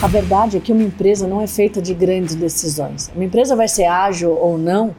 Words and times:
A 0.00 0.06
verdade 0.06 0.56
é 0.56 0.60
que 0.60 0.72
uma 0.72 0.82
empresa 0.82 1.26
não 1.26 1.40
é 1.40 1.46
feita 1.46 1.82
de 1.82 1.92
grandes 1.92 2.34
decisões. 2.36 3.10
Uma 3.14 3.24
empresa 3.24 3.56
vai 3.56 3.66
ser 3.66 3.84
ágil 3.86 4.30
ou 4.30 4.56
não, 4.56 4.94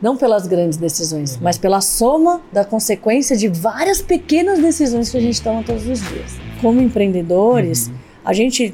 não 0.00 0.16
pelas 0.16 0.46
grandes 0.46 0.78
decisões, 0.78 1.36
mas 1.40 1.58
pela 1.58 1.80
soma 1.80 2.40
da 2.52 2.64
consequência 2.64 3.36
de 3.36 3.48
várias 3.48 4.00
pequenas 4.00 4.60
decisões 4.60 5.10
que 5.10 5.16
a 5.16 5.20
gente 5.20 5.42
toma 5.42 5.62
todos 5.64 5.86
os 5.88 6.00
dias. 6.08 6.36
Como 6.60 6.80
empreendedores, 6.80 7.90
a 8.24 8.32
gente 8.32 8.72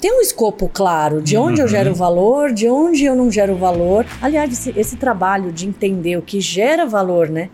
tem 0.00 0.10
um 0.10 0.22
escopo 0.22 0.70
claro 0.72 1.20
de 1.20 1.36
onde 1.36 1.60
eu 1.60 1.68
gero 1.68 1.94
valor, 1.94 2.50
de 2.52 2.66
onde 2.68 3.04
eu 3.04 3.14
não 3.14 3.30
gero 3.30 3.56
valor. 3.56 4.06
Aliás, 4.22 4.50
esse, 4.52 4.72
esse 4.78 4.96
trabalho 4.96 5.52
de 5.52 5.66
entender 5.68 6.16
o 6.16 6.22
que 6.22 6.40
gera 6.40 6.86
valor, 6.86 7.28
né, 7.28 7.50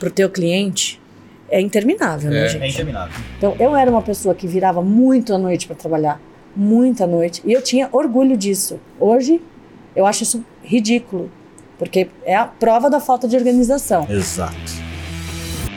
para 0.00 0.08
o 0.08 0.10
teu 0.10 0.28
cliente 0.28 1.00
é 1.48 1.60
interminável, 1.60 2.30
né, 2.32 2.46
É. 2.46 2.48
gente? 2.48 2.62
É 2.64 2.68
interminável. 2.68 3.14
Então, 3.38 3.54
eu 3.60 3.76
era 3.76 3.88
uma 3.90 4.02
pessoa 4.02 4.34
que 4.34 4.46
virava 4.48 4.82
muito 4.82 5.32
à 5.34 5.38
noite 5.38 5.66
para 5.68 5.76
trabalhar, 5.76 6.20
muita 6.56 7.06
noite, 7.06 7.42
e 7.44 7.52
eu 7.52 7.62
tinha 7.62 7.88
orgulho 7.92 8.36
disso. 8.36 8.78
Hoje, 8.98 9.40
eu 9.94 10.06
acho 10.06 10.22
isso 10.22 10.44
ridículo, 10.62 11.30
porque 11.78 12.08
é 12.24 12.36
a 12.36 12.44
prova 12.44 12.88
da 12.88 13.00
falta 13.00 13.26
de 13.26 13.36
organização. 13.36 14.06
Exato. 14.08 14.84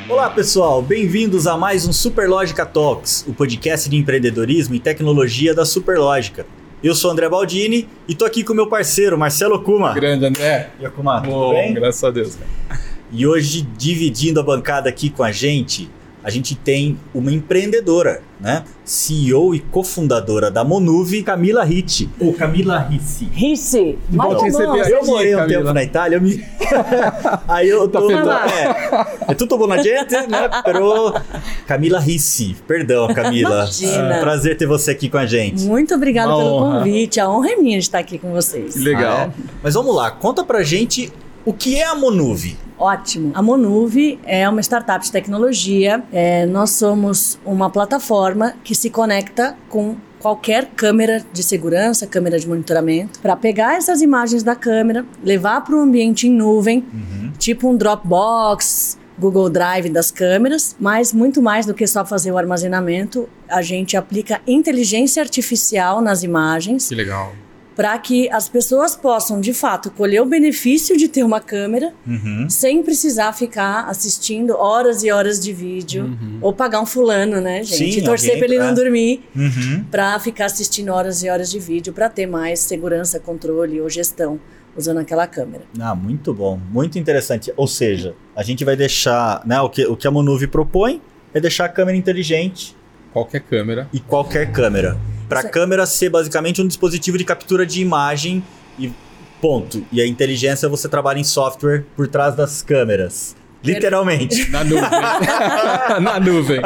Olá 0.09 0.29
pessoal, 0.29 0.81
bem-vindos 0.81 1.47
a 1.47 1.57
mais 1.57 1.85
um 1.85 1.91
Superlógica 1.91 2.65
Talks, 2.65 3.25
o 3.27 3.33
podcast 3.33 3.89
de 3.89 3.97
empreendedorismo 3.97 4.73
e 4.75 4.79
tecnologia 4.79 5.53
da 5.53 5.65
Superlógica. 5.65 6.45
Eu 6.81 6.93
sou 6.93 7.11
André 7.11 7.27
Baldini 7.27 7.89
e 8.07 8.15
tô 8.15 8.23
aqui 8.23 8.43
com 8.43 8.53
meu 8.53 8.67
parceiro 8.67 9.17
Marcelo 9.17 9.61
Kuma. 9.63 9.93
Grande, 9.93 10.25
André. 10.25 10.69
E 10.79 10.87
Kuma, 10.89 11.19
tudo 11.21 11.31
Bom, 11.31 11.53
bem? 11.53 11.73
graças 11.73 12.03
a 12.03 12.11
Deus. 12.11 12.37
E 13.11 13.25
hoje, 13.25 13.67
dividindo 13.77 14.39
a 14.39 14.43
bancada 14.43 14.87
aqui 14.87 15.09
com 15.09 15.23
a 15.23 15.31
gente, 15.31 15.89
a 16.27 16.29
gente 16.29 16.55
tem 16.55 16.99
uma 17.13 17.31
empreendedora, 17.31 18.21
né? 18.37 18.65
CEO 18.83 19.55
e 19.55 19.61
cofundadora 19.61 20.51
da 20.51 20.61
Monuve, 20.61 21.23
Camila 21.23 21.63
Ritti. 21.63 22.09
Ou 22.19 22.33
Camila 22.33 22.79
Rissi. 22.79 23.97
Bom 24.09 24.35
te 24.35 24.43
receber 24.43 24.81
aqui. 24.81 24.91
Eu 24.91 25.05
morei 25.05 25.33
um 25.33 25.37
Camila. 25.39 25.61
tempo 25.61 25.73
na 25.73 25.83
Itália, 25.85 26.17
eu 26.17 26.21
me... 26.21 26.43
aí 27.47 27.69
eu 27.69 27.87
tô... 27.87 28.09
Tá 28.09 28.45
é, 28.45 29.31
é 29.31 29.35
tutto 29.35 29.57
buona 29.57 29.81
gente, 29.81 30.11
né? 30.27 30.49
Pero... 30.65 31.13
Camila 31.65 31.97
Rissi, 31.97 32.57
perdão, 32.67 33.07
Camila. 33.13 33.59
Imagina. 33.61 34.19
Prazer 34.19 34.57
ter 34.57 34.65
você 34.65 34.91
aqui 34.91 35.07
com 35.07 35.17
a 35.17 35.25
gente. 35.25 35.63
Muito 35.63 35.95
obrigada 35.95 36.27
pelo 36.27 36.41
honra. 36.41 36.79
convite. 36.79 37.21
A 37.21 37.29
honra 37.29 37.51
é 37.51 37.55
minha 37.55 37.77
de 37.77 37.85
estar 37.85 37.99
aqui 37.99 38.19
com 38.19 38.33
vocês. 38.33 38.73
Que 38.73 38.79
legal. 38.79 39.17
Ah, 39.17 39.23
é? 39.23 39.31
Mas 39.63 39.75
vamos 39.75 39.95
lá, 39.95 40.11
conta 40.11 40.43
pra 40.43 40.61
gente 40.61 41.09
o 41.47 41.53
que 41.53 41.77
é 41.77 41.85
a 41.85 41.95
Monuve. 41.95 42.57
Ótimo. 42.77 43.31
A 43.33 43.41
Monuve 43.41 44.19
é 44.25 44.47
uma 44.49 44.59
startup 44.59 45.03
de 45.05 45.09
tecnologia. 45.09 46.03
É, 46.11 46.45
nós 46.45 46.71
somos 46.71 47.39
uma 47.45 47.69
plataforma 47.69 48.53
que 48.65 48.75
se 48.75 48.89
conecta 48.89 49.55
com 49.69 49.95
qualquer 50.19 50.65
câmera 50.75 51.25
de 51.31 51.41
segurança, 51.41 52.05
câmera 52.05 52.37
de 52.37 52.45
monitoramento, 52.45 53.21
para 53.21 53.33
pegar 53.37 53.77
essas 53.77 54.01
imagens 54.01 54.43
da 54.43 54.57
câmera, 54.57 55.05
levar 55.23 55.61
para 55.61 55.73
um 55.73 55.79
ambiente 55.79 56.27
em 56.27 56.31
nuvem, 56.31 56.85
tipo 57.37 57.69
um 57.69 57.77
Dropbox. 57.77 58.97
Google 59.19 59.49
Drive 59.49 59.89
das 59.89 60.11
câmeras, 60.11 60.75
mas 60.79 61.11
muito 61.11 61.41
mais 61.41 61.65
do 61.65 61.73
que 61.73 61.87
só 61.87 62.05
fazer 62.05 62.31
o 62.31 62.37
armazenamento, 62.37 63.27
a 63.49 63.63
gente 63.63 63.97
aplica 63.97 64.39
inteligência 64.45 65.23
artificial 65.23 66.01
nas 66.01 66.21
imagens 66.21 66.87
Que 66.87 66.93
legal. 66.93 67.33
Para 67.77 67.95
que 67.99 68.27
as 68.31 68.49
pessoas 68.49 68.95
possam, 68.95 69.39
de 69.39 69.53
fato, 69.53 69.91
colher 69.91 70.19
o 70.21 70.25
benefício 70.25 70.97
de 70.97 71.07
ter 71.07 71.23
uma 71.23 71.39
câmera 71.39 71.93
Uhum. 72.07 72.47
sem 72.49 72.81
precisar 72.81 73.31
ficar 73.33 73.87
assistindo 73.87 74.55
horas 74.57 75.03
e 75.03 75.11
horas 75.11 75.39
de 75.39 75.53
vídeo 75.53 76.17
ou 76.41 76.51
pagar 76.51 76.81
um 76.81 76.85
fulano, 76.87 77.39
né, 77.39 77.61
gente? 77.63 77.93
Sim, 77.93 77.99
e 77.99 78.03
torcer 78.03 78.35
para 78.37 78.45
ele 78.47 78.57
não 78.57 78.73
dormir 78.73 79.21
Uhum. 79.35 79.85
para 79.91 80.19
ficar 80.19 80.45
assistindo 80.47 80.89
horas 80.91 81.21
e 81.21 81.29
horas 81.29 81.51
de 81.51 81.59
vídeo 81.59 81.93
para 81.93 82.09
ter 82.09 82.25
mais 82.25 82.59
segurança, 82.61 83.19
controle 83.19 83.79
ou 83.79 83.87
gestão 83.87 84.39
usando 84.75 84.97
aquela 84.97 85.27
câmera. 85.27 85.63
Ah, 85.79 85.93
muito 85.93 86.33
bom, 86.33 86.59
muito 86.71 86.97
interessante. 86.97 87.53
Ou 87.55 87.67
seja, 87.67 88.15
a 88.35 88.41
gente 88.41 88.65
vai 88.65 88.75
deixar, 88.75 89.41
né, 89.45 89.61
o 89.61 89.69
que, 89.69 89.85
o 89.85 89.95
que 89.95 90.07
a 90.07 90.11
Monuve 90.11 90.47
propõe 90.47 90.99
é 91.31 91.39
deixar 91.39 91.65
a 91.65 91.69
câmera 91.69 91.95
inteligente 91.95 92.75
Qualquer 93.13 93.41
câmera. 93.41 93.87
e 93.93 93.99
qualquer 93.99 94.51
câmera. 94.51 94.97
Para 95.29 95.41
a 95.41 95.49
câmera 95.49 95.85
ser 95.85 96.09
basicamente 96.09 96.61
um 96.61 96.67
dispositivo 96.67 97.17
de 97.17 97.23
captura 97.23 97.65
de 97.65 97.81
imagem 97.81 98.43
e 98.79 98.91
ponto. 99.41 99.85
E 99.91 100.01
a 100.01 100.07
inteligência 100.07 100.67
você 100.67 100.89
trabalha 100.89 101.19
em 101.19 101.23
software 101.23 101.85
por 101.95 102.07
trás 102.07 102.35
das 102.35 102.61
câmeras. 102.61 103.35
Literalmente. 103.63 104.49
Na 104.51 104.63
nuvem. 104.63 104.89
Na 106.01 106.19
nuvem. 106.19 106.61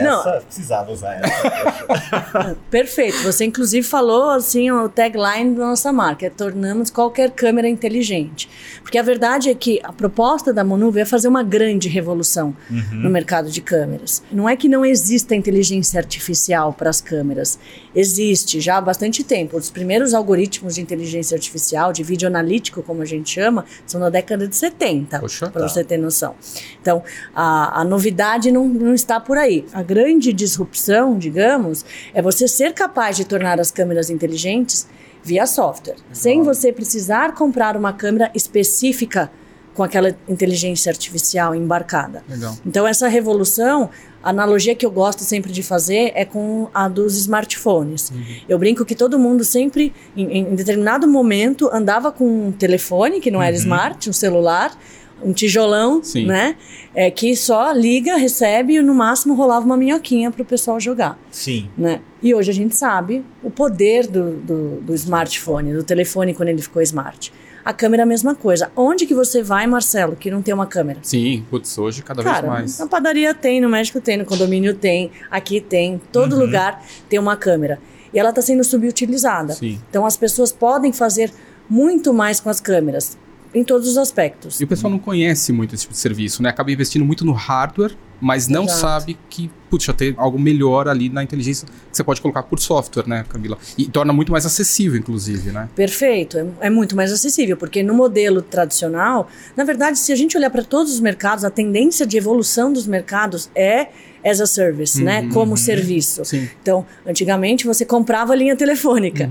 Não. 0.00 0.20
Essa, 0.20 0.40
precisava 0.46 0.90
usar 0.90 1.20
essa. 1.22 2.56
Perfeito. 2.70 3.22
Você 3.24 3.44
inclusive 3.44 3.86
falou 3.86 4.30
assim 4.30 4.70
o 4.70 4.88
tagline 4.88 5.54
da 5.54 5.66
nossa 5.66 5.92
marca, 5.92 6.26
é 6.26 6.30
tornamos 6.30 6.90
qualquer 6.90 7.30
câmera 7.30 7.68
inteligente. 7.68 8.48
Porque 8.82 8.96
a 8.98 9.02
verdade 9.02 9.50
é 9.50 9.54
que 9.54 9.80
a 9.84 9.92
proposta 9.92 10.52
da 10.52 10.64
Monuve 10.64 11.00
é 11.00 11.04
fazer 11.04 11.28
uma 11.28 11.42
grande 11.42 11.88
revolução 11.88 12.56
no 12.90 13.10
mercado 13.10 13.50
de 13.50 13.60
câmeras. 13.60 14.22
Não 14.32 14.48
é 14.48 14.56
que 14.56 14.68
não 14.68 14.84
exista 14.84 15.34
inteligência 15.34 15.98
artificial 16.00 16.72
para 16.72 16.88
as 16.88 17.00
câmeras. 17.00 17.58
Existe 17.94 18.60
já 18.60 18.78
há 18.78 18.80
bastante 18.80 19.22
tempo. 19.22 19.56
Os 19.58 19.68
primeiros 19.70 20.14
algoritmos 20.14 20.74
de 20.76 20.80
inteligência 20.80 21.34
artificial, 21.34 21.92
de 21.92 22.02
vídeo 22.02 22.26
analítico, 22.26 22.82
como 22.82 23.02
a 23.02 23.06
gente 23.06 23.30
chama, 23.30 23.64
são 23.86 24.00
da 24.00 24.08
década 24.08 24.48
de 24.48 24.56
70, 24.56 25.18
Poxa. 25.18 25.50
para 25.50 25.62
Tá. 25.62 25.68
você 25.68 25.84
ter 25.84 25.98
noção. 26.02 26.34
Então, 26.80 27.02
a, 27.34 27.80
a 27.80 27.84
novidade 27.84 28.50
não, 28.50 28.68
não 28.68 28.94
está 28.94 29.18
por 29.18 29.38
aí. 29.38 29.64
A 29.72 29.82
grande 29.82 30.32
disrupção, 30.32 31.16
digamos, 31.16 31.84
é 32.12 32.20
você 32.20 32.46
ser 32.46 32.74
capaz 32.74 33.16
de 33.16 33.24
tornar 33.24 33.58
as 33.60 33.70
câmeras 33.70 34.10
inteligentes 34.10 34.86
via 35.22 35.46
software, 35.46 35.96
sem 36.12 36.42
você 36.42 36.72
precisar 36.72 37.34
comprar 37.34 37.76
uma 37.76 37.92
câmera 37.92 38.30
específica 38.34 39.30
com 39.74 39.82
aquela 39.82 40.14
inteligência 40.28 40.90
artificial 40.90 41.54
embarcada. 41.54 42.22
Legal. 42.28 42.56
Então, 42.66 42.86
essa 42.86 43.08
revolução, 43.08 43.88
a 44.22 44.30
analogia 44.30 44.74
que 44.74 44.84
eu 44.84 44.90
gosto 44.90 45.22
sempre 45.22 45.50
de 45.50 45.62
fazer 45.62 46.12
é 46.14 46.24
com 46.24 46.68
a 46.74 46.88
dos 46.88 47.16
smartphones. 47.16 48.12
Eu 48.48 48.58
brinco 48.58 48.84
que 48.84 48.94
todo 48.94 49.18
mundo 49.18 49.44
sempre, 49.44 49.94
em, 50.16 50.38
em 50.38 50.54
determinado 50.54 51.08
momento, 51.08 51.70
andava 51.72 52.12
com 52.12 52.48
um 52.48 52.52
telefone, 52.52 53.20
que 53.20 53.30
não 53.30 53.42
era 53.42 53.56
smart, 53.56 54.10
um 54.10 54.12
celular, 54.12 54.76
um 55.24 55.32
tijolão, 55.32 56.02
Sim. 56.02 56.26
né? 56.26 56.56
É, 56.94 57.10
que 57.10 57.34
só 57.34 57.72
liga, 57.72 58.16
recebe 58.16 58.74
e 58.74 58.82
no 58.82 58.94
máximo 58.94 59.34
rolava 59.34 59.64
uma 59.64 59.76
minhoquinha 59.76 60.30
para 60.30 60.42
o 60.42 60.44
pessoal 60.44 60.78
jogar. 60.78 61.18
Sim. 61.30 61.68
Né? 61.76 62.00
E 62.22 62.34
hoje 62.34 62.50
a 62.50 62.54
gente 62.54 62.76
sabe 62.76 63.24
o 63.42 63.50
poder 63.50 64.06
do, 64.06 64.36
do, 64.36 64.80
do 64.82 64.94
smartphone, 64.94 65.72
do 65.72 65.82
telefone 65.82 66.34
quando 66.34 66.50
ele 66.50 66.60
ficou 66.60 66.82
smart. 66.82 67.32
A 67.64 67.72
câmera 67.72 68.02
é 68.02 68.04
a 68.04 68.06
mesma 68.06 68.34
coisa. 68.34 68.70
Onde 68.74 69.06
que 69.06 69.14
você 69.14 69.42
vai, 69.42 69.66
Marcelo, 69.66 70.16
que 70.16 70.30
não 70.30 70.42
tem 70.42 70.52
uma 70.52 70.66
câmera? 70.66 70.98
Sim, 71.02 71.44
putz, 71.48 71.78
hoje 71.78 72.02
cada 72.02 72.22
Cara, 72.22 72.40
vez 72.40 72.52
mais. 72.52 72.78
na 72.78 72.86
padaria 72.86 73.32
tem, 73.32 73.60
no 73.60 73.68
médico 73.68 74.00
tem, 74.00 74.16
no 74.16 74.24
condomínio 74.24 74.74
tem, 74.74 75.12
aqui 75.30 75.60
tem, 75.60 76.00
todo 76.10 76.36
lugar 76.36 76.84
tem 77.08 77.18
uma 77.18 77.36
câmera. 77.36 77.78
E 78.12 78.18
ela 78.18 78.30
está 78.30 78.42
sendo 78.42 78.64
subutilizada. 78.64 79.54
Sim. 79.54 79.80
Então 79.88 80.04
as 80.04 80.16
pessoas 80.16 80.50
podem 80.50 80.92
fazer 80.92 81.32
muito 81.70 82.12
mais 82.12 82.40
com 82.40 82.50
as 82.50 82.60
câmeras, 82.60 83.16
em 83.54 83.62
todos 83.64 83.88
os 83.88 83.98
aspectos. 83.98 84.60
E 84.60 84.64
o 84.64 84.66
pessoal 84.66 84.90
não 84.90 84.98
conhece 84.98 85.52
muito 85.52 85.74
esse 85.74 85.82
tipo 85.82 85.92
de 85.92 85.98
serviço, 85.98 86.42
né? 86.42 86.48
Acaba 86.48 86.70
investindo 86.70 87.04
muito 87.04 87.24
no 87.24 87.32
hardware, 87.32 87.96
mas 88.20 88.48
não 88.48 88.64
Exato. 88.64 88.80
sabe 88.80 89.18
que, 89.28 89.50
já 89.80 89.92
tem 89.92 90.14
algo 90.18 90.38
melhor 90.38 90.86
ali 90.86 91.08
na 91.08 91.22
inteligência 91.22 91.66
que 91.66 91.96
você 91.96 92.04
pode 92.04 92.20
colocar 92.20 92.42
por 92.42 92.60
software, 92.60 93.08
né, 93.08 93.24
Camila? 93.28 93.58
E 93.76 93.86
torna 93.86 94.12
muito 94.12 94.30
mais 94.30 94.44
acessível, 94.44 94.98
inclusive, 94.98 95.50
né? 95.50 95.68
Perfeito, 95.74 96.38
é, 96.38 96.66
é 96.66 96.70
muito 96.70 96.94
mais 96.94 97.10
acessível, 97.10 97.56
porque 97.56 97.82
no 97.82 97.94
modelo 97.94 98.42
tradicional, 98.42 99.28
na 99.56 99.64
verdade, 99.64 99.98
se 99.98 100.12
a 100.12 100.16
gente 100.16 100.36
olhar 100.36 100.50
para 100.50 100.62
todos 100.62 100.92
os 100.92 101.00
mercados, 101.00 101.44
a 101.44 101.50
tendência 101.50 102.06
de 102.06 102.16
evolução 102.16 102.72
dos 102.72 102.86
mercados 102.86 103.50
é 103.54 103.88
as 104.24 104.40
a 104.40 104.46
service, 104.46 105.02
né? 105.02 105.28
Como 105.32 105.56
serviço. 105.56 106.24
Sim. 106.24 106.48
Então, 106.62 106.86
antigamente 107.06 107.66
você 107.66 107.84
comprava 107.84 108.34
linha 108.34 108.54
telefônica. 108.56 109.30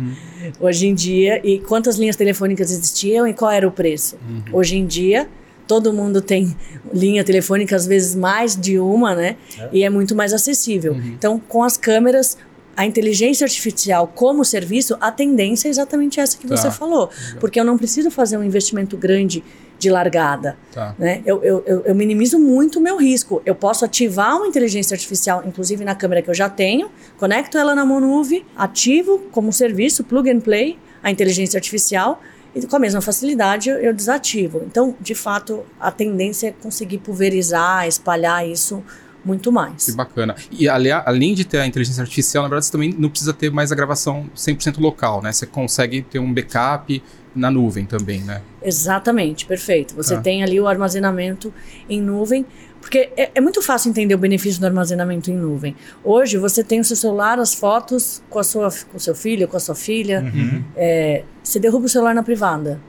Hoje 0.60 0.88
em 0.88 0.94
dia, 0.94 1.40
e 1.44 1.60
quantas 1.60 1.98
linhas 1.98 2.16
telefônicas 2.16 2.72
existiam 2.72 3.28
e 3.28 3.34
qual 3.34 3.52
era 3.52 3.68
o 3.68 3.72
preço? 3.72 4.18
Hoje 4.52 4.78
em 4.78 4.86
dia, 4.86 5.28
todo 5.68 5.94
mundo 5.94 6.22
tem 6.22 6.56
linha 6.94 7.24
telefônica, 7.24 7.76
às 7.76 7.86
vezes 7.86 8.16
mais 8.16 8.56
de 8.56 8.78
uma, 8.80 9.16
né? 9.16 9.38
E 9.72 9.84
é 9.84 9.90
muito 9.90 10.14
mais 10.16 10.34
acessível. 10.34 10.96
Então, 10.96 11.40
com 11.40 11.64
as 11.64 11.78
câmeras, 11.78 12.38
a 12.76 12.86
inteligência 12.86 13.46
artificial 13.46 14.08
como 14.14 14.44
serviço, 14.44 14.98
a 15.00 15.12
tendência 15.12 15.68
é 15.68 15.72
exatamente 15.72 16.20
essa 16.20 16.38
que 16.38 16.48
Tá. 16.48 16.58
você 16.58 16.72
falou. 16.72 17.10
Porque 17.40 17.60
eu 17.60 17.64
não 17.64 17.78
preciso 17.78 18.10
fazer 18.12 18.38
um 18.38 18.44
investimento 18.44 18.98
grande 18.98 19.44
de 19.82 19.90
largada. 19.90 20.56
Tá. 20.72 20.96
Né? 20.98 21.24
Eu, 21.26 21.44
eu, 21.44 21.64
eu, 21.66 21.82
eu 21.86 21.96
minimizo 21.96 22.38
muito 22.38 22.78
o 22.78 22.82
meu 22.82 22.98
risco. 22.98 23.42
Eu 23.46 23.56
posso 23.56 23.84
ativar 23.84 24.38
uma 24.38 24.48
inteligência 24.48 24.94
artificial, 24.94 25.44
inclusive 25.46 25.84
na 25.84 25.96
câmera 25.96 26.22
que 26.22 26.30
eu 26.30 26.34
já 26.36 26.48
tenho, 26.48 26.92
conecto 27.18 27.58
ela 27.58 27.74
na 27.74 27.84
Monuve, 27.84 28.46
ativo 28.56 29.20
como 29.32 29.52
serviço, 29.52 30.04
plug 30.04 30.30
and 30.30 30.42
play, 30.42 30.78
a 31.02 31.10
inteligência 31.10 31.58
artificial, 31.58 32.22
e 32.54 32.62
com 32.66 32.76
a 32.76 32.80
mesma 32.80 33.02
facilidade 33.02 33.70
eu, 33.70 33.78
eu 33.78 33.94
desativo. 33.94 34.62
Então, 34.66 34.96
de 35.00 35.16
fato, 35.16 35.64
a 35.80 35.90
tendência 35.90 36.50
é 36.50 36.52
conseguir 36.52 37.00
pulverizar, 37.00 37.88
espalhar 37.88 38.48
isso 38.48 38.84
muito 39.26 39.52
mais. 39.52 39.86
Que 39.86 39.92
bacana. 39.94 40.36
E 40.52 40.68
além 40.70 41.34
de 41.34 41.44
ter 41.44 41.60
a 41.60 41.66
inteligência 41.66 42.02
artificial, 42.02 42.44
na 42.44 42.50
verdade, 42.50 42.66
você 42.68 42.72
também 42.72 42.94
não 42.96 43.10
precisa 43.10 43.34
ter 43.34 43.52
mais 43.52 43.72
a 43.72 43.76
gravação 43.76 44.30
100% 44.36 44.80
local, 44.80 45.22
né? 45.22 45.32
Você 45.32 45.46
consegue 45.46 46.02
ter 46.02 46.20
um 46.20 46.32
backup 46.32 47.02
na 47.36 47.50
nuvem 47.50 47.86
também, 47.86 48.22
né? 48.22 48.42
Exatamente, 48.62 49.46
perfeito. 49.46 49.96
Você 49.96 50.16
tá. 50.16 50.22
tem 50.22 50.44
ali 50.44 50.60
o 50.60 50.68
armazenamento 50.68 51.54
em 51.90 52.02
nuvem, 52.02 52.46
porque 52.80 53.10
é, 53.16 53.32
é, 53.36 53.42
muito 53.42 53.62
fácil 53.62 53.90
entender 53.90 54.16
o 54.16 54.18
benefício 54.18 54.60
do 54.60 54.66
armazenamento 54.66 55.32
em 55.32 55.36
nuvem. 55.36 55.76
Hoje 56.04 56.38
você 56.38 56.64
tem 56.64 56.80
o 56.80 56.84
seu 56.84 56.96
celular, 56.96 57.40
as 57.40 57.54
fotos 57.54 58.22
com, 58.30 58.40
a 58.40 58.44
sua, 58.44 58.70
com 58.92 58.98
o 58.98 59.00
seu 59.00 59.16
filho, 59.16 59.48
com 59.48 59.58
a 59.58 59.60
sua 59.60 59.76
filha. 59.76 60.22
Uhum. 60.22 60.64
É, 60.76 61.24
você 61.44 61.60
derruba 61.60 61.86
o 61.86 61.90
celular 61.90 62.14
na 62.14 62.24
privada 62.24 62.80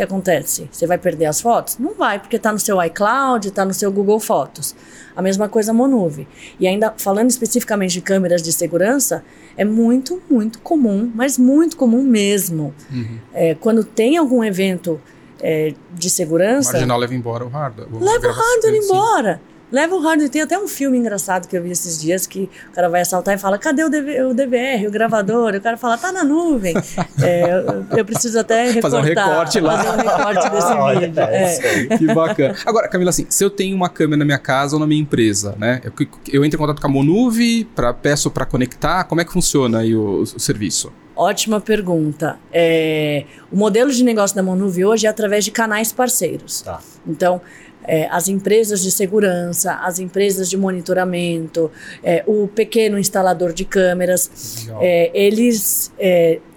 que 0.00 0.04
acontece? 0.04 0.66
Você 0.72 0.86
vai 0.86 0.96
perder 0.96 1.26
as 1.26 1.42
fotos? 1.42 1.76
Não 1.78 1.94
vai, 1.94 2.18
porque 2.18 2.36
está 2.36 2.50
no 2.50 2.58
seu 2.58 2.82
iCloud, 2.82 3.48
está 3.48 3.66
no 3.66 3.74
seu 3.74 3.92
Google 3.92 4.18
Fotos. 4.18 4.74
A 5.14 5.20
mesma 5.20 5.46
coisa 5.46 5.72
a 5.72 5.74
Monuve. 5.74 6.26
E 6.58 6.66
ainda 6.66 6.94
falando 6.96 7.28
especificamente 7.28 7.92
de 7.92 8.00
câmeras 8.00 8.42
de 8.42 8.50
segurança, 8.50 9.22
é 9.56 9.64
muito, 9.64 10.22
muito 10.30 10.58
comum, 10.60 11.10
mas 11.14 11.36
muito 11.36 11.76
comum 11.76 12.02
mesmo. 12.02 12.74
Uhum. 12.90 13.18
É, 13.34 13.54
quando 13.54 13.84
tem 13.84 14.16
algum 14.16 14.42
evento 14.42 14.98
é, 15.38 15.74
de 15.92 16.08
segurança. 16.08 16.70
O 16.70 16.72
marginal 16.72 16.98
leva 16.98 17.14
embora 17.14 17.44
o 17.44 17.48
hardware. 17.48 17.88
Leva 17.92 18.28
o 18.28 18.32
hardware 18.32 18.74
embora. 18.76 19.40
Leva 19.70 19.94
o 19.94 20.00
hardware. 20.00 20.28
Tem 20.28 20.42
até 20.42 20.58
um 20.58 20.66
filme 20.66 20.98
engraçado 20.98 21.46
que 21.46 21.56
eu 21.56 21.62
vi 21.62 21.70
esses 21.70 22.00
dias 22.00 22.26
que 22.26 22.50
o 22.70 22.72
cara 22.72 22.88
vai 22.88 23.02
assaltar 23.02 23.34
e 23.34 23.38
fala: 23.38 23.58
cadê 23.58 23.84
o, 23.84 23.90
DV, 23.90 24.22
o 24.22 24.34
DVR, 24.34 24.86
o 24.86 24.90
gravador? 24.90 25.54
E 25.54 25.58
o 25.58 25.60
cara 25.60 25.76
fala: 25.76 25.96
tá 25.96 26.10
na 26.12 26.24
nuvem. 26.24 26.74
é, 27.22 27.52
eu, 27.52 27.98
eu, 27.98 28.04
preciso 28.04 28.38
até 28.38 28.70
recortar. 28.70 28.82
Fazer 28.82 28.96
um 28.96 29.02
recorte 29.02 29.60
lá. 29.60 29.78
Fazer 29.78 29.88
um 29.90 30.02
recorte 30.02 30.50
desse 30.50 30.66
ah, 30.72 31.00
vídeo. 31.00 31.20
É. 31.20 31.98
Que 31.98 32.06
bacana. 32.06 32.56
Agora, 32.66 32.88
Camila, 32.88 33.10
assim, 33.10 33.26
se 33.28 33.44
eu 33.44 33.50
tenho 33.50 33.76
uma 33.76 33.88
câmera 33.88 34.18
na 34.18 34.24
minha 34.24 34.38
casa 34.38 34.76
ou 34.76 34.80
na 34.80 34.86
minha 34.86 35.00
empresa, 35.00 35.54
né? 35.58 35.80
Eu, 35.84 35.92
eu 36.32 36.44
entro 36.44 36.56
em 36.56 36.60
contato 36.60 36.80
com 36.80 36.86
a 36.86 36.90
Monuve, 36.90 37.64
pra, 37.64 37.92
peço 37.92 38.30
para 38.30 38.44
conectar, 38.44 39.04
como 39.04 39.20
é 39.20 39.24
que 39.24 39.32
funciona 39.32 39.80
aí 39.80 39.94
o, 39.94 40.22
o 40.22 40.26
serviço? 40.26 40.92
Ótima 41.20 41.60
pergunta. 41.60 42.38
É, 42.50 43.24
o 43.52 43.56
modelo 43.56 43.90
de 43.90 44.02
negócio 44.02 44.34
da 44.34 44.42
Monuve 44.42 44.86
hoje 44.86 45.06
é 45.06 45.10
através 45.10 45.44
de 45.44 45.50
canais 45.50 45.92
parceiros. 45.92 46.62
Tá. 46.62 46.80
Então, 47.06 47.42
é, 47.84 48.06
as 48.10 48.28
empresas 48.28 48.82
de 48.82 48.90
segurança, 48.90 49.74
as 49.82 49.98
empresas 49.98 50.48
de 50.48 50.56
monitoramento, 50.56 51.70
é, 52.02 52.22
o 52.26 52.46
pequeno 52.48 52.98
instalador 52.98 53.52
de 53.52 53.64
câmeras, 53.64 54.68
é, 54.80 55.10
eles 55.14 55.92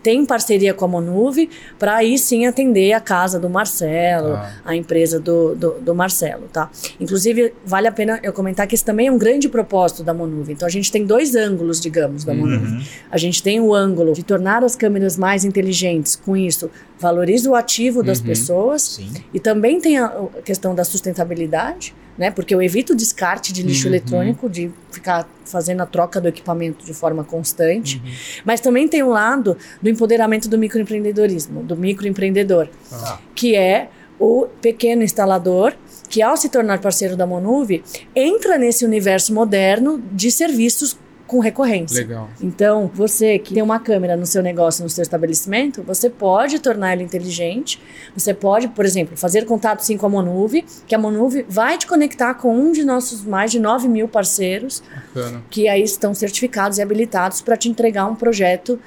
têm 0.04 0.26
parceria 0.26 0.74
com 0.74 0.84
a 0.84 0.88
Monuve 0.88 1.50
para 1.80 1.96
aí 1.96 2.18
sim 2.18 2.46
atender 2.46 2.92
a 2.92 3.00
casa 3.00 3.40
do 3.40 3.50
Marcelo, 3.50 4.34
ah. 4.34 4.52
a 4.66 4.76
empresa 4.76 5.20
do, 5.20 5.56
do, 5.56 5.72
do, 5.80 5.96
Marcelo, 5.96 6.44
tá? 6.52 6.70
Inclusive, 7.00 7.54
vale 7.66 7.88
a 7.88 7.92
pena 7.92 8.20
eu 8.22 8.34
comentar 8.34 8.68
que 8.68 8.76
esse 8.76 8.84
também 8.84 9.08
é 9.08 9.12
um 9.12 9.18
grande 9.18 9.48
propósito 9.48 10.04
da 10.04 10.14
Monuve. 10.14 10.52
Então, 10.52 10.68
a 10.68 10.72
gente 10.72 10.92
tem 10.92 11.06
dois 11.06 11.36
ângulos, 11.36 11.80
digamos, 11.80 12.26
da 12.26 12.34
Monuve. 12.34 12.74
Uhum. 12.74 12.84
A 13.10 13.18
gente 13.18 13.42
tem 13.42 13.62
o 13.62 13.74
ângulo 13.74 14.14
de 14.14 14.24
tornar 14.24 14.64
as 14.64 14.76
câmeras 14.76 15.18
mais 15.18 15.46
inteligentes, 15.46 16.16
com 16.16 16.36
isso, 16.36 16.70
valoriza 17.00 17.50
o 17.50 17.56
ativo 17.56 18.04
das 18.04 18.20
uhum. 18.20 18.26
pessoas 18.26 18.82
sim. 18.82 19.10
e 19.34 19.40
também 19.40 19.80
tem 19.80 19.98
a 19.98 20.10
questão 20.44 20.76
da 20.76 20.84
sustentabilidade, 20.84 21.94
né? 22.18 22.30
Porque 22.30 22.54
eu 22.54 22.62
evito 22.62 22.94
o 22.94 22.96
descarte 22.96 23.54
de 23.54 23.64
lixo 23.64 23.88
uhum. 23.88 23.94
eletrônico, 23.94 24.50
de 24.50 24.72
ficar 24.94 25.28
fazendo 25.45 25.81
a 25.81 25.86
troca 25.86 26.22
do 26.22 26.28
equipamento 26.28 26.86
de 26.86 26.94
forma 26.94 27.24
constante. 27.24 27.98
Uhum. 27.98 28.12
Mas 28.45 28.62
também 28.62 28.88
tem 28.88 29.04
o 29.04 29.10
lado 29.10 29.57
do 29.81 29.90
empoderamento 29.90 30.48
do 30.48 30.57
microempreendedorismo, 30.57 31.63
do 31.63 31.75
microempreendedor, 31.75 32.69
ah. 32.92 33.19
que 33.36 33.56
é 33.56 33.90
o 34.19 34.48
pequeno 34.62 35.04
instalador 35.04 35.74
que 36.10 36.22
ao 36.22 36.38
se 36.38 36.48
tornar 36.48 36.80
parceiro 36.80 37.18
da 37.18 37.25
Monuve, 37.25 37.84
entra 38.16 38.56
nesse 38.56 38.86
universo 38.86 39.34
moderno 39.34 40.00
de 40.12 40.30
serviços 40.30 40.95
com 41.33 41.39
recorrência. 41.39 42.01
Legal. 42.01 42.30
Então, 42.39 42.91
você 42.94 43.39
que 43.39 43.56
tem 43.56 43.63
uma 43.63 43.80
câmera 43.80 44.15
no 44.15 44.24
seu 44.24 44.44
negócio, 44.44 44.83
no 44.83 44.89
seu 44.89 45.01
estabelecimento, 45.01 45.81
você 45.81 46.07
pode 46.07 46.59
tornar 46.59 46.94
ela 46.94 47.01
inteligente. 47.01 47.81
Você 48.15 48.35
pode, 48.35 48.68
por 48.68 48.85
exemplo, 48.85 49.18
fazer 49.18 49.44
contato 49.45 49.80
sim 49.80 49.97
com 49.97 50.06
a 50.06 50.09
Monuve, 50.09 50.63
que 50.85 50.94
a 50.94 51.00
Monuve 51.00 51.44
vai 51.50 51.75
te 51.80 51.88
conectar 51.88 52.35
com 52.35 52.56
um 52.56 52.71
de 52.71 52.83
nossos 52.83 53.25
mais 53.25 53.51
de 53.51 53.59
9 53.59 53.88
mil 53.88 54.07
parceiros, 54.07 54.83
Bacana. 54.95 55.41
que 55.50 55.68
aí 55.68 55.81
estão 55.81 56.13
certificados 56.13 56.77
e 56.77 56.83
habilitados 56.83 57.41
para 57.41 57.57
te 57.57 57.68
entregar 57.68 58.06
um 58.06 58.13
projeto 58.13 58.80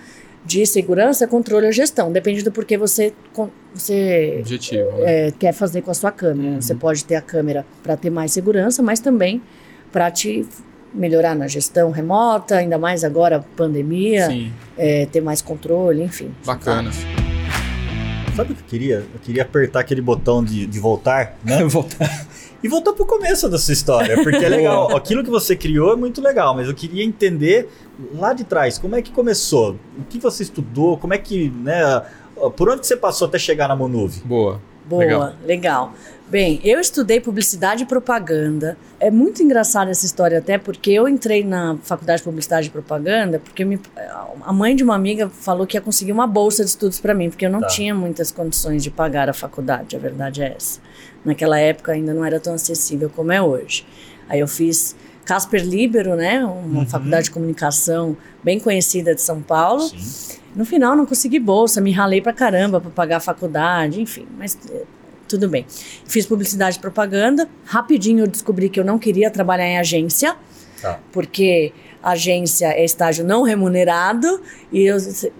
de 0.44 0.64
segurança, 0.64 1.26
controle 1.26 1.66
ou 1.66 1.72
gestão. 1.72 2.12
Depende 2.12 2.44
do 2.44 2.52
porquê 2.52 2.78
você, 2.78 3.12
você 3.74 4.36
Objetivo, 4.38 4.98
né? 4.98 5.26
é, 5.26 5.30
quer 5.32 5.52
fazer 5.52 5.82
com 5.82 5.90
a 5.90 5.94
sua 5.94 6.12
câmera. 6.12 6.50
Uhum. 6.50 6.60
Você 6.60 6.76
pode 6.76 7.04
ter 7.04 7.16
a 7.16 7.20
câmera 7.20 7.66
para 7.82 7.96
ter 7.96 8.10
mais 8.10 8.30
segurança, 8.30 8.84
mas 8.84 9.00
também 9.00 9.42
para 9.90 10.12
te 10.12 10.46
melhorar 10.96 11.34
na 11.34 11.46
gestão 11.46 11.90
remota, 11.90 12.56
ainda 12.56 12.78
mais 12.78 13.04
agora 13.04 13.44
pandemia, 13.54 14.28
é, 14.76 15.06
ter 15.06 15.20
mais 15.20 15.42
controle, 15.42 16.02
enfim. 16.02 16.34
Bacana. 16.44 16.90
Sabe 18.34 18.52
o 18.52 18.54
que 18.54 18.62
eu 18.62 18.66
queria? 18.66 18.96
Eu 19.14 19.20
queria 19.22 19.42
apertar 19.42 19.80
aquele 19.80 20.00
botão 20.00 20.44
de, 20.44 20.66
de 20.66 20.80
voltar, 20.80 21.36
né? 21.44 21.64
voltar. 21.68 22.26
E 22.62 22.68
voltar 22.68 22.92
pro 22.92 23.06
começo 23.06 23.48
da 23.48 23.58
sua 23.58 23.72
história, 23.72 24.22
porque 24.22 24.44
é 24.44 24.48
legal. 24.50 24.94
Aquilo 24.96 25.22
que 25.22 25.30
você 25.30 25.54
criou 25.54 25.92
é 25.92 25.96
muito 25.96 26.20
legal, 26.20 26.54
mas 26.54 26.68
eu 26.68 26.74
queria 26.74 27.04
entender 27.04 27.68
lá 28.14 28.32
de 28.32 28.44
trás, 28.44 28.76
como 28.76 28.94
é 28.94 29.02
que 29.02 29.10
começou? 29.10 29.76
O 29.98 30.04
que 30.04 30.18
você 30.18 30.42
estudou? 30.42 30.98
Como 30.98 31.14
é 31.14 31.18
que, 31.18 31.50
né? 31.50 32.02
Por 32.56 32.68
onde 32.68 32.86
você 32.86 32.96
passou 32.96 33.26
até 33.26 33.38
chegar 33.38 33.68
na 33.68 33.76
Monuve? 33.76 34.20
Boa. 34.24 34.60
Boa, 34.86 35.00
legal. 35.00 35.32
legal. 35.44 35.94
Bem, 36.28 36.60
eu 36.64 36.80
estudei 36.80 37.20
publicidade 37.20 37.84
e 37.84 37.86
propaganda. 37.86 38.76
É 38.98 39.12
muito 39.12 39.42
engraçada 39.42 39.92
essa 39.92 40.04
história 40.04 40.38
até 40.38 40.58
porque 40.58 40.90
eu 40.90 41.08
entrei 41.08 41.44
na 41.44 41.76
faculdade 41.82 42.18
de 42.18 42.24
publicidade 42.24 42.66
e 42.66 42.70
propaganda 42.70 43.38
porque 43.38 43.64
me, 43.64 43.80
a 44.42 44.52
mãe 44.52 44.74
de 44.74 44.82
uma 44.82 44.96
amiga 44.96 45.28
falou 45.28 45.66
que 45.66 45.76
ia 45.76 45.80
conseguir 45.80 46.10
uma 46.10 46.26
bolsa 46.26 46.64
de 46.64 46.70
estudos 46.70 46.98
para 46.98 47.14
mim, 47.14 47.30
porque 47.30 47.46
eu 47.46 47.50
não 47.50 47.60
tá. 47.60 47.68
tinha 47.68 47.94
muitas 47.94 48.32
condições 48.32 48.82
de 48.82 48.90
pagar 48.90 49.28
a 49.28 49.32
faculdade, 49.32 49.94
a 49.94 49.98
verdade 49.98 50.42
é 50.42 50.54
essa. 50.56 50.80
Naquela 51.24 51.60
época 51.60 51.92
ainda 51.92 52.12
não 52.12 52.24
era 52.24 52.40
tão 52.40 52.54
acessível 52.54 53.08
como 53.08 53.30
é 53.30 53.40
hoje. 53.40 53.86
Aí 54.28 54.40
eu 54.40 54.48
fiz 54.48 54.96
Casper 55.26 55.62
Libero, 55.62 56.14
né, 56.14 56.42
uma 56.44 56.80
uhum. 56.80 56.86
faculdade 56.86 57.24
de 57.24 57.30
comunicação 57.32 58.16
bem 58.42 58.58
conhecida 58.58 59.14
de 59.14 59.20
São 59.20 59.42
Paulo. 59.42 59.82
Sim. 59.82 60.38
No 60.54 60.64
final 60.64 60.96
não 60.96 61.04
consegui 61.04 61.38
bolsa, 61.38 61.80
me 61.82 61.92
ralei 61.92 62.22
pra 62.22 62.32
caramba 62.32 62.80
para 62.80 62.90
pagar 62.90 63.16
a 63.18 63.20
faculdade, 63.20 64.00
enfim, 64.00 64.26
mas 64.38 64.56
tudo 65.28 65.48
bem. 65.48 65.66
Fiz 66.06 66.24
publicidade 66.24 66.78
e 66.78 66.80
propaganda. 66.80 67.48
Rapidinho 67.64 68.20
eu 68.20 68.26
descobri 68.26 68.70
que 68.70 68.80
eu 68.80 68.84
não 68.84 68.98
queria 68.98 69.30
trabalhar 69.30 69.66
em 69.66 69.78
agência, 69.78 70.34
tá. 70.80 70.98
porque 71.12 71.72
agência 72.02 72.68
é 72.68 72.84
estágio 72.84 73.24
não 73.24 73.42
remunerado 73.42 74.40
e 74.72 74.86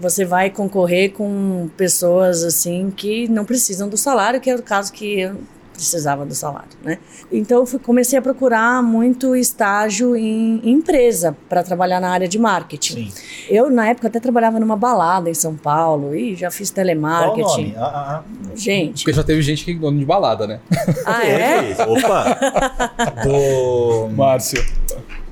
você 0.00 0.24
vai 0.24 0.50
concorrer 0.50 1.12
com 1.12 1.70
pessoas 1.76 2.42
assim 2.42 2.92
que 2.94 3.28
não 3.28 3.44
precisam 3.44 3.88
do 3.88 3.96
salário, 3.96 4.40
que 4.40 4.50
é 4.50 4.56
o 4.56 4.62
caso 4.62 4.92
que 4.92 5.20
eu 5.20 5.36
precisava 5.76 6.24
do 6.24 6.34
salário, 6.34 6.70
né? 6.82 6.98
Então 7.30 7.58
eu 7.58 7.66
fui, 7.66 7.78
comecei 7.78 8.18
a 8.18 8.22
procurar 8.22 8.82
muito 8.82 9.36
estágio 9.36 10.16
em, 10.16 10.60
em 10.64 10.72
empresa 10.72 11.36
para 11.48 11.62
trabalhar 11.62 12.00
na 12.00 12.10
área 12.10 12.26
de 12.26 12.38
marketing. 12.38 13.10
Sim. 13.10 13.22
Eu 13.48 13.70
na 13.70 13.88
época 13.88 14.08
até 14.08 14.18
trabalhava 14.18 14.58
numa 14.58 14.76
balada 14.76 15.30
em 15.30 15.34
São 15.34 15.54
Paulo 15.54 16.14
e 16.14 16.34
já 16.34 16.50
fiz 16.50 16.70
telemarketing. 16.70 17.42
Qual 17.42 17.54
o 17.54 17.62
nome? 17.62 17.74
Ah, 17.76 17.82
ah, 17.84 18.22
ah. 18.24 18.56
Gente. 18.56 19.04
Porque 19.04 19.12
já 19.12 19.22
teve 19.22 19.42
gente 19.42 19.64
que 19.64 19.74
dono 19.74 19.98
de 19.98 20.04
balada, 20.04 20.46
né? 20.46 20.60
Ah, 21.04 21.26
é? 21.26 21.76
Opa! 21.86 22.38
Do 23.22 24.08
Márcio. 24.14 24.64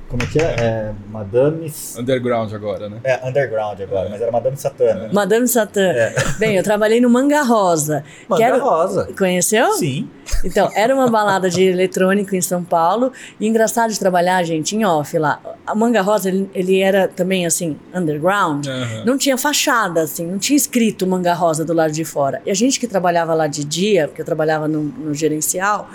Como 0.07 0.21
é 0.21 0.25
que 0.27 0.39
é? 0.39 0.55
é 0.59 0.93
Madame. 1.09 1.71
Underground 1.97 2.53
agora, 2.53 2.87
né? 2.87 2.99
É, 3.03 3.27
Underground 3.27 3.81
agora, 3.81 4.07
é. 4.07 4.09
mas 4.09 4.21
era 4.21 4.31
Madame 4.31 4.55
Satã. 4.55 4.93
Né? 4.93 5.09
Madame 5.11 5.47
Satã. 5.47 5.81
É. 5.81 6.13
Bem, 6.37 6.55
eu 6.55 6.63
trabalhei 6.63 7.01
no 7.01 7.09
Manga 7.09 7.41
Rosa. 7.41 8.03
Manga 8.29 8.43
era... 8.43 8.57
Rosa. 8.57 9.09
Conheceu? 9.17 9.71
Sim. 9.73 10.07
Então, 10.43 10.69
era 10.75 10.93
uma 10.93 11.09
balada 11.09 11.49
de 11.49 11.63
eletrônico 11.63 12.35
em 12.35 12.41
São 12.41 12.63
Paulo. 12.63 13.11
E 13.39 13.47
engraçado 13.47 13.91
de 13.91 13.99
trabalhar, 13.99 14.43
gente, 14.43 14.75
em 14.75 14.85
off 14.85 15.17
lá. 15.17 15.39
A 15.65 15.73
Manga 15.73 16.01
Rosa, 16.01 16.29
ele, 16.29 16.49
ele 16.53 16.79
era 16.79 17.07
também, 17.07 17.45
assim, 17.45 17.75
underground. 17.93 18.67
Uhum. 18.67 19.05
Não 19.05 19.17
tinha 19.17 19.37
fachada, 19.37 20.03
assim, 20.03 20.27
não 20.27 20.37
tinha 20.37 20.57
escrito 20.57 21.07
Manga 21.07 21.33
Rosa 21.33 21.65
do 21.65 21.73
lado 21.73 21.91
de 21.91 22.05
fora. 22.05 22.41
E 22.45 22.51
a 22.51 22.53
gente 22.53 22.79
que 22.79 22.87
trabalhava 22.87 23.33
lá 23.33 23.47
de 23.47 23.63
dia, 23.63 24.07
porque 24.07 24.21
eu 24.21 24.25
trabalhava 24.25 24.67
no, 24.67 24.83
no 24.83 25.15
gerencial, 25.15 25.89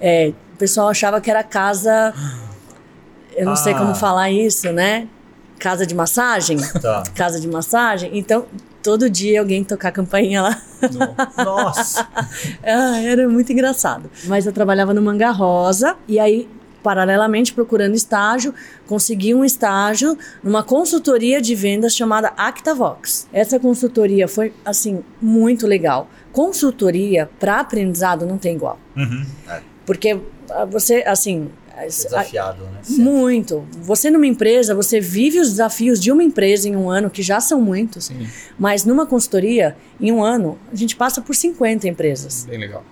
é, 0.00 0.32
o 0.54 0.56
pessoal 0.56 0.88
achava 0.88 1.20
que 1.20 1.30
era 1.30 1.44
casa 1.44 2.12
eu 3.36 3.44
não 3.44 3.52
ah. 3.52 3.56
sei 3.56 3.74
como 3.74 3.90
ah. 3.90 3.94
falar 3.94 4.30
isso, 4.30 4.72
né? 4.72 5.08
Casa 5.58 5.86
de 5.86 5.94
massagem? 5.94 6.58
Tá. 6.80 7.02
Casa 7.14 7.38
de 7.38 7.46
massagem. 7.46 8.10
Então, 8.14 8.46
todo 8.82 9.08
dia 9.08 9.40
alguém 9.40 9.62
tocar 9.62 9.88
a 9.88 9.92
campainha 9.92 10.42
lá. 10.42 10.62
Nossa! 11.36 12.06
ah, 12.64 13.00
era 13.00 13.28
muito 13.28 13.52
engraçado. 13.52 14.10
Mas 14.24 14.44
eu 14.44 14.52
trabalhava 14.52 14.92
no 14.92 15.00
Manga 15.00 15.30
Rosa 15.30 15.96
e 16.08 16.18
aí, 16.18 16.48
paralelamente 16.82 17.54
procurando 17.54 17.94
estágio, 17.94 18.52
consegui 18.86 19.34
um 19.34 19.44
estágio 19.44 20.18
numa 20.42 20.64
consultoria 20.64 21.40
de 21.40 21.54
vendas 21.54 21.94
chamada 21.94 22.32
ActaVox. 22.36 23.28
Essa 23.32 23.60
consultoria 23.60 24.26
foi, 24.26 24.52
assim, 24.64 25.04
muito 25.20 25.66
legal. 25.66 26.10
Consultoria 26.32 27.30
para 27.38 27.60
aprendizado 27.60 28.26
não 28.26 28.36
tem 28.36 28.56
igual. 28.56 28.78
Uhum. 28.96 29.24
É. 29.48 29.60
Porque 29.86 30.20
ah, 30.50 30.64
você, 30.64 31.04
assim, 31.06 31.50
desafiado, 31.86 32.64
né? 32.64 32.80
Muito. 32.90 33.66
Você 33.80 34.10
numa 34.10 34.26
empresa, 34.26 34.74
você 34.74 35.00
vive 35.00 35.40
os 35.40 35.50
desafios 35.50 36.00
de 36.00 36.10
uma 36.10 36.22
empresa 36.22 36.68
em 36.68 36.76
um 36.76 36.90
ano, 36.90 37.10
que 37.10 37.22
já 37.22 37.40
são 37.40 37.60
muitos, 37.60 38.06
Sim, 38.06 38.26
mas 38.58 38.84
numa 38.84 39.06
consultoria, 39.06 39.76
em 40.00 40.12
um 40.12 40.22
ano, 40.22 40.58
a 40.72 40.76
gente 40.76 40.96
passa 40.96 41.20
por 41.20 41.34
50 41.34 41.88
empresas. 41.88 42.44
bem 42.44 42.58
legal. 42.58 42.84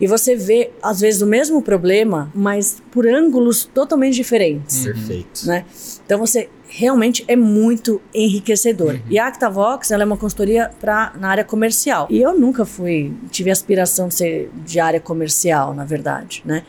E 0.00 0.06
você 0.08 0.34
vê, 0.34 0.72
às 0.82 1.00
vezes, 1.00 1.22
o 1.22 1.26
mesmo 1.26 1.62
problema, 1.62 2.28
mas 2.34 2.82
por 2.90 3.06
ângulos 3.06 3.66
totalmente 3.72 4.14
diferentes. 4.14 4.84
Perfeito. 4.84 5.46
Né? 5.46 5.64
Então 6.04 6.18
você 6.18 6.48
realmente 6.66 7.22
é 7.28 7.36
muito 7.36 8.00
enriquecedor. 8.12 8.98
E 9.08 9.18
a 9.18 9.26
Actavox 9.28 9.90
ela 9.90 10.02
é 10.02 10.06
uma 10.06 10.16
consultoria 10.16 10.70
pra, 10.80 11.12
na 11.20 11.28
área 11.28 11.44
comercial. 11.44 12.08
E 12.10 12.20
eu 12.20 12.36
nunca 12.36 12.64
fui, 12.64 13.14
tive 13.30 13.50
a 13.50 13.52
aspiração 13.52 14.08
de 14.08 14.14
ser 14.14 14.50
de 14.64 14.80
área 14.80 14.98
comercial, 14.98 15.74
na 15.74 15.84
verdade, 15.84 16.42
né? 16.44 16.64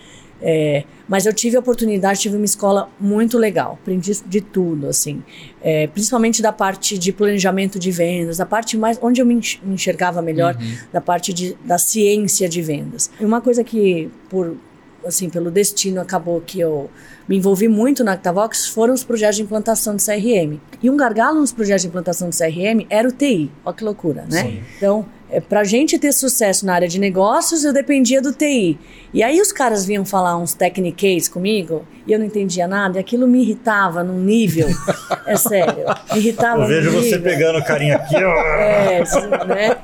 É, 0.46 0.84
mas 1.08 1.26
eu 1.26 1.34
tive 1.34 1.56
a 1.56 1.60
oportunidade, 1.62 2.20
tive 2.20 2.36
uma 2.36 2.44
escola 2.44 2.90
muito 3.00 3.38
legal, 3.38 3.80
aprendi 3.82 4.12
de 4.26 4.42
tudo, 4.42 4.88
assim, 4.88 5.24
É, 5.62 5.88
principalmente 5.88 6.42
da 6.42 6.52
parte 6.52 6.98
de 6.98 7.14
planejamento 7.14 7.80
de 7.80 7.90
vendas, 7.92 8.38
da 8.38 8.46
parte 8.46 8.76
mais 8.78 9.00
onde 9.02 9.22
eu 9.22 9.26
me 9.26 9.36
enx- 9.36 9.60
me 9.64 9.76
enxergava 9.76 10.22
melhor, 10.22 10.58
da 10.92 11.00
parte 11.00 11.32
de, 11.32 11.56
da 11.64 11.78
ciência 11.78 12.50
de 12.50 12.62
vendas. 12.62 13.10
E 13.20 13.24
uma 13.24 13.40
coisa 13.40 13.64
que 13.64 14.10
por 14.30 14.58
assim 15.06 15.30
pelo 15.30 15.52
destino 15.52 16.02
acabou 16.02 16.42
que 16.42 16.60
eu 16.60 16.90
me 17.28 17.38
envolvi 17.38 17.68
muito 17.68 18.04
na 18.04 18.14
Actavox 18.14 18.68
foram 18.68 18.94
os 18.94 19.04
projetos 19.04 19.38
de 19.38 19.44
implantação 19.44 19.96
de 19.96 20.04
CRM. 20.06 20.60
E 20.82 20.90
um 20.90 20.98
gargalo 20.98 21.40
nos 21.40 21.52
projetos 21.54 21.84
de 21.84 21.88
implantação 21.88 22.30
de 22.30 22.38
CRM 22.38 22.86
era 22.90 23.08
o 23.08 23.12
TI. 23.12 23.52
Olha 23.66 23.76
que 23.76 23.84
loucura, 23.84 24.26
né? 24.30 24.42
Sim. 24.42 24.64
Então, 24.78 25.06
é, 25.30 25.40
pra 25.40 25.64
gente 25.64 25.98
ter 25.98 26.12
sucesso 26.12 26.66
na 26.66 26.74
área 26.76 26.88
de 26.88 27.00
negócios, 27.00 27.64
eu 27.64 27.72
dependia 27.74 28.22
do 28.22 28.34
TI. 28.34 28.78
E 29.14 29.24
aí 29.24 29.40
os 29.40 29.52
caras 29.52 29.86
vinham 29.86 30.06
falar 30.06 30.38
uns 30.38 30.54
techniques 30.54 31.28
comigo 31.30 31.86
e 32.06 32.12
eu 32.12 32.20
não 32.20 32.26
entendia 32.26 32.68
nada, 32.68 32.98
e 32.98 33.00
aquilo 33.00 33.26
me 33.28 33.42
irritava 33.42 34.04
num 34.04 34.20
nível. 34.20 34.68
é 35.26 35.36
sério. 35.38 35.86
Me 36.12 36.20
irritava 36.20 36.64
Eu 36.64 36.68
vejo 36.68 36.92
num 36.92 36.98
você 37.02 37.16
nível. 37.18 37.24
pegando 37.24 37.60
o 37.60 37.64
carinha 37.64 37.96
aqui, 37.96 38.16
ó. 38.22 38.36
É, 38.58 39.06
sim, 39.06 39.22
né? 39.48 39.78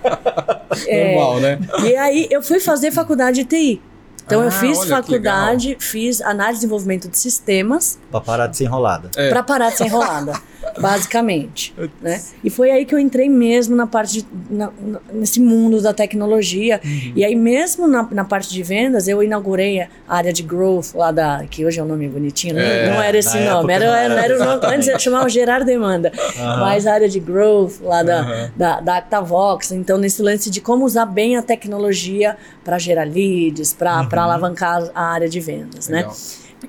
É, 0.88 1.16
Normal, 1.16 1.40
né? 1.40 1.60
e 1.84 1.96
aí 1.96 2.28
eu 2.30 2.42
fui 2.44 2.60
fazer 2.60 2.92
faculdade 2.92 3.44
de 3.44 3.46
TI. 3.46 3.82
Então 4.30 4.44
eu 4.44 4.50
Ah, 4.50 4.52
fiz 4.52 4.78
olha 4.78 4.86
que 4.88 4.90
faculdade, 4.90 5.78
fiz 5.80 6.22
análise 6.22 6.58
e 6.58 6.60
desenvolvimento 6.62 7.10
de 7.10 7.18
sistemas 7.18 7.98
Pra 8.12 8.22
parar 8.22 8.46
de 8.48 8.58
ser 8.58 8.66
enrolada. 8.66 9.10
É. 9.16 9.30
para 9.30 9.42
parar 9.42 9.72
de 9.72 9.78
ser 9.78 9.86
enrolada, 9.86 10.34
basicamente, 10.78 11.74
né? 12.02 12.22
E 12.44 12.50
foi 12.50 12.72
aí 12.72 12.86
que 12.86 12.94
eu 12.94 13.00
entrei 13.00 13.30
mesmo 13.30 13.76
na 13.76 13.88
parte 13.88 14.22
de, 14.22 14.28
na- 14.50 14.72
nesse 15.14 15.40
mundo 15.40 15.82
da 15.82 15.94
tecnologia. 15.94 16.80
Uhum. 16.84 17.14
E 17.16 17.24
aí 17.24 17.36
mesmo 17.36 17.88
na, 17.88 18.08
na 18.12 18.26
parte 18.26 18.50
de 18.50 18.62
vendas, 18.64 19.08
eu 19.08 19.22
inaugurei 19.24 19.82
a 19.82 19.88
área 20.08 20.34
de 20.34 20.44
growth 20.44 20.94
lá 20.94 21.12
da 21.12 21.46
que 21.50 21.66
hoje 21.66 21.80
é 21.80 21.84
um 21.84 21.88
nome 21.88 22.08
bonitinho, 22.08 22.54
não- 22.56 22.62
É, 22.62 22.90
não 22.90 23.02
era 23.02 23.18
esse 23.18 23.38
nome, 23.40 23.74
era, 23.74 23.86
era, 23.86 24.14
era, 24.14 24.22
era 24.26 24.36
o 24.36 24.46
nome, 24.46 24.76
antes 24.76 24.88
eu 24.88 25.00
chamava 25.00 25.30
Gerar 25.30 25.64
Demanda, 25.64 26.12
Aham. 26.38 26.60
mas 26.60 26.86
a 26.88 26.94
área 26.94 27.10
de 27.10 27.20
growth 27.20 27.80
lá 27.82 28.04
da, 28.04 28.20
Aham. 28.22 28.52
da, 28.56 28.80
da 28.82 28.98
Actavox, 28.98 29.72
então 29.72 29.98
nesse 29.98 30.22
lance 30.22 30.50
de 30.50 30.62
como 30.62 30.86
usar 30.86 31.06
bem 31.06 31.38
a 31.38 31.42
tecnologia 31.42 32.38
para 32.64 32.78
gerar 32.78 33.04
leads, 33.08 33.74
para 33.74 34.02
Uhum. 34.02 34.20
alavancar 34.20 34.90
a 34.94 35.04
área 35.14 35.30
de 35.30 35.40
vendas, 35.40 35.88
né? 35.88 35.98
Legal. 36.00 36.16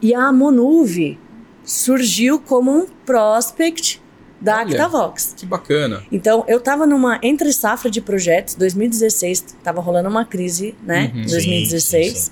E 0.03 0.15
a 0.15 0.33
Monuve 0.33 1.19
surgiu 1.65 2.39
como 2.41 2.71
um 2.71 2.87
prospect 3.07 4.01
da 4.41 4.57
Olha. 4.57 4.63
Actavox. 4.63 5.35
Que 5.37 5.45
bacana. 5.45 6.03
Então, 6.11 6.45
eu 6.49 6.59
estava 6.59 6.87
numa 6.87 7.19
entre 7.23 7.53
safra 7.53 7.91
de 7.91 8.01
projetos, 8.01 8.55
2016, 8.55 9.45
estava 9.59 9.81
rolando 9.81 10.09
uma 10.09 10.25
crise, 10.25 10.75
né? 10.83 11.11
Uhum. 11.15 11.21
Em 11.21 11.29
Sim, 11.29 11.35
2016. 11.35 12.13
sim, 12.13 12.25
sim. 12.25 12.31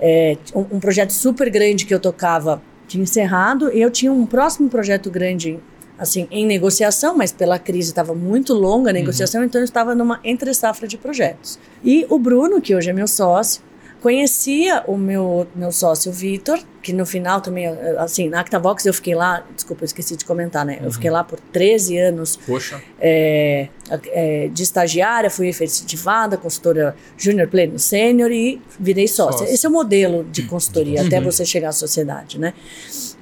É, 0.00 0.36
um, 0.54 0.76
um 0.76 0.80
projeto 0.80 1.12
super 1.12 1.48
grande 1.50 1.84
que 1.86 1.94
eu 1.94 2.00
tocava 2.00 2.62
tinha 2.88 3.02
encerrado 3.02 3.70
e 3.72 3.80
eu 3.80 3.90
tinha 3.90 4.12
um 4.12 4.26
próximo 4.26 4.68
projeto 4.68 5.10
grande, 5.10 5.58
assim, 5.98 6.26
em 6.30 6.44
negociação, 6.46 7.16
mas 7.16 7.32
pela 7.32 7.58
crise 7.58 7.90
estava 7.90 8.14
muito 8.14 8.52
longa 8.54 8.90
a 8.90 8.92
negociação, 8.92 9.44
então 9.44 9.60
eu 9.60 9.64
estava 9.64 9.94
numa 9.94 10.20
entre 10.24 10.52
safra 10.52 10.88
de 10.88 10.98
projetos. 10.98 11.58
E 11.82 12.06
o 12.10 12.18
Bruno, 12.18 12.60
que 12.60 12.74
hoje 12.74 12.90
é 12.90 12.92
meu 12.92 13.06
sócio, 13.06 13.62
conhecia 14.04 14.84
o 14.86 14.98
meu, 14.98 15.46
meu 15.56 15.72
sócio 15.72 16.12
Vitor, 16.12 16.58
que 16.82 16.92
no 16.92 17.06
final 17.06 17.40
também, 17.40 17.66
assim, 17.96 18.28
na 18.28 18.40
Actavox 18.40 18.84
eu 18.84 18.92
fiquei 18.92 19.14
lá, 19.14 19.42
desculpa, 19.56 19.82
eu 19.82 19.86
esqueci 19.86 20.14
de 20.14 20.26
comentar, 20.26 20.62
né? 20.66 20.78
Eu 20.82 20.92
fiquei 20.92 21.10
lá 21.10 21.24
por 21.24 21.40
13 21.40 21.96
anos 21.96 22.36
Poxa. 22.46 22.82
é, 23.00 23.68
é, 24.12 24.48
de 24.52 24.62
estagiária, 24.62 25.30
fui 25.30 25.48
efetivada, 25.48 26.36
consultora 26.36 26.94
júnior, 27.16 27.48
pleno, 27.48 27.78
sênior 27.78 28.30
e 28.30 28.60
virei 28.78 29.08
sócia. 29.08 29.38
Sócia. 29.38 29.54
Esse 29.54 29.64
é 29.64 29.68
o 29.70 29.72
modelo 29.72 30.22
de 30.30 30.42
consultoria, 30.42 31.00
até 31.00 31.18
você 31.22 31.42
chegar 31.46 31.70
à 31.70 31.72
sociedade, 31.72 32.38
né? 32.38 32.52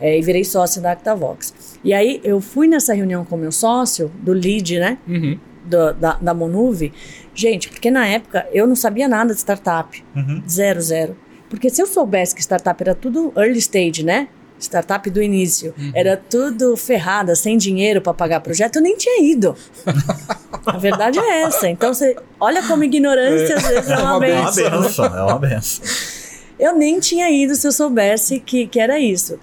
É, 0.00 0.18
e 0.18 0.22
virei 0.22 0.42
sócia 0.44 0.82
da 0.82 0.90
Actavox. 0.90 1.54
E 1.84 1.94
aí 1.94 2.20
eu 2.24 2.40
fui 2.40 2.66
nessa 2.66 2.92
reunião 2.92 3.24
com 3.24 3.36
meu 3.36 3.52
sócio, 3.52 4.10
do 4.20 4.32
lead, 4.32 4.80
né? 4.80 4.98
Uhum. 5.06 5.38
do- 5.64 5.92
da, 5.94 6.14
da 6.20 6.34
Monuve, 6.34 6.92
gente, 7.34 7.68
porque 7.68 7.90
na 7.90 8.06
época 8.06 8.46
eu 8.52 8.66
não 8.66 8.76
sabia 8.76 9.08
nada 9.08 9.32
de 9.34 9.40
startup. 9.40 10.04
Uhum. 10.14 10.42
Zero, 10.48 10.80
zero. 10.80 11.16
Porque 11.48 11.68
se 11.70 11.82
eu 11.82 11.86
soubesse 11.86 12.34
que 12.34 12.40
startup 12.40 12.82
era 12.82 12.94
tudo 12.94 13.32
early 13.36 13.58
stage, 13.58 14.02
né? 14.04 14.28
Startup 14.58 15.08
do 15.10 15.20
início. 15.20 15.74
Era 15.92 16.16
tudo 16.16 16.76
ferrada, 16.76 17.34
sem 17.34 17.58
dinheiro 17.58 18.00
para 18.00 18.14
pagar 18.14 18.40
projeto, 18.40 18.76
eu 18.76 18.82
nem 18.82 18.96
tinha 18.96 19.20
ido. 19.22 19.56
A 20.64 20.78
verdade 20.78 21.18
é 21.18 21.42
essa. 21.42 21.68
Então, 21.68 21.92
você 21.92 22.14
olha 22.38 22.62
como 22.62 22.84
ignorância 22.84 23.56
às 23.56 23.62
vezes 23.66 23.90
é 23.90 23.96
uma, 23.98 24.02
É 24.02 24.04
uma 24.04 24.20
benção. 24.20 24.70
né? 24.70 24.78
benção, 24.80 25.04
é 25.06 25.22
uma 25.24 25.38
benção. 25.38 25.84
Eu 26.58 26.76
nem 26.76 27.00
tinha 27.00 27.28
ido 27.28 27.56
se 27.56 27.66
eu 27.66 27.72
soubesse 27.72 28.38
que, 28.38 28.68
que 28.68 28.78
era 28.78 29.00
isso. 29.00 29.38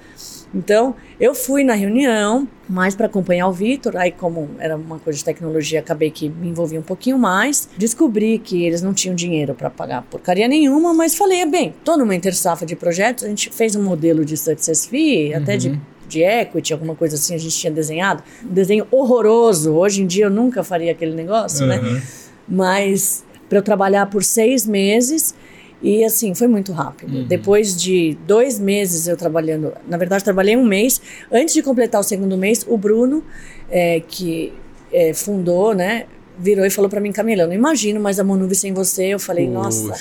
Então, 0.54 0.96
eu 1.20 1.36
fui 1.36 1.64
na 1.64 1.74
reunião, 1.74 2.48
mais 2.68 2.96
para 2.96 3.06
acompanhar 3.06 3.48
o 3.48 3.52
Vitor. 3.52 3.96
Aí, 3.96 4.12
como 4.12 4.50
era 4.60 4.76
uma 4.76 4.98
coisa 5.00 5.18
de 5.18 5.26
tecnologia, 5.26 5.80
acabei 5.80 6.10
que 6.10 6.30
me 6.30 6.50
envolvi 6.50 6.78
um 6.78 6.82
pouquinho 6.82 7.18
mais. 7.18 7.70
Descobri 7.78 8.40
que 8.40 8.66
eles 8.66 8.82
não 8.82 8.94
tinham 8.94 9.16
dinheiro 9.16 9.54
para 9.54 9.70
pagar 9.70 10.02
porcaria 10.04 10.48
nenhuma, 10.48 10.94
mas 10.94 11.16
falei: 11.16 11.46
bem, 11.46 11.74
tô 11.84 11.98
numa 11.98 12.16
intersafra 12.16 12.66
de 12.66 12.76
projetos. 12.76 13.24
A 13.24 13.28
gente 13.28 13.50
fez 13.52 13.76
um 13.76 13.84
modelo 13.84 14.26
de 14.26 14.36
success 14.36 14.86
fee, 14.86 15.34
até 15.34 15.56
de, 15.56 15.80
de 16.08 16.24
equity, 16.24 16.74
alguma 16.74 16.96
coisa 16.96 17.16
assim, 17.16 17.36
a 17.36 17.38
gente 17.38 17.56
tinha 17.56 17.72
desenhado. 17.72 18.24
Um 18.44 18.54
desenho 18.54 18.88
horroroso. 18.90 19.74
Hoje 19.74 20.02
em 20.02 20.08
dia 20.08 20.26
eu 20.26 20.32
nunca 20.32 20.64
faria 20.64 20.92
aquele 20.92 21.14
negócio, 21.14 21.66
né? 21.66 21.80
Uhum. 21.80 22.02
mas 22.48 23.24
para 23.48 23.58
eu 23.58 23.64
trabalhar 23.64 24.06
por 24.06 24.24
seis 24.24 24.66
meses 24.66 25.34
e 25.82 26.04
assim 26.04 26.34
foi 26.36 26.48
muito 26.48 26.72
rápido. 26.72 27.26
Depois 27.26 27.76
de 27.76 28.18
dois 28.28 28.60
meses 28.60 29.08
eu 29.08 29.16
trabalhando, 29.16 29.74
na 29.88 29.98
verdade 29.98 30.24
trabalhei 30.24 30.56
um 30.58 30.66
mês. 30.66 31.02
Antes 31.32 31.54
de 31.54 31.62
completar 31.62 32.02
o 32.02 32.04
segundo 32.04 32.38
mês, 32.38 32.66
o 32.68 32.78
Bruno 32.78 33.24
é, 33.70 34.02
que 34.02 34.54
é, 34.92 35.14
fundou, 35.14 35.74
né, 35.74 36.06
virou 36.38 36.66
e 36.66 36.70
falou 36.70 36.90
para 36.90 37.00
mim, 37.00 37.12
Camila, 37.12 37.44
eu 37.44 37.48
não 37.48 37.54
imagino 37.54 38.00
mais 38.00 38.20
a 38.20 38.24
Monuve 38.24 38.56
sem 38.56 38.74
você. 38.74 39.08
Eu 39.08 39.20
falei, 39.20 39.48
nossa, 39.48 39.94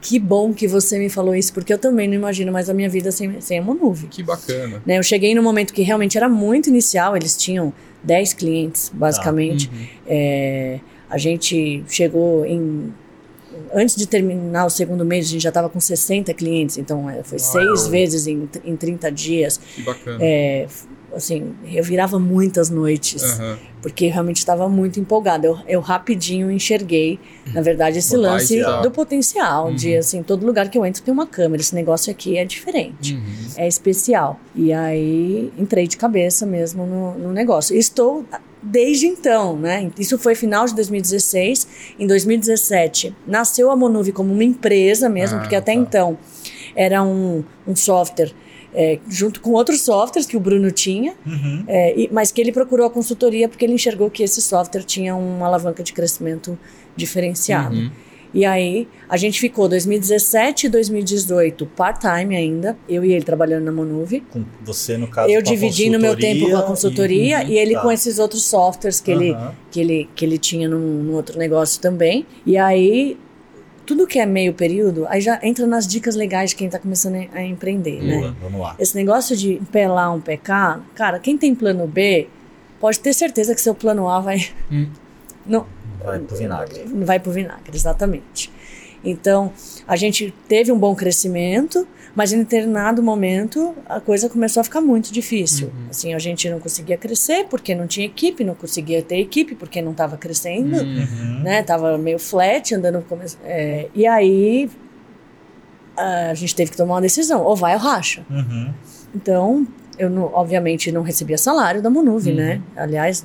que 0.00 0.18
bom 0.18 0.52
que 0.52 0.66
você 0.66 0.98
me 0.98 1.08
falou 1.08 1.34
isso, 1.34 1.52
porque 1.52 1.72
eu 1.72 1.78
também 1.78 2.06
não 2.08 2.14
imagino 2.14 2.52
mais 2.52 2.68
a 2.68 2.74
minha 2.74 2.88
vida 2.88 3.10
sem, 3.10 3.40
sem 3.40 3.58
a 3.58 3.62
Monuve. 3.62 4.08
que 4.08 4.22
bacana. 4.22 4.82
Né, 4.84 4.98
eu 4.98 5.02
cheguei 5.02 5.34
num 5.34 5.42
momento 5.42 5.72
que 5.72 5.82
realmente 5.82 6.16
era 6.16 6.28
muito 6.28 6.68
inicial, 6.68 7.16
eles 7.16 7.36
tinham 7.36 7.72
10 8.02 8.34
clientes, 8.34 8.90
basicamente. 8.94 9.70
É, 10.06 10.80
a 11.08 11.18
gente 11.18 11.84
chegou 11.88 12.44
em. 12.44 12.92
Antes 13.72 13.96
de 13.96 14.06
terminar 14.06 14.66
o 14.66 14.70
segundo 14.70 15.04
mês, 15.04 15.26
a 15.26 15.30
gente 15.30 15.42
já 15.42 15.50
estava 15.50 15.68
com 15.68 15.80
60 15.80 16.32
clientes, 16.34 16.78
então 16.78 17.08
é, 17.08 17.22
foi 17.22 17.38
seis 17.38 17.86
vezes 17.86 18.26
em, 18.26 18.48
em 18.64 18.76
30 18.76 19.10
dias. 19.12 19.58
Que 19.74 19.82
bacana. 19.82 20.18
É, 20.20 20.66
assim, 21.14 21.54
eu 21.72 21.82
virava 21.82 22.18
muitas 22.18 22.68
noites, 22.70 23.22
Aham. 23.22 23.58
porque 23.82 24.06
realmente 24.08 24.36
estava 24.36 24.68
muito 24.68 25.00
empolgada. 25.00 25.46
Eu, 25.46 25.58
eu 25.66 25.80
rapidinho 25.80 26.50
enxerguei, 26.50 27.18
na 27.54 27.62
verdade, 27.62 27.98
esse 27.98 28.14
Botar 28.16 28.32
lance 28.32 28.58
esse- 28.58 28.82
do 28.82 28.90
potencial, 28.90 29.72
de 29.74 29.96
assim, 29.96 30.22
todo 30.22 30.44
lugar 30.44 30.68
que 30.70 30.76
eu 30.76 30.84
entro 30.84 31.02
tem 31.02 31.12
uma 31.12 31.26
câmera, 31.26 31.60
esse 31.62 31.74
negócio 31.74 32.10
aqui 32.10 32.36
é 32.36 32.44
diferente 32.44 33.14
Uhum. 33.14 33.22
é 33.56 33.66
especial. 33.66 34.38
E 34.54 34.72
aí 34.72 35.50
entrei 35.58 35.86
de 35.86 35.96
cabeça 35.96 36.44
mesmo 36.44 36.84
no, 36.86 37.18
no 37.18 37.32
negócio. 37.32 37.74
Estou 37.76 38.24
desde 38.62 39.06
então, 39.06 39.56
né? 39.56 39.90
Isso 39.98 40.18
foi 40.18 40.34
final 40.34 40.66
de 40.66 40.74
2016. 40.74 41.66
Em 41.98 42.06
2017 42.06 43.14
nasceu 43.26 43.70
a 43.70 43.76
Monuve 43.76 44.12
como 44.12 44.32
uma 44.32 44.44
empresa 44.44 45.08
mesmo, 45.08 45.36
Ah, 45.38 45.40
porque 45.40 45.56
até 45.56 45.72
tá. 45.74 45.78
então 45.80 46.18
era 46.74 47.02
um, 47.02 47.44
um 47.66 47.74
software. 47.76 48.32
é, 48.74 48.98
junto 49.08 49.40
com 49.40 49.52
outros 49.52 49.80
softwares 49.80 50.26
que 50.26 50.36
o 50.36 50.40
Bruno 50.40 50.70
tinha, 50.70 51.14
Uhum. 51.26 51.64
é, 51.66 51.98
e- 51.98 52.08
mas 52.12 52.30
que 52.30 52.38
ele 52.38 52.52
procurou 52.52 52.86
a 52.86 52.90
consultoria 52.90 53.48
porque 53.48 53.64
ele 53.64 53.72
enxergou 53.72 54.10
que 54.10 54.22
esse 54.22 54.42
software 54.42 54.82
tinha 54.82 55.16
uma 55.16 55.46
alavanca 55.46 55.82
de 55.82 55.92
crescimento 55.94 56.56
diferenciado. 56.94 57.74
Uhum. 57.74 57.90
E 58.32 58.44
aí, 58.44 58.86
a 59.08 59.16
gente 59.16 59.40
ficou 59.40 59.68
2017 59.68 60.66
e 60.66 60.68
2018 60.68 61.66
part-time 61.66 62.36
ainda, 62.36 62.76
eu 62.88 63.04
e 63.04 63.12
ele 63.12 63.24
trabalhando 63.24 63.64
na 63.64 63.72
Monuve. 63.72 64.20
Com 64.30 64.44
você, 64.62 64.96
no 64.96 65.08
caso, 65.08 65.30
eu 65.30 65.42
com 65.42 65.48
a 65.48 65.52
dividindo 65.52 65.98
meu 65.98 66.16
tempo 66.16 66.50
com 66.50 66.56
a 66.56 66.62
consultoria 66.62 67.42
e, 67.44 67.58
ele 67.58 67.74
tá. 67.74 67.80
com 67.80 67.90
esses 67.90 68.18
outros 68.18 68.44
softwares 68.44 69.00
que, 69.00 69.10
ele, 69.10 69.36
que, 69.70 69.80
ele, 69.80 70.08
que 70.14 70.24
ele 70.24 70.38
tinha 70.38 70.68
num, 70.68 71.02
num 71.02 71.14
outro 71.14 71.38
negócio 71.38 71.80
também. 71.80 72.26
E 72.44 72.56
aí, 72.56 73.16
tudo 73.88 74.06
que 74.06 74.18
é 74.18 74.26
meio 74.26 74.52
período, 74.52 75.06
aí 75.08 75.20
já 75.20 75.40
entra 75.42 75.66
nas 75.66 75.86
dicas 75.86 76.14
legais 76.14 76.50
de 76.50 76.56
quem 76.56 76.66
está 76.66 76.78
começando 76.78 77.26
a 77.32 77.42
empreender, 77.42 78.02
né? 78.02 78.18
Boa, 78.18 78.36
vamos 78.42 78.60
lá. 78.60 78.76
Esse 78.78 78.94
negócio 78.94 79.34
de 79.34 79.60
lá, 79.88 80.12
um 80.12 80.20
cá, 80.42 80.80
cara, 80.94 81.18
quem 81.18 81.38
tem 81.38 81.54
plano 81.54 81.86
B, 81.86 82.28
pode 82.78 83.00
ter 83.00 83.14
certeza 83.14 83.54
que 83.54 83.60
seu 83.62 83.74
plano 83.74 84.06
A 84.06 84.20
vai. 84.20 84.46
Hum. 84.70 84.88
Não, 85.46 85.66
Vai 86.04 86.18
pro 86.20 86.36
vinagre. 86.36 86.84
vai 87.04 87.20
pro 87.20 87.30
vinagre, 87.32 87.74
exatamente. 87.74 88.50
Então, 89.04 89.52
a 89.86 89.94
gente 89.94 90.34
teve 90.48 90.72
um 90.72 90.78
bom 90.78 90.92
crescimento, 90.94 91.86
mas 92.16 92.32
em 92.32 92.38
determinado 92.38 93.00
momento 93.00 93.74
a 93.86 94.00
coisa 94.00 94.28
começou 94.28 94.60
a 94.60 94.64
ficar 94.64 94.80
muito 94.80 95.12
difícil. 95.12 95.70
Assim, 95.88 96.14
a 96.14 96.18
gente 96.18 96.50
não 96.50 96.58
conseguia 96.58 96.96
crescer 96.96 97.46
porque 97.48 97.74
não 97.76 97.86
tinha 97.86 98.06
equipe, 98.06 98.42
não 98.42 98.56
conseguia 98.56 99.00
ter 99.00 99.18
equipe 99.20 99.54
porque 99.54 99.80
não 99.80 99.92
estava 99.92 100.16
crescendo, 100.16 100.76
Uhum. 100.78 101.42
né? 101.44 101.62
Tava 101.62 101.96
meio 101.96 102.18
flat, 102.18 102.74
andando. 102.74 103.02
come- 103.08 103.24
é, 103.44 103.88
e 103.94 104.04
aí 104.04 104.68
a 105.96 106.34
gente 106.34 106.54
teve 106.54 106.70
que 106.72 106.76
tomar 106.76 106.94
uma 106.94 107.00
decisão: 107.00 107.42
ou 107.42 107.54
vai 107.56 107.74
ou 107.74 107.80
racha. 107.80 108.24
Uhum. 108.30 108.72
Então, 109.14 109.66
eu 109.98 110.10
não- 110.10 110.30
obviamente 110.34 110.90
não 110.92 111.02
recebia 111.02 111.38
salário 111.38 111.80
da 111.82 111.90
Monuve, 111.90 112.32
né? 112.32 112.60
Aliás, 112.76 113.24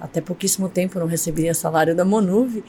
até 0.00 0.20
pouquíssimo 0.20 0.68
tempo 0.68 0.98
não 0.98 1.06
recebia 1.06 1.52
salário 1.54 1.94
da 1.94 2.04
Monuve. 2.04 2.62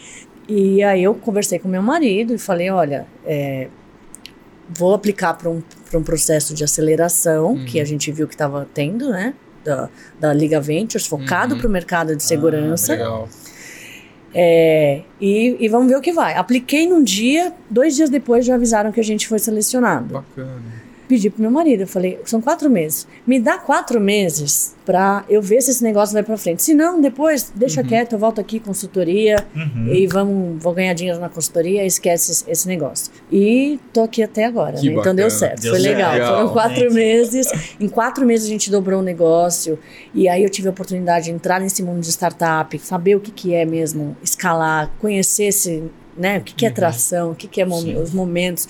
E 0.48 0.82
aí 0.84 1.04
eu 1.04 1.14
conversei 1.14 1.60
com 1.60 1.68
meu 1.68 1.82
marido 1.82 2.34
e 2.34 2.38
falei, 2.38 2.70
olha, 2.72 3.06
é, 3.26 3.68
vou 4.70 4.94
aplicar 4.94 5.34
para 5.36 5.50
um, 5.50 5.62
pra 5.90 6.00
um 6.00 6.04
processo 6.04 6.54
de 6.54 6.64
aceleração 6.64 7.64
que 7.66 7.80
a 7.80 7.86
gente 7.86 8.12
viu 8.12 8.28
que 8.28 8.34
estava 8.34 8.68
tendo, 8.74 9.10
né? 9.10 9.34
Da, 9.64 9.90
da 10.20 10.34
Liga 10.34 10.60
Ventures, 10.62 11.06
focado 11.06 11.54
Uhum. 11.54 11.60
para 11.62 11.68
o 11.68 11.72
mercado 11.72 12.16
de 12.16 12.24
segurança. 12.24 12.94
Legal. 12.94 13.28
É, 14.34 15.02
e, 15.20 15.58
e 15.60 15.68
vamos 15.68 15.88
ver 15.88 15.98
o 15.98 16.02
que 16.02 16.12
vai. 16.14 16.36
Apliquei 16.36 16.88
num 16.88 17.04
dia, 17.04 17.52
dois 17.70 17.96
dias 17.96 18.10
depois 18.10 18.46
já 18.46 18.56
avisaram 18.56 18.92
que 18.92 19.00
a 19.00 19.04
gente 19.04 19.28
foi 19.28 19.40
selecionado 19.40 20.14
Bacana. 20.14 20.62
Pedi 21.10 21.30
pro 21.30 21.42
meu 21.42 21.50
marido, 21.52 21.82
eu 21.82 21.88
falei, 21.88 22.20
são 22.24 22.40
quatro 22.40 22.70
meses. 22.70 23.08
Me 23.28 23.40
dá 23.40 23.58
quatro 23.58 24.00
meses 24.00 24.76
pra 24.86 25.26
eu 25.28 25.42
ver 25.42 25.60
se 25.62 25.72
esse 25.72 25.84
negócio 25.84 26.14
vai 26.14 26.22
pra 26.24 26.38
frente. 26.38 26.62
Se 26.64 26.74
não, 26.74 27.02
depois, 27.02 27.52
deixa 27.56 27.84
quieto, 27.84 28.14
eu 28.14 28.20
volto 28.20 28.40
aqui, 28.40 28.60
consultoria, 28.60 29.36
Uhum. 29.56 29.88
e 29.94 30.06
vamos, 30.08 30.62
vou 30.64 30.72
ganhar 30.74 30.94
dinheiro 30.94 31.20
na 31.20 31.28
consultoria, 31.30 31.84
esquece 31.86 32.32
esse, 32.32 32.44
esse 32.50 32.68
negócio. 32.68 33.12
E 33.32 33.80
tô 33.92 34.04
aqui 34.04 34.22
até 34.24 34.46
agora, 34.46 34.74
né? 34.74 34.82
Então 34.84 35.14
deu 35.16 35.30
certo, 35.32 35.62
Deu 35.62 35.72
foi 35.74 35.82
certo. 35.82 35.96
legal. 35.96 36.14
Legal. 36.14 36.36
Foram 36.38 36.54
quatro 36.54 36.80
Gente. 36.82 36.94
meses. 36.94 37.48
Em 37.80 37.88
quatro 37.90 38.26
meses 38.26 38.46
a 38.46 38.50
gente 38.50 38.70
dobrou 38.70 39.00
o 39.00 39.04
negócio, 39.04 39.80
e 40.14 40.30
aí 40.30 40.44
eu 40.44 40.50
tive 40.50 40.68
a 40.68 40.72
oportunidade 40.72 41.26
de 41.26 41.32
entrar 41.32 41.60
nesse 41.60 41.82
mundo 41.82 42.02
de 42.02 42.10
startup, 42.12 42.78
saber 42.80 43.16
o 43.16 43.20
que, 43.20 43.32
que 43.32 43.54
é 43.54 43.66
mesmo 43.66 44.16
escalar, 44.24 44.92
conhecer 45.00 45.46
esse 45.46 45.84
né? 46.20 46.38
O 46.40 46.42
que, 46.42 46.54
que 46.54 46.66
é 46.66 46.70
tração, 46.70 47.32
o 47.32 47.36
que, 47.36 47.48
que 47.48 47.62
é 47.62 47.66
mom- 47.66 47.80
Sim. 47.82 47.96
os 47.96 48.12
momentos. 48.12 48.68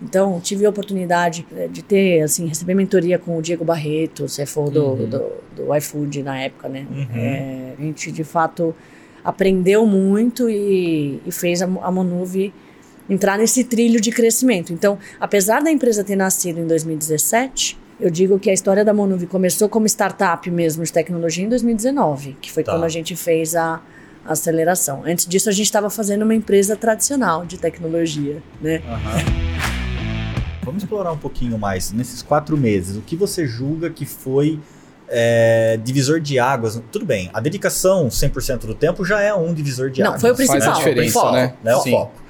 Então, 0.00 0.40
tive 0.40 0.64
a 0.64 0.70
oportunidade 0.70 1.44
eh, 1.56 1.68
de 1.70 1.82
ter, 1.82 2.22
assim, 2.22 2.46
receber 2.46 2.74
mentoria 2.74 3.18
com 3.18 3.36
o 3.36 3.42
Diego 3.42 3.64
Barreto, 3.64 4.24
CFO 4.26 4.70
do, 4.70 4.84
Uhum. 4.86 5.08
do, 5.08 5.22
do 5.56 5.74
iFood 5.76 6.22
na 6.22 6.38
época, 6.40 6.68
né? 6.68 6.86
Uhum. 6.90 7.06
É, 7.14 7.72
a 7.78 7.82
gente, 7.82 8.12
de 8.12 8.22
fato, 8.24 8.74
aprendeu 9.24 9.84
muito 9.86 10.48
e, 10.48 11.20
e 11.26 11.32
fez 11.32 11.60
a, 11.60 11.64
a 11.66 11.90
Monuve 11.90 12.52
entrar 13.10 13.36
nesse 13.36 13.64
trilho 13.64 14.00
de 14.00 14.10
crescimento. 14.12 14.72
Então, 14.72 14.96
apesar 15.20 15.60
da 15.60 15.70
empresa 15.70 16.02
ter 16.04 16.16
nascido 16.16 16.60
em 16.60 16.66
2017, 16.66 17.78
eu 18.00 18.10
digo 18.10 18.38
que 18.38 18.48
a 18.48 18.52
história 18.52 18.84
da 18.84 18.94
Monuve 18.94 19.26
começou 19.26 19.68
como 19.68 19.86
startup 19.86 20.48
mesmo 20.50 20.82
de 20.84 20.92
tecnologia 20.92 21.44
em 21.44 21.48
2019, 21.48 22.36
que 22.40 22.50
foi 22.50 22.62
Tá. 22.64 22.72
quando 22.72 22.84
a 22.84 22.88
gente 22.88 23.14
fez 23.14 23.54
a 23.54 23.80
aceleração. 24.26 25.02
Antes 25.04 25.26
disso, 25.26 25.48
a 25.48 25.52
gente 25.52 25.66
estava 25.66 25.90
fazendo 25.90 26.22
uma 26.22 26.34
empresa 26.34 26.76
tradicional 26.76 27.44
de 27.44 27.58
tecnologia, 27.58 28.42
né? 28.60 28.80
Vamos 30.64 30.82
explorar 30.84 31.12
um 31.12 31.18
pouquinho 31.18 31.58
mais 31.58 31.92
nesses 31.92 32.22
quatro 32.22 32.56
meses. 32.56 32.96
O 32.96 33.00
que 33.02 33.16
você 33.16 33.46
julga 33.46 33.90
que 33.90 34.06
foi 34.06 34.60
é, 35.08 35.78
divisor 35.82 36.20
de 36.20 36.38
águas? 36.38 36.80
Tudo 36.92 37.04
bem, 37.04 37.30
a 37.34 37.40
dedicação 37.40 38.08
100% 38.08 38.60
do 38.60 38.74
tempo 38.74 39.04
já 39.04 39.20
é 39.20 39.34
um 39.34 39.52
divisor 39.52 39.90
de 39.90 40.00
Não, 40.00 40.10
águas. 40.10 40.20
foi 40.20 40.30
o 40.30 40.34
principal. 40.36 40.60
Faz 40.60 40.74
a 40.74 40.78
diferença, 40.78 41.18
o 41.18 41.22
foco. 41.22 41.32
né? 41.34 41.54
né? 41.62 41.74
O 41.76 41.80
Sim. 41.80 41.90
foco. 41.90 42.22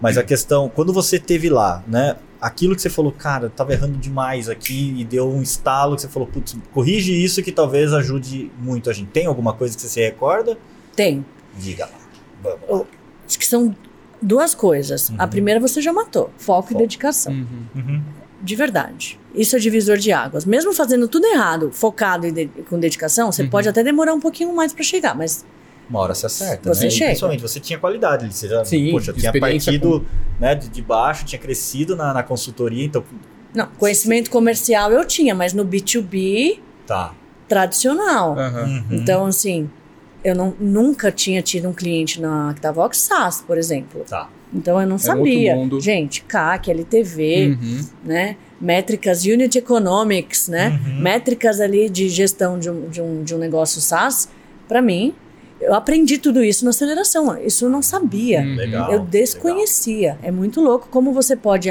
Mas 0.00 0.16
a 0.16 0.22
questão, 0.22 0.68
quando 0.68 0.92
você 0.92 1.18
teve 1.18 1.48
lá, 1.50 1.82
né? 1.86 2.16
Aquilo 2.40 2.74
que 2.74 2.80
você 2.80 2.88
falou, 2.88 3.12
cara, 3.12 3.46
eu 3.46 3.50
tava 3.50 3.74
errando 3.74 3.98
demais 3.98 4.48
aqui 4.48 4.94
e 4.96 5.04
deu 5.04 5.28
um 5.30 5.42
estalo 5.42 5.94
que 5.94 6.00
você 6.00 6.08
falou, 6.08 6.26
putz, 6.26 6.56
corrige 6.72 7.12
isso 7.12 7.42
que 7.42 7.52
talvez 7.52 7.92
ajude 7.92 8.50
muito 8.58 8.88
a 8.88 8.94
gente. 8.94 9.08
Tem 9.10 9.26
alguma 9.26 9.52
coisa 9.52 9.76
que 9.76 9.82
você 9.82 9.88
se 9.90 10.00
recorda? 10.00 10.56
Tem. 11.00 11.24
Diga 11.58 11.86
lá. 11.86 12.56
Vamos. 12.68 12.86
Acho 13.26 13.38
que 13.38 13.46
são 13.46 13.74
duas 14.20 14.54
coisas. 14.54 15.10
A 15.16 15.24
Uhum. 15.24 15.30
primeira 15.30 15.58
você 15.60 15.80
já 15.80 15.92
matou: 15.94 16.30
foco, 16.36 16.68
Foco. 16.68 16.74
e 16.74 16.76
dedicação. 16.76 17.32
Uhum. 17.32 17.46
Uhum. 17.74 18.02
De 18.42 18.54
verdade. 18.56 19.18
Isso 19.34 19.56
é 19.56 19.58
divisor 19.58 19.96
de 19.96 20.12
águas. 20.12 20.44
Mesmo 20.44 20.72
fazendo 20.74 21.08
tudo 21.08 21.26
errado, 21.26 21.70
focado 21.72 22.26
e 22.26 22.32
de- 22.32 22.46
com 22.68 22.78
dedicação, 22.78 23.32
você 23.32 23.42
Uhum. 23.44 23.48
pode 23.50 23.68
até 23.68 23.82
demorar 23.82 24.12
um 24.12 24.20
pouquinho 24.20 24.54
mais 24.54 24.72
para 24.74 24.82
chegar, 24.84 25.14
mas 25.16 25.44
Uma 25.88 26.00
hora 26.00 26.14
você 26.14 26.26
acerta, 26.26 26.72
Você 26.72 26.82
né? 26.82 26.86
E 26.88 26.90
chega. 26.90 27.06
principalmente, 27.06 27.40
você 27.42 27.58
tinha 27.60 27.78
qualidade 27.78 28.24
ali. 28.24 28.32
Você 28.34 28.46
já, 28.46 28.64
Sim, 28.64 28.90
poxa, 28.92 29.12
tinha 29.12 29.30
experiência 29.30 29.72
partido 29.72 30.06
né, 30.38 30.54
de, 30.54 30.68
de 30.68 30.82
baixo, 30.82 31.24
tinha 31.24 31.38
crescido 31.40 31.96
na, 31.96 32.12
na 32.14 32.22
consultoria, 32.22 32.84
então 32.84 33.02
não, 33.54 33.66
conhecimento 33.78 34.30
comercial 34.30 34.92
eu 34.92 35.04
tinha, 35.04 35.34
mas 35.34 35.52
no 35.52 35.64
B2B 35.64 36.60
tá. 36.86 37.12
tradicional. 37.48 38.36
Uhum. 38.36 38.84
Então, 38.92 39.26
assim, 39.26 39.68
eu 40.24 40.34
não, 40.34 40.54
nunca 40.60 41.10
tinha 41.10 41.40
tido 41.42 41.68
um 41.68 41.72
cliente 41.72 42.20
na 42.20 42.50
Octavox 42.50 42.98
SaaS, 42.98 43.42
por 43.46 43.56
exemplo. 43.58 44.04
Tá. 44.08 44.28
Então 44.52 44.80
eu 44.80 44.86
não 44.86 44.94
outro 44.96 45.06
sabia. 45.06 45.54
mundo. 45.54 45.80
Gente, 45.80 46.22
CAC, 46.22 46.70
LTV, 46.70 47.56
Uhum. 47.60 47.80
né? 48.04 48.36
Métricas 48.60 49.24
Unit 49.24 49.56
Economics, 49.56 50.48
né? 50.48 50.78
Uhum. 50.86 51.00
Métricas 51.00 51.60
ali 51.60 51.88
de 51.88 52.08
gestão 52.08 52.58
de 52.58 52.68
um, 52.68 52.88
de 52.88 53.00
um, 53.00 53.22
de 53.22 53.34
um 53.34 53.38
negócio 53.38 53.80
SaaS, 53.80 54.28
para 54.68 54.82
mim, 54.82 55.14
eu 55.60 55.74
aprendi 55.74 56.18
tudo 56.18 56.42
isso 56.44 56.64
na 56.64 56.70
aceleração. 56.70 57.38
Isso 57.40 57.64
eu 57.64 57.70
não 57.70 57.80
sabia. 57.82 58.40
Uhum. 58.40 58.54
Legal. 58.56 58.92
Eu 58.92 59.00
desconhecia. 59.00 60.18
É 60.22 60.30
muito 60.30 60.60
louco 60.60 60.88
como 60.90 61.12
você 61.12 61.36
pode 61.36 61.68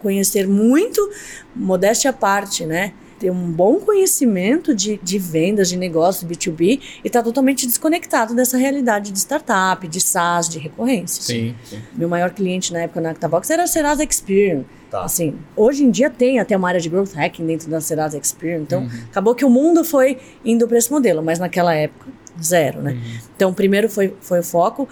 conhecer 0.00 0.46
muito, 0.48 1.08
modéstia 1.54 2.10
à 2.10 2.12
parte, 2.12 2.64
né? 2.64 2.92
Ter 3.18 3.30
um 3.30 3.50
bom 3.50 3.80
conhecimento 3.80 4.74
de, 4.74 4.98
de 5.02 5.18
vendas, 5.18 5.68
de 5.68 5.76
negócio, 5.76 6.26
B2B, 6.26 6.80
e 7.04 7.10
tá 7.10 7.22
totalmente 7.22 7.66
desconectado 7.66 8.34
dessa 8.34 8.56
realidade 8.56 9.10
de 9.10 9.18
startup, 9.18 9.86
de 9.88 10.00
SaaS, 10.00 10.48
de 10.48 10.58
recorrência. 10.58 11.22
Sim, 11.22 11.54
sim. 11.64 11.78
Meu 11.94 12.08
maior 12.08 12.30
cliente 12.30 12.72
na 12.72 12.80
época 12.80 13.00
na 13.00 13.10
Octabox 13.10 13.50
era 13.50 13.64
a 13.64 13.66
Serasa 13.66 14.04
Experian. 14.04 14.64
Tá. 14.90 15.02
Assim, 15.04 15.34
hoje 15.56 15.84
em 15.84 15.90
dia 15.90 16.08
tem 16.08 16.38
até 16.38 16.56
uma 16.56 16.68
área 16.68 16.80
de 16.80 16.88
growth 16.88 17.12
hacking 17.14 17.44
dentro 17.46 17.68
da 17.70 17.80
Serasa 17.80 18.16
Experian. 18.18 18.60
Então, 18.60 18.82
Uhum. 18.82 18.88
acabou 19.10 19.34
que 19.34 19.44
o 19.44 19.50
mundo 19.50 19.84
foi 19.84 20.18
indo 20.44 20.66
para 20.68 20.78
esse 20.78 20.90
modelo, 20.90 21.22
mas 21.22 21.38
naquela 21.38 21.74
época, 21.74 22.06
zero, 22.42 22.80
né? 22.80 22.92
Uhum. 22.92 23.18
Então, 23.36 23.50
o 23.50 23.54
primeiro 23.54 23.88
foi, 23.88 24.14
foi 24.20 24.40
o 24.40 24.42
foco. 24.44 24.88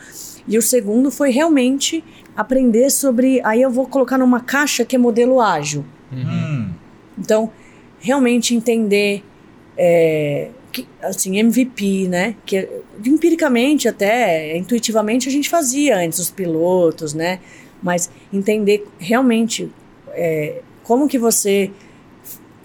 E 0.49 0.59
o 0.59 0.63
segundo 0.63 1.11
foi 1.11 1.31
realmente 1.31 2.05
aprender 2.37 2.91
sobre. 2.91 3.41
Aí 3.45 3.63
eu 3.63 3.71
vou 3.71 3.87
colocar 3.87 4.19
numa 4.19 4.41
caixa 4.41 4.85
que 4.85 4.95
é 4.97 4.99
modelo 4.99 5.41
ágil. 5.41 5.85
Uhum. 6.13 6.21
Hum, 6.23 6.71
Então, 7.19 7.51
realmente 8.07 8.55
entender. 8.55 9.23
é, 9.77 10.49
que, 10.73 10.87
assim, 11.03 11.39
MVP, 11.39 12.07
né? 12.09 12.35
Que 12.45 12.69
empiricamente, 13.05 13.89
até 13.89 14.57
intuitivamente, 14.57 15.29
a 15.29 15.33
gente 15.33 15.49
fazia 15.49 15.97
antes 15.99 16.19
os 16.19 16.31
pilotos, 16.31 17.15
né? 17.15 17.41
Mas 17.83 18.11
entender 18.33 18.87
realmente 18.99 19.71
é, 20.11 20.61
como 20.83 21.09
que 21.09 21.19
você 21.19 21.71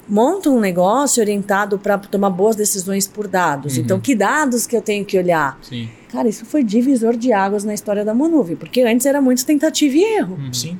monta 0.10 0.50
um 0.50 0.60
negócio 0.60 1.22
orientado 1.22 1.80
para 1.80 1.98
tomar 1.98 2.30
boas 2.30 2.56
decisões 2.56 3.08
por 3.08 3.28
dados. 3.28 3.78
Uhum. 3.78 3.84
Então, 3.84 4.00
que 4.00 4.14
dados 4.14 4.68
que 4.68 4.76
eu 4.76 4.82
tenho 4.82 5.06
que 5.06 5.18
olhar? 5.18 5.58
Sim. 5.62 5.90
Cara, 6.10 6.28
isso 6.28 6.46
foi 6.46 6.64
divisor 6.64 7.16
de 7.16 7.32
águas 7.32 7.64
na 7.64 7.74
história 7.74 8.04
da 8.04 8.14
Monuve, 8.14 8.56
porque 8.58 8.82
antes 8.82 9.06
era 9.06 9.22
muito 9.22 9.46
tentativa 9.46 9.96
e 9.96 10.04
erro, 10.18 10.36
Uhum. 10.36 10.54
sim. 10.54 10.78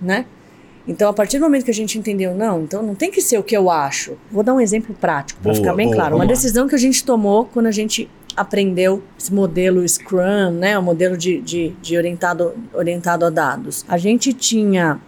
Então, 0.92 1.10
a 1.10 1.14
partir 1.14 1.38
do 1.40 1.44
momento 1.44 1.64
que 1.66 1.72
a 1.72 1.74
gente 1.74 1.98
entendeu, 1.98 2.36
não, 2.36 2.62
então 2.64 2.84
não 2.84 2.94
tem 2.96 3.10
que 3.10 3.22
ser 3.22 3.38
o 3.38 3.44
que 3.44 3.56
eu 3.56 3.70
acho. 3.70 4.18
Vou 4.32 4.44
dar 4.44 4.54
um 4.54 4.60
exemplo 4.62 4.94
prático 5.00 5.40
para 5.42 5.54
ficar 5.54 5.74
bem 5.74 5.88
boa, 5.88 5.96
claro. 5.98 6.16
Uma 6.16 6.24
lá. 6.26 6.28
decisão 6.30 6.68
que 6.68 6.76
a 6.76 6.78
gente 6.78 7.04
tomou 7.04 7.46
quando 7.46 7.68
a 7.68 7.72
gente 7.72 8.10
aprendeu 8.36 9.02
esse 9.20 9.34
modelo 9.34 9.88
Scrum, 9.88 10.52
né? 10.52 10.78
O 10.78 10.82
modelo 10.84 11.18
de, 11.18 11.42
de, 11.42 11.70
de 11.82 11.98
orientado, 11.98 12.54
orientado 12.74 13.26
a 13.26 13.30
dados. 13.30 13.84
A 13.88 13.98
gente 13.98 14.34
tinha 14.34 15.00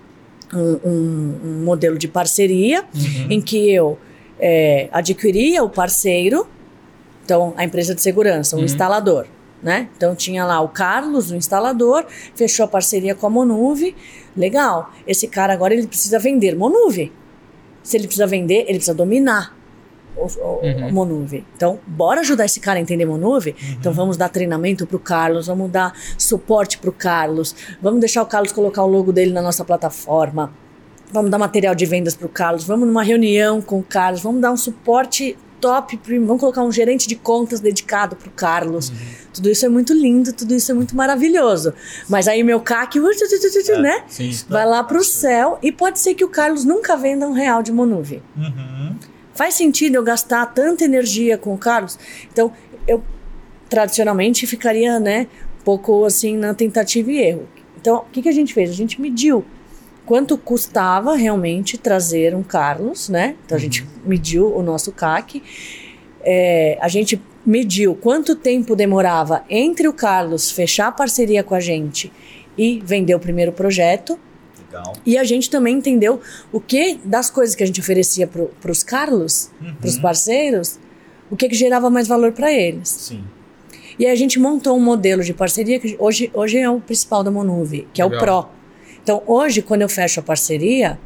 um, 0.54 0.80
um- 0.90 1.40
um 1.44 1.64
modelo 1.64 1.98
de 1.98 2.08
parceria 2.08 2.84
Uhum. 2.94 3.28
em 3.30 3.42
que 3.42 3.72
eu 3.74 3.98
é, 4.40 4.90
adquiria 4.92 5.64
o 5.64 5.70
parceiro, 5.70 6.46
então 7.24 7.54
a 7.56 7.64
empresa 7.64 7.96
de 7.96 8.02
segurança, 8.02 8.56
o 8.56 8.60
Uhum. 8.60 8.66
instalador, 8.66 9.26
né? 9.64 9.88
Então 9.96 10.14
tinha 10.16 10.46
lá 10.46 10.60
o 10.60 10.68
Carlos, 10.68 11.32
o 11.32 11.36
instalador, 11.36 12.06
fechou 12.36 12.66
a 12.66 12.68
parceria 12.68 13.16
com 13.16 13.26
a 13.26 13.30
Monuve, 13.30 13.96
legal. 14.36 14.92
Esse 15.08 15.28
cara 15.28 15.54
agora 15.54 15.74
ele 15.74 15.88
precisa 15.88 16.20
vender 16.20 16.56
Monuve. 16.56 17.12
Se 17.82 17.98
ele 17.98 18.06
precisa 18.06 18.28
vender, 18.28 18.66
ele 18.68 18.76
precisa 18.76 18.94
dominar. 18.94 19.56
o, 20.16 20.26
o, 20.26 20.60
uhum. 20.62 20.92
Monuve. 20.92 21.46
Então, 21.56 21.80
bora 21.88 22.22
ajudar 22.22 22.46
esse 22.46 22.60
cara 22.60 22.78
a 22.78 22.82
entender 22.82 23.06
Monuve? 23.06 23.52
Uhum. 23.52 23.76
Então, 23.80 23.94
vamos 23.94 24.18
dar 24.18 24.30
treinamento 24.30 24.86
para 24.86 24.98
o 24.98 25.00
Carlos, 25.00 25.48
vamos 25.48 25.72
dar 25.72 25.94
suporte 26.18 26.78
para 26.78 26.90
o 26.90 26.94
Carlos, 26.94 27.56
vamos 27.82 28.00
deixar 28.00 28.22
o 28.22 28.26
Carlos 28.26 28.52
colocar 28.52 28.84
o 28.84 28.88
logo 28.88 29.12
dele 29.12 29.32
na 29.32 29.42
nossa 29.42 29.66
plataforma, 29.66 30.54
vamos 31.12 31.32
dar 31.32 31.38
material 31.38 31.74
de 31.76 31.86
vendas 31.86 32.16
para 32.16 32.26
o 32.26 32.30
Carlos, 32.30 32.64
vamos 32.64 32.88
numa 32.88 33.04
reunião 33.04 33.62
com 33.62 33.80
o 33.80 33.84
Carlos, 33.84 34.22
vamos 34.22 34.42
dar 34.42 34.52
um 34.52 34.58
suporte 34.58 35.38
top, 35.64 35.98
vamos 36.06 36.42
colocar 36.42 36.62
um 36.62 36.72
gerente 36.74 37.08
de 37.08 37.16
contas 37.16 37.62
dedicado 37.62 38.18
para 38.18 38.28
o 38.28 38.32
Carlos. 38.32 38.90
Uhum. 38.90 38.96
Tudo 39.34 39.50
isso 39.50 39.66
é 39.66 39.70
muito 39.70 39.94
lindo, 39.94 40.34
tudo 40.34 40.54
isso 40.54 40.70
é 40.70 40.76
muito 40.76 40.94
maravilhoso. 40.94 41.74
Mas 42.10 42.28
aí 42.28 42.44
meu 42.44 42.60
CAC, 42.60 43.00
uh, 43.00 43.08
é, 43.10 43.80
né? 43.80 44.04
Sim, 44.10 44.38
vai 44.50 44.66
lá 44.66 44.84
para 44.84 44.98
o 44.98 45.04
céu 45.04 45.58
e 45.64 45.72
pode 45.72 46.00
ser 46.00 46.16
que 46.16 46.26
o 46.26 46.28
Carlos 46.28 46.66
nunca 46.66 46.98
venda 46.98 47.26
um 47.26 47.32
real 47.32 47.64
de 47.64 47.72
Monuve. 47.72 48.22
Uhum. 48.36 48.98
Faz 49.34 49.54
sentido 49.54 49.96
eu 49.96 50.04
gastar 50.04 50.46
tanta 50.48 50.84
energia 50.84 51.38
com 51.38 51.54
o 51.54 51.58
Carlos? 51.58 51.98
Então, 52.30 52.52
eu 52.86 53.02
tradicionalmente 53.70 54.46
ficaria, 54.46 55.00
né, 55.00 55.28
um 55.62 55.64
pouco 55.64 56.04
assim 56.04 56.36
na 56.36 56.54
tentativa 56.54 57.10
e 57.10 57.20
erro. 57.20 57.48
Então, 57.80 58.00
o 58.00 58.12
que, 58.12 58.22
que 58.22 58.30
a 58.30 58.34
gente 58.34 58.54
fez? 58.54 58.70
A 58.70 58.74
gente 58.74 59.00
mediu 59.00 59.46
quanto 60.06 60.38
custava 60.38 61.16
realmente 61.16 61.78
trazer 61.78 62.36
um 62.36 62.44
Carlos, 62.44 63.10
né? 63.10 63.36
Então 63.46 63.58
a 63.58 63.62
gente 63.62 63.82
uhum. 63.82 63.88
mediu 64.06 64.56
o 64.56 64.62
nosso 64.62 64.92
CAC. 64.92 65.42
É, 66.22 66.78
a 66.82 66.88
gente 66.88 67.22
mediu 67.46 67.96
quanto 67.96 68.36
tempo 68.36 68.76
demorava 68.76 69.44
entre 69.50 69.88
o 69.88 69.94
Carlos 69.94 70.52
fechar 70.52 70.88
a 70.88 70.92
parceria 70.92 71.44
com 71.44 71.54
a 71.56 71.60
gente 71.60 72.12
e 72.58 72.82
vender 72.84 73.16
o 73.16 73.20
primeiro 73.20 73.52
projeto. 73.52 74.18
Legal. 74.66 74.94
E 75.06 75.18
a 75.18 75.24
gente 75.24 75.50
também 75.50 75.76
entendeu 75.76 76.22
o 76.52 76.60
que 76.60 77.00
das 77.04 77.30
coisas 77.30 77.56
que 77.56 77.64
a 77.64 77.66
gente 77.66 77.80
oferecia 77.80 78.28
para 78.28 78.72
os 78.72 78.84
Carlos, 78.84 79.50
uhum. 79.62 79.76
para 79.76 79.88
os 79.88 79.98
parceiros, 79.98 80.80
o 81.30 81.36
que, 81.36 81.50
que 81.50 81.56
gerava 81.56 81.90
mais 81.90 82.08
valor 82.08 82.32
para 82.32 82.52
eles. 82.52 82.90
Sim. 82.90 83.24
E 83.98 84.06
aí 84.06 84.12
a 84.12 84.16
gente 84.16 84.40
montou 84.40 84.76
um 84.76 84.82
modelo 84.82 85.24
de 85.24 85.34
parceria 85.34 85.80
que 85.80 85.96
hoje, 86.00 86.32
hoje 86.34 86.58
é 86.58 86.70
o 86.70 86.80
principal 86.80 87.24
da 87.24 87.30
Monuve, 87.30 87.88
que 87.94 88.02
Legal. 88.02 88.14
é 88.14 88.18
o 88.18 88.26
Pro. 88.44 88.63
Então, 89.04 89.22
hoje, 89.28 89.62
quando 89.62 89.82
eu 89.82 89.90
fecho 89.90 90.22
a 90.22 90.24
parceria, 90.24 90.98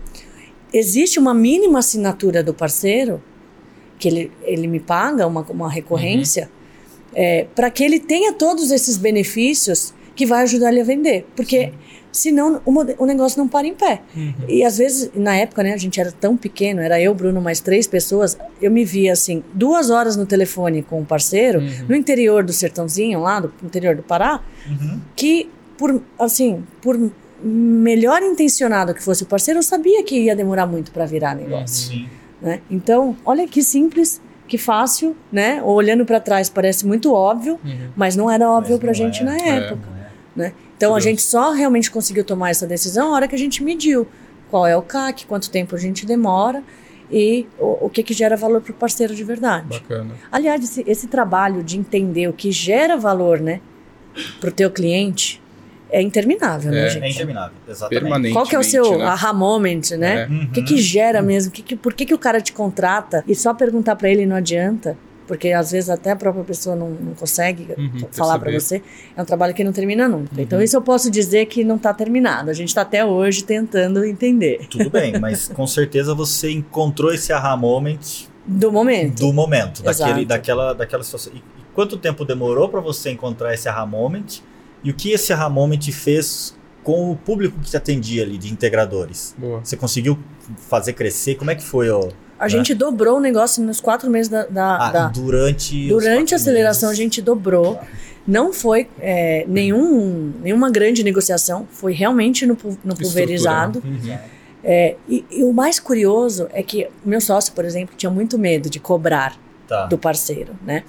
existe 0.72 1.18
uma 1.20 1.34
mínima 1.34 1.80
assinatura 1.80 2.44
do 2.44 2.54
parceiro, 2.54 3.22
que 3.98 4.08
ele, 4.08 4.32
ele 4.44 4.68
me 4.68 4.80
paga 4.80 5.26
uma, 5.26 5.42
uma 5.50 5.70
recorrência, 5.70 6.44
uhum. 6.44 7.12
é, 7.16 7.48
para 7.56 7.72
que 7.72 7.84
ele 7.84 8.00
tenha 8.00 8.32
todos 8.32 8.70
esses 8.72 8.98
benefícios 8.98 9.94
que 10.16 10.26
vai 10.26 10.44
ajudar 10.44 10.72
ele 10.72 10.82
a 10.82 10.84
vender. 10.84 11.26
Porque 11.36 11.68
Sim. 11.68 11.74
senão 12.12 12.62
o, 12.66 13.06
negócio 13.06 13.40
não 13.40 13.48
para 13.48 13.66
em 13.66 13.74
pé. 13.74 14.02
Uhum. 14.16 14.34
E 14.48 14.64
às 14.64 14.78
vezes, 14.78 15.10
na 15.16 15.36
época, 15.36 15.64
né, 15.64 15.74
a 15.74 15.78
gente 15.78 16.00
era 16.00 16.12
tão 16.12 16.38
pequeno, 16.38 16.82
era 16.82 17.02
eu, 17.02 17.16
Bruno, 17.16 17.42
mais 17.42 17.60
três 17.60 17.88
pessoas, 17.88 18.38
eu 18.62 18.70
me 18.70 18.86
via 18.86 19.14
assim, 19.14 19.44
duas 19.54 19.90
horas 19.90 20.16
no 20.16 20.28
telefone 20.28 20.84
com 20.84 21.00
um 21.00 21.06
parceiro, 21.06 21.60
uhum. 21.60 21.86
no 21.90 21.96
interior 21.96 22.44
do 22.44 22.54
sertãozinho, 22.54 23.20
lá 23.20 23.40
do 23.40 23.52
interior 23.64 23.96
do 23.96 24.04
Pará, 24.04 24.44
uhum. 24.68 25.02
que 25.16 25.50
por, 25.78 26.02
assim, 26.20 26.64
por 26.82 26.98
melhor 27.44 28.22
intencionado 28.22 28.94
que 28.94 29.04
fosse 29.04 29.24
o 29.24 29.26
parceiro, 29.26 29.60
eu 29.60 29.64
sabia 29.64 30.04
que 30.04 30.18
ia 30.20 30.36
demorar 30.36 30.66
muito 30.66 30.92
para 30.92 31.06
virar 31.06 31.36
negócio. 31.36 31.92
Sim. 31.92 32.10
Né? 32.42 32.62
Então, 32.70 33.16
olha 33.26 33.48
que 33.48 33.64
simples, 33.64 34.22
que 34.48 34.58
fácil, 34.58 35.16
né? 35.32 35.62
Olhando 35.64 36.06
para 36.06 36.20
trás 36.20 36.50
parece 36.50 36.86
muito 36.86 37.14
óbvio, 37.14 37.60
uhum. 37.64 37.90
mas 37.96 38.16
não 38.16 38.30
era 38.30 38.50
óbvio 38.50 38.80
para 38.80 38.92
a 38.92 38.94
gente 38.94 39.22
é, 39.22 39.26
na 39.26 39.38
é, 39.38 39.50
época. 39.50 39.88
É, 40.36 40.40
né? 40.40 40.54
Então, 40.76 40.96
a 40.96 41.00
gente 41.00 41.22
só 41.22 41.52
realmente 41.52 41.90
conseguiu 41.90 42.24
tomar 42.24 42.52
essa 42.52 42.68
decisão 42.68 43.10
na 43.10 43.16
hora 43.16 43.28
que 43.28 43.36
a 43.36 43.40
gente 43.40 43.64
mediu 43.64 44.08
qual 44.50 44.66
é 44.68 44.78
o 44.78 44.82
CAC, 44.82 45.26
quanto 45.26 45.50
tempo 45.50 45.76
a 45.76 45.80
gente 45.80 46.06
demora 46.06 46.64
e 47.12 47.48
o, 47.58 47.86
o 47.86 47.90
que, 47.90 48.04
que 48.04 48.14
gera 48.14 48.36
valor 48.36 48.62
para 48.62 48.72
o 48.72 48.76
parceiro 48.76 49.16
de 49.16 49.24
verdade. 49.24 49.80
Bacana. 49.80 50.16
Aliás, 50.32 50.64
esse, 50.64 50.84
esse 50.88 51.08
trabalho 51.08 51.64
de 51.64 51.78
entender 51.78 52.28
o 52.28 52.34
que 52.34 52.52
gera 52.52 52.98
valor 52.98 53.40
né, 53.40 53.62
para 54.40 54.50
o 54.50 54.54
teu 54.54 54.70
cliente 54.70 55.42
é 55.90 56.02
interminável, 56.02 56.72
né, 56.72 56.88
é. 56.88 56.90
gente? 56.90 57.04
É 57.04 57.10
interminável, 57.10 57.58
exatamente. 57.68 58.34
Qual 58.34 58.46
que 58.46 58.56
é 58.56 58.60
o 58.60 58.64
seu 58.64 58.98
né? 58.98 59.06
aha 59.06 59.34
moment, 59.34 59.82
né? 59.98 60.24
É. 60.24 60.28
Uhum. 60.28 60.44
O 60.44 60.52
que 60.52 60.62
que 60.62 60.78
gera 60.78 61.22
mesmo? 61.22 61.52
Que 61.52 61.62
que, 61.62 61.76
por 61.76 61.94
que 61.94 62.06
que 62.06 62.14
o 62.14 62.20
cara 62.20 62.42
te 62.42 62.54
contrata 62.54 63.24
e 63.28 63.36
só 63.36 63.54
perguntar 63.54 63.96
para 63.96 64.10
ele 64.10 64.26
não 64.26 64.36
adianta? 64.36 64.98
Porque 65.28 65.52
às 65.52 65.72
vezes 65.72 65.90
até 65.90 66.12
a 66.12 66.16
própria 66.16 66.44
pessoa 66.44 66.74
não, 66.76 66.90
não 66.90 67.14
consegue 67.14 67.68
uhum, 67.78 68.08
falar 68.12 68.40
para 68.40 68.50
você. 68.50 68.82
É 69.16 69.22
um 69.22 69.26
trabalho 69.26 69.54
que 69.54 69.62
não 69.62 69.74
termina 69.74 70.08
nunca. 70.08 70.34
Uhum. 70.34 70.42
Então 70.42 70.62
isso 70.62 70.78
eu 70.78 70.82
posso 70.82 71.12
dizer 71.12 71.48
que 71.48 71.66
não 71.66 71.76
está 71.76 71.94
terminado. 71.94 72.50
A 72.50 72.54
gente 72.54 72.70
está 72.70 72.82
até 72.82 73.04
hoje 73.04 73.44
tentando 73.44 74.06
entender. 74.06 74.66
Tudo 74.70 74.90
bem, 74.90 75.20
mas 75.20 75.50
com 75.50 75.68
certeza 75.68 76.16
você 76.16 76.52
encontrou 76.52 77.14
esse 77.14 77.34
aha 77.34 77.58
moment 77.58 78.28
do 78.48 78.72
momento. 78.72 79.20
Do 79.20 79.34
momento, 79.34 79.84
daquele, 79.84 80.26
daquela, 80.26 80.74
daquela 80.74 81.04
situação. 81.04 81.34
E 81.36 81.44
quanto 81.74 81.98
tempo 81.98 82.24
demorou 82.24 82.70
para 82.70 82.80
você 82.80 83.12
encontrar 83.12 83.54
esse 83.54 83.68
aha 83.68 83.86
moment? 83.86 84.42
E 84.84 84.92
o 84.92 84.94
que 84.94 85.12
esse 85.12 85.34
aha 85.34 85.50
moment 85.50 85.92
fez 85.92 86.56
com 86.84 87.12
o 87.12 87.16
público 87.16 87.60
que 87.60 87.70
te 87.70 87.78
atendia 87.78 88.24
ali 88.24 88.38
de 88.38 88.52
integradores? 88.52 89.36
Boa. 89.38 89.60
Você 89.64 89.76
conseguiu 89.76 90.18
fazer 90.70 90.94
crescer? 90.94 91.36
Como 91.36 91.52
é 91.52 91.56
que 91.56 91.64
foi? 91.64 91.90
Ó, 91.90 92.10
a 92.40 92.44
né? 92.44 92.50
gente 92.50 92.74
dobrou 92.74 93.18
o 93.18 93.20
negócio 93.20 93.64
nos 93.64 93.80
quatro 93.82 94.10
meses 94.10 94.30
da. 94.30 94.46
da, 94.46 94.88
ah, 94.88 94.92
da 94.92 95.08
durante. 95.08 95.88
Durante 95.88 96.34
a 96.34 96.38
aceleração, 96.38 96.90
meses. 96.90 97.00
a 97.00 97.04
gente 97.04 97.22
dobrou. 97.22 97.80
Não 98.28 98.52
foi 98.52 98.90
é, 99.00 99.46
nenhum, 99.48 100.34
nenhuma 100.42 100.70
grande 100.70 101.02
negociação, 101.02 101.66
foi 101.72 101.94
realmente 101.94 102.46
no, 102.46 102.58
no 102.84 102.94
pulverizado. 102.94 103.82
Uhum. 103.86 104.18
É, 104.62 104.96
e, 105.08 105.24
e, 105.32 105.44
o 105.46 105.54
mais 105.54 105.80
curioso 105.80 106.50
é 106.52 106.62
que 106.62 106.90
meu 107.06 107.22
sócio, 107.22 107.54
por 107.54 107.64
exemplo, 107.64 107.96
tinha 107.96 108.10
muito 108.10 108.38
medo 108.38 108.70
de 108.70 108.82
cobrar 108.82 109.38
tá. 109.66 109.86
do 109.86 109.98
parceiro, 109.98 110.54
né? 110.66 110.84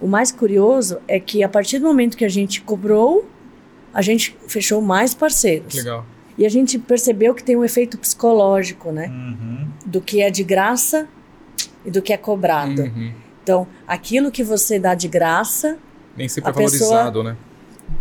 O 0.00 0.06
mais 0.06 0.32
curioso 0.32 0.98
é 1.06 1.20
que 1.20 1.42
a 1.42 1.48
partir 1.48 1.78
do 1.78 1.86
momento 1.86 2.16
que 2.16 2.24
a 2.24 2.28
gente 2.28 2.62
cobrou, 2.62 3.28
a 3.92 4.00
gente 4.00 4.36
fechou 4.48 4.80
mais 4.80 5.14
parceiros. 5.14 5.74
Legal. 5.74 6.06
E 6.38 6.46
a 6.46 6.48
gente 6.48 6.78
percebeu 6.78 7.34
que 7.34 7.44
tem 7.44 7.56
um 7.56 7.64
efeito 7.64 7.98
psicológico, 7.98 8.90
né? 8.90 9.08
Uhum. 9.08 9.68
Do 9.84 10.00
que 10.00 10.22
é 10.22 10.30
de 10.30 10.42
graça 10.42 11.06
e 11.84 11.90
do 11.90 12.00
que 12.00 12.12
é 12.12 12.16
cobrado. 12.16 12.82
Uhum. 12.82 13.12
Então, 13.42 13.66
aquilo 13.86 14.30
que 14.30 14.42
você 14.42 14.78
dá 14.78 14.94
de 14.94 15.08
graça. 15.08 15.76
Nem 16.16 16.28
sempre 16.28 16.50
é 16.50 16.54
valorizado, 16.54 17.18
pessoa, 17.18 17.24
né? 17.24 17.36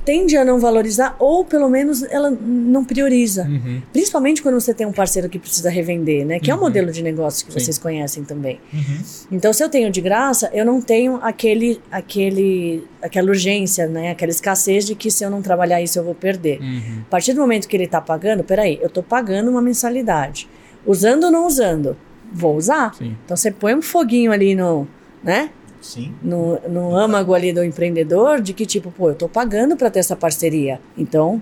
Tende 0.06 0.36
a 0.38 0.44
não 0.44 0.60
valorizar 0.60 1.16
ou 1.20 1.46
pelo 1.46 1.70
menos 1.70 2.04
ela 2.04 2.32
não 2.32 2.84
prioriza. 2.84 3.44
Uhum. 3.44 3.82
Principalmente 3.92 4.42
quando 4.42 4.60
você 4.60 4.74
tem 4.74 4.88
um 4.88 4.92
parceiro 4.92 5.30
que 5.30 5.38
precisa 5.38 5.70
revender, 5.70 6.26
né? 6.26 6.40
Que 6.40 6.52
uhum. 6.52 6.58
é 6.58 6.60
o 6.60 6.62
um 6.62 6.64
modelo 6.66 6.92
de 6.92 7.04
negócio 7.04 7.46
que 7.46 7.54
Sim. 7.54 7.60
vocês 7.60 7.78
conhecem 7.78 8.24
também. 8.24 8.60
Uhum. 8.74 8.98
Então, 9.32 9.54
se 9.54 9.64
eu 9.64 9.70
tenho 9.70 9.92
de 9.92 10.02
graça, 10.02 10.50
eu 10.54 10.66
não 10.66 10.82
tenho 10.82 11.20
aquele, 11.22 11.80
aquele, 11.92 12.84
aquela 13.02 13.30
urgência, 13.30 13.88
né? 13.88 14.12
Aquela 14.12 14.32
escassez 14.32 14.86
de 14.86 14.96
que 14.96 15.12
se 15.12 15.24
eu 15.24 15.30
não 15.30 15.42
trabalhar 15.42 15.82
isso 15.82 16.00
eu 16.00 16.04
vou 16.04 16.16
perder. 16.16 16.60
Uhum. 16.60 17.04
A 17.08 17.10
partir 17.10 17.34
do 17.34 17.42
momento 17.42 17.68
que 17.68 17.76
ele 17.76 17.86
está 17.86 18.02
pagando, 18.02 18.44
peraí, 18.44 18.80
eu 18.82 18.88
estou 18.88 19.04
pagando 19.04 19.52
uma 19.52 19.62
mensalidade. 19.62 20.50
Usando 20.86 21.26
ou 21.26 21.32
não 21.32 21.46
usando? 21.46 21.96
Vou 22.32 22.56
usar. 22.56 22.96
Sim. 22.96 23.16
Então, 23.26 23.36
você 23.36 23.52
põe 23.52 23.76
um 23.76 23.82
foguinho 23.82 24.32
ali 24.32 24.56
no, 24.56 24.88
né? 25.24 25.52
Sim. 25.82 26.14
No, 26.22 26.60
no 26.68 26.96
âmago 26.96 27.34
ali 27.34 27.54
do 27.54 27.64
empreendedor, 27.64 28.42
de 28.42 28.54
que 28.54 28.66
tipo, 28.66 28.92
pô, 28.92 29.10
eu 29.10 29.16
tô 29.16 29.30
pagando 29.30 29.76
para 29.76 29.90
ter 29.90 30.00
essa 30.00 30.16
parceria. 30.16 30.80
Então, 30.98 31.42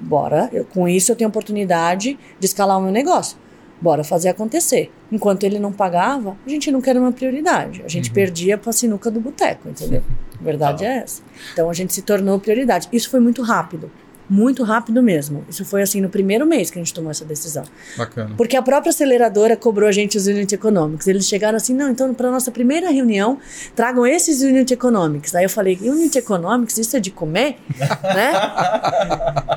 bora, 0.00 0.48
eu, 0.52 0.64
com 0.64 0.88
isso 0.88 1.12
eu 1.12 1.16
tenho 1.16 1.28
oportunidade 1.28 2.18
de 2.38 2.46
escalar 2.46 2.78
o 2.78 2.82
meu 2.82 2.92
negócio. 2.92 3.36
Bora 3.80 4.02
fazer 4.02 4.30
acontecer. 4.30 4.90
Enquanto 5.12 5.44
ele 5.44 5.58
não 5.58 5.70
pagava, 5.70 6.36
a 6.46 6.48
gente 6.48 6.70
não 6.70 6.80
era 6.84 6.98
uma 6.98 7.12
prioridade. 7.12 7.82
A 7.84 7.88
gente 7.88 8.08
uhum. 8.08 8.14
perdia 8.14 8.56
pra 8.56 8.72
sinuca 8.72 9.10
do 9.10 9.20
boteco, 9.20 9.68
entendeu? 9.68 10.02
A 10.40 10.42
verdade 10.42 10.82
tá. 10.82 10.90
é 10.90 10.96
essa. 10.98 11.22
Então 11.52 11.68
a 11.68 11.74
gente 11.74 11.92
se 11.92 12.00
tornou 12.00 12.40
prioridade. 12.40 12.88
Isso 12.90 13.10
foi 13.10 13.20
muito 13.20 13.42
rápido 13.42 13.90
muito 14.28 14.62
rápido 14.62 15.02
mesmo. 15.02 15.44
Isso 15.48 15.64
foi 15.64 15.82
assim 15.82 16.00
no 16.00 16.08
primeiro 16.08 16.46
mês 16.46 16.70
que 16.70 16.78
a 16.78 16.82
gente 16.82 16.92
tomou 16.92 17.10
essa 17.10 17.24
decisão. 17.24 17.64
Bacana. 17.96 18.34
Porque 18.36 18.56
a 18.56 18.62
própria 18.62 18.90
aceleradora 18.90 19.56
cobrou 19.56 19.88
a 19.88 19.92
gente 19.92 20.16
os 20.16 20.26
unit 20.26 20.54
economics. 20.54 21.06
Eles 21.06 21.26
chegaram 21.26 21.56
assim, 21.56 21.74
não, 21.74 21.90
então 21.90 22.12
para 22.12 22.30
nossa 22.30 22.50
primeira 22.50 22.90
reunião, 22.90 23.38
tragam 23.74 24.06
esses 24.06 24.42
unit 24.42 24.72
economics. 24.72 25.34
Aí 25.34 25.44
eu 25.44 25.50
falei, 25.50 25.78
unit 25.82 26.16
economics, 26.18 26.76
isso 26.78 26.96
é 26.96 27.00
de 27.00 27.10
comer? 27.10 27.56
né? 28.02 28.32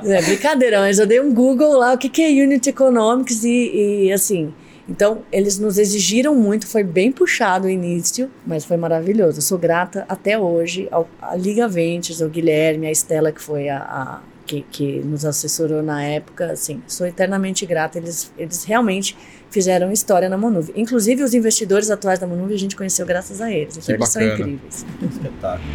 É 0.03 0.21
brincadeira, 0.21 0.79
mas 0.79 0.99
eu 0.99 1.07
dei 1.07 1.19
um 1.19 1.33
Google 1.33 1.77
lá, 1.77 1.93
o 1.93 1.97
que, 1.97 2.09
que 2.09 2.21
é 2.21 2.43
unit 2.43 2.69
economics 2.69 3.43
e, 3.43 4.05
e 4.05 4.13
assim... 4.13 4.53
Então, 4.89 5.19
eles 5.31 5.59
nos 5.59 5.77
exigiram 5.77 6.33
muito, 6.33 6.65
foi 6.65 6.83
bem 6.83 7.11
puxado 7.11 7.67
o 7.67 7.69
início, 7.69 8.27
mas 8.43 8.65
foi 8.65 8.75
maravilhoso. 8.75 9.37
Eu 9.37 9.43
sou 9.43 9.55
grata 9.55 10.03
até 10.09 10.35
hoje 10.39 10.87
ao, 10.89 11.07
à 11.21 11.35
Liga 11.35 11.67
Ventes, 11.67 12.19
ao 12.19 12.27
Guilherme, 12.27 12.87
à 12.87 12.91
Estela, 12.91 13.31
que 13.31 13.39
foi 13.39 13.69
a, 13.69 13.77
a 13.77 14.19
que, 14.49 14.65
que 14.71 14.99
nos 15.01 15.25
assessorou 15.25 15.83
na 15.83 16.03
época, 16.03 16.51
assim, 16.53 16.81
sou 16.87 17.05
eternamente 17.05 17.67
grata. 17.67 17.99
Eles, 17.99 18.33
eles 18.35 18.63
realmente 18.63 19.15
fizeram 19.51 19.91
história 19.91 20.27
na 20.27 20.37
Monuve. 20.37 20.73
Inclusive, 20.75 21.21
os 21.21 21.35
investidores 21.35 21.91
atuais 21.91 22.17
da 22.17 22.25
Monuve 22.25 22.55
a 22.55 22.57
gente 22.57 22.75
conheceu 22.75 23.05
graças 23.05 23.41
a 23.41 23.51
eles. 23.51 23.77
Então, 23.77 23.93
eles 23.93 24.09
são 24.09 24.21
incríveis. 24.23 24.85
Espetáculo. 25.03 25.69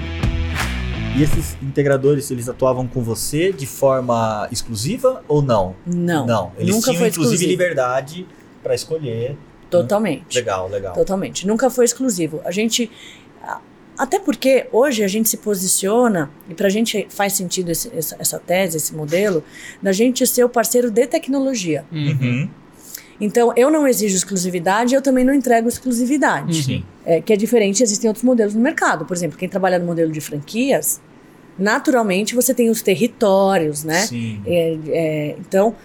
E 1.16 1.22
esses 1.22 1.56
integradores, 1.62 2.28
eles 2.32 2.48
atuavam 2.48 2.88
com 2.88 3.00
você 3.00 3.52
de 3.52 3.66
forma 3.66 4.48
exclusiva 4.50 5.22
ou 5.28 5.40
não? 5.40 5.76
Não. 5.86 6.26
Não. 6.26 6.52
Eles 6.58 6.74
nunca 6.74 6.86
tinham, 6.86 6.98
foi 6.98 7.08
inclusive, 7.10 7.34
exclusivo. 7.34 7.50
liberdade 7.50 8.26
para 8.60 8.74
escolher 8.74 9.36
Totalmente. 9.70 10.36
Legal, 10.36 10.68
legal. 10.68 10.94
Totalmente. 10.94 11.46
Nunca 11.46 11.68
foi 11.68 11.84
exclusivo. 11.84 12.40
A 12.44 12.50
gente. 12.50 12.90
Até 13.96 14.18
porque 14.18 14.66
hoje 14.72 15.04
a 15.04 15.08
gente 15.08 15.28
se 15.28 15.36
posiciona, 15.36 16.30
e 16.48 16.54
para 16.54 16.66
a 16.66 16.70
gente 16.70 17.06
faz 17.08 17.34
sentido 17.34 17.70
esse, 17.70 17.90
essa, 17.96 18.16
essa, 18.18 18.38
tese, 18.38 18.76
esse 18.76 18.94
modelo, 18.94 19.44
da 19.80 19.92
gente 19.92 20.26
ser 20.26 20.44
o 20.44 20.48
parceiro 20.48 20.90
de 20.90 21.06
tecnologia. 21.06 21.84
Uhum. 21.92 22.48
Então, 23.20 23.52
eu 23.56 23.70
não 23.70 23.86
exijo 23.86 24.16
exclusividade, 24.16 24.94
eu 24.94 25.00
também 25.00 25.24
não 25.24 25.32
entrego 25.32 25.68
exclusividade. 25.68 26.64
Sim. 26.64 26.84
É, 27.06 27.20
que 27.20 27.32
é 27.32 27.36
diferente, 27.36 27.82
existem 27.82 28.08
outros 28.08 28.24
modelos 28.24 28.54
no 28.54 28.60
mercado. 28.60 29.04
Por 29.04 29.16
exemplo, 29.16 29.38
quem 29.38 29.48
trabalha 29.48 29.78
no 29.78 29.86
modelo 29.86 30.10
de 30.10 30.20
franquias, 30.20 31.00
naturalmente 31.56 32.34
você 32.34 32.52
tem 32.52 32.70
os 32.70 32.82
territórios, 32.82 33.84
né? 33.84 34.00
Sim. 34.00 34.42
É, 34.44 34.78
é, 34.88 35.36
então, 35.38 35.76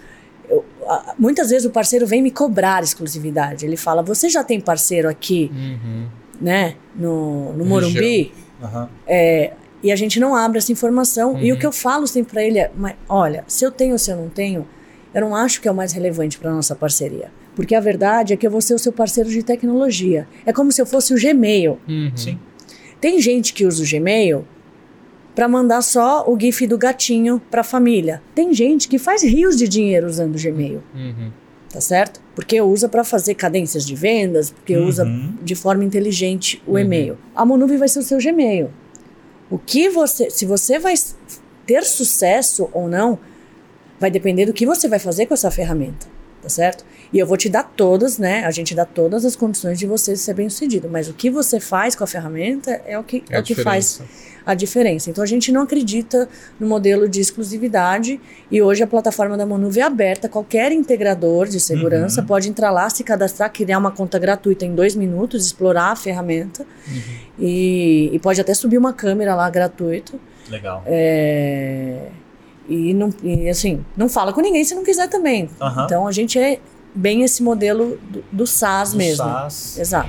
eu, 0.48 0.64
a, 0.86 1.14
muitas 1.16 1.50
vezes 1.50 1.64
o 1.64 1.70
parceiro 1.70 2.06
vem 2.06 2.20
me 2.20 2.32
cobrar 2.32 2.82
exclusividade. 2.82 3.64
Ele 3.64 3.76
fala: 3.76 4.02
Você 4.02 4.28
já 4.28 4.42
tem 4.42 4.60
parceiro 4.60 5.08
aqui, 5.08 5.50
Uhum. 5.54 6.06
Né, 6.40 6.74
no, 6.96 7.52
no 7.54 7.64
Morumbi? 7.64 8.32
Aham. 8.62 8.88
É, 9.06 9.52
e 9.82 9.90
a 9.90 9.96
gente 9.96 10.18
não 10.20 10.34
abre 10.34 10.58
essa 10.58 10.70
informação. 10.72 11.38
E 11.40 11.50
o 11.50 11.54
Uhum. 11.54 11.60
que 11.60 11.66
eu 11.66 11.72
falo 11.72 12.06
sempre 12.06 12.32
para 12.32 12.44
ele 12.44 12.58
é: 12.58 12.70
mas, 12.76 12.94
olha, 13.08 13.44
se 13.46 13.64
eu 13.64 13.70
tenho 13.70 13.92
ou 13.92 13.98
se 13.98 14.10
eu 14.10 14.16
não 14.16 14.28
tenho, 14.28 14.66
eu 15.14 15.20
não 15.20 15.34
acho 15.34 15.60
que 15.60 15.68
é 15.68 15.70
o 15.70 15.74
mais 15.74 15.92
relevante 15.92 16.38
para 16.38 16.50
nossa 16.52 16.74
parceria. 16.76 17.30
Porque 17.56 17.74
a 17.74 17.80
verdade 17.80 18.32
é 18.32 18.36
que 18.36 18.46
eu 18.46 18.50
vou 18.50 18.60
ser 18.60 18.74
o 18.74 18.78
seu 18.78 18.92
parceiro 18.92 19.28
de 19.28 19.42
tecnologia. 19.42 20.26
É 20.46 20.52
como 20.52 20.70
se 20.70 20.80
eu 20.80 20.86
fosse 20.86 21.12
o 21.12 21.20
Gmail. 21.20 21.78
Uhum. 21.88 22.12
Sim. 22.14 22.38
Tem 23.00 23.20
gente 23.20 23.52
que 23.52 23.64
usa 23.66 23.82
o 23.82 23.86
Gmail 23.88 24.44
para 25.34 25.48
mandar 25.48 25.80
só 25.82 26.24
o 26.30 26.38
GIF 26.38 26.66
do 26.66 26.76
gatinho 26.76 27.40
para 27.50 27.62
a 27.62 27.64
família. 27.64 28.22
Tem 28.34 28.52
gente 28.52 28.88
que 28.88 28.98
faz 28.98 29.22
rios 29.22 29.56
de 29.56 29.66
dinheiro 29.68 30.06
usando 30.06 30.36
o 30.36 30.38
Gmail, 30.42 30.82
Uhum. 30.94 31.30
Tá 31.72 31.80
certo? 31.80 32.20
Porque 32.34 32.60
usa 32.60 32.88
para 32.88 33.04
fazer 33.04 33.34
cadências 33.34 33.86
de 33.86 33.94
vendas, 33.94 34.50
porque 34.50 34.76
Uhum. 34.76 34.86
usa 34.88 35.06
de 35.42 35.54
forma 35.54 35.84
inteligente 35.84 36.62
o 36.66 36.72
Uhum. 36.72 36.78
e-mail. 36.78 37.18
A 37.34 37.44
Monuvie 37.44 37.76
vai 37.76 37.88
ser 37.88 38.00
o 38.00 38.02
seu 38.02 38.18
Gmail. 38.18 38.70
O 39.50 39.58
que 39.58 39.88
você, 39.88 40.30
se 40.30 40.44
você 40.46 40.78
vai 40.78 40.94
ter 41.66 41.82
sucesso 41.84 42.68
ou 42.72 42.88
não, 42.88 43.18
vai 43.98 44.10
depender 44.10 44.46
do 44.46 44.52
que 44.52 44.64
você 44.66 44.88
vai 44.88 44.98
fazer 44.98 45.26
com 45.26 45.34
essa 45.34 45.50
ferramenta, 45.50 46.06
tá 46.42 46.48
certo? 46.48 46.84
E 47.12 47.18
eu 47.18 47.26
vou 47.26 47.36
te 47.36 47.48
dar 47.48 47.64
todas, 47.64 48.18
né? 48.18 48.44
A 48.44 48.50
gente 48.50 48.74
dá 48.74 48.84
todas 48.84 49.24
as 49.24 49.34
condições 49.36 49.78
de 49.78 49.86
você 49.86 50.14
ser 50.16 50.34
bem 50.34 50.48
sucedido. 50.48 50.88
Mas 50.88 51.08
o 51.08 51.12
que 51.12 51.28
você 51.30 51.58
faz 51.60 51.94
com 51.96 52.04
a 52.04 52.06
ferramenta 52.06 52.80
é 52.86 52.96
o 52.98 53.02
que, 53.04 53.24
É 53.28 53.36
é 53.36 53.40
o 53.40 53.42
que 53.42 53.54
faz 53.56 53.90
diferença. 53.98 54.04
A 54.44 54.54
diferença. 54.54 55.10
Então 55.10 55.22
a 55.22 55.26
gente 55.26 55.50
não 55.52 55.62
acredita 55.62 56.28
no 56.58 56.66
modelo 56.66 57.08
de 57.08 57.20
exclusividade 57.20 58.20
e 58.50 58.60
hoje 58.62 58.82
a 58.82 58.86
plataforma 58.86 59.36
da 59.36 59.44
Monuvie 59.46 59.80
é 59.80 59.84
aberta. 59.84 60.28
Qualquer 60.28 60.72
integrador 60.72 61.46
de 61.48 61.60
segurança 61.60 62.20
Uhum. 62.20 62.26
pode 62.26 62.48
entrar 62.48 62.70
lá, 62.70 62.88
se 62.90 63.04
cadastrar, 63.04 63.52
criar 63.52 63.78
uma 63.78 63.90
conta 63.90 64.18
gratuita 64.18 64.64
em 64.64 64.74
dois 64.74 64.94
minutos, 64.94 65.44
explorar 65.46 65.92
a 65.92 65.96
ferramenta 65.96 66.64
e, 67.38 68.10
e 68.12 68.18
pode 68.18 68.40
até 68.40 68.54
subir 68.54 68.78
uma 68.78 68.92
câmera 68.92 69.34
lá 69.34 69.48
gratuito. 69.50 70.18
Legal. 70.48 70.82
É, 70.86 72.08
e, 72.68 72.92
não, 72.94 73.10
e 73.22 73.48
assim, 73.48 73.84
não 73.96 74.08
fala 74.08 74.32
com 74.32 74.40
ninguém 74.40 74.64
se 74.64 74.74
não 74.74 74.82
quiser 74.84 75.08
também. 75.08 75.48
Aham. 75.60 75.84
Então 75.84 76.06
a 76.06 76.12
gente 76.12 76.38
é 76.38 76.58
bem 76.94 77.22
esse 77.22 77.42
modelo 77.42 77.98
do, 78.10 78.24
do 78.32 78.46
SaaS 78.46 78.92
Do 78.92 78.98
mesmo. 78.98 79.24
SaaS. 79.24 79.78
Exato. 79.78 80.08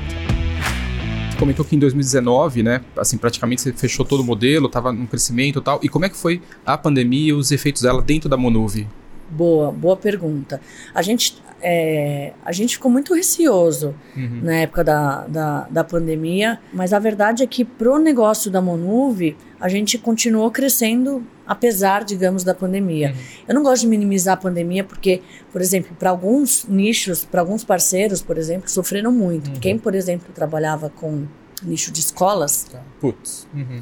Comentou 1.41 1.65
que 1.65 1.75
em 1.75 1.79
2019, 1.79 2.61
né, 2.61 2.81
assim, 2.95 3.17
praticamente 3.17 3.63
você 3.63 3.73
fechou 3.73 4.05
todo 4.05 4.19
o 4.19 4.23
modelo, 4.23 4.67
estava 4.67 4.91
num 4.91 5.07
crescimento 5.07 5.57
e 5.57 5.61
tal. 5.63 5.79
E 5.81 5.89
como 5.89 6.05
é 6.05 6.09
que 6.09 6.15
foi 6.15 6.39
a 6.63 6.77
pandemia 6.77 7.29
e 7.29 7.33
os 7.33 7.51
efeitos 7.51 7.81
dela 7.81 7.99
dentro 7.99 8.29
da 8.29 8.37
Monuvie? 8.37 8.87
Boa, 9.27 9.71
boa 9.71 9.97
pergunta. 9.97 10.61
A 10.93 11.01
gente, 11.01 11.41
é, 11.59 12.33
a 12.45 12.51
gente 12.51 12.75
ficou 12.75 12.91
muito 12.91 13.15
receoso 13.15 13.95
Uhum. 14.15 14.41
na 14.43 14.55
época 14.57 14.83
da, 14.83 15.25
da, 15.25 15.67
da 15.67 15.83
pandemia, 15.83 16.59
mas 16.71 16.93
a 16.93 16.99
verdade 16.99 17.41
é 17.41 17.47
que 17.47 17.65
pro 17.65 17.97
negócio 17.97 18.51
da 18.51 18.61
Monuvie, 18.61 19.35
a 19.61 19.69
gente 19.69 19.97
continuou 19.97 20.49
crescendo 20.51 21.23
apesar, 21.45 22.03
digamos, 22.03 22.43
da 22.43 22.53
pandemia. 22.53 23.09
Uhum. 23.11 23.21
Eu 23.49 23.55
não 23.55 23.63
gosto 23.63 23.81
de 23.83 23.87
minimizar 23.87 24.33
a 24.33 24.37
pandemia 24.37 24.83
porque, 24.83 25.21
por 25.51 25.61
exemplo, 25.61 25.95
para 25.97 26.09
alguns 26.09 26.65
nichos, 26.67 27.23
para 27.23 27.41
alguns 27.41 27.63
parceiros, 27.63 28.21
por 28.21 28.37
exemplo, 28.37 28.69
sofreram 28.69 29.11
muito. 29.11 29.49
Uhum. 29.49 29.59
Quem, 29.59 29.77
por 29.77 29.93
exemplo, 29.93 30.27
trabalhava 30.33 30.89
com 30.89 31.25
nicho 31.61 31.91
de 31.91 31.99
escolas, 31.99 32.65
Tá. 32.71 32.81
Putz. 32.99 33.47
Uhum. 33.53 33.81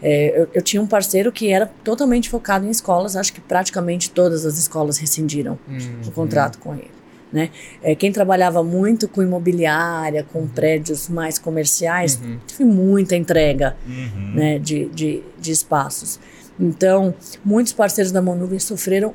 é, 0.00 0.40
eu, 0.42 0.48
eu 0.54 0.62
tinha 0.62 0.80
um 0.80 0.86
parceiro 0.86 1.30
que 1.30 1.52
era 1.52 1.66
totalmente 1.84 2.30
focado 2.30 2.64
em 2.66 2.70
escolas, 2.70 3.14
acho 3.16 3.32
que 3.32 3.40
praticamente 3.40 4.10
todas 4.10 4.46
as 4.46 4.56
escolas 4.56 4.96
rescindiram 4.98 5.58
Uhum. 5.68 6.00
o 6.06 6.10
contrato 6.10 6.58
com 6.58 6.72
ele. 6.74 6.90
Né? 7.32 7.48
É, 7.82 7.94
quem 7.94 8.12
trabalhava 8.12 8.62
muito 8.62 9.08
com 9.08 9.22
imobiliária, 9.22 10.22
com 10.32 10.46
prédios 10.46 11.08
mais 11.08 11.38
comerciais, 11.38 12.20
Uhum. 12.22 12.38
teve 12.46 12.64
muita 12.64 13.16
entrega 13.16 13.74
Uhum. 13.86 14.34
né, 14.34 14.58
de, 14.58 14.86
de, 14.86 15.22
de 15.40 15.50
espaços. 15.52 16.20
Então, 16.60 17.14
muitos 17.44 17.72
parceiros 17.72 18.12
da 18.12 18.20
Monuvem 18.20 18.58
sofreram 18.58 19.14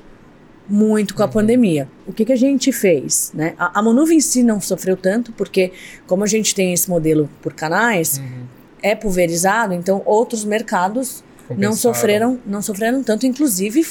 muito 0.67 1.13
com 1.15 1.21
a 1.23 1.27
pandemia. 1.27 1.88
O 2.08 2.12
que, 2.12 2.25
que 2.25 2.34
a 2.34 2.36
gente 2.36 2.71
fez? 2.71 3.32
Né? 3.34 3.53
A, 3.58 3.80
a 3.80 3.84
Monuvem 3.84 4.17
em 4.17 4.21
si 4.21 4.41
não 4.43 4.60
sofreu 4.60 4.97
tanto, 4.97 5.32
porque 5.34 5.71
como 6.08 6.23
a 6.23 6.27
gente 6.27 6.53
tem 6.56 6.73
esse 6.73 6.89
modelo 6.89 7.30
por 7.41 7.53
canais, 7.53 8.17
Uhum. 8.17 8.43
é 8.82 8.95
pulverizado, 8.95 9.73
então 9.73 10.01
outros 10.06 10.43
mercados 10.43 11.23
não 11.58 11.71
sofreram, 11.73 12.39
não 12.45 12.62
sofreram 12.62 13.01
tanto, 13.03 13.25
inclusive 13.25 13.86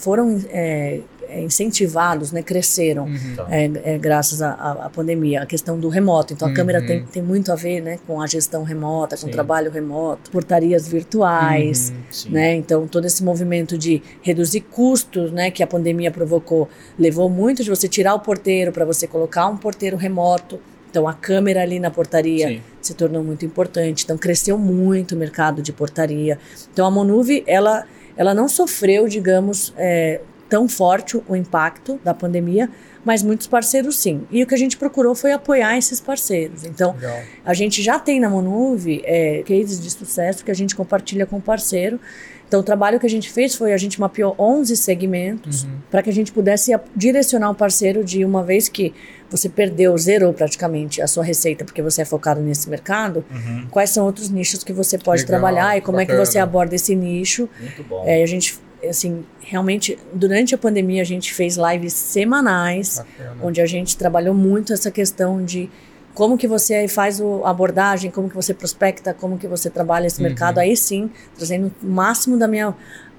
foram 0.00 0.40
é, 0.48 1.00
é, 1.28 1.40
incentivados, 1.42 2.32
né, 2.32 2.42
cresceram. 2.42 3.04
Uhum. 3.04 3.36
Tá. 3.36 3.46
é, 3.50 3.70
é, 3.84 3.98
graças 3.98 4.42
à, 4.42 4.90
pandemia, 4.92 5.42
a 5.42 5.46
questão 5.46 5.78
do 5.78 5.88
remoto. 5.88 6.32
Então, 6.32 6.48
a 6.48 6.50
Uhum. 6.50 6.56
câmera 6.56 6.84
tem, 6.84 7.04
tem 7.04 7.22
muito 7.22 7.52
a 7.52 7.54
ver 7.54 7.80
né, 7.80 7.98
com 8.06 8.20
a 8.20 8.26
gestão 8.26 8.62
remota, 8.64 9.16
com 9.16 9.22
Sim. 9.22 9.28
o 9.28 9.30
trabalho 9.30 9.70
remoto, 9.70 10.30
portarias 10.30 10.88
virtuais, 10.88 11.92
Uhum. 12.26 12.32
Né? 12.32 12.54
Então, 12.56 12.86
todo 12.86 13.04
esse 13.06 13.22
movimento 13.22 13.76
de 13.78 14.02
reduzir 14.22 14.60
custos, 14.62 15.30
né, 15.30 15.50
que 15.50 15.62
a 15.62 15.66
pandemia 15.66 16.10
provocou, 16.10 16.68
levou 16.98 17.28
muito 17.30 17.62
de 17.62 17.70
você 17.70 17.86
tirar 17.88 18.14
o 18.14 18.20
porteiro 18.20 18.72
para 18.72 18.84
você 18.84 19.06
colocar 19.06 19.46
um 19.46 19.56
porteiro 19.56 19.96
remoto. 19.96 20.58
Então, 20.90 21.06
a 21.06 21.14
câmera 21.14 21.62
ali 21.62 21.78
na 21.78 21.90
portaria 21.90 22.48
Sim. 22.48 22.60
se 22.82 22.94
tornou 22.94 23.22
muito 23.22 23.44
importante. 23.46 24.02
Então, 24.04 24.18
cresceu 24.18 24.58
muito 24.58 25.14
o 25.14 25.18
mercado 25.18 25.62
de 25.62 25.72
portaria. 25.72 26.36
Então, 26.72 26.84
a 26.84 26.90
Monuve, 26.90 27.44
ela, 27.46 27.84
ela 28.20 28.34
não 28.34 28.50
sofreu, 28.50 29.08
digamos, 29.08 29.72
é, 29.78 30.20
tão 30.46 30.68
forte 30.68 31.18
o 31.26 31.34
impacto 31.34 31.98
da 32.04 32.12
pandemia, 32.12 32.68
mas 33.02 33.22
muitos 33.22 33.46
parceiros 33.46 33.96
sim. 33.96 34.26
E 34.30 34.42
o 34.42 34.46
que 34.46 34.54
a 34.54 34.58
gente 34.58 34.76
procurou 34.76 35.14
foi 35.14 35.32
apoiar 35.32 35.78
esses 35.78 36.00
parceiros. 36.02 36.66
Então, 36.66 36.92
Legal. 36.92 37.18
a 37.42 37.54
gente 37.54 37.82
já 37.82 37.98
tem 37.98 38.20
na 38.20 38.28
Monuve 38.28 39.00
é, 39.06 39.42
cases 39.42 39.80
de 39.80 39.90
sucesso 39.90 40.44
que 40.44 40.50
a 40.50 40.54
gente 40.54 40.76
compartilha 40.76 41.24
com 41.24 41.38
o 41.38 41.40
parceiro. 41.40 41.98
Então, 42.46 42.60
o 42.60 42.62
trabalho 42.62 43.00
que 43.00 43.06
a 43.06 43.08
gente 43.08 43.30
fez 43.30 43.54
foi 43.54 43.72
a 43.72 43.78
gente 43.78 43.98
mapeou 43.98 44.34
11 44.38 44.76
segmentos 44.76 45.62
Uhum. 45.62 45.70
para 45.90 46.02
que 46.02 46.10
a 46.10 46.12
gente 46.12 46.30
pudesse 46.30 46.78
direcionar 46.94 47.48
o 47.48 47.54
parceiro 47.54 48.04
de 48.04 48.22
uma 48.22 48.42
vez 48.42 48.68
que 48.68 48.92
você 49.30 49.48
perdeu, 49.48 49.96
zerou 49.96 50.32
praticamente 50.32 51.00
a 51.00 51.06
sua 51.06 51.22
receita 51.24 51.64
porque 51.64 51.80
você 51.82 52.02
é 52.02 52.04
focado 52.04 52.40
nesse 52.40 52.68
mercado, 52.68 53.24
Uhum. 53.30 53.66
quais 53.70 53.90
são 53.90 54.04
outros 54.06 54.28
nichos 54.28 54.64
que 54.64 54.72
você 54.72 54.98
pode 54.98 55.22
Legal, 55.22 55.38
trabalhar 55.40 55.76
e 55.76 55.80
como 55.80 55.98
é 56.00 56.04
que 56.04 56.12
bacana. 56.12 56.26
você 56.26 56.38
aborda 56.38 56.74
esse 56.74 56.94
nicho. 56.96 57.48
Muito 57.60 57.82
bom. 57.84 58.02
É, 58.06 58.22
a 58.22 58.26
gente, 58.26 58.58
assim, 58.88 59.24
realmente, 59.40 59.98
durante 60.12 60.54
a 60.54 60.58
pandemia, 60.58 61.02
a 61.02 61.04
gente 61.04 61.32
fez 61.32 61.56
lives 61.56 61.92
semanais 61.92 62.98
Bacana. 62.98 63.36
onde 63.42 63.60
a 63.60 63.66
gente 63.66 63.96
trabalhou 63.96 64.34
muito 64.34 64.72
essa 64.72 64.90
questão 64.90 65.44
de 65.44 65.70
como 66.14 66.36
que 66.36 66.46
você 66.48 66.88
faz 66.88 67.20
a 67.20 67.48
abordagem, 67.50 68.10
como 68.10 68.28
que 68.28 68.34
você 68.34 68.52
prospecta, 68.52 69.14
como 69.14 69.38
que 69.38 69.46
você 69.46 69.70
trabalha 69.70 70.06
esse 70.08 70.20
Uhum. 70.20 70.26
mercado, 70.28 70.58
aí 70.58 70.76
sim, 70.76 71.08
trazendo 71.36 71.72
o 71.82 71.86
máximo 71.86 72.36
da 72.36 72.48
minha 72.48 72.74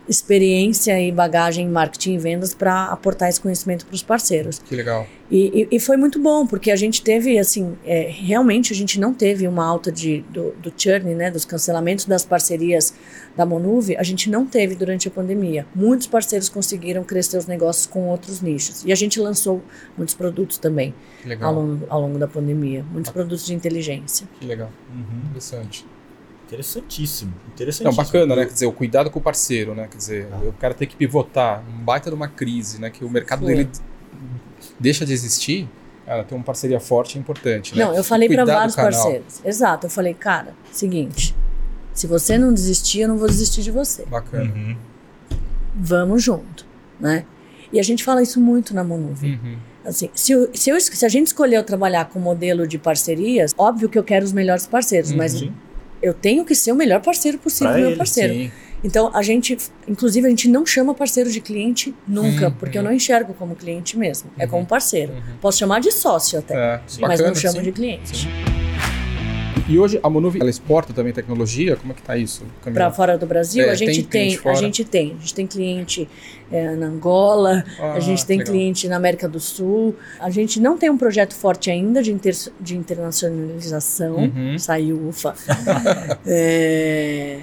experiência 0.10 1.00
e 1.00 1.12
bagagem 1.12 1.66
em 1.66 1.70
marketing 1.70 2.14
e 2.14 2.18
vendas 2.18 2.54
para 2.54 2.86
aportar 2.86 3.30
esse 3.30 3.40
conhecimento 3.40 3.86
para 3.86 3.96
os 3.96 4.04
parceiros. 4.04 4.60
Que 4.60 4.76
legal. 4.76 5.06
E, 5.30 5.68
e- 5.72 5.76
e 5.76 5.80
foi 5.80 5.96
muito 5.96 6.20
bom, 6.22 6.46
porque 6.46 6.70
a 6.72 6.76
gente 6.76 7.02
teve, 7.02 7.40
assim, 7.40 7.78
é, 7.86 8.10
realmente 8.12 8.74
a 8.74 8.76
gente 8.76 9.00
não 9.00 9.14
teve 9.14 9.48
uma 9.48 9.66
alta 9.66 9.90
de, 9.92 10.22
do, 10.30 10.52
do 10.62 10.74
churn, 10.76 11.16
né, 11.16 11.32
dos 11.32 11.46
cancelamentos 11.46 12.06
das 12.06 12.26
parcerias 12.26 12.94
da 13.38 13.46
Monuve, 13.46 13.96
a 13.96 14.04
gente 14.04 14.30
não 14.30 14.46
teve 14.46 14.76
durante 14.76 15.08
a 15.08 15.12
pandemia. 15.12 15.66
Muitos 15.74 16.08
parceiros 16.08 16.50
conseguiram 16.50 17.04
crescer 17.04 17.38
os 17.38 17.46
negócios 17.46 17.86
com 17.86 18.08
outros 18.10 18.42
nichos. 18.42 18.84
E 18.86 18.92
a 18.92 18.96
gente 18.96 19.20
lançou 19.20 19.62
muitos 19.98 20.16
produtos 20.16 20.58
também 20.58 20.94
ao 21.46 21.54
longo, 21.54 21.86
ao 21.88 22.02
longo 22.02 22.18
da 22.20 22.28
pandemia, 22.28 22.84
muitos 22.92 23.12
produtos 23.12 23.46
de 23.46 23.54
inteligência. 23.54 24.28
Que 24.40 24.46
legal. 24.46 24.70
Uhum. 24.94 25.30
Interessante. 25.30 25.86
Interessantíssimo. 26.52 27.34
Interessantíssimo. 27.54 27.90
Não, 27.98 28.04
bacana, 28.06 28.36
né? 28.36 28.46
Quer 28.46 28.54
dizer, 28.54 28.66
o 28.66 28.74
cuidado 28.74 29.10
com 29.10 29.20
o 29.20 29.22
parceiro, 29.22 29.74
né? 29.74 29.88
Quer 29.90 29.98
dizer, 29.98 30.28
o 30.48 30.52
cara 30.54 30.74
tem 30.74 30.88
que 30.88 30.96
pivotar. 30.96 31.64
Um 31.70 31.84
baita 31.84 32.10
de 32.10 32.16
uma 32.16 32.28
crise, 32.28 32.80
né? 32.80 32.90
Que 32.90 33.06
o 33.06 33.10
mercado 33.10 33.44
Foi. 33.46 33.56
dele 33.56 33.70
deixa 34.80 35.06
de 35.06 35.14
existir. 35.14 35.70
Cara, 36.06 36.24
ter 36.26 36.36
uma 36.36 36.44
parceria 36.44 36.80
forte 36.80 37.18
é 37.18 37.22
importante, 37.22 37.76
né? 37.78 37.86
Não, 37.86 37.94
eu 37.96 38.04
falei 38.04 38.28
para 38.28 38.44
vários 38.44 38.76
parceiros. 38.76 39.40
Exato, 39.46 39.86
eu 39.86 39.90
falei, 39.90 40.14
cara, 40.14 40.54
seguinte, 40.72 41.34
se 41.94 42.06
você 42.06 42.38
não 42.38 42.54
desistir, 42.54 43.02
eu 43.02 43.08
não 43.08 43.18
vou 43.18 43.28
desistir 43.28 43.62
de 43.62 43.72
você. 43.72 44.04
Bacana. 44.06 44.52
Uhum. 44.54 44.76
Vamos 45.76 46.22
junto, 46.22 46.66
né? 47.00 47.24
E 47.72 47.80
a 47.80 47.84
gente 47.84 48.04
fala 48.04 48.22
isso 48.22 48.42
muito 48.42 48.74
na 48.74 48.84
Monuve. 48.84 49.40
Uhum. 49.42 49.58
Assim, 49.86 50.10
se, 50.14 50.34
eu- 50.34 50.50
se, 50.54 50.70
eu, 50.70 50.80
se 50.82 51.06
a 51.06 51.10
gente 51.10 51.28
escolheu 51.28 51.64
trabalhar 51.64 52.06
com 52.10 52.20
modelo 52.20 52.68
de 52.68 52.78
parcerias, 52.78 53.54
óbvio 53.58 53.88
que 53.88 53.98
eu 53.98 54.04
quero 54.04 54.26
os 54.26 54.34
melhores 54.34 54.68
parceiros, 54.68 55.12
mas 55.14 55.32
Sim. 55.34 55.54
Eu 56.02 56.14
tenho 56.14 56.44
que 56.46 56.56
ser 56.56 56.72
o 56.72 56.76
melhor 56.76 57.02
parceiro 57.02 57.38
possível, 57.38 57.72
Pra 57.74 57.80
meu 57.82 57.90
ele, 57.90 57.98
parceiro. 57.98 58.34
Sim. 58.34 58.52
Então, 58.84 59.12
a 59.14 59.22
gente, 59.22 59.56
inclusive, 59.88 60.26
a 60.26 60.30
gente 60.32 60.48
não 60.50 60.66
chama 60.66 60.96
parceiro 60.96 61.30
de 61.32 61.40
cliente 61.40 61.94
nunca, 62.08 62.48
Uhum. 62.48 62.52
porque 62.54 62.76
eu 62.78 62.82
não 62.82 62.92
enxergo 62.92 63.32
como 63.36 63.56
cliente 63.56 63.96
mesmo, 63.98 64.32
é 64.40 64.48
como 64.48 64.66
parceiro. 64.66 65.14
Uhum. 65.14 65.22
Posso 65.40 65.60
chamar 65.60 65.80
de 65.82 65.92
sócio 65.92 66.40
até, 66.40 66.56
É, 66.56 66.82
Sim. 66.88 67.02
mas 67.02 67.12
bacana, 67.20 67.28
não 67.28 67.36
chamo 67.36 67.58
sim. 67.58 67.62
de 67.62 67.72
cliente. 67.72 68.28
E 69.72 69.80
hoje 69.80 70.02
a 70.04 70.10
Monuvi, 70.10 70.38
ela 70.42 70.50
exporta 70.50 70.92
também 70.92 71.14
tecnologia? 71.14 71.78
Como 71.78 71.94
é 71.94 71.96
que 71.96 72.02
tá 72.02 72.18
isso? 72.18 72.44
Para 72.62 72.92
fora 72.92 73.18
do 73.18 73.26
Brasil, 73.26 73.64
É, 73.64 73.70
a 73.70 73.76
gente 73.76 74.04
tem 74.04 74.36
tem, 74.36 74.52
a 74.52 74.54
gente 74.54 74.84
tem, 74.84 75.16
a 75.18 75.20
gente 75.22 75.34
tem 75.34 75.48
cliente 75.48 76.10
é, 76.52 76.76
na 76.76 76.88
Angola, 76.88 77.64
Ah, 77.80 77.94
a 77.94 78.00
gente 78.02 78.26
tem 78.26 78.40
legal. 78.40 78.54
cliente 78.54 78.90
na 78.90 78.98
América 78.98 79.30
do 79.30 79.40
Sul. 79.40 79.96
A 80.20 80.30
gente 80.30 80.60
não 80.60 80.78
tem 80.78 80.90
um 80.90 80.98
projeto 80.98 81.34
forte 81.34 81.72
ainda 81.72 82.04
de, 82.04 82.12
inter, 82.12 82.36
de 82.60 82.76
internacionalização. 82.76 84.18
Uhum. 84.18 84.60
Saiu, 84.60 85.08
ufa. 85.08 85.34
É, 86.26 87.40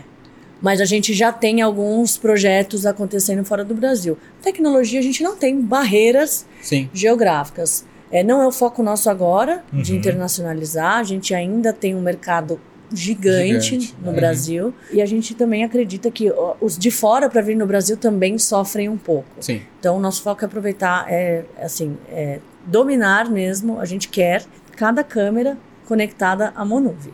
mas 0.60 0.80
a 0.82 0.84
gente 0.84 1.14
já 1.14 1.32
tem 1.32 1.62
alguns 1.62 2.18
projetos 2.18 2.84
acontecendo 2.84 3.42
fora 3.44 3.64
do 3.64 3.74
Brasil. 3.74 4.18
Tecnologia, 4.42 5.00
a 5.00 5.02
gente 5.02 5.22
não 5.22 5.34
tem 5.34 5.58
barreiras 5.60 6.44
Sim. 6.60 6.90
geográficas. 6.92 7.86
É, 8.10 8.22
não 8.22 8.42
é 8.42 8.46
o 8.46 8.52
foco 8.52 8.82
nosso 8.82 9.10
agora 9.10 9.62
de 9.72 9.92
Uhum. 9.92 9.98
internacionalizar. 9.98 10.98
A 10.98 11.02
gente 11.02 11.34
ainda 11.34 11.72
tem 11.72 11.94
um 11.94 12.00
mercado 12.00 12.60
gigante, 12.92 13.78
Gigante, 13.80 13.94
no 14.02 14.08
uhum. 14.08 14.16
Brasil 14.16 14.74
e 14.90 15.02
a 15.02 15.06
gente 15.06 15.34
também 15.34 15.62
acredita 15.62 16.10
que 16.10 16.32
os 16.60 16.78
de 16.78 16.90
fora 16.90 17.28
para 17.28 17.42
vir 17.42 17.54
no 17.54 17.66
Brasil 17.66 17.96
também 17.96 18.38
sofrem 18.38 18.88
um 18.88 18.96
pouco. 18.96 19.28
Sim. 19.40 19.60
Então, 19.78 19.96
o 19.96 20.00
nosso 20.00 20.22
foco 20.22 20.42
é 20.42 20.46
aproveitar, 20.46 21.04
é, 21.06 21.44
assim, 21.60 21.96
é, 22.08 22.40
dominar 22.64 23.30
mesmo. 23.30 23.78
A 23.78 23.84
gente 23.84 24.08
quer 24.08 24.42
cada 24.76 25.04
câmera 25.04 25.58
conectada 25.86 26.52
à 26.56 26.64
Monuvi. 26.64 27.12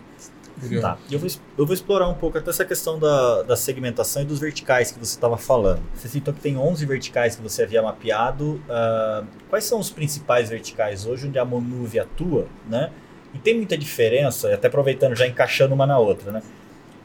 Tá. 0.81 0.99
E 1.09 1.15
eu 1.15 1.19
vou, 1.21 1.29
eu 1.59 1.67
vou 1.67 1.75
explorar 1.75 2.09
um 2.09 2.15
pouco 2.15 2.39
até 2.39 2.51
essa 2.51 2.65
questão 2.65 2.99
da, 2.99 3.43
da 3.43 3.57
segmentação 3.57 4.23
e 4.23 4.25
dos 4.25 4.39
verticais 4.39 4.91
que 4.93 4.99
você 4.99 5.15
estava 5.15 5.37
falando. 5.37 5.83
Você 5.95 6.09
citou 6.09 6.33
que 6.35 6.41
tem 6.41 6.57
11 6.57 6.85
verticais 6.87 7.37
que 7.37 7.43
você 7.43 7.63
havia 7.63 7.83
mapeado. 7.83 8.61
ah, 8.69 9.23
quais 9.49 9.65
são 9.65 9.79
os 9.79 9.91
principais 9.91 10.49
verticais 10.51 11.07
hoje 11.07 11.29
onde 11.29 11.39
a 11.39 11.45
Monuvi 11.45 11.99
atua, 11.99 12.47
né? 12.69 12.91
E 13.33 13.39
tem 13.39 13.55
muita 13.57 13.77
diferença, 13.77 14.55
até 14.55 14.69
aproveitando, 14.69 15.17
já 15.17 15.27
encaixando 15.27 15.75
uma 15.75 15.87
na 15.87 15.99
outra, 15.99 16.31
né? 16.31 16.43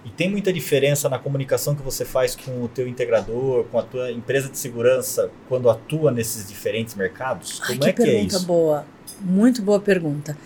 E 0.06 0.10
tem 0.10 0.30
muita 0.30 0.54
diferença 0.54 1.10
na 1.10 1.20
comunicação 1.20 1.76
que 1.76 1.82
você 1.82 2.06
faz 2.06 2.36
com 2.36 2.64
o 2.64 2.68
teu 2.70 2.88
integrador, 2.88 3.66
com 3.66 3.78
a 3.78 3.84
tua 3.84 4.12
empresa 4.12 4.48
de 4.48 4.58
segurança, 4.58 5.30
quando 5.50 5.70
atua 5.70 6.10
nesses 6.12 6.48
diferentes 6.48 6.96
mercados? 6.96 7.60
Ai, 7.64 7.68
Como 7.70 7.80
que 7.82 7.90
é 7.90 7.94
que 7.94 8.02
é 8.02 8.06
pergunta 8.06 8.36
isso? 8.36 8.46
boa. 8.46 8.86
Muito 9.20 9.62
boa 9.62 9.80
pergunta. 9.80 10.38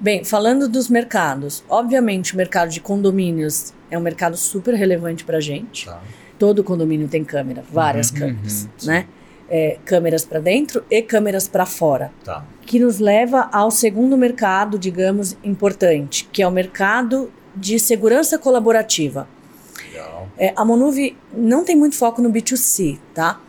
Bem, 0.00 0.24
falando 0.24 0.66
dos 0.66 0.88
mercados, 0.88 1.62
obviamente 1.68 2.32
o 2.32 2.36
mercado 2.36 2.70
de 2.70 2.80
condomínios 2.80 3.74
é 3.90 3.98
um 3.98 4.00
mercado 4.00 4.36
super 4.36 4.74
relevante 4.74 5.24
para 5.24 5.40
gente. 5.40 5.84
Tá. 5.86 6.00
Todo 6.38 6.64
condomínio 6.64 7.06
tem 7.06 7.22
câmera, 7.22 7.62
várias 7.70 8.10
Uhum, 8.10 8.18
câmeras, 8.18 8.62
uhum, 8.62 8.86
né? 8.86 9.06
É, 9.52 9.78
câmeras 9.84 10.24
para 10.24 10.38
dentro 10.40 10.82
e 10.88 11.02
câmeras 11.02 11.46
para 11.48 11.66
fora, 11.66 12.10
Tá. 12.24 12.44
que 12.64 12.78
nos 12.78 12.98
leva 12.98 13.48
ao 13.52 13.70
segundo 13.70 14.16
mercado, 14.16 14.78
digamos, 14.78 15.36
importante, 15.44 16.26
que 16.32 16.40
é 16.40 16.46
o 16.48 16.50
mercado 16.52 17.30
de 17.54 17.78
segurança 17.78 18.38
colaborativa. 18.38 19.28
Legal. 19.84 20.28
É, 20.38 20.54
a 20.56 20.64
Monuvi 20.64 21.16
não 21.34 21.62
tem 21.64 21.76
muito 21.76 21.96
foco 21.96 22.22
no 22.22 22.30
B2C, 22.30 22.98
tá? 23.12 23.40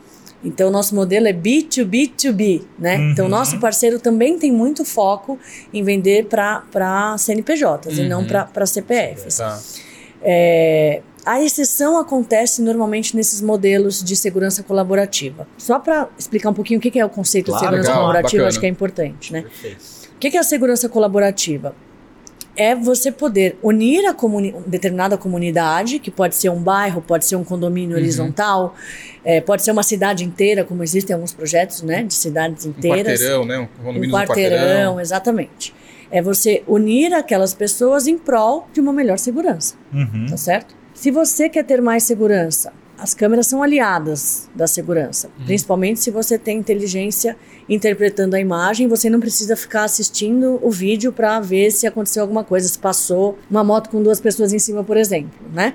Então, 0.43 0.69
o 0.69 0.71
nosso 0.71 0.95
modelo 0.95 1.27
é 1.27 1.33
B2B2B, 1.33 2.63
né? 2.79 2.97
Uhum. 2.97 3.11
Então, 3.11 3.25
o 3.27 3.29
nosso 3.29 3.59
parceiro 3.59 3.99
também 3.99 4.37
tem 4.39 4.51
muito 4.51 4.83
foco 4.83 5.37
em 5.73 5.83
vender 5.83 6.25
para 6.25 7.15
CNPJs 7.17 7.97
e 7.99 8.07
não 8.07 8.21
Uhum. 8.21 8.27
para 8.51 8.65
CPFs. 8.65 9.37
Tá. 9.37 9.59
É, 10.23 11.01
a 11.25 11.41
exceção 11.43 11.97
acontece 11.99 12.61
normalmente 12.61 13.15
nesses 13.15 13.41
modelos 13.41 14.03
de 14.03 14.15
segurança 14.15 14.63
colaborativa. 14.63 15.47
Só 15.57 15.77
para 15.79 16.07
explicar 16.17 16.49
um 16.49 16.53
pouquinho 16.53 16.79
o 16.79 16.81
que 16.81 16.99
é 16.99 17.05
o 17.05 17.09
conceito 17.09 17.47
Claro, 17.47 17.59
de 17.59 17.65
segurança 17.65 17.89
legal, 17.89 18.01
colaborativa, 18.01 18.37
bacana. 18.43 18.47
acho 18.49 18.59
que 18.59 18.65
é 18.65 18.69
importante, 18.69 19.33
né? 19.33 19.41
Perfeito. 19.43 20.01
O 20.15 20.19
que 20.19 20.37
é 20.37 20.39
a 20.39 20.43
segurança 20.43 20.87
colaborativa? 20.89 21.75
É 22.55 22.75
você 22.75 23.11
poder 23.11 23.57
unir 23.63 24.05
a 24.05 24.13
comuni 24.13 24.53
determinada 24.67 25.17
comunidade, 25.17 25.99
que 25.99 26.11
pode 26.11 26.35
ser 26.35 26.49
um 26.49 26.61
bairro, 26.61 27.01
pode 27.01 27.25
ser 27.25 27.35
um 27.37 27.43
condomínio 27.43 27.95
Uhum. 27.95 28.01
horizontal, 28.03 28.75
é, 29.23 29.39
pode 29.39 29.63
ser 29.63 29.71
uma 29.71 29.83
cidade 29.83 30.25
inteira, 30.25 30.63
como 30.65 30.83
existem 30.83 31.13
alguns 31.13 31.31
projetos, 31.33 31.81
né, 31.81 32.03
de 32.03 32.13
cidades 32.13 32.65
Um 32.65 32.69
inteiras. 32.71 33.13
quarteirão, 33.19 33.45
né? 33.45 33.57
Um 33.59 33.63
Um 33.63 33.67
condomínio 33.85 34.09
do 34.09 34.15
quarteirão, 34.15 34.57
quarteirão. 34.57 34.99
exatamente. 34.99 35.73
É 36.11 36.21
você 36.21 36.61
unir 36.67 37.13
aquelas 37.13 37.53
pessoas 37.53 38.05
em 38.05 38.17
prol 38.17 38.67
de 38.73 38.81
uma 38.81 38.91
melhor 38.91 39.17
segurança, 39.17 39.75
Uhum. 39.93 40.25
tá 40.29 40.35
certo? 40.35 40.75
Se 40.93 41.09
você 41.09 41.47
quer 41.47 41.63
ter 41.63 41.81
mais 41.81 42.03
segurança, 42.03 42.73
as 43.01 43.15
câmeras 43.15 43.47
são 43.47 43.63
aliadas 43.63 44.47
da 44.53 44.67
segurança, 44.67 45.27
Uhum. 45.39 45.45
principalmente 45.45 45.99
se 45.99 46.11
você 46.11 46.37
tem 46.37 46.59
inteligência 46.59 47.35
interpretando 47.67 48.35
a 48.35 48.39
imagem, 48.39 48.87
você 48.87 49.09
não 49.09 49.19
precisa 49.19 49.55
ficar 49.55 49.85
assistindo 49.85 50.59
o 50.61 50.69
vídeo 50.69 51.11
para 51.11 51.39
ver 51.39 51.71
se 51.71 51.87
aconteceu 51.87 52.21
alguma 52.21 52.43
coisa, 52.43 52.67
se 52.67 52.77
passou 52.77 53.39
uma 53.49 53.63
moto 53.63 53.89
com 53.89 54.03
duas 54.03 54.21
pessoas 54.21 54.53
em 54.53 54.59
cima, 54.59 54.83
por 54.83 54.97
exemplo, 54.97 55.31
né? 55.51 55.73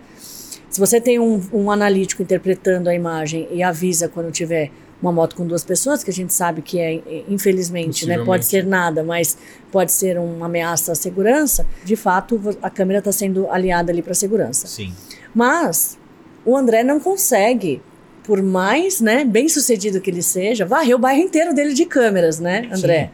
Se 0.71 0.79
você 0.79 1.01
tem 1.01 1.19
um, 1.19 1.41
um 1.53 1.69
analítico 1.69 2.23
interpretando 2.23 2.89
a 2.89 2.95
imagem 2.95 3.49
e 3.51 3.61
avisa 3.61 4.09
quando 4.09 4.31
tiver 4.31 4.71
uma 5.03 5.11
moto 5.11 5.35
com 5.35 5.45
duas 5.47 5.65
pessoas, 5.65 6.05
que 6.05 6.11
a 6.11 6.13
gente 6.13 6.33
sabe 6.33 6.63
que 6.63 6.79
é, 6.79 6.95
eh, 6.95 7.25
infelizmente, 7.29 8.07
né, 8.07 8.19
pode 8.25 8.47
ser 8.47 8.65
nada, 8.65 9.03
mas 9.03 9.37
pode 9.73 9.91
ser 9.93 10.17
uma 10.19 10.47
ameaça 10.47 10.93
à 10.93 10.95
segurança, 10.95 11.67
de 11.85 11.97
fato 11.97 12.41
a 12.63 12.71
câmera 12.71 13.01
está 13.01 13.11
sendo 13.13 13.51
aliada 13.51 13.91
ali 13.91 14.01
para 14.01 14.13
a 14.13 14.15
segurança. 14.15 14.67
Sim. 14.67 14.93
Mas 15.35 15.99
o 16.47 16.57
André 16.57 16.85
não 16.85 17.01
consegue, 17.01 17.83
por 18.25 18.41
mais 18.41 19.01
né, 19.01 19.25
bem 19.25 19.49
sucedido 19.49 20.01
que 20.01 20.09
ele 20.09 20.23
seja, 20.23 20.65
varrer 20.65 20.95
o 20.95 20.99
bairro 20.99 21.21
inteiro 21.21 21.53
dele 21.53 21.75
de 21.75 21.85
câmeras, 21.85 22.39
né, 22.39 22.69
André? 22.73 23.11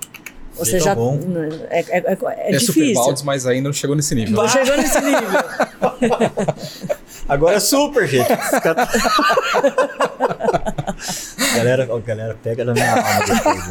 Você 0.56 0.72
Jeito 0.72 0.84
já. 0.84 0.94
bom. 0.94 1.18
É, 1.70 1.80
é, 1.80 1.84
é, 1.98 2.18
é 2.50 2.54
É, 2.54 2.58
super 2.58 2.72
difícil. 2.80 2.94
baldes, 2.94 3.22
mas 3.22 3.46
ainda 3.46 3.68
não 3.68 3.72
chegou 3.72 3.96
nesse 3.96 4.14
nível. 4.14 4.36
Não 4.36 4.48
chegou 4.48 4.76
nesse 4.76 5.00
nível. 5.00 5.28
Agora 7.28 7.56
é 7.56 7.60
super, 7.60 8.06
gente. 8.06 8.28
Galera, 11.56 11.86
ó, 11.90 11.98
galera, 11.98 12.36
pega 12.42 12.64
na 12.64 12.72
minha 12.72 12.90
alma 12.90 13.02
depois. 13.26 13.66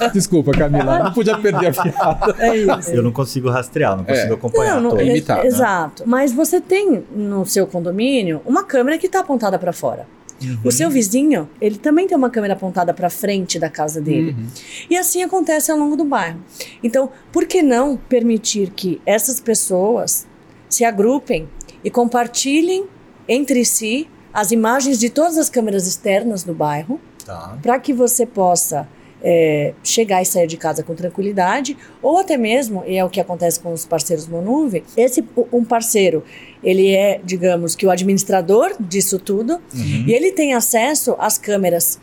né? 0.00 0.10
Desculpa, 0.12 0.52
Camila. 0.52 0.98
Não 1.04 1.12
podia 1.12 1.36
perder 1.38 1.68
a 1.68 1.72
piada. 1.82 2.34
É 2.38 2.56
isso. 2.56 2.90
Eu 2.90 3.02
não 3.02 3.12
consigo 3.12 3.50
rastrear, 3.50 3.96
não 3.96 4.04
consigo 4.04 4.32
É. 4.32 4.36
acompanhar. 4.36 4.80
Não, 4.80 4.90
não, 4.92 4.98
é- 4.98 5.04
imitar, 5.04 5.38
né? 5.38 5.46
Exato. 5.46 6.02
Mas 6.06 6.32
você 6.32 6.60
tem 6.60 7.04
no 7.14 7.44
seu 7.44 7.66
condomínio 7.66 8.40
uma 8.46 8.64
câmera 8.64 8.96
que 8.98 9.06
está 9.06 9.20
apontada 9.20 9.58
para 9.58 9.72
fora. 9.72 10.06
Uhum. 10.50 10.58
O 10.64 10.72
seu 10.72 10.90
vizinho, 10.90 11.48
ele 11.60 11.78
também 11.78 12.06
tem 12.06 12.16
uma 12.16 12.30
câmera 12.30 12.54
apontada 12.54 12.92
para 12.92 13.08
frente 13.10 13.58
da 13.58 13.68
casa 13.68 14.00
dele. 14.00 14.32
Uhum. 14.32 14.46
E 14.90 14.96
assim 14.96 15.22
acontece 15.22 15.70
ao 15.70 15.78
longo 15.78 15.96
do 15.96 16.04
bairro. 16.04 16.40
Então, 16.82 17.10
por 17.30 17.46
que 17.46 17.62
não 17.62 17.96
permitir 17.96 18.70
que 18.70 19.00
essas 19.06 19.40
pessoas 19.40 20.26
se 20.68 20.84
agrupem 20.84 21.48
e 21.84 21.90
compartilhem 21.90 22.86
entre 23.28 23.64
si 23.64 24.08
as 24.32 24.50
imagens 24.50 24.98
de 24.98 25.10
todas 25.10 25.36
as 25.36 25.50
câmeras 25.50 25.86
externas 25.86 26.42
do 26.42 26.54
bairro, 26.54 27.00
Tá. 27.24 27.56
para 27.62 27.78
que 27.78 27.92
você 27.92 28.26
possa 28.26 28.88
é, 29.22 29.74
chegar 29.84 30.20
e 30.20 30.24
sair 30.24 30.48
de 30.48 30.56
casa 30.56 30.82
com 30.82 30.94
tranquilidade, 30.94 31.76
ou 32.02 32.18
até 32.18 32.36
mesmo, 32.36 32.82
e 32.84 32.96
é 32.96 33.04
o 33.04 33.08
que 33.08 33.20
acontece 33.20 33.60
com 33.60 33.72
os 33.72 33.86
parceiros 33.86 34.26
no 34.26 34.42
nuvem, 34.42 34.82
esse 34.96 35.24
um 35.52 35.64
parceiro, 35.64 36.24
ele 36.62 36.90
é, 36.92 37.20
digamos, 37.24 37.74
que 37.74 37.84
o 37.86 37.90
administrador 37.90 38.72
disso 38.80 39.18
tudo, 39.18 39.54
Uhum. 39.74 40.04
e 40.06 40.12
ele 40.12 40.32
tem 40.32 40.54
acesso 40.54 41.14
às 41.18 41.36
câmeras 41.38 41.98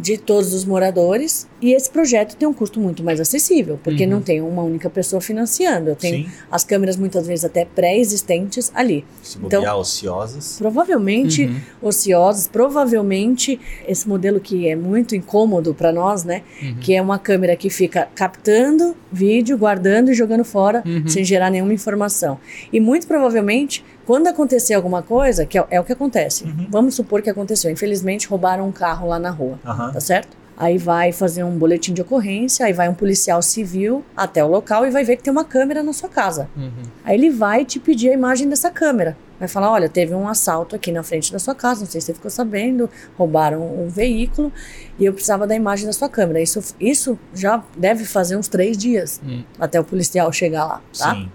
de 0.00 0.16
todos 0.16 0.54
os 0.54 0.64
moradores, 0.64 1.48
e 1.60 1.72
esse 1.72 1.90
projeto 1.90 2.36
tem 2.36 2.46
um 2.46 2.52
custo 2.52 2.78
muito 2.78 3.02
mais 3.02 3.18
acessível, 3.18 3.80
porque 3.82 4.04
Uhum. 4.04 4.10
não 4.10 4.20
tem 4.22 4.40
uma 4.40 4.62
única 4.62 4.88
pessoa 4.88 5.20
financiando, 5.20 5.90
eu 5.90 5.96
tenho 5.96 6.24
Sim. 6.24 6.32
as 6.52 6.62
câmeras 6.62 6.96
muitas 6.96 7.26
vezes 7.26 7.44
até 7.44 7.64
pré-existentes 7.64 8.70
ali. 8.76 9.04
Se 9.24 9.38
Então- 9.42 9.64
ociosas. 9.76 10.56
Provavelmente 10.56 11.46
Uhum. 11.46 11.60
ociosos, 11.82 12.46
provavelmente 12.46 13.58
esse 13.88 14.08
modelo 14.08 14.38
que 14.38 14.68
é 14.68 14.76
muito 14.76 15.16
incômodo 15.16 15.74
para 15.74 15.92
nós, 15.92 16.22
né? 16.22 16.42
Uhum. 16.62 16.76
Que 16.80 16.94
é 16.94 17.02
uma 17.02 17.18
câmera 17.18 17.56
que 17.56 17.68
fica 17.68 18.08
captando 18.14 18.94
vídeo, 19.10 19.58
guardando 19.58 20.10
e 20.10 20.14
jogando 20.14 20.44
fora 20.44 20.82
Uhum. 20.86 21.08
sem 21.08 21.24
gerar 21.24 21.50
nenhuma 21.50 21.74
informação. 21.74 22.38
E 22.72 22.78
muito 22.78 23.06
provavelmente, 23.08 23.84
quando 24.08 24.26
acontecer 24.26 24.72
alguma 24.72 25.02
coisa, 25.02 25.44
que 25.44 25.58
é, 25.58 25.66
é 25.70 25.78
o 25.78 25.84
que 25.84 25.92
acontece, 25.92 26.44
Uhum. 26.44 26.66
vamos 26.70 26.94
supor 26.94 27.20
que 27.20 27.28
aconteceu, 27.28 27.70
infelizmente 27.70 28.26
roubaram 28.26 28.66
um 28.66 28.72
carro 28.72 29.06
lá 29.06 29.18
na 29.18 29.28
rua, 29.28 29.58
Aham. 29.66 29.92
tá 29.92 30.00
certo? 30.00 30.34
Aí 30.56 30.78
vai 30.78 31.12
fazer 31.12 31.44
um 31.44 31.58
boletim 31.58 31.92
de 31.92 32.00
ocorrência, 32.00 32.64
aí 32.64 32.72
vai 32.72 32.88
um 32.88 32.94
policial 32.94 33.42
civil 33.42 34.02
até 34.16 34.42
o 34.42 34.48
local 34.48 34.86
e 34.86 34.90
vai 34.90 35.04
ver 35.04 35.16
que 35.16 35.22
tem 35.22 35.30
uma 35.30 35.44
câmera 35.44 35.82
na 35.82 35.92
sua 35.92 36.08
casa. 36.08 36.48
Uhum. 36.56 36.70
Aí 37.04 37.14
ele 37.18 37.28
vai 37.28 37.66
te 37.66 37.78
pedir 37.78 38.08
a 38.08 38.14
imagem 38.14 38.48
dessa 38.48 38.70
câmera. 38.70 39.14
Vai 39.38 39.46
falar, 39.46 39.70
olha, 39.70 39.88
teve 39.90 40.14
um 40.14 40.26
assalto 40.26 40.74
aqui 40.74 40.90
na 40.90 41.02
frente 41.02 41.30
da 41.30 41.38
sua 41.38 41.54
casa, 41.54 41.80
não 41.82 41.86
sei 41.90 42.00
se 42.00 42.06
você 42.06 42.14
ficou 42.14 42.30
sabendo, 42.30 42.88
roubaram 43.18 43.60
um 43.62 43.88
veículo 43.88 44.50
e 44.98 45.04
eu 45.04 45.12
precisava 45.12 45.46
da 45.46 45.54
imagem 45.54 45.84
da 45.86 45.92
sua 45.92 46.08
câmera. 46.08 46.40
Isso, 46.40 46.74
isso 46.80 47.16
já 47.34 47.62
deve 47.76 48.04
fazer 48.06 48.36
uns 48.38 48.48
três 48.48 48.76
dias 48.76 49.20
Hum. 49.24 49.42
até 49.60 49.78
o 49.78 49.84
policial 49.84 50.32
chegar 50.32 50.64
lá, 50.64 50.80
tá? 50.98 51.14
Sim. 51.14 51.28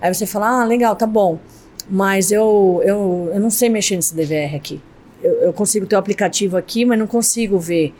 Aí 0.00 0.12
você 0.12 0.26
fala, 0.26 0.62
ah, 0.62 0.64
legal, 0.64 0.96
tá 0.96 1.06
bom, 1.06 1.38
mas 1.88 2.30
eu, 2.32 2.80
eu, 2.84 3.30
eu 3.34 3.40
não 3.40 3.50
sei 3.50 3.68
mexer 3.68 3.96
nesse 3.96 4.14
DVR 4.14 4.56
aqui. 4.56 4.80
Eu, 5.22 5.32
eu 5.34 5.52
consigo 5.52 5.86
ter 5.86 5.96
o 5.96 5.98
aplicativo 5.98 6.56
aqui, 6.56 6.84
mas 6.84 6.98
não 6.98 7.06
consigo 7.06 7.58
ver 7.58 7.94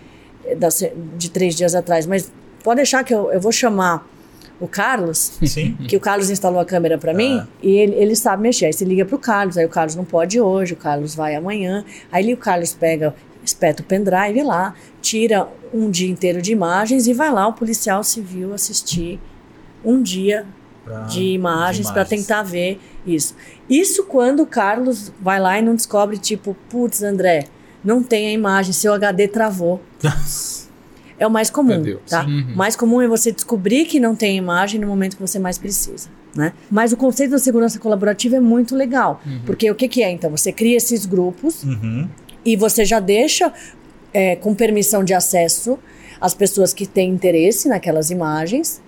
eh, 0.45 0.55
da 0.55 0.69
de 1.17 1.31
três 1.31 1.55
dias 1.55 1.75
atrás. 1.75 2.07
Mas 2.07 2.33
pode 2.63 2.77
deixar 2.77 3.05
que 3.05 3.15
eu, 3.15 3.31
eu 3.33 3.41
vou 3.41 3.53
chamar 3.53 4.07
o 4.61 4.69
Carlos, 4.69 5.33
Sim. 5.45 5.77
que 5.89 5.97
o 5.97 6.01
Carlos 6.01 6.31
instalou 6.31 6.61
a 6.61 6.65
câmera 6.65 6.97
para 6.97 7.13
mim 7.13 7.39
Ah. 7.41 7.47
e 7.63 7.73
ele, 7.77 7.95
ele 7.95 8.17
sabe 8.17 8.43
mexer. 8.43 8.67
Aí 8.67 8.73
você 8.73 8.85
liga 8.85 9.05
pro 9.05 9.19
Carlos, 9.19 9.59
aí 9.59 9.65
o 9.65 9.69
Carlos 9.69 9.95
não 9.97 10.05
pode 10.05 10.41
hoje, 10.41 10.75
o 10.75 10.77
Carlos 10.77 11.15
vai 11.15 11.35
amanhã. 11.35 11.85
Aí 12.11 12.33
o 12.33 12.37
Carlos 12.37 12.73
pega, 12.73 13.15
espeta 13.45 13.83
o 13.83 13.85
pendrive 13.85 14.43
lá, 14.43 14.75
tira 15.03 15.49
um 15.73 15.91
dia 15.91 16.09
inteiro 16.09 16.41
de 16.41 16.53
imagens 16.53 17.07
e 17.07 17.13
vai 17.13 17.31
lá 17.33 17.47
o 17.49 17.53
policial 17.53 18.03
civil 18.05 18.55
assistir 18.55 19.19
um 19.85 20.01
dia 20.01 20.47
Pra- 20.85 21.01
de 21.03 21.23
imagens 21.23 21.91
para 21.91 22.05
tentar 22.05 22.43
ver 22.43 22.79
isso. 23.07 23.35
Isso 23.69 24.05
quando 24.05 24.41
o 24.43 24.47
Carlos 24.47 25.13
vai 25.21 25.41
lá 25.41 25.59
e 25.59 25.63
não 25.63 25.75
descobre, 25.75 26.19
tipo, 26.19 26.55
putz, 26.69 27.03
André, 27.03 27.47
não 27.85 28.03
tem 28.03 28.29
a 28.29 28.33
imagem, 28.33 28.73
seu 28.73 28.93
HD 28.95 29.29
travou. 29.29 29.81
É 31.17 31.25
o 31.25 31.31
mais 31.31 31.49
comum, 31.49 31.69
Perdeu, 31.69 32.01
tá? 32.09 32.25
Uhum. 32.25 32.55
Mais 32.57 32.75
comum 32.75 33.01
é 33.01 33.07
você 33.07 33.31
descobrir 33.31 33.85
que 33.85 34.01
não 34.01 34.17
tem 34.17 34.37
imagem 34.37 34.81
no 34.81 34.89
momento 34.89 35.15
que 35.17 35.23
você 35.23 35.39
mais 35.39 35.57
precisa, 35.57 36.09
né? 36.35 36.53
Mas 36.69 36.93
o 36.93 36.97
conceito 36.97 37.31
da 37.31 37.39
segurança 37.39 37.79
colaborativa 37.79 38.35
é 38.37 38.41
muito 38.41 38.75
legal, 38.75 39.23
porque 39.47 39.71
o 39.71 39.77
que, 39.77 39.87
que 39.87 40.03
é 40.03 40.11
então? 40.11 40.29
Você 40.33 40.51
cria 40.51 40.77
esses 40.77 41.07
grupos 41.07 41.63
Uhum. 41.63 42.09
e 42.45 42.57
você 42.57 42.85
já 42.85 42.99
deixa 42.99 43.53
é, 44.13 44.35
com 44.35 44.57
permissão 44.57 45.05
de 45.05 45.15
acesso 45.15 45.79
as 46.21 46.35
pessoas 46.35 46.75
que 46.75 46.85
têm 46.85 47.11
interesse 47.11 47.69
naquelas 47.69 48.11
imagens 48.11 48.83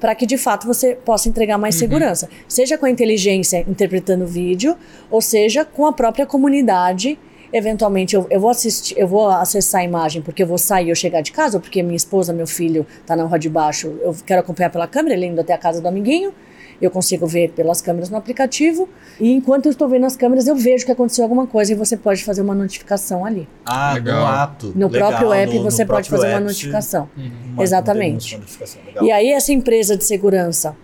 para 0.00 0.14
que 0.14 0.24
de 0.24 0.38
fato 0.38 0.66
você 0.66 0.94
possa 0.94 1.28
entregar 1.28 1.58
mais 1.58 1.74
segurança, 1.74 2.28
seja 2.48 2.78
com 2.78 2.86
a 2.86 2.90
inteligência 2.90 3.64
interpretando 3.68 4.24
o 4.24 4.26
vídeo, 4.26 4.76
ou 5.10 5.20
seja 5.20 5.64
com 5.64 5.86
a 5.86 5.92
própria 5.92 6.24
comunidade. 6.24 7.18
Eventualmente 7.52 8.14
eu, 8.14 8.26
eu 8.30 8.40
vou 8.40 8.50
assistir, 8.50 8.96
eu 8.96 9.06
vou 9.06 9.28
acessar 9.28 9.82
a 9.82 9.84
imagem 9.84 10.22
porque 10.22 10.42
eu 10.42 10.46
vou 10.46 10.56
sair 10.56 10.88
ou 10.88 10.94
chegar 10.94 11.20
de 11.20 11.32
casa, 11.32 11.58
ou 11.58 11.60
porque 11.60 11.82
minha 11.82 11.96
esposa, 11.96 12.32
meu 12.32 12.46
filho 12.46 12.86
tá 13.04 13.14
na 13.14 13.24
rua 13.24 13.38
de 13.38 13.48
baixo, 13.48 13.88
eu 14.02 14.16
quero 14.24 14.40
acompanhar 14.40 14.70
pela 14.70 14.86
câmera, 14.86 15.14
ele 15.14 15.26
indo 15.26 15.40
até 15.40 15.52
a 15.52 15.58
casa 15.58 15.80
do 15.80 15.88
amiguinho. 15.88 16.32
Eu 16.80 16.90
consigo 16.90 17.26
ver 17.26 17.50
pelas 17.50 17.82
câmeras 17.82 18.08
no 18.08 18.16
aplicativo. 18.16 18.88
E 19.20 19.30
enquanto 19.32 19.66
eu 19.66 19.70
estou 19.70 19.86
vendo 19.88 20.06
as 20.06 20.16
câmeras, 20.16 20.46
eu 20.46 20.56
vejo 20.56 20.86
que 20.86 20.92
aconteceu 20.92 21.22
alguma 21.24 21.46
coisa 21.46 21.72
e 21.72 21.74
você 21.74 21.96
pode 21.96 22.24
fazer 22.24 22.40
uma 22.40 22.54
notificação 22.54 23.24
ali. 23.24 23.46
Ah, 23.66 23.92
Legal. 23.94 24.20
no 24.20 24.26
ato. 24.26 24.72
No 24.74 24.88
Legal, 24.88 25.08
próprio 25.10 25.32
app 25.32 25.54
no- 25.54 25.64
no 25.64 25.70
você 25.70 25.84
pode 25.84 26.08
próprio 26.08 26.22
fazer 26.28 26.34
uma 26.34 26.40
notificação. 26.48 27.08
uma- 27.52 27.62
Exatamente. 27.62 28.34
uma 28.34 28.40
notificação, 28.40 28.80
legal. 28.86 29.04
E 29.04 29.12
aí 29.12 29.30
essa 29.30 29.52
empresa 29.52 29.96
de 29.96 30.04
segurança 30.04 30.74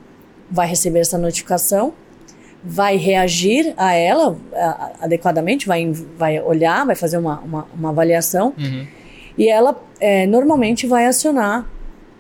vai 0.51 0.67
receber 0.69 1.01
essa 1.01 1.17
notificação, 1.17 1.95
vai 2.63 2.97
reagir 2.97 3.73
a 3.77 3.95
ela 3.95 4.37
adequadamente, 5.01 5.67
vai, 5.67 5.91
vai 6.17 6.41
olhar, 6.43 6.85
vai 6.85 6.95
fazer 6.97 7.17
uma, 7.17 7.39
uma, 7.41 7.67
uma 7.75 7.89
avaliação 7.91 8.53
Uhum. 8.59 8.87
e 9.39 9.49
ela 9.49 9.81
é, 10.01 10.27
normalmente 10.27 10.87
vai 10.87 11.07
acionar 11.07 11.65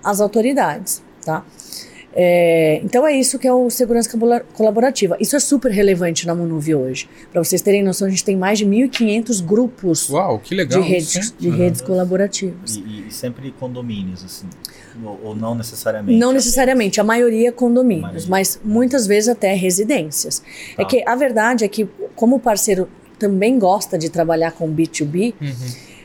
as 0.04 0.20
autoridades, 0.20 1.02
tá? 1.24 1.44
É, 2.18 2.80
então 2.82 3.06
é 3.06 3.12
isso 3.14 3.38
que 3.38 3.46
é 3.46 3.52
o 3.52 3.68
segurança 3.68 4.08
colaborativa. 4.54 5.18
Isso 5.20 5.36
é 5.36 5.38
super 5.40 5.70
relevante 5.70 6.26
na 6.26 6.34
Monuvi 6.34 6.74
hoje. 6.74 7.06
Para 7.30 7.44
vocês 7.44 7.60
terem 7.60 7.82
noção, 7.82 8.06
a 8.06 8.10
gente 8.10 8.24
tem 8.24 8.34
mais 8.34 8.58
de 8.58 8.64
1.500 8.64 9.44
grupos 9.44 10.08
Uau, 10.08 10.38
que 10.38 10.48
de 10.50 10.54
legal. 10.54 10.80
redes, 10.82 11.34
de 11.38 11.50
redes 11.50 11.82
colaborativas. 11.82 12.76
E, 12.76 13.08
e- 13.08 13.12
sempre 13.12 13.50
condomínios, 13.60 14.24
assim. 14.24 14.46
Ou, 15.04 15.20
ou 15.24 15.36
não 15.36 15.54
necessariamente. 15.54 16.18
Não 16.18 16.32
necessariamente, 16.32 16.98
a 17.00 17.04
maioria 17.04 17.50
é 17.50 17.52
condomínios, 17.52 18.02
Maioria. 18.26 18.26
mas 18.30 18.58
muitas 18.64 19.06
vezes 19.06 19.28
até 19.28 19.52
residências. 19.52 20.42
É 20.72 20.82
Tá. 20.82 20.84
que 20.86 21.02
a 21.06 21.14
verdade 21.14 21.64
é 21.66 21.68
que, 21.68 21.86
como 22.14 22.36
o 22.36 22.40
parceiro 22.40 22.88
também 23.18 23.58
gosta 23.58 23.98
de 23.98 24.08
trabalhar 24.08 24.52
com 24.52 24.70
B2B, 24.74 25.34
Uhum. 25.40 25.48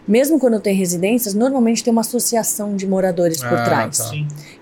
Mesmo 0.07 0.39
quando 0.39 0.59
tem 0.59 0.75
residências, 0.75 1.33
normalmente 1.33 1.83
tem 1.83 1.91
uma 1.91 2.01
associação 2.01 2.75
de 2.75 2.87
moradores 2.87 3.37
por 3.39 3.57
Ah, 3.57 3.63
trás. 3.63 3.97
tá. 3.97 4.11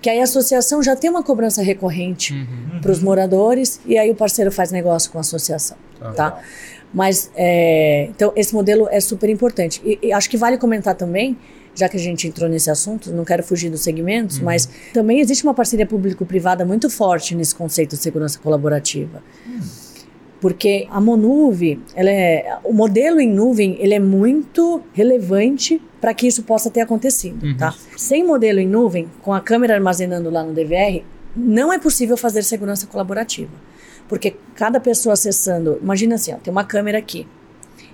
Que 0.02 0.10
aí 0.10 0.20
a 0.20 0.24
associação 0.24 0.82
já 0.84 0.96
tem 0.96 1.10
uma 1.10 1.24
cobrança 1.24 1.62
recorrente 1.62 2.34
Uhum. 2.34 2.80
para 2.82 2.92
os 2.92 3.00
moradores 3.02 3.80
e 3.86 3.98
aí 3.98 4.10
o 4.12 4.16
parceiro 4.16 4.52
faz 4.52 4.72
negócio 4.72 5.12
com 5.12 5.18
a 5.18 5.22
associação. 5.22 5.78
Tá. 6.00 6.12
Tá? 6.14 6.40
Mas, 6.94 7.30
é, 7.36 8.08
então, 8.10 8.34
esse 8.36 8.54
modelo 8.54 8.88
é 8.90 9.00
super 9.00 9.30
importante. 9.30 9.82
E, 9.86 10.00
e 10.08 10.12
acho 10.14 10.30
que 10.30 10.38
vale 10.38 10.58
comentar 10.58 10.96
também, 10.96 11.38
já 11.76 11.88
que 11.88 11.96
a 11.98 12.00
gente 12.00 12.28
entrou 12.28 12.50
nesse 12.50 12.70
assunto, 12.72 13.12
não 13.14 13.24
quero 13.24 13.44
fugir 13.44 13.70
dos 13.70 13.82
segmentos, 13.82 14.40
mas 14.40 14.68
também 14.94 15.20
existe 15.20 15.44
uma 15.44 15.54
parceria 15.54 15.86
público-privada 15.86 16.66
muito 16.66 16.90
forte 16.90 17.36
nesse 17.36 17.54
conceito 17.54 17.96
de 17.96 18.02
segurança 18.02 18.40
colaborativa. 18.40 19.22
Porque 20.42 20.88
a 20.90 21.02
Monuve, 21.02 21.82
ela 21.94 22.10
é, 22.10 22.58
o 22.64 22.72
modelo 22.72 23.20
em 23.20 23.30
nuvem, 23.30 23.76
ele 23.80 23.94
é 23.94 24.00
muito 24.00 24.82
relevante 24.94 25.82
para 26.00 26.14
que 26.14 26.28
isso 26.28 26.44
possa 26.44 26.70
ter 26.70 26.80
acontecido, 26.82 27.46
Uhum. 27.46 27.58
tá? 27.58 27.74
Sem 27.98 28.26
modelo 28.26 28.60
em 28.60 28.68
nuvem, 28.68 29.10
com 29.22 29.34
a 29.34 29.42
câmera 29.42 29.74
armazenando 29.76 30.30
lá 30.30 30.42
no 30.44 30.54
DVR, 30.54 31.04
não 31.36 31.74
é 31.74 31.78
possível 31.78 32.16
fazer 32.16 32.42
segurança 32.44 32.88
colaborativa. 32.88 33.52
Porque 34.08 34.36
cada 34.56 34.80
pessoa 34.80 35.14
acessando, 35.14 35.78
imagina 35.84 36.16
assim, 36.16 36.34
ó, 36.34 36.38
tem 36.38 36.52
uma 36.52 36.64
câmera 36.64 36.98
aqui. 36.98 37.28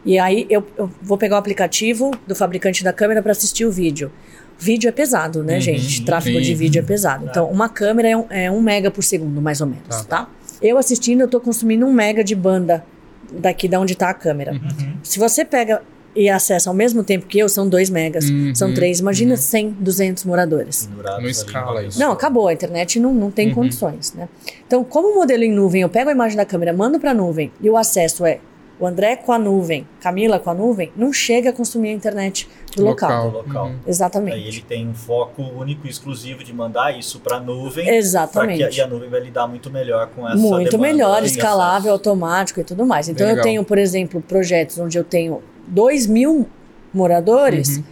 E 0.05 0.19
aí 0.19 0.45
eu, 0.49 0.63
eu 0.77 0.89
vou 1.01 1.17
pegar 1.17 1.35
o 1.35 1.39
aplicativo 1.39 2.11
do 2.27 2.35
fabricante 2.35 2.83
da 2.83 2.93
câmera 2.93 3.23
para 3.23 3.31
assistir 3.31 3.65
o 3.65 3.71
vídeo. 3.71 4.11
Vídeo 4.57 4.87
é 4.87 4.91
pesado, 4.91 5.43
né, 5.43 5.55
Uhum, 5.55 5.61
gente? 5.61 6.05
Tráfego 6.05 6.37
sim. 6.37 6.43
de 6.43 6.53
vídeo 6.55 6.79
é 6.79 6.83
pesado. 6.83 7.25
Então, 7.29 7.49
uma 7.49 7.67
câmera 7.67 8.07
é 8.09 8.15
um, 8.15 8.25
é 8.29 8.51
um 8.51 8.61
mega 8.61 8.89
por 8.91 9.03
segundo, 9.03 9.41
mais 9.41 9.59
ou 9.61 9.67
menos, 9.67 9.87
Tá. 10.05 10.25
tá? 10.25 10.29
Eu 10.65 10.77
assistindo, 10.77 11.21
eu 11.21 11.27
tô 11.27 11.39
consumindo 11.39 11.85
um 11.85 11.93
mega 11.93 12.23
de 12.23 12.35
banda 12.35 12.83
daqui 13.31 13.67
da 13.67 13.79
onde 13.79 13.95
tá 13.95 14.09
a 14.09 14.13
câmera. 14.13 14.53
Uhum. 14.53 14.93
Se 15.03 15.19
você 15.19 15.43
pega 15.45 15.81
e 16.15 16.29
acessa 16.29 16.69
ao 16.69 16.73
mesmo 16.75 17.03
tempo 17.03 17.25
que 17.25 17.37
eu, 17.37 17.49
são 17.49 17.67
2 17.67 17.89
megas, 17.89 18.29
Uhum, 18.29 18.55
são 18.55 18.73
3, 18.73 18.99
imagina 19.01 19.35
100, 19.35 19.71
200 19.79 20.23
moradores. 20.23 20.89
Não 21.21 21.27
escala 21.27 21.83
isso. 21.83 21.99
Não, 21.99 22.11
acabou, 22.13 22.47
a 22.47 22.53
internet 22.53 22.99
não, 22.99 23.13
não 23.13 23.29
tem 23.29 23.49
Uhum. 23.49 23.53
condições, 23.55 24.13
né? 24.13 24.29
Então, 24.65 24.83
como 24.83 25.09
o 25.11 25.15
modelo 25.15 25.43
em 25.43 25.51
nuvem, 25.51 25.81
eu 25.81 25.89
pego 25.89 26.09
a 26.09 26.13
imagem 26.13 26.37
da 26.37 26.45
câmera, 26.45 26.71
mando 26.71 26.99
para 26.99 27.11
a 27.11 27.13
nuvem 27.13 27.51
e 27.61 27.69
o 27.69 27.75
acesso 27.75 28.25
é 28.25 28.39
o 28.79 28.85
André 28.85 29.15
com 29.15 29.31
a 29.31 29.39
nuvem, 29.39 29.87
Camila 30.01 30.37
com 30.39 30.49
a 30.49 30.53
nuvem, 30.53 30.91
não 30.95 31.13
chega 31.13 31.49
a 31.51 31.53
consumir 31.53 31.89
a 31.89 31.93
internet 31.93 32.47
do 32.75 32.83
local. 32.83 33.31
Do 33.31 33.37
local. 33.37 33.67
Uhum. 33.67 33.75
Exatamente. 33.87 34.35
Aí 34.35 34.47
ele 34.47 34.61
tem 34.61 34.87
um 34.87 34.93
foco 34.93 35.41
único 35.41 35.87
e 35.87 35.89
exclusivo 35.89 36.43
de 36.43 36.53
mandar 36.53 36.97
isso 36.97 37.19
para 37.19 37.37
a 37.37 37.39
nuvem. 37.39 37.87
Exatamente. 37.87 38.67
que- 38.67 38.77
e 38.77 38.81
a 38.81 38.87
nuvem 38.87 39.09
vai 39.09 39.21
lidar 39.21 39.47
muito 39.47 39.69
melhor 39.71 40.07
com 40.15 40.27
essa 40.27 40.35
Muito 40.37 40.71
demanda 40.71 40.91
melhor, 40.93 41.23
escalável, 41.23 41.77
acesso. 41.77 42.09
automático 42.09 42.59
e 42.59 42.63
tudo 42.63 42.85
mais. 42.85 43.07
Então, 43.07 43.25
eu 43.25 43.31
Legal. 43.31 43.43
tenho, 43.43 43.63
por 43.63 43.77
exemplo, 43.77 44.21
projetos 44.21 44.77
onde 44.77 44.97
eu 44.97 45.03
tenho 45.03 45.41
2 45.67 46.05
mil 46.05 46.47
moradores, 46.93 47.77
Uhum. 47.77 47.83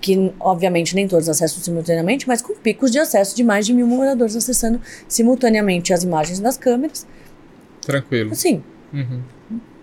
que 0.00 0.32
obviamente 0.38 0.94
nem 0.94 1.08
todos 1.08 1.28
acessam 1.28 1.62
simultaneamente, 1.62 2.28
mas 2.28 2.40
com 2.42 2.54
picos 2.54 2.90
de 2.90 2.98
acesso 2.98 3.34
de 3.34 3.42
mais 3.42 3.64
de 3.66 3.72
mil 3.72 3.86
moradores 3.86 4.36
acessando 4.36 4.80
simultaneamente 5.08 5.92
as 5.92 6.02
imagens 6.02 6.38
das 6.40 6.56
câmeras. 6.56 7.06
Tranquilo. 7.80 8.32
Assim, 8.32 8.62
Uhum. 8.92 9.20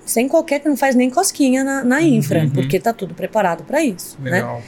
Sem 0.05 0.27
qualquer 0.27 0.59
que 0.59 0.67
não 0.69 0.77
faz 0.77 0.95
nem 0.95 1.09
cosquinha 1.09 1.63
na, 1.63 1.83
na 1.83 2.01
infra, 2.01 2.39
Uhum. 2.41 2.49
porque 2.49 2.79
tá 2.79 2.91
tudo 2.93 3.13
preparado 3.13 3.63
para 3.63 3.83
isso. 3.83 4.17
Né? 4.21 4.31
Legal. 4.31 4.61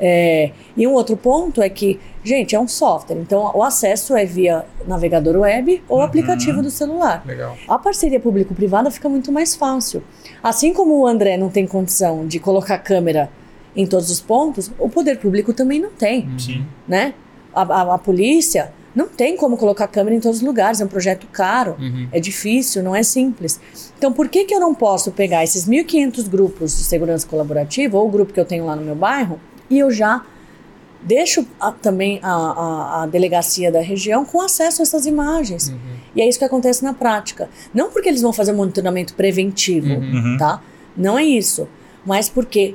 É, 0.00 0.52
e 0.76 0.86
um 0.86 0.92
outro 0.92 1.16
ponto 1.16 1.60
é 1.60 1.68
que, 1.68 1.98
gente, 2.22 2.54
é 2.54 2.60
um 2.60 2.68
software, 2.68 3.16
então 3.16 3.50
o 3.52 3.64
acesso 3.64 4.16
é 4.16 4.24
via 4.24 4.64
navegador 4.86 5.36
web 5.38 5.82
ou 5.88 5.98
Uhum. 5.98 6.04
aplicativo 6.04 6.62
do 6.62 6.70
celular. 6.70 7.24
Legal. 7.26 7.56
A 7.66 7.78
parceria 7.78 8.20
público-privada 8.20 8.90
fica 8.92 9.08
muito 9.08 9.32
mais 9.32 9.56
fácil. 9.56 10.02
Assim 10.40 10.72
como 10.72 11.00
o 11.00 11.06
André 11.06 11.36
não 11.36 11.48
tem 11.50 11.66
condição 11.66 12.26
de 12.28 12.38
colocar 12.38 12.78
câmera 12.78 13.28
em 13.74 13.86
todos 13.86 14.08
os 14.10 14.20
pontos, 14.20 14.70
o 14.78 14.88
poder 14.88 15.18
público 15.18 15.52
também 15.52 15.80
não 15.80 15.90
tem, 15.90 16.28
Sim. 16.38 16.64
né? 16.86 17.14
A, 17.52 17.62
a- 17.62 17.94
a 17.94 17.98
polícia 17.98 18.72
não 18.98 19.08
tem 19.08 19.36
como 19.36 19.56
colocar 19.56 19.86
câmera 19.86 20.16
em 20.16 20.20
todos 20.20 20.38
os 20.38 20.42
lugares, 20.44 20.80
é 20.80 20.84
um 20.84 20.88
projeto 20.88 21.26
caro. 21.32 21.76
Uhum. 21.78 22.08
É 22.10 22.18
difícil, 22.20 22.82
não 22.82 22.94
é 22.96 23.02
simples. 23.02 23.60
Então, 23.96 24.12
por 24.12 24.28
que, 24.28 24.44
que 24.44 24.54
eu 24.54 24.60
não 24.60 24.74
posso 24.74 25.12
pegar 25.12 25.44
esses 25.44 25.66
1.500 25.68 26.28
grupos 26.28 26.76
de 26.76 26.84
segurança 26.84 27.26
colaborativa, 27.26 27.96
ou 27.98 28.06
o 28.06 28.10
grupo 28.10 28.32
que 28.32 28.40
eu 28.40 28.44
tenho 28.44 28.66
lá 28.66 28.74
no 28.74 28.82
meu 28.82 28.94
bairro, 28.96 29.38
e 29.70 29.78
eu 29.78 29.90
já 29.90 30.24
deixo 31.02 31.46
a- 31.60 31.70
também 31.72 32.18
a, 32.22 32.32
a- 32.32 33.02
a 33.02 33.06
delegacia 33.06 33.70
da 33.70 33.80
região 33.80 34.24
com 34.24 34.40
acesso 34.40 34.82
a 34.82 34.84
essas 34.84 35.06
imagens? 35.06 35.68
Uhum. 35.68 35.78
E 36.16 36.20
é 36.22 36.28
isso 36.28 36.38
que 36.38 36.44
acontece 36.44 36.82
na 36.82 36.92
prática. 36.92 37.48
Não 37.72 37.90
porque 37.90 38.08
eles 38.08 38.20
vão 38.22 38.32
fazer 38.32 38.52
um 38.52 38.56
monitoramento 38.56 39.14
preventivo, 39.14 39.86
Uhum. 39.94 40.32
Uhum. 40.32 40.36
tá? 40.38 40.60
Não 40.96 41.16
é 41.18 41.22
isso. 41.24 41.68
Mas 42.04 42.28
porque, 42.28 42.74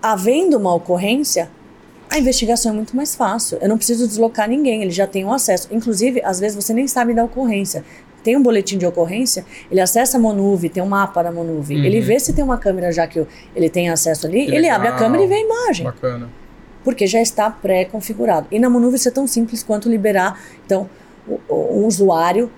havendo 0.00 0.56
uma 0.56 0.72
ocorrência, 0.74 1.50
a 2.14 2.18
investigação 2.18 2.72
é 2.72 2.74
muito 2.74 2.94
mais 2.96 3.14
fácil. 3.14 3.58
Eu 3.60 3.68
não 3.68 3.76
preciso 3.76 4.06
deslocar 4.06 4.48
ninguém, 4.48 4.82
eles 4.82 4.94
já 4.94 5.06
têm 5.06 5.24
o 5.24 5.32
acesso. 5.32 5.68
Inclusive, 5.70 6.22
às 6.24 6.38
vezes 6.38 6.54
você 6.54 6.72
nem 6.72 6.86
sabe 6.86 7.12
da 7.14 7.24
ocorrência. 7.24 7.84
tem 8.22 8.38
um 8.38 8.42
boletim 8.42 8.78
de 8.78 8.86
ocorrência, 8.86 9.44
ele 9.70 9.82
acessa 9.82 10.16
a 10.16 10.20
Monuve, 10.20 10.70
tem 10.70 10.82
um 10.82 10.86
mapa 10.86 11.22
da 11.22 11.30
Monuve, 11.30 11.76
Uhum. 11.76 11.84
ele 11.84 12.00
vê 12.00 12.18
se 12.18 12.32
tem 12.32 12.42
uma 12.42 12.56
câmera 12.56 12.90
já 12.90 13.06
que 13.06 13.22
ele 13.54 13.68
tem 13.68 13.90
acesso 13.90 14.26
ali, 14.26 14.46
Que 14.46 14.54
ele 14.54 14.66
abre 14.66 14.88
a 14.88 14.92
legal. 14.92 14.98
câmera 15.06 15.24
e 15.24 15.26
vê 15.26 15.34
a 15.34 15.40
imagem, 15.40 15.84
Bacana. 15.84 16.30
porque 16.82 17.06
já 17.06 17.20
está 17.20 17.50
pré-configurado. 17.50 18.46
E 18.50 18.58
na 18.58 18.70
Monuve 18.70 18.96
isso 18.96 19.08
é 19.08 19.10
tão 19.10 19.26
simples 19.26 19.62
quanto 19.62 19.90
liberar, 19.90 20.40
então, 20.64 20.88
um 21.50 21.84
usuário 21.84 22.50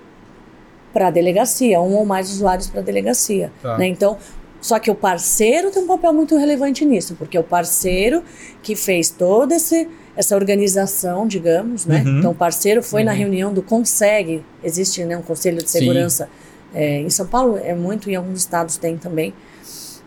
para 0.93 1.07
a 1.07 1.11
delegacia, 1.11 1.81
um 1.81 1.95
ou 1.95 2.05
mais 2.05 2.31
usuários 2.31 2.67
para 2.69 2.79
a 2.79 2.83
delegacia. 2.83 3.51
Tá. 3.61 3.77
né? 3.77 3.87
Então, 3.87 4.17
só 4.61 4.79
que 4.79 4.89
o 4.91 4.95
parceiro 4.95 5.71
tem 5.71 5.83
um 5.83 5.87
papel 5.87 6.11
muito 6.13 6.35
relevante 6.37 6.83
nisso, 6.85 7.15
porque 7.15 7.37
é 7.37 7.39
o 7.39 7.43
parceiro 7.43 8.23
que 8.63 8.75
fez 8.75 9.09
toda 9.09 9.55
esse, 9.55 9.87
essa 10.15 10.35
organização, 10.35 11.27
digamos, 11.27 11.85
né? 11.85 12.03
Uhum. 12.05 12.19
Então, 12.19 12.31
o 12.31 12.35
parceiro 12.35 12.81
foi 12.83 13.03
na 13.03 13.11
Uhum. 13.11 13.17
reunião 13.17 13.53
do 13.53 13.61
CONSEG, 13.61 14.43
existe 14.63 15.03
né, 15.05 15.15
um 15.17 15.21
Conselho 15.21 15.61
de. 15.61 15.69
Segurança. 15.69 16.29
é, 16.73 16.99
em 17.01 17.09
São 17.09 17.25
Paulo 17.25 17.57
é 17.63 17.73
muito, 17.73 18.09
em 18.09 18.15
alguns 18.15 18.39
estados 18.39 18.77
tem 18.77 18.97
também. 18.97 19.33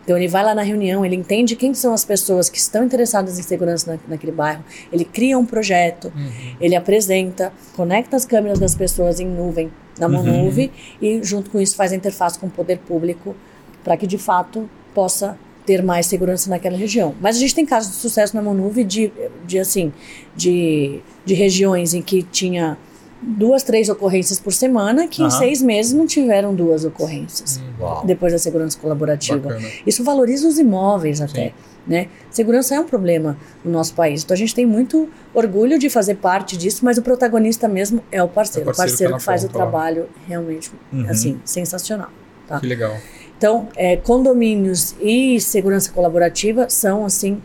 Então 0.03 0.17
ele 0.17 0.27
vai 0.27 0.43
lá 0.43 0.55
na 0.55 0.63
reunião, 0.63 1.05
ele 1.05 1.15
entende 1.15 1.55
quem 1.55 1.73
são 1.75 1.93
as 1.93 2.03
pessoas 2.03 2.49
que 2.49 2.57
estão 2.57 2.83
interessadas 2.83 3.37
em 3.37 3.43
segurança 3.43 3.93
na, 3.93 3.99
naquele 4.07 4.31
bairro, 4.31 4.63
ele 4.91 5.05
cria 5.05 5.37
um 5.37 5.45
projeto, 5.45 6.11
Uhum. 6.15 6.55
ele 6.59 6.75
apresenta, 6.75 7.53
conecta 7.75 8.15
as 8.15 8.25
câmeras 8.25 8.57
das 8.59 8.73
pessoas 8.75 9.19
em 9.19 9.27
nuvem, 9.27 9.71
na 9.99 10.07
Uhum. 10.07 10.13
Monuve, 10.23 10.71
e 11.01 11.19
junto 11.23 11.49
com 11.51 11.59
isso 11.61 11.75
faz 11.75 11.91
a 11.91 11.95
interface 11.95 12.37
com 12.39 12.47
o 12.47 12.49
poder 12.49 12.79
público 12.79 13.35
para 13.83 13.97
que 13.97 14.05
de 14.07 14.17
fato 14.17 14.69
possa 14.93 15.37
ter 15.65 15.83
mais 15.83 16.05
segurança 16.07 16.49
naquela 16.49 16.75
região. 16.77 17.13
Mas 17.21 17.35
a 17.37 17.39
gente 17.39 17.53
tem 17.53 17.65
casos 17.65 17.91
de 17.91 17.97
sucesso 17.97 18.35
na 18.35 18.41
Monuve 18.41 18.83
de, 18.83 19.11
de 19.45 19.59
assim, 19.59 19.93
de, 20.35 20.99
de 21.23 21.33
regiões 21.33 21.93
em 21.93 22.01
que 22.01 22.23
tinha 22.23 22.77
duas, 23.21 23.61
três 23.61 23.87
ocorrências 23.87 24.39
por 24.39 24.51
semana, 24.51 25.07
que 25.07 25.21
em 25.21 25.25
Aham. 25.25 25.37
seis 25.37 25.61
meses 25.61 25.93
não 25.93 26.07
tiveram 26.07 26.55
duas 26.55 26.83
ocorrências. 26.83 27.61
Uau. 27.79 28.03
Depois 28.05 28.33
da 28.33 28.39
segurança 28.39 28.77
colaborativa. 28.79 29.49
Bacana. 29.49 29.67
Isso 29.85 30.03
valoriza 30.03 30.47
os 30.47 30.57
imóveis 30.57 31.21
até. 31.21 31.45
Sim. 31.49 31.53
Né? 31.85 32.07
Segurança 32.31 32.75
é 32.75 32.79
um 32.79 32.85
problema 32.85 33.37
no 33.63 33.71
nosso 33.71 33.93
país. 33.93 34.23
Então 34.23 34.33
a 34.33 34.37
gente 34.37 34.53
tem 34.53 34.65
muito 34.65 35.09
orgulho 35.33 35.77
de 35.79 35.89
fazer 35.89 36.15
parte 36.15 36.55
disso, 36.57 36.83
mas 36.85 36.97
o 36.97 37.01
protagonista 37.01 37.67
mesmo 37.67 38.03
é 38.11 38.21
o 38.21 38.27
parceiro. 38.27 38.69
É 38.69 38.71
o 38.71 38.73
o 38.73 38.75
parceiro 38.75 39.13
parceiro 39.13 39.13
que 39.13 39.19
que 39.19 39.25
tá 39.25 39.31
na 39.31 39.37
faz 39.37 39.43
o 39.43 39.47
ponta 39.47 39.59
lá. 39.59 39.65
trabalho 39.65 40.09
realmente 40.27 40.71
Uhum. 40.91 41.05
assim, 41.09 41.39
sensacional. 41.45 42.09
Tá? 42.47 42.59
Que 42.59 42.67
legal. 42.67 42.95
Então, 43.41 43.67
é, 43.75 43.97
condomínios 43.97 44.93
e 45.01 45.41
segurança 45.41 45.91
colaborativa 45.91 46.69
são 46.69 47.03
assim 47.03 47.41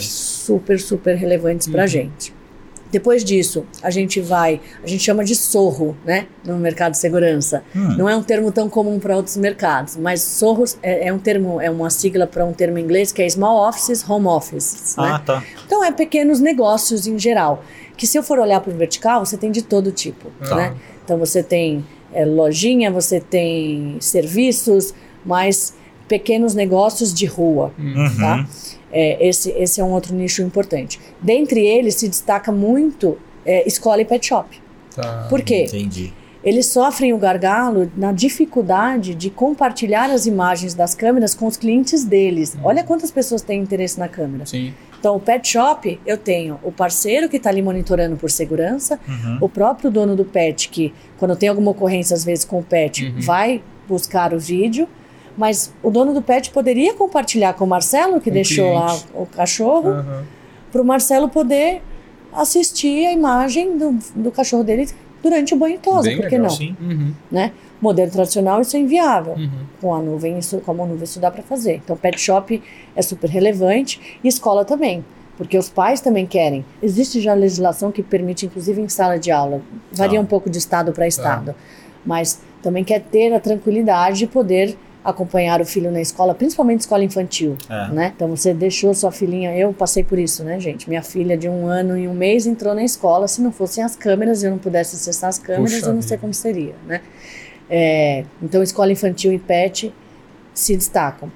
super, 0.00 0.80
super 0.80 1.14
relevantes 1.14 1.68
para 1.68 1.82
a 1.82 1.84
Uhum. 1.84 1.88
gente. 1.88 2.34
Depois 2.90 3.22
disso, 3.22 3.64
a 3.80 3.90
gente 3.90 4.20
vai, 4.20 4.60
a 4.82 4.86
gente 4.88 5.04
chama 5.04 5.22
de 5.24 5.36
sorro, 5.36 5.96
né, 6.04 6.26
no 6.44 6.56
mercado 6.56 6.90
de 6.90 6.98
segurança. 6.98 7.62
Hum. 7.76 7.94
Não 7.96 8.08
é 8.08 8.16
um 8.16 8.24
termo 8.24 8.50
tão 8.50 8.68
comum 8.68 8.98
para 8.98 9.14
outros 9.16 9.36
mercados, 9.36 9.96
mas 9.96 10.20
sorro 10.20 10.64
é, 10.82 11.06
é 11.06 11.12
um 11.12 11.18
termo, 11.20 11.60
é 11.60 11.70
uma 11.70 11.90
sigla 11.90 12.26
para 12.26 12.44
um 12.44 12.52
termo 12.52 12.76
em 12.78 12.82
inglês 12.82 13.12
que 13.12 13.22
é 13.22 13.28
small 13.28 13.68
offices, 13.68 14.02
home 14.10 14.26
offices. 14.26 14.96
né? 14.96 15.12
Ah, 15.12 15.18
tá. 15.20 15.44
Então 15.64 15.84
é 15.84 15.92
pequenos 15.92 16.40
negócios 16.40 17.06
em 17.06 17.16
geral, 17.16 17.62
que 17.96 18.04
se 18.04 18.18
eu 18.18 18.24
for 18.24 18.40
olhar 18.40 18.60
para 18.60 18.72
o 18.72 18.76
vertical, 18.76 19.24
você 19.24 19.36
tem 19.36 19.52
de 19.52 19.62
todo 19.62 19.92
tipo, 19.92 20.28
Tá. 20.40 20.56
né? 20.56 20.74
Então 21.04 21.16
você 21.16 21.40
tem 21.44 21.86
é, 22.12 22.24
lojinha, 22.24 22.90
você 22.90 23.20
tem 23.20 23.96
serviços, 24.00 24.92
mas 25.24 25.74
pequenos 26.08 26.54
negócios 26.54 27.14
de 27.14 27.26
rua, 27.26 27.72
Uhum. 27.78 28.16
tá? 28.18 28.46
É, 28.92 29.28
esse, 29.28 29.50
esse 29.52 29.80
é 29.80 29.84
um 29.84 29.92
outro 29.92 30.14
nicho 30.14 30.42
importante. 30.42 30.98
Dentre 31.22 31.64
eles 31.64 31.94
se 31.94 32.08
destaca 32.08 32.50
muito 32.50 33.16
é, 33.46 33.66
escola 33.66 34.02
e 34.02 34.04
pet 34.04 34.26
shop. 34.26 34.60
Tá. 34.94 35.26
Por 35.30 35.40
quê? 35.42 35.64
Entendi. 35.68 36.12
Eles 36.42 36.66
sofrem 36.66 37.12
o 37.12 37.18
gargalo 37.18 37.92
na 37.96 38.10
dificuldade 38.12 39.14
de 39.14 39.28
compartilhar 39.30 40.10
as 40.10 40.24
imagens 40.26 40.74
das 40.74 40.94
câmeras 40.94 41.34
com 41.34 41.46
os 41.46 41.56
clientes 41.56 42.02
deles. 42.02 42.56
Olha 42.64 42.82
quantas 42.82 43.10
pessoas 43.10 43.42
têm 43.42 43.60
interesse 43.60 43.98
na 43.98 44.08
câmera. 44.08 44.46
Sim. 44.46 44.72
Então, 44.98 45.14
o 45.16 45.20
pet 45.20 45.46
shop, 45.46 46.00
eu 46.04 46.16
tenho 46.18 46.58
o 46.62 46.72
parceiro 46.72 47.28
que 47.28 47.36
está 47.36 47.48
ali 47.50 47.62
monitorando 47.62 48.16
por 48.16 48.30
segurança, 48.30 48.98
Uhum. 49.06 49.38
o 49.42 49.48
próprio 49.48 49.90
dono 49.90 50.16
do 50.16 50.24
pet, 50.24 50.68
que 50.70 50.92
quando 51.18 51.36
tem 51.36 51.48
alguma 51.48 51.70
ocorrência, 51.70 52.14
às 52.14 52.24
vezes, 52.24 52.44
com 52.44 52.58
o 52.58 52.62
pet, 52.62 53.06
Uhum. 53.06 53.20
vai 53.20 53.62
buscar 53.88 54.34
o 54.34 54.38
vídeo. 54.38 54.88
Mas 55.40 55.72
o 55.82 55.90
dono 55.90 56.12
do 56.12 56.20
pet 56.20 56.50
poderia 56.50 56.92
compartilhar 56.92 57.54
com 57.54 57.64
o 57.64 57.66
Marcelo, 57.66 58.20
que 58.20 58.28
o 58.28 58.32
deixou 58.32 58.74
lá 58.74 58.88
cliente. 58.88 59.06
o 59.14 59.24
cachorro, 59.24 59.88
Aham. 59.88 60.24
para 60.70 60.82
o 60.82 60.84
Marcelo 60.84 61.30
poder 61.30 61.80
assistir 62.30 63.06
a 63.06 63.12
imagem 63.12 63.78
do, 63.78 63.98
do 64.14 64.30
cachorro 64.30 64.62
dele 64.62 64.86
durante 65.22 65.54
o 65.54 65.56
banho 65.56 65.78
tosa, 65.78 66.08
Bem 66.08 66.18
por 66.18 66.28
que 66.28 66.36
legal. 66.36 66.50
não? 66.50 66.56
Sim. 66.56 66.76
Uhum. 66.78 67.12
Né? 67.30 67.52
Modelo 67.80 68.10
tradicional, 68.10 68.60
isso 68.60 68.76
é 68.76 68.80
inviável. 68.80 69.32
Uhum. 69.32 69.50
Com 69.80 69.94
a 69.94 70.02
nuvem, 70.02 70.38
isso, 70.38 70.58
com 70.58 70.72
a 70.72 70.74
nuvem, 70.74 71.04
isso 71.04 71.18
dá 71.18 71.30
para 71.30 71.42
fazer. 71.42 71.76
Então, 71.82 71.96
pet 71.96 72.20
shop 72.20 72.62
é 72.94 73.00
super 73.00 73.30
relevante 73.30 74.18
e 74.22 74.28
escola 74.28 74.62
também. 74.66 75.02
Porque 75.38 75.56
os 75.56 75.70
pais 75.70 76.02
também 76.02 76.26
querem. 76.26 76.62
Existe 76.82 77.18
já 77.18 77.32
legislação 77.32 77.90
que 77.90 78.02
permite, 78.02 78.44
inclusive 78.44 78.78
em 78.82 78.88
sala 78.90 79.18
de 79.18 79.30
aula. 79.30 79.62
Varia 79.90 80.18
Tá. 80.18 80.22
um 80.22 80.26
pouco 80.26 80.50
de 80.50 80.58
estado 80.58 80.92
para 80.92 81.06
estado. 81.08 81.54
Mas 82.04 82.42
também 82.62 82.84
quer 82.84 83.00
ter 83.00 83.32
a 83.32 83.40
tranquilidade 83.40 84.18
de 84.18 84.26
poder 84.26 84.76
acompanhar 85.04 85.60
o 85.60 85.64
filho 85.64 85.90
na 85.90 86.00
escola, 86.00 86.34
principalmente 86.34 86.80
escola 86.80 87.02
infantil. 87.02 87.56
É. 87.68 87.88
Né? 87.88 88.12
Então 88.14 88.28
você 88.28 88.52
deixou 88.52 88.92
sua 88.94 89.10
filhinha, 89.10 89.56
eu 89.56 89.72
passei 89.72 90.04
por 90.04 90.18
isso, 90.18 90.44
né, 90.44 90.60
gente? 90.60 90.88
Minha 90.88 91.02
filha 91.02 91.36
de 91.36 91.48
um 91.48 91.66
ano 91.66 91.96
e 91.96 92.06
um 92.06 92.14
mês 92.14 92.46
entrou 92.46 92.74
na 92.74 92.84
escola. 92.84 93.26
Se 93.26 93.40
não 93.40 93.50
fossem 93.50 93.82
as 93.82 93.96
câmeras, 93.96 94.42
eu 94.42 94.50
não 94.50 94.58
pudesse 94.58 94.96
acessar 94.96 95.30
as 95.30 95.38
câmeras, 95.38 95.74
Puxa 95.74 95.86
eu 95.86 95.94
não 95.94 96.02
sei 96.02 96.10
vida. 96.10 96.20
como 96.20 96.34
seria, 96.34 96.74
né? 96.86 97.00
É, 97.68 98.24
então 98.42 98.62
escola 98.62 98.92
infantil 98.92 99.32
e 99.32 99.38
pet 99.38 99.92
se 100.52 100.76
destacam. 100.76 101.30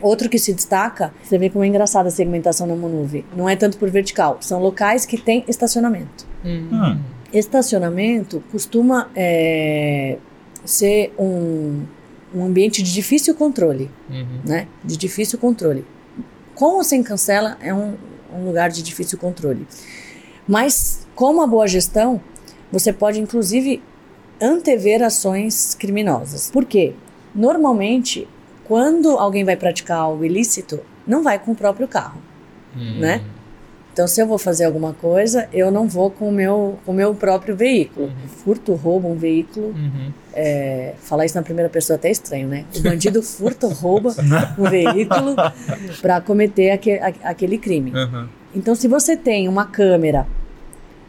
Outro 0.00 0.28
que 0.28 0.38
se 0.38 0.52
destaca, 0.52 1.12
você 1.22 1.38
vê 1.38 1.48
como 1.48 1.62
é 1.62 1.66
engraçada 1.66 2.08
a 2.08 2.10
segmentação 2.10 2.66
na 2.66 2.74
Monuve. 2.74 3.24
Não 3.36 3.48
é 3.48 3.54
tanto 3.54 3.78
por 3.78 3.88
vertical, 3.88 4.38
são 4.40 4.60
locais 4.60 5.06
que 5.06 5.16
têm 5.16 5.44
estacionamento. 5.46 6.26
Hum. 6.44 6.98
Estacionamento 7.32 8.42
costuma 8.50 9.08
é, 9.14 10.18
ser 10.64 11.14
um, 11.18 11.82
um 12.34 12.44
ambiente 12.44 12.82
de 12.82 12.92
difícil 12.92 13.34
controle 13.34 13.90
Uhum. 14.08 14.40
né? 14.44 14.66
De 14.84 14.96
difícil 14.96 15.38
controle. 15.38 15.84
Com 16.54 16.76
ou 16.76 16.84
sem 16.84 17.02
cancela 17.02 17.56
é 17.60 17.72
um, 17.72 17.94
um 18.32 18.44
lugar 18.44 18.70
de 18.70 18.82
difícil 18.82 19.18
controle. 19.18 19.66
Mas 20.46 21.06
com 21.14 21.30
uma 21.30 21.46
boa 21.46 21.66
gestão, 21.66 22.20
você 22.70 22.92
pode 22.92 23.20
inclusive 23.20 23.82
antever 24.40 25.02
ações 25.02 25.74
criminosas. 25.74 26.50
Por 26.50 26.64
quê? 26.64 26.94
Normalmente, 27.34 28.28
quando 28.64 29.10
alguém 29.18 29.44
vai 29.44 29.56
praticar 29.56 29.98
algo 29.98 30.24
ilícito, 30.24 30.80
não 31.06 31.22
vai 31.22 31.38
com 31.38 31.52
o 31.52 31.56
próprio 31.56 31.86
carro. 31.86 32.20
Uhum. 32.74 32.98
Né? 32.98 33.22
Então, 33.92 34.06
se 34.08 34.20
eu 34.22 34.26
vou 34.26 34.38
fazer 34.38 34.64
alguma 34.64 34.94
coisa, 34.94 35.46
eu 35.52 35.70
não 35.70 35.86
vou 35.86 36.10
com 36.10 36.28
o 36.28 36.32
meu, 36.32 36.78
com 36.86 36.92
o 36.92 36.94
meu 36.94 37.14
próprio 37.14 37.54
veículo. 37.54 38.10
Furto, 38.42 38.74
roubo 38.74 39.08
um 39.08 39.14
veículo. 39.16 39.66
Uhum. 39.66 40.10
É, 40.34 40.94
falar 41.02 41.26
isso 41.26 41.34
na 41.36 41.42
primeira 41.42 41.68
pessoa 41.68 41.96
é 41.96 41.98
até 41.98 42.10
estranho, 42.10 42.48
né? 42.48 42.64
O 42.74 42.80
bandido 42.80 43.20
furta, 43.22 43.66
rouba 43.68 44.14
um 44.58 44.64
veículo 44.70 45.36
para 46.00 46.22
cometer 46.22 46.70
aque- 46.70 46.98
a- 46.98 47.12
aquele 47.24 47.58
crime. 47.58 47.92
Aham. 47.94 48.28
Então, 48.54 48.74
se 48.74 48.88
você 48.88 49.14
tem 49.16 49.46
uma 49.46 49.66
câmera 49.66 50.26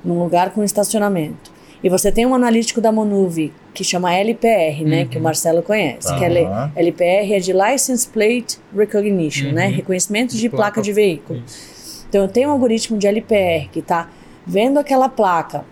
num 0.03 0.19
lugar 0.21 0.49
com 0.51 0.61
estacionamento 0.61 1.51
e 1.81 1.89
você 1.89 2.11
tem 2.11 2.25
um 2.25 2.35
analítico 2.35 2.81
da 2.81 2.91
Monuve 2.91 3.53
que 3.73 3.83
chama 3.83 4.13
LPR, 4.13 4.83
né? 4.83 5.03
Uhum. 5.03 5.07
Que 5.07 5.17
o 5.17 5.21
Marcelo 5.21 5.61
conhece. 5.63 6.13
Que 6.17 6.25
é 6.25 6.69
LPR 6.75 7.33
é 7.33 7.39
de 7.39 7.53
License 7.53 8.07
Plate 8.07 8.57
Recognition, 8.75 9.51
né? 9.53 9.67
Uhum. 9.67 9.73
Reconhecimento 9.73 10.31
de, 10.33 10.41
De 10.41 10.49
placa, 10.49 10.63
placa. 10.73 10.81
de 10.81 10.91
veículo. 10.93 11.41
Isso. 11.45 11.72
Então, 12.13 12.21
eu 12.21 12.27
tenho 12.27 12.49
um 12.49 12.51
algoritmo 12.51 12.95
de 12.95 13.07
LPR 13.07 13.69
que 13.71 13.79
está 13.79 14.07
vendo 14.45 14.77
aquela 14.77 15.09
placa 15.09 15.65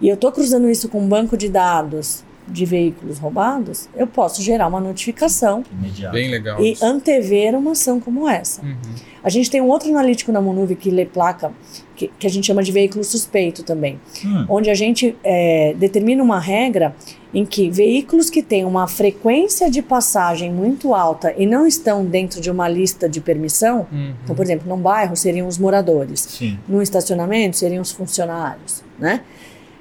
e 0.00 0.08
eu 0.08 0.16
estou 0.16 0.32
cruzando 0.32 0.68
isso 0.68 0.88
com 0.88 0.98
um 1.00 1.06
banco 1.06 1.36
de 1.36 1.48
dados 1.48 2.24
de 2.48 2.66
veículos 2.66 3.20
roubados, 3.20 3.88
eu 3.94 4.04
posso 4.04 4.42
gerar 4.42 4.66
uma 4.66 4.80
notificação 4.80 5.62
Imediato. 5.70 6.12
Bem 6.12 6.32
legal. 6.32 6.60
e 6.60 6.72
isso. 6.72 6.84
antever 6.84 7.54
uma 7.54 7.70
ação 7.70 8.00
como 8.00 8.28
essa. 8.28 8.60
Uhum. 8.60 8.76
A 9.24 9.30
gente 9.30 9.50
tem 9.50 9.60
um 9.60 9.68
outro 9.68 9.88
analítico 9.88 10.30
na 10.30 10.40
Monuve 10.40 10.76
que 10.76 10.90
lê 10.90 11.06
placa, 11.06 11.50
que, 11.96 12.08
que 12.18 12.26
a 12.26 12.30
gente 12.30 12.46
chama 12.46 12.62
de 12.62 12.70
veículo 12.70 13.02
suspeito 13.02 13.62
também, 13.62 13.98
Hum. 14.24 14.44
onde 14.50 14.68
a 14.68 14.74
gente 14.74 15.16
é, 15.24 15.74
determina 15.78 16.22
uma 16.22 16.38
regra 16.38 16.94
em 17.32 17.44
que 17.46 17.70
veículos 17.70 18.28
que 18.30 18.42
têm 18.42 18.64
uma 18.66 18.86
frequência 18.86 19.70
de 19.70 19.80
passagem 19.80 20.52
muito 20.52 20.94
alta 20.94 21.34
e 21.38 21.46
não 21.46 21.66
estão 21.66 22.04
dentro 22.04 22.40
de 22.40 22.50
uma 22.50 22.68
lista 22.68 23.08
de 23.08 23.20
permissão, 23.20 23.86
Uhum. 23.90 24.12
então, 24.22 24.36
por 24.36 24.44
exemplo, 24.44 24.68
num 24.68 24.76
bairro 24.80 25.16
seriam 25.16 25.48
os 25.48 25.56
moradores, 25.58 26.20
Sim. 26.20 26.58
num 26.68 26.82
estacionamento 26.82 27.56
seriam 27.56 27.80
os 27.82 27.90
funcionários, 27.92 28.84
né? 28.98 29.22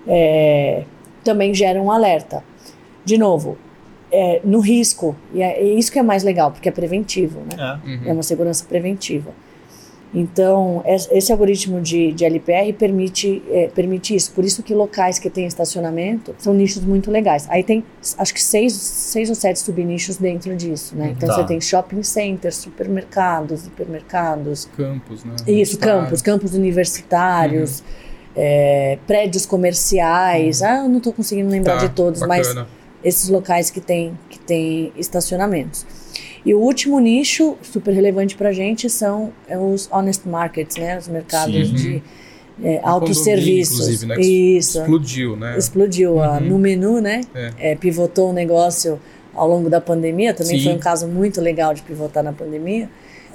É, 0.08 0.84
também 1.24 1.54
geram 1.54 1.86
um 1.86 1.92
alerta. 1.92 2.44
De 3.06 3.18
novo, 3.18 3.58
é, 4.14 4.42
no 4.44 4.60
risco, 4.60 5.16
e 5.34 5.42
é, 5.42 5.60
é 5.60 5.64
isso 5.64 5.92
que 5.92 5.98
é 5.98 6.04
mais 6.04 6.24
legal, 6.24 6.52
porque 6.52 6.70
é 6.70 6.72
preventivo, 6.72 7.40
né? 7.52 7.80
É. 7.84 7.88
Uhum. 7.90 8.02
É 8.06 8.14
uma 8.14 8.24
segurança 8.24 8.64
preventiva. 8.64 9.32
Então, 10.16 10.84
esse 10.86 11.32
algoritmo 11.32 11.82
de, 11.82 12.12
de 12.12 12.24
LPR 12.24 12.72
permite, 12.74 13.42
é, 13.50 13.68
permite 13.74 14.14
isso. 14.14 14.32
Por 14.32 14.46
isso 14.46 14.62
que 14.62 14.72
locais 14.72 15.18
que 15.18 15.28
têm 15.28 15.48
estacionamento 15.48 16.36
são 16.38 16.54
nichos 16.54 16.84
muito 16.86 17.10
legais. 17.10 17.48
Aí 17.50 17.64
tem, 17.64 17.84
acho 18.20 18.32
que 18.32 18.40
seis, 18.40 18.74
seis 18.74 19.28
ou 19.30 19.34
sete 19.34 19.58
subnichos 19.60 20.18
dentro 20.18 20.56
disso, 20.56 20.96
né? 20.96 21.16
Então, 21.18 21.28
Tá. 21.28 21.38
você 21.38 21.44
tem 21.46 21.60
shopping 21.60 22.04
centers, 22.04 22.58
supermercados, 22.58 23.66
hipermercados. 23.66 24.70
Campos, 24.78 25.24
né? 25.26 25.34
Isso, 25.34 25.50
Universitários. 25.50 26.04
campos, 26.04 26.22
campos 26.22 26.54
universitários, 26.54 27.80
Uhum. 27.80 27.86
é, 28.36 29.00
prédios 29.08 29.48
comerciais. 29.48 30.62
Ah, 30.62 30.84
eu 30.84 30.90
não 30.90 30.98
estou 31.00 31.12
conseguindo 31.12 31.50
lembrar 31.50 31.78
Tá, 31.80 31.88
de 31.88 31.90
todos, 31.96 32.22
mas 32.22 32.48
bacana. 32.50 32.68
Esses 33.04 33.30
locais 33.30 33.70
que 33.70 33.82
tem, 33.82 34.18
que 34.30 34.40
tem 34.40 34.92
estacionamentos. 34.98 35.86
E 36.46 36.54
o 36.54 36.60
último 36.60 37.00
nicho 37.00 37.58
super 37.62 37.94
relevante 37.94 38.36
para 38.36 38.50
a 38.50 38.54
gente 38.54 38.90
são 38.90 39.32
é, 39.48 39.58
os 39.58 39.90
honest 39.92 40.28
markets, 40.28 40.76
né? 40.78 40.98
Os 40.98 41.08
mercados 41.08 41.70
Sim. 41.70 41.74
de 41.74 42.04
é, 42.64 42.82
Um 42.84 42.88
autosserviços. 42.88 43.80
inclusive, 43.80 44.06
né? 44.06 44.20
Isso. 44.20 44.80
Explodiu, 44.80 45.36
né? 45.38 45.58
Explodiu 45.58 46.16
Uhum. 46.18 46.40
no 46.42 46.60
menu, 46.60 47.02
né? 47.02 47.22
É. 47.34 47.72
É, 47.72 47.76
pivotou 47.76 48.30
o 48.30 48.34
negócio 48.34 49.00
ao 49.34 49.48
longo 49.48 49.70
da 49.70 49.80
pandemia. 49.82 50.34
Também 50.34 50.58
Sim. 50.60 50.66
foi 50.66 50.74
um 50.74 50.80
caso 50.80 51.08
muito 51.08 51.42
legal 51.42 51.74
de 51.74 51.82
pivotar 51.82 52.24
na 52.24 52.34
pandemia. 52.34 52.90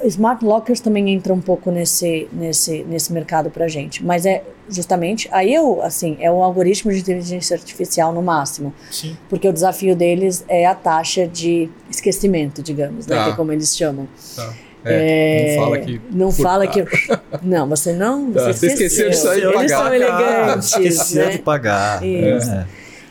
Smart 0.04 0.44
lockers 0.44 0.80
também 0.80 1.10
entra 1.10 1.32
um 1.34 1.40
pouco 1.40 1.70
nesse, 1.70 2.28
nesse, 2.32 2.84
nesse 2.84 3.12
mercado 3.12 3.50
para 3.50 3.66
gente, 3.68 4.04
mas 4.04 4.24
é 4.26 4.42
justamente 4.70 5.28
aí 5.32 5.52
eu 5.54 5.82
assim 5.82 6.16
é 6.20 6.30
o 6.30 6.42
algoritmo 6.42 6.92
de 6.92 6.98
inteligência 7.00 7.56
artificial 7.56 8.12
no 8.12 8.22
máximo, 8.22 8.72
Sim. 8.90 9.16
porque 9.28 9.48
o 9.48 9.52
desafio 9.52 9.96
deles 9.96 10.44
é 10.48 10.66
a 10.66 10.74
taxa 10.74 11.26
de 11.26 11.68
esquecimento, 11.90 12.62
digamos, 12.62 13.06
né, 13.06 13.16
Tá. 13.16 13.24
que 13.24 13.30
é 13.30 13.36
como 13.36 13.52
eles 13.52 13.76
chamam. 13.76 14.06
Tá. 14.36 14.52
É, 14.84 15.56
não 15.56 15.64
fala 15.64 15.78
que. 15.78 16.00
Não 16.12 16.32
fala 16.32 16.66
que 16.66 16.84
não, 17.42 17.68
você 17.68 17.92
não, 17.92 18.30
Tá, 18.32 18.44
você, 18.44 18.52
você 18.52 18.66
esqueceu 18.68 19.10
de 19.10 19.16
sair 19.16 19.42
Eles 19.42 19.54
pagar. 19.54 19.68
são 19.78 19.94
elegantes, 19.94 20.68
Esqueceu 20.72 21.24
né? 21.26 21.30
de 21.32 21.38
pagar. 21.40 22.04
Isso. 22.06 22.50
É. 22.50 22.66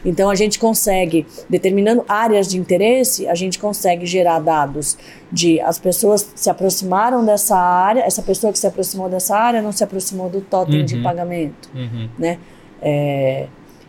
Então 0.08 0.30
a 0.30 0.36
gente 0.36 0.58
consegue, 0.58 1.28
determinando 1.50 2.06
áreas 2.08 2.48
de 2.48 2.58
interesse, 2.58 3.28
a 3.28 3.36
gente 3.36 3.60
consegue 3.60 4.06
gerar 4.06 4.40
dados 4.40 4.98
de 5.30 5.60
as 5.60 5.78
pessoas 5.78 6.32
se 6.34 6.50
aproximaram 6.50 7.26
dessa 7.26 7.58
área, 7.58 8.00
essa 8.02 8.22
pessoa 8.22 8.54
que 8.54 8.58
se 8.58 8.66
aproximou 8.66 9.10
dessa 9.10 9.36
área 9.38 9.62
não 9.62 9.74
se 9.74 9.84
aproximou 9.84 10.30
do 10.30 10.40
totem 10.40 10.86
de 10.86 10.96
Uhum. 10.96 11.04
pagamento, 11.04 11.70
Uhum. 11.76 12.08
né? 12.18 12.40
É, 12.82 13.48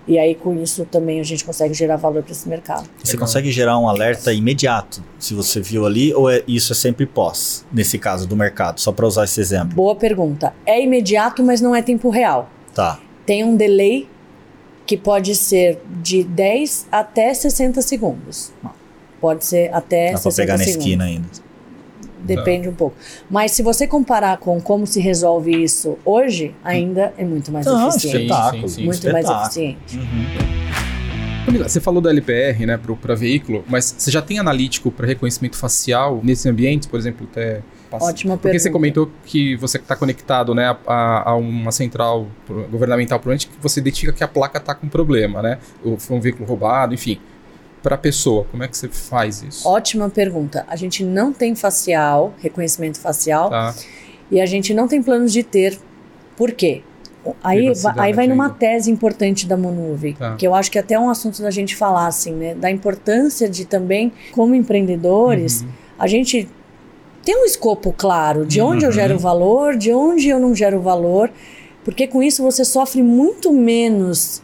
e 0.09 0.19
aí 0.19 0.35
com 0.35 0.61
isso 0.61 0.85
também 0.87 1.21
a 1.21 1.23
gente 1.23 1.45
consegue 1.45 1.73
gerar 1.73 1.97
valor 1.97 2.23
para 2.25 2.33
esse 2.33 2.49
mercado. 2.49 2.89
Você 3.05 3.12
Legal. 3.12 3.27
consegue 3.27 3.53
gerar 3.53 3.79
um 3.79 3.87
alerta 3.89 4.33
imediato, 4.33 5.05
se 5.21 5.35
você 5.35 5.61
viu 5.61 5.87
ali, 5.87 6.12
ou 6.14 6.29
é, 6.29 6.43
isso 6.49 6.73
é 6.73 6.75
sempre 6.75 7.07
pós, 7.07 7.64
nesse 7.73 7.97
caso 7.97 8.27
do 8.27 8.35
mercado, 8.35 8.81
só 8.81 8.91
para 8.91 9.07
usar 9.07 9.23
esse 9.25 9.41
exemplo? 9.41 9.77
Boa 9.77 9.95
pergunta. 9.95 10.53
É 10.66 10.83
imediato, 10.83 11.45
mas 11.45 11.61
não 11.61 11.77
é 11.77 11.81
tempo 11.83 12.11
real. 12.11 12.49
Tá. 12.75 12.99
Tem 13.25 13.45
um 13.45 13.55
delay 13.55 14.09
que 14.89 14.97
pode 14.97 15.34
ser 15.34 15.82
de 16.01 16.24
10 16.24 16.89
até 16.91 17.34
60 17.34 17.82
segundos. 17.82 18.51
Pode 19.20 19.45
ser 19.45 19.70
até 19.74 20.07
Dá 20.07 20.12
pra 20.12 20.30
60 20.30 20.43
pegar 20.43 20.57
na 20.57 20.64
esquina 20.64 21.05
ainda. 21.05 21.28
Depende 22.20 22.70
um 22.70 22.74
pouco. 22.74 22.97
Mas 23.28 23.53
se 23.53 23.62
você 23.62 23.86
comparar 23.86 24.39
com 24.39 24.59
como 24.62 24.86
se 24.86 24.99
resolve 24.99 25.62
isso 25.62 25.99
hoje, 26.07 26.55
ainda 26.64 27.12
é 27.18 27.24
muito 27.24 27.53
mais 27.53 27.66
Não, 27.66 27.91
eficiente. 27.91 28.16
espetáculo. 28.16 28.68
Sim, 28.68 28.74
sim, 28.76 28.84
Muito 28.86 29.12
mais 29.12 29.24
espetáculo. 29.26 29.45
eficiente. 29.45 29.99
Uhum. 29.99 31.45
Camila, 31.45 31.68
você 31.68 31.80
falou 31.80 32.01
do 32.01 32.09
LPR, 32.09 32.64
né, 32.64 32.80
para 33.01 33.14
veículo, 33.14 33.62
mas 33.68 33.95
você 33.99 34.11
já 34.11 34.22
tem 34.22 34.39
analítico 34.39 34.91
para 34.91 35.07
reconhecimento 35.07 35.57
facial 35.57 36.20
nesses 36.22 36.47
ambientes, 36.47 36.89
por 36.89 36.99
exemplo, 36.99 37.28
até 37.30 37.61
Ótima 37.97 38.34
Porque 38.36 38.49
pergunta. 38.49 38.62
você 38.62 38.70
comentou 38.70 39.11
que 39.24 39.57
você 39.57 39.78
está 39.78 39.97
conectado, 39.97 40.55
né, 40.55 40.76
a, 40.86 41.30
a 41.30 41.34
uma 41.36 41.72
central 41.72 42.26
governamental, 42.70 43.18
provavelmente 43.18 43.47
que 43.49 43.55
você 43.62 43.80
identifica 43.80 44.12
que 44.12 44.22
a 44.22 44.28
placa 44.28 44.59
está 44.59 44.74
com 44.74 44.89
problema, 44.89 45.41
né? 45.41 45.59
Ou 45.84 45.99
foi 45.99 46.16
um 46.16 46.20
veículo 46.20 46.47
roubado, 46.47 46.93
enfim. 46.95 47.18
Para 47.82 47.95
a 47.95 47.99
pessoa, 47.99 48.45
como 48.51 48.62
é 48.62 48.68
que 48.68 48.76
você 48.76 48.89
faz 48.89 49.43
isso? 49.43 49.66
Ótima 49.68 50.11
pergunta. 50.11 50.66
A 50.68 50.76
gente 50.76 51.03
não 51.05 51.32
tem 51.32 51.55
facial, 51.55 52.34
reconhecimento 52.39 52.99
facial, 53.01 53.49
Tá. 53.51 53.74
e 54.30 54.41
a 54.41 54.47
gente 54.47 54.74
não 54.74 54.86
tem 54.89 55.03
planos 55.03 55.32
de 55.32 55.43
ter. 55.43 55.78
Por 56.36 56.53
quê? 56.53 56.82
Aí, 57.43 57.70
aí 57.97 58.12
vai 58.12 58.26
numa 58.26 58.45
ainda. 58.47 58.57
tese 58.57 58.91
importante 58.91 59.47
da 59.47 59.57
Monuve, 59.57 60.14
Tá. 60.14 60.34
que 60.36 60.47
eu 60.47 60.55
acho 60.55 60.70
que 60.70 60.78
até 60.78 60.95
é 60.95 60.99
um 61.01 61.11
assunto 61.11 61.41
da 61.43 61.51
gente 61.51 61.76
falar, 61.76 62.07
assim, 62.07 62.32
né? 62.32 62.55
Da 62.55 62.70
importância 62.70 63.49
de 63.49 63.64
também, 63.64 64.12
como 64.32 64.55
empreendedores, 64.55 65.62
Uhum. 65.62 65.68
a 65.99 66.07
gente 66.07 66.49
tem 67.29 67.37
um 67.43 67.45
escopo 67.45 67.93
claro 67.95 68.47
de 68.47 68.59
onde 68.61 68.85
eu 68.87 68.89
Uhum. 68.89 68.95
gero 68.95 69.18
valor, 69.18 69.76
de 69.76 69.93
onde 69.93 70.29
eu 70.31 70.41
não 70.41 70.55
gero 70.55 70.81
valor, 70.81 71.31
porque 71.85 72.07
com 72.07 72.22
isso 72.22 72.43
você 72.43 72.64
sofre 72.64 73.03
muito 73.03 73.53
menos 73.53 74.43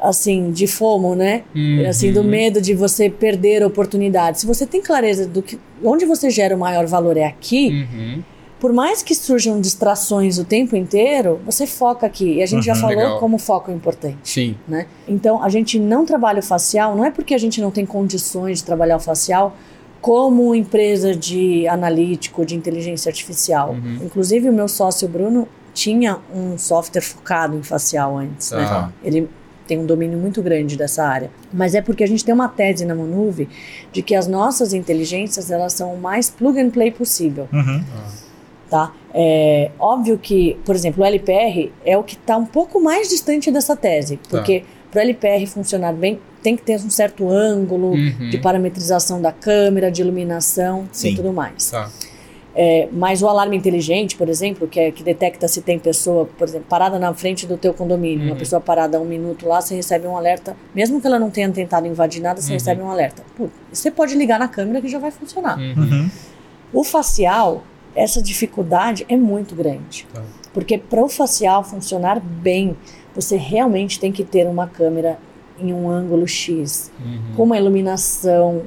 assim 0.00 0.50
de 0.50 0.66
fomo, 0.66 1.14
né? 1.14 1.42
Uhum. 1.54 1.86
Assim 1.88 2.12
do 2.12 2.24
medo 2.24 2.60
de 2.60 2.74
você 2.74 3.08
perder 3.08 3.64
oportunidades. 3.64 4.40
Se 4.40 4.46
você 4.48 4.66
tem 4.66 4.80
clareza 4.82 5.28
do 5.28 5.40
que 5.42 5.56
onde 5.84 6.04
você 6.04 6.28
gera 6.28 6.56
o 6.56 6.58
maior 6.58 6.86
valor 6.86 7.16
é 7.16 7.24
aqui, 7.24 7.68
Uhum. 7.70 8.22
por 8.58 8.72
mais 8.72 9.00
que 9.00 9.14
surjam 9.14 9.60
distrações 9.60 10.38
o 10.38 10.44
tempo 10.44 10.74
inteiro, 10.74 11.38
você 11.46 11.68
foca 11.68 12.04
aqui. 12.04 12.34
E 12.38 12.42
a 12.42 12.46
gente 12.46 12.64
já 12.66 12.74
Uhum, 12.74 12.80
falou 12.80 12.96
legal. 12.96 13.18
como 13.20 13.38
foco 13.38 13.70
é 13.70 13.74
importante 13.74 14.18
Sim. 14.24 14.56
né? 14.66 14.86
Então, 15.06 15.40
a 15.40 15.48
gente 15.48 15.78
não 15.78 16.04
trabalha 16.04 16.40
o 16.40 16.42
facial, 16.42 16.96
não 16.96 17.04
é 17.04 17.12
porque 17.12 17.32
a 17.32 17.38
gente 17.38 17.60
não 17.60 17.70
tem 17.70 17.86
condições 17.86 18.58
de 18.58 18.64
trabalhar 18.64 18.96
o 18.96 19.00
facial 19.00 19.54
como 20.02 20.54
empresa 20.54 21.14
de 21.14 21.66
analítico, 21.68 22.44
de 22.44 22.54
inteligência 22.56 23.08
artificial. 23.08 23.70
Uhum. 23.70 24.00
Inclusive, 24.04 24.48
o 24.50 24.52
meu 24.52 24.68
sócio 24.68 25.08
Bruno 25.08 25.48
tinha 25.72 26.18
um 26.34 26.58
software 26.58 27.00
focado 27.00 27.56
em 27.56 27.62
facial 27.62 28.18
antes, 28.18 28.50
né? 28.50 28.92
Ele 29.02 29.28
tem 29.66 29.78
um 29.78 29.86
domínio 29.86 30.18
muito 30.18 30.42
grande 30.42 30.76
dessa 30.76 31.04
área. 31.06 31.30
Mas 31.52 31.74
é 31.74 31.80
porque 31.80 32.02
a 32.02 32.06
gente 32.06 32.24
tem 32.24 32.34
uma 32.34 32.48
tese 32.48 32.84
na 32.84 32.94
Monuve 32.96 33.48
de 33.92 34.02
que 34.02 34.14
as 34.14 34.26
nossas 34.26 34.74
inteligências, 34.74 35.50
elas 35.50 35.72
são 35.72 35.94
o 35.94 35.98
mais 36.00 36.28
plug 36.28 36.60
and 36.60 36.70
play 36.70 36.90
possível 36.90 37.48
Uhum. 37.52 37.82
tá? 38.68 38.92
É 39.14 39.70
óbvio 39.78 40.18
que, 40.18 40.58
por 40.64 40.74
exemplo, 40.74 41.02
o 41.04 41.06
LPR 41.06 41.72
é 41.86 41.96
o 41.96 42.02
que 42.02 42.16
está 42.16 42.36
um 42.36 42.44
pouco 42.46 42.80
mais 42.82 43.08
distante 43.08 43.50
dessa 43.52 43.76
tese, 43.76 44.16
Tá. 44.16 44.28
porque 44.30 44.64
para 44.90 44.98
o 44.98 45.02
LPR 45.02 45.46
funcionar 45.46 45.92
bem, 45.94 46.18
tem 46.42 46.56
que 46.56 46.62
ter 46.62 46.76
um 46.76 46.90
certo 46.90 47.28
ângulo 47.28 47.92
Uhum. 47.92 48.30
de 48.30 48.38
parametrização 48.38 49.20
da 49.22 49.30
câmera, 49.32 49.90
de 49.90 50.02
iluminação 50.02 50.88
Sim. 50.92 51.10
e 51.10 51.16
tudo 51.16 51.32
mais. 51.32 51.70
Tá. 51.70 51.88
É, 52.54 52.86
mas 52.92 53.22
o 53.22 53.28
alarme 53.28 53.56
inteligente, 53.56 54.14
por 54.14 54.28
exemplo, 54.28 54.68
que, 54.68 54.78
é, 54.78 54.90
que 54.90 55.02
detecta 55.02 55.48
se 55.48 55.62
tem 55.62 55.78
pessoa, 55.78 56.26
por 56.36 56.46
exemplo, 56.46 56.66
parada 56.68 56.98
na 56.98 57.14
frente 57.14 57.46
do 57.46 57.56
teu 57.56 57.72
condomínio, 57.72 58.24
uma 58.26 58.32
Uhum. 58.32 58.38
pessoa 58.38 58.60
parada 58.60 59.00
um 59.00 59.06
minuto 59.06 59.48
lá, 59.48 59.60
você 59.62 59.74
recebe 59.74 60.06
um 60.06 60.14
alerta, 60.16 60.54
mesmo 60.74 61.00
que 61.00 61.06
ela 61.06 61.18
não 61.18 61.30
tenha 61.30 61.50
tentado 61.50 61.86
invadir 61.86 62.20
nada, 62.20 62.42
você 62.42 62.48
Uhum. 62.48 62.54
recebe 62.58 62.82
um 62.82 62.90
alerta. 62.90 63.22
Pô, 63.38 63.48
você 63.72 63.90
pode 63.90 64.14
ligar 64.14 64.38
na 64.38 64.48
câmera 64.48 64.82
que 64.82 64.88
já 64.88 64.98
vai 64.98 65.10
funcionar. 65.10 65.58
Uhum. 65.58 65.74
Uhum. 65.78 66.10
O 66.74 66.84
facial, 66.84 67.62
essa 67.94 68.20
dificuldade 68.20 69.06
é 69.08 69.16
muito 69.16 69.54
grande. 69.54 70.06
Tá. 70.12 70.22
Porque 70.52 70.76
para 70.76 71.02
o 71.02 71.08
facial 71.08 71.64
funcionar 71.64 72.20
bem, 72.20 72.76
você 73.14 73.36
realmente 73.36 73.98
tem 73.98 74.12
que 74.12 74.24
ter 74.24 74.46
uma 74.46 74.66
câmera 74.66 75.18
em 75.62 75.72
um 75.72 75.88
ângulo 75.88 76.26
X, 76.26 76.90
Uhum. 77.04 77.20
com 77.36 77.42
uma 77.44 77.56
iluminação 77.58 78.62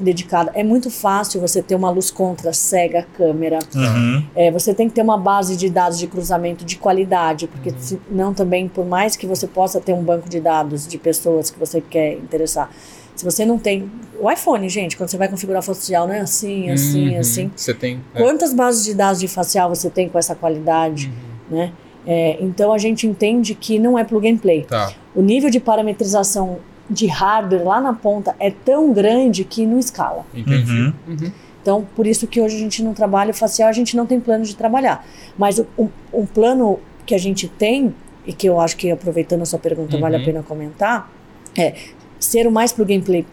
dedicada. 0.00 0.52
É 0.54 0.62
muito 0.62 0.90
fácil 0.90 1.40
você 1.40 1.60
ter 1.60 1.74
uma 1.74 1.90
luz 1.90 2.08
contra, 2.10 2.52
cega 2.52 3.00
a 3.00 3.02
câmera. 3.02 3.58
Uhum. 3.74 4.24
É, 4.34 4.48
você 4.50 4.72
tem 4.72 4.88
que 4.88 4.94
ter 4.94 5.02
uma 5.02 5.18
base 5.18 5.56
de 5.56 5.68
dados 5.68 5.98
de 5.98 6.06
cruzamento 6.06 6.64
de 6.64 6.76
qualidade, 6.76 7.46
Uhum. 7.46 7.50
porque 7.50 7.74
senão 7.78 8.32
também, 8.32 8.68
por 8.68 8.86
mais 8.86 9.16
que 9.16 9.26
você 9.26 9.46
possa 9.48 9.80
ter 9.80 9.92
um 9.92 10.02
banco 10.02 10.28
de 10.28 10.38
dados 10.40 10.86
de 10.86 10.96
pessoas 10.98 11.50
que 11.50 11.58
você 11.58 11.80
quer 11.80 12.12
interessar, 12.14 12.70
se 13.16 13.24
você 13.24 13.44
não 13.44 13.58
tem... 13.58 13.90
O 14.20 14.30
iPhone, 14.30 14.68
gente, 14.68 14.96
quando 14.96 15.08
você 15.10 15.16
vai 15.16 15.26
configurar 15.28 15.62
facial, 15.62 16.06
não 16.06 16.14
é 16.14 16.20
assim, 16.20 16.70
assim, 16.70 17.14
Uhum. 17.14 17.20
assim. 17.20 17.50
Você 17.56 17.74
tem. 17.74 18.00
é. 18.14 18.22
Quantas 18.22 18.52
bases 18.52 18.84
de 18.84 18.94
dados 18.94 19.18
de 19.20 19.26
facial 19.26 19.68
você 19.68 19.90
tem 19.90 20.08
com 20.08 20.16
essa 20.18 20.36
qualidade, 20.36 21.10
Uhum. 21.50 21.56
né? 21.58 21.72
É, 22.06 22.38
então 22.40 22.72
a 22.72 22.78
gente 22.78 23.06
entende 23.06 23.54
que 23.54 23.78
não 23.78 23.98
é 23.98 24.04
plug 24.04 24.26
and 24.30 24.38
play. 24.38 24.62
Tá. 24.64 24.92
O 25.18 25.22
nível 25.22 25.50
de 25.50 25.58
parametrização 25.58 26.58
de 26.88 27.08
hardware 27.08 27.64
lá 27.64 27.80
na 27.80 27.92
ponta 27.92 28.36
é 28.38 28.52
tão 28.52 28.92
grande 28.92 29.42
que 29.42 29.66
não 29.66 29.76
escala. 29.80 30.24
Entendi. 30.32 30.72
Uhum. 30.72 30.92
Uhum. 31.08 31.32
Então, 31.60 31.86
por 31.96 32.06
isso 32.06 32.28
que 32.28 32.40
hoje 32.40 32.54
a 32.54 32.58
gente 32.60 32.84
não 32.84 32.94
trabalha 32.94 33.32
o 33.32 33.34
facial, 33.34 33.68
a 33.68 33.72
gente 33.72 33.96
não 33.96 34.06
tem 34.06 34.20
plano 34.20 34.44
de 34.44 34.54
trabalhar. 34.54 35.04
Mas 35.36 35.58
o, 35.58 35.66
um, 35.76 35.88
um 36.12 36.24
plano 36.24 36.78
que 37.04 37.16
a 37.16 37.18
gente 37.18 37.48
tem, 37.48 37.92
e 38.24 38.32
que 38.32 38.48
eu 38.48 38.60
acho 38.60 38.76
que 38.76 38.92
aproveitando 38.92 39.42
a 39.42 39.44
sua 39.44 39.58
pergunta 39.58 39.98
vale 39.98 40.14
a 40.14 40.18
Uhum. 40.20 40.24
pena 40.24 40.42
comentar, 40.44 41.10
é 41.58 41.74
ser 42.20 42.46
o 42.46 42.52
mais 42.52 42.70
plug 42.72 42.94
and 42.94 43.00
play, 43.00 43.26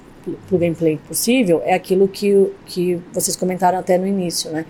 plug 0.49 0.65
and 0.67 0.73
play 0.73 0.99
possível 1.07 1.61
é 1.65 1.75
aquilo 1.75 2.07
que, 2.07 2.51
que 2.65 2.99
vocês 3.13 3.35
comentaram 3.35 3.77
até 3.77 3.95
no 3.95 4.07
início, 4.07 4.49
né? 4.51 4.65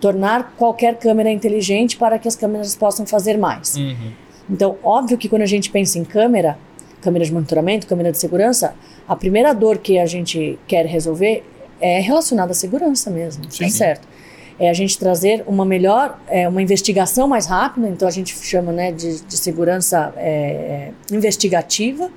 Tornar 0.00 0.54
qualquer 0.56 0.98
câmera 0.98 1.30
inteligente 1.30 1.98
para 1.98 2.18
que 2.18 2.26
as 2.26 2.34
câmeras 2.34 2.74
possam 2.74 3.04
fazer 3.04 3.36
mais. 3.36 3.76
Uhum. 3.76 4.12
Então, 4.48 4.76
óbvio 4.82 5.16
que 5.16 5.28
quando 5.28 5.42
a 5.42 5.46
gente 5.46 5.70
pensa 5.70 5.98
em 5.98 6.04
câmera, 6.04 6.58
câmera 7.00 7.24
de 7.24 7.32
monitoramento, 7.32 7.86
câmera 7.86 8.10
de 8.12 8.18
segurança, 8.18 8.74
a 9.08 9.16
primeira 9.16 9.52
dor 9.54 9.78
que 9.78 9.98
a 9.98 10.06
gente 10.06 10.58
quer 10.66 10.86
resolver 10.86 11.42
é 11.80 12.00
relacionada 12.00 12.52
à 12.52 12.54
segurança 12.54 13.10
mesmo, 13.10 13.50
Sim. 13.50 13.64
tá 13.64 13.70
certo? 13.70 14.08
é 14.56 14.70
a 14.70 14.72
gente 14.72 14.96
trazer 14.96 15.42
uma 15.48 15.64
melhor, 15.64 16.16
é, 16.28 16.48
uma 16.48 16.62
investigação 16.62 17.26
mais 17.26 17.44
rápida, 17.46 17.88
então 17.88 18.06
a 18.06 18.10
gente 18.10 18.32
chama 18.40 18.70
né, 18.70 18.92
de, 18.92 19.20
de 19.22 19.36
segurança 19.36 20.14
é, 20.16 20.90
investigativa, 21.10 22.08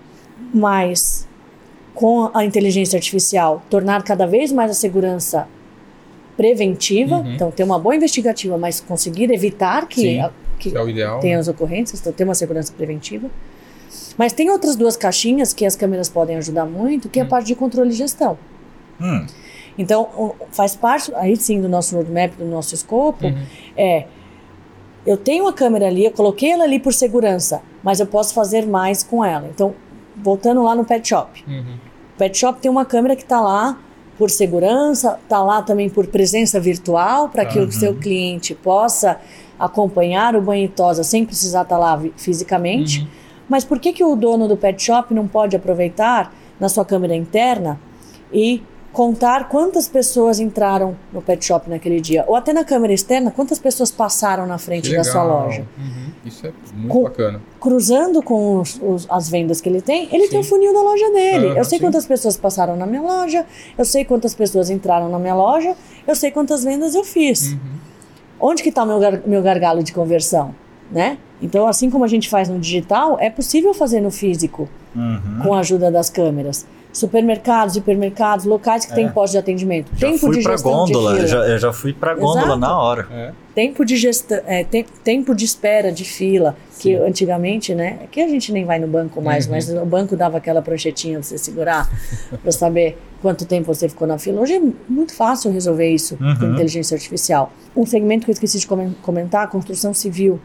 mas 0.53 1.27
com 1.95 2.29
a 2.35 2.45
inteligência 2.45 2.95
artificial 2.95 3.63
tornar 3.71 4.03
cada 4.03 4.27
vez 4.27 4.51
mais 4.51 4.69
a 4.69 4.75
segurança 4.75 5.47
preventiva, 6.35 7.17
Uhum. 7.17 7.33
então 7.33 7.49
ter 7.51 7.63
uma 7.63 7.79
boa 7.79 7.95
investigativa, 7.95 8.57
mas 8.57 8.79
conseguir 8.79 9.31
evitar 9.31 9.87
que, 9.87 10.19
a- 10.19 10.31
que 10.59 10.75
é 10.75 10.81
o 10.81 10.89
ideal. 10.89 11.19
tenha 11.19 11.39
as 11.39 11.47
ocorrências, 11.47 11.99
então 12.01 12.11
ter 12.13 12.23
uma 12.23 12.35
segurança 12.35 12.71
preventiva. 12.75 13.29
Mas 14.17 14.33
tem 14.33 14.49
outras 14.49 14.75
duas 14.75 14.97
caixinhas 14.97 15.53
que 15.53 15.65
as 15.65 15.75
câmeras 15.75 16.09
podem 16.09 16.35
ajudar 16.37 16.65
muito, 16.65 17.07
que 17.09 17.19
é 17.19 17.21
a 17.21 17.25
Hum. 17.25 17.29
parte 17.29 17.47
de 17.47 17.55
controle 17.55 17.89
e 17.89 17.93
gestão. 17.93 18.37
Hum, 18.99 19.25
Então, 19.79 20.33
faz 20.51 20.75
parte, 20.75 21.13
aí 21.15 21.35
sim, 21.37 21.61
do 21.61 21.69
nosso 21.69 21.95
roadmap, 21.95 22.33
do 22.35 22.45
nosso 22.45 22.73
escopo, 22.73 23.27
Uhum. 23.27 23.43
é 23.77 24.05
eu 25.05 25.15
tenho 25.15 25.47
a 25.47 25.53
câmera 25.53 25.85
ali, 25.87 26.03
eu 26.03 26.11
coloquei 26.11 26.51
ela 26.51 26.63
ali 26.65 26.79
por 26.79 26.93
segurança, 26.93 27.61
mas 27.83 27.99
eu 27.99 28.07
posso 28.07 28.33
fazer 28.33 28.65
mais 28.65 29.03
com 29.03 29.23
ela. 29.23 29.47
Então, 29.53 29.73
voltando 30.15 30.61
lá 30.63 30.75
no 30.75 30.83
pet 30.83 31.07
shop. 31.07 31.43
Uhum. 31.47 31.75
O 32.15 32.17
pet 32.17 32.35
shop 32.37 32.59
tem 32.59 32.69
uma 32.71 32.83
câmera 32.85 33.15
que 33.15 33.21
está 33.21 33.39
lá 33.39 33.77
por 34.17 34.31
segurança, 34.31 35.19
está 35.23 35.41
lá 35.43 35.61
também 35.61 35.89
por 35.89 36.07
presença 36.07 36.59
virtual, 36.59 37.29
para 37.29 37.45
que 37.45 37.59
Uhum. 37.59 37.67
o 37.67 37.71
seu 37.71 37.93
cliente 37.95 38.55
possa 38.55 39.17
acompanhar 39.59 40.35
o 40.35 40.41
banho 40.41 40.65
e 40.65 40.67
tosa 40.67 41.03
sem 41.03 41.25
precisar 41.25 41.63
estar 41.63 41.77
lá 41.77 41.95
vi- 41.95 42.13
fisicamente. 42.17 43.01
Uhum. 43.01 43.07
Mas 43.49 43.63
por 43.63 43.79
que, 43.79 43.93
que 43.93 44.03
o 44.03 44.15
dono 44.15 44.47
do 44.47 44.57
pet 44.57 44.81
shop 44.83 45.13
não 45.13 45.27
pode 45.27 45.55
aproveitar 45.55 46.33
na 46.59 46.67
sua 46.69 46.83
câmera 46.83 47.15
interna 47.15 47.79
e 48.31 48.61
contar 48.91 49.47
quantas 49.47 49.87
pessoas 49.87 50.39
entraram 50.39 50.95
no 51.13 51.21
pet 51.21 51.45
shop 51.45 51.69
naquele 51.69 52.01
dia? 52.01 52.25
Ou 52.27 52.35
até 52.35 52.51
na 52.51 52.63
câmera 52.65 52.91
externa, 52.93 53.31
quantas 53.31 53.59
pessoas 53.59 53.91
passaram 53.91 54.45
na 54.47 54.57
frente 54.57 54.93
da 54.95 55.03
sua 55.03 55.23
loja? 55.23 55.65
Uhum. 55.77 56.07
Isso 56.25 56.45
é 56.47 56.51
muito 56.73 56.89
Com- 56.89 57.03
bacana. 57.03 57.41
Cruzando 57.61 58.21
com 58.21 58.59
os- 58.59 58.79
os- 58.83 59.07
as 59.09 59.29
vendas 59.29 59.61
que 59.61 59.69
ele 59.69 59.81
tem, 59.81 60.09
ele 60.11 60.27
tem 60.27 60.39
o 60.39 60.43
Sim. 60.43 60.49
funil 60.49 60.73
da 60.73 60.81
loja 60.81 61.09
dele. 61.11 61.47
Aham, 61.49 61.57
eu 61.57 61.63
sei 61.63 61.77
sim. 61.79 61.85
quantas 61.85 62.05
pessoas 62.05 62.35
passaram 62.35 62.75
na 62.75 62.85
minha 62.85 63.01
loja, 63.01 63.45
eu 63.77 63.85
sei 63.85 64.03
quantas 64.03 64.33
pessoas 64.35 64.69
entraram 64.69 65.07
na 65.09 65.19
minha 65.19 65.35
loja, 65.35 65.73
eu 66.05 66.15
sei 66.15 66.31
quantas 66.31 66.63
vendas 66.65 66.95
eu 66.95 67.03
fiz. 67.05 67.53
Uhum. 67.53 67.59
Onde 68.39 68.61
que 68.63 68.69
está 68.69 68.85
meu, 68.85 68.99
gar- 68.99 69.21
meu 69.25 69.41
gargalo 69.41 69.81
de 69.83 69.91
conversão? 69.93 70.53
Né? 70.91 71.17
Então, 71.41 71.67
assim 71.67 71.89
como 71.89 72.03
a 72.05 72.07
gente 72.07 72.29
faz 72.29 72.47
no 72.49 72.57
digital, 72.59 73.17
é 73.19 73.29
possível 73.29 73.73
fazer 73.73 73.99
no 74.01 74.09
físico 74.09 74.69
uhum. 74.95 75.39
com 75.43 75.53
a 75.53 75.59
ajuda 75.59 75.91
das 75.91 76.09
câmeras. 76.09 76.65
Supermercados, 76.93 77.75
hipermercados, 77.75 78.45
locais 78.45 78.85
que 78.85 78.91
É. 78.93 78.95
têm 78.95 79.09
postos 79.09 79.31
de 79.33 79.37
atendimento. 79.37 79.91
Já 79.95 80.07
tempo 80.07 80.19
fui 80.19 80.37
de 80.37 80.43
pra 80.43 80.53
gestão 80.53 80.71
gôndola, 80.71 81.11
de 81.11 81.15
fila. 81.17 81.27
já, 81.27 81.37
eu 81.51 81.59
já 81.59 81.73
fui 81.73 81.93
pra 81.93 82.15
gôndola 82.15 82.41
Exato. 82.45 82.59
na 82.59 82.79
hora. 82.79 83.07
É. 83.11 83.31
Tempo 83.53 83.85
de 83.85 83.95
gestão, 83.97 84.39
é, 84.47 84.63
tem- 84.63 84.85
tempo 85.03 85.35
de 85.35 85.45
espera 85.45 85.91
de 85.91 86.03
fila, 86.05 86.55
que 86.79 86.95
antigamente, 86.95 87.75
né? 87.75 87.99
Aqui 88.03 88.21
a 88.21 88.27
gente 88.27 88.51
nem 88.51 88.65
vai 88.65 88.79
no 88.79 88.87
banco 88.87 89.21
mais, 89.21 89.45
Uhum. 89.45 89.51
mas 89.51 89.69
o 89.69 89.85
banco 89.85 90.15
dava 90.15 90.37
aquela 90.37 90.61
pranchetinha 90.61 91.19
pra 91.19 91.23
você 91.27 91.37
segurar 91.37 91.87
para 92.41 92.51
saber 92.51 92.97
quanto 93.21 93.45
tempo 93.45 93.65
você 93.73 93.87
ficou 93.89 94.07
na 94.07 94.17
fila. 94.17 94.41
Hoje 94.41 94.53
é 94.55 94.61
muito 94.89 95.13
fácil 95.13 95.51
resolver 95.51 95.89
isso 95.89 96.17
com 96.17 96.23
Uhum. 96.23 96.53
inteligência 96.53 96.95
artificial. 96.95 97.51
Um 97.75 97.85
segmento 97.85 98.25
que 98.25 98.31
eu 98.31 98.33
esqueci 98.33 98.59
de 98.59 98.67
comen- 98.67 98.95
comentar, 99.01 99.43
a 99.43 99.47
construção 99.47 99.93
civil. 99.93 100.39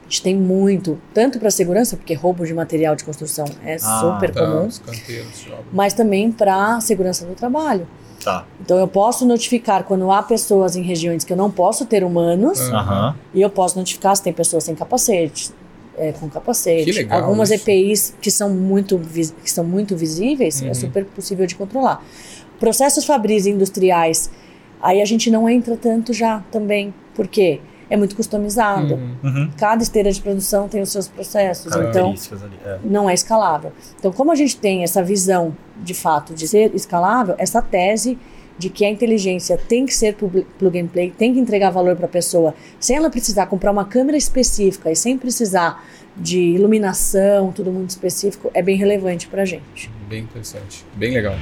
A 0.00 0.10
gente 0.10 0.22
tem 0.22 0.36
muito, 0.36 0.98
tanto 1.12 1.38
para 1.38 1.50
segurança, 1.50 1.96
porque 1.96 2.14
roubo 2.14 2.46
de 2.46 2.54
material 2.54 2.96
de 2.96 3.04
construção 3.04 3.44
é 3.64 3.74
Ah, 3.82 4.00
super 4.00 4.30
Tá, 4.32 4.40
comum, 4.46 4.66
os 4.66 4.78
canteiros, 4.78 5.46
mas 5.72 5.92
também 5.92 6.32
para 6.32 6.80
segurança 6.80 7.26
do 7.26 7.34
trabalho. 7.34 7.86
Tá. 8.24 8.44
Então 8.60 8.76
eu 8.78 8.88
posso 8.88 9.24
notificar 9.26 9.84
quando 9.84 10.10
há 10.10 10.22
pessoas 10.22 10.76
em 10.76 10.82
regiões 10.82 11.24
que 11.24 11.32
eu 11.32 11.36
não 11.36 11.50
posso 11.50 11.84
ter 11.86 12.02
humanos. 12.02 12.58
Aham. 12.70 13.14
e 13.34 13.40
eu 13.42 13.50
posso 13.50 13.78
notificar 13.78 14.16
se 14.16 14.22
tem 14.22 14.32
pessoas 14.32 14.64
sem 14.64 14.74
capacete, 14.74 15.50
é, 15.98 16.12
com 16.12 16.28
capacete. 16.28 16.84
Que 16.84 16.92
legal 16.92 17.22
Algumas 17.22 17.50
isso. 17.50 17.62
EPIs 17.68 18.14
que 18.20 18.30
são 18.30 18.50
muito, 18.50 18.98
que 19.42 19.50
são 19.50 19.64
muito 19.64 19.96
visíveis, 19.96 20.60
Uhum. 20.62 20.68
é 20.70 20.74
super 20.74 21.04
possível 21.04 21.46
de 21.46 21.54
controlar. 21.54 22.04
Processos 22.58 23.04
fabris 23.04 23.46
industriais, 23.46 24.30
aí 24.82 25.00
a 25.00 25.04
gente 25.04 25.30
não 25.30 25.48
entra 25.48 25.76
tanto 25.76 26.12
já 26.12 26.40
também, 26.50 26.92
porque 27.14 27.60
é 27.90 27.96
muito 27.96 28.14
customizado. 28.16 28.94
Uhum. 28.94 29.16
Uhum. 29.24 29.50
Cada 29.56 29.82
esteira 29.82 30.10
de 30.12 30.20
produção 30.20 30.68
tem 30.68 30.82
os 30.82 30.90
seus 30.90 31.08
processos, 31.08 31.66
então 31.74 31.82
Características 32.12 32.42
ali. 32.42 32.56
É. 32.64 32.78
não 32.84 33.08
é 33.08 33.14
escalável. 33.14 33.72
Então, 33.98 34.12
como 34.12 34.30
a 34.30 34.34
gente 34.34 34.56
tem 34.56 34.82
essa 34.82 35.02
visão 35.02 35.56
de 35.82 35.94
fato 35.94 36.34
de 36.34 36.46
ser 36.46 36.74
escalável, 36.74 37.34
essa 37.38 37.62
tese 37.62 38.18
de 38.58 38.68
que 38.68 38.84
a 38.84 38.90
inteligência 38.90 39.56
tem 39.56 39.86
que 39.86 39.94
ser 39.94 40.14
plug 40.14 40.78
and 40.78 40.88
play, 40.88 41.12
tem 41.16 41.32
que 41.32 41.40
entregar 41.40 41.70
valor 41.70 41.94
para 41.96 42.06
a 42.06 42.08
pessoa, 42.08 42.54
sem 42.80 42.96
ela 42.96 43.08
precisar 43.08 43.46
comprar 43.46 43.70
uma 43.70 43.84
câmera 43.84 44.16
específica 44.16 44.90
e 44.90 44.96
sem 44.96 45.16
precisar 45.16 45.84
de 46.16 46.40
iluminação, 46.40 47.52
tudo 47.52 47.70
muito 47.70 47.90
específico, 47.90 48.50
é 48.52 48.62
bem 48.62 48.76
relevante 48.76 49.28
para 49.28 49.42
a 49.42 49.44
gente. 49.44 49.90
Bem 50.08 50.24
interessante. 50.24 50.84
Bem 50.96 51.12
legal. 51.12 51.34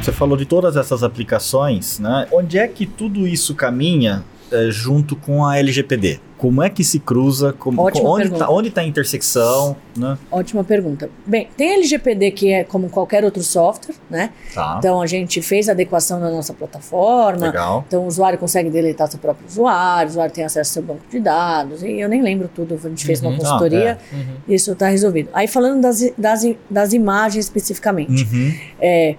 Você 0.00 0.12
falou 0.12 0.36
de 0.36 0.46
todas 0.46 0.76
essas 0.76 1.02
aplicações, 1.02 1.98
né? 1.98 2.28
Onde 2.30 2.58
é 2.58 2.68
que 2.68 2.86
tudo 2.86 3.26
isso 3.26 3.54
caminha 3.54 4.24
é, 4.52 4.70
junto 4.70 5.16
com 5.16 5.44
a 5.44 5.58
LGPD? 5.58 6.20
Como 6.40 6.62
é 6.62 6.70
que 6.70 6.82
se 6.82 6.98
cruza? 6.98 7.52
Como, 7.52 7.82
Ótima 7.82 8.08
onde 8.08 8.28
está 8.32 8.48
onde 8.48 8.70
tá 8.70 8.80
a 8.80 8.84
intersecção? 8.84 9.76
Né? 9.94 10.16
Ótima 10.30 10.64
pergunta. 10.64 11.10
Bem, 11.26 11.48
tem 11.54 11.74
LGPD 11.74 12.30
que 12.30 12.50
é 12.50 12.64
como 12.64 12.88
qualquer 12.88 13.22
outro 13.26 13.42
software, 13.42 13.94
né? 14.08 14.30
Tá, 14.54 14.76
Então 14.78 15.02
a 15.02 15.06
gente 15.06 15.42
fez 15.42 15.68
a 15.68 15.72
adequação 15.72 16.18
na 16.18 16.30
nossa 16.30 16.54
plataforma, 16.54 17.44
legal. 17.48 17.84
Então 17.86 18.04
o 18.04 18.06
usuário 18.06 18.38
consegue 18.38 18.70
deletar 18.70 19.06
seu 19.10 19.18
próprio 19.18 19.46
usuário, 19.46 20.08
o 20.08 20.10
usuário 20.12 20.32
tem 20.32 20.42
acesso 20.42 20.70
ao 20.70 20.72
seu 20.72 20.82
banco 20.82 21.02
de 21.10 21.20
dados, 21.20 21.82
e 21.82 22.00
eu 22.00 22.08
nem 22.08 22.22
lembro 22.22 22.48
tudo, 22.48 22.74
a 22.82 22.88
gente 22.88 23.04
fez 23.04 23.20
uma 23.20 23.32
Uhum. 23.32 23.36
consultoria, 23.36 23.98
Uhum. 24.10 24.36
isso 24.48 24.72
está 24.72 24.88
resolvido. 24.88 25.28
Aí 25.34 25.46
falando 25.46 25.82
das, 25.82 26.00
das, 26.16 26.42
das 26.70 26.92
imagens 26.94 27.44
especificamente. 27.44 28.24
Uhum. 28.32 28.54
É, 28.80 29.14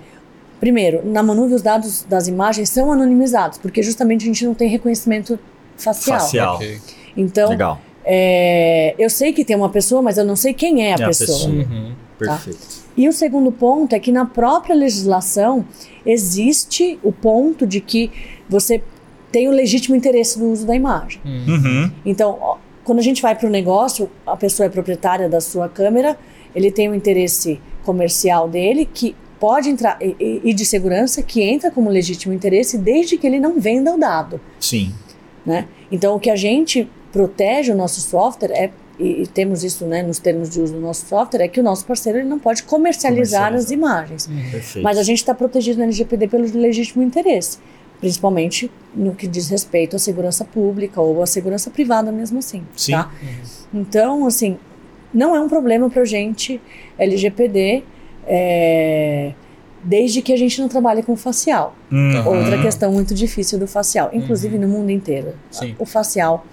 primeiro, 0.60 1.02
na 1.08 1.22
Manuve 1.22 1.54
os 1.54 1.62
dados 1.62 2.04
das 2.10 2.28
imagens 2.28 2.68
são 2.70 2.92
anonimizados, 2.92 3.60
porque 3.60 3.84
justamente 3.84 4.24
a 4.24 4.26
gente 4.26 4.44
não 4.44 4.56
tem 4.56 4.68
reconhecimento 4.68 5.38
facial. 5.78 6.20
Facial. 6.20 6.56
Ok. 6.56 6.80
Então, 7.16 7.50
Legal. 7.50 7.82
é, 8.06 8.96
eu 8.98 9.10
sei 9.10 9.34
que 9.34 9.44
tem 9.46 9.56
uma 9.56 9.70
pessoa, 9.70 10.02
mas 10.02 10.18
eu 10.18 10.26
não 10.26 10.36
sei 10.36 10.54
quem 10.54 10.84
é 10.84 10.94
a 10.94 10.98
É 11.00 11.04
a 11.04 11.08
pessoa. 11.08 11.28
pessoa. 11.28 11.54
Uhum. 11.54 11.94
Perfeito. 12.18 12.82
E 12.96 13.08
o 13.08 13.14
segundo 13.14 13.52
ponto 13.52 13.94
é 13.96 14.00
que 14.00 14.12
na 14.12 14.26
própria 14.26 14.76
legislação 14.76 15.66
existe 16.06 17.00
o 17.04 17.12
ponto 17.12 17.66
de 17.66 17.80
que 17.82 18.12
você 18.50 18.82
tem 19.32 19.48
o 19.48 19.52
legítimo 19.52 19.96
interesse 19.96 20.38
no 20.40 20.52
uso 20.52 20.66
da 20.68 20.76
imagem. 20.76 21.20
Uhum. 21.26 21.46
Uhum. 21.56 21.92
Então, 22.06 22.38
ó, 22.40 22.58
quando 22.84 23.00
a 23.00 23.02
gente 23.02 23.22
vai 23.22 23.34
para 23.34 23.48
o 23.48 23.50
negócio, 23.50 24.10
a 24.28 24.36
pessoa 24.36 24.66
é 24.68 24.70
proprietária 24.70 25.30
da 25.30 25.40
sua 25.40 25.70
câmera, 25.70 26.18
ele 26.54 26.70
tem 26.70 26.90
um 26.90 26.94
interesse 26.96 27.60
comercial 27.84 28.48
dele 28.50 28.88
que 28.92 29.16
pode 29.40 29.70
entrar 29.70 29.98
e 30.00 30.54
de 30.54 30.66
segurança 30.66 31.24
que 31.24 31.42
entra 31.42 31.72
como 31.72 31.90
legítimo 31.90 32.34
interesse 32.34 32.78
desde 32.78 33.18
que 33.18 33.26
ele 33.26 33.40
não 33.40 33.60
venda 33.60 33.92
o 33.96 33.98
dado, 33.98 34.40
Sim. 34.60 34.94
né? 35.44 35.68
Então, 35.92 36.16
o 36.16 36.20
que 36.20 36.30
a 36.30 36.36
gente 36.36 36.88
protege 37.12 37.72
o 37.72 37.76
nosso 37.76 38.02
software 38.02 38.52
é 38.52 38.72
e, 39.02 39.24
e 39.24 39.28
temos 39.28 39.64
isso 39.64 39.86
né, 39.86 40.04
nos 40.04 40.20
termos 40.20 40.50
de 40.50 40.62
uso 40.62 40.74
do 40.74 40.80
nosso 40.80 41.08
software, 41.08 41.42
é 41.42 41.48
que 41.48 41.60
o 41.60 41.64
nosso 41.64 41.84
parceiro 41.86 42.20
ele 42.20 42.30
não 42.30 42.38
pode 42.38 42.62
comercializar, 42.64 43.54
as 43.54 43.66
Comercializar. 43.66 43.78
imagens. 43.78 44.28
Perfeito. 44.52 44.84
Mas 44.84 44.98
a 44.98 45.04
gente 45.04 45.18
está 45.18 45.34
protegido 45.34 45.80
na 45.80 45.86
LGPD 45.86 46.28
pelo 46.28 46.46
legítimo 46.60 47.02
interesse, 47.02 47.58
principalmente 48.00 48.70
no 48.94 49.16
que 49.16 49.28
diz 49.28 49.50
respeito 49.50 49.96
à 49.96 50.00
segurança 50.00 50.46
pública 50.46 51.02
ou 51.02 51.22
à 51.24 51.26
segurança 51.26 51.72
privada 51.72 52.12
mesmo 52.12 52.38
assim. 52.38 52.64
Sim. 52.76 52.92
Tá? 52.92 53.12
Então, 53.74 54.28
assim, 54.28 54.60
não 55.12 55.36
é 55.36 55.40
um 55.40 55.50
problema 55.50 55.90
para 55.90 56.06
gente 56.06 56.62
LGPD, 57.00 57.84
é, 58.28 59.34
desde 59.84 60.22
que 60.22 60.32
a 60.32 60.38
gente 60.38 60.62
não 60.62 60.68
trabalhe 60.68 61.02
com 61.02 61.16
facial. 61.16 61.76
Uhum. 61.92 62.28
Outra 62.28 62.62
questão 62.62 62.92
muito 62.92 63.16
difícil 63.16 63.58
do 63.58 63.66
facial, 63.66 64.12
inclusive 64.14 64.60
no 64.60 64.68
mundo 64.68 64.92
inteiro. 64.92 65.34
Sim. 65.50 65.76
O 65.80 65.86
facial 65.86 66.46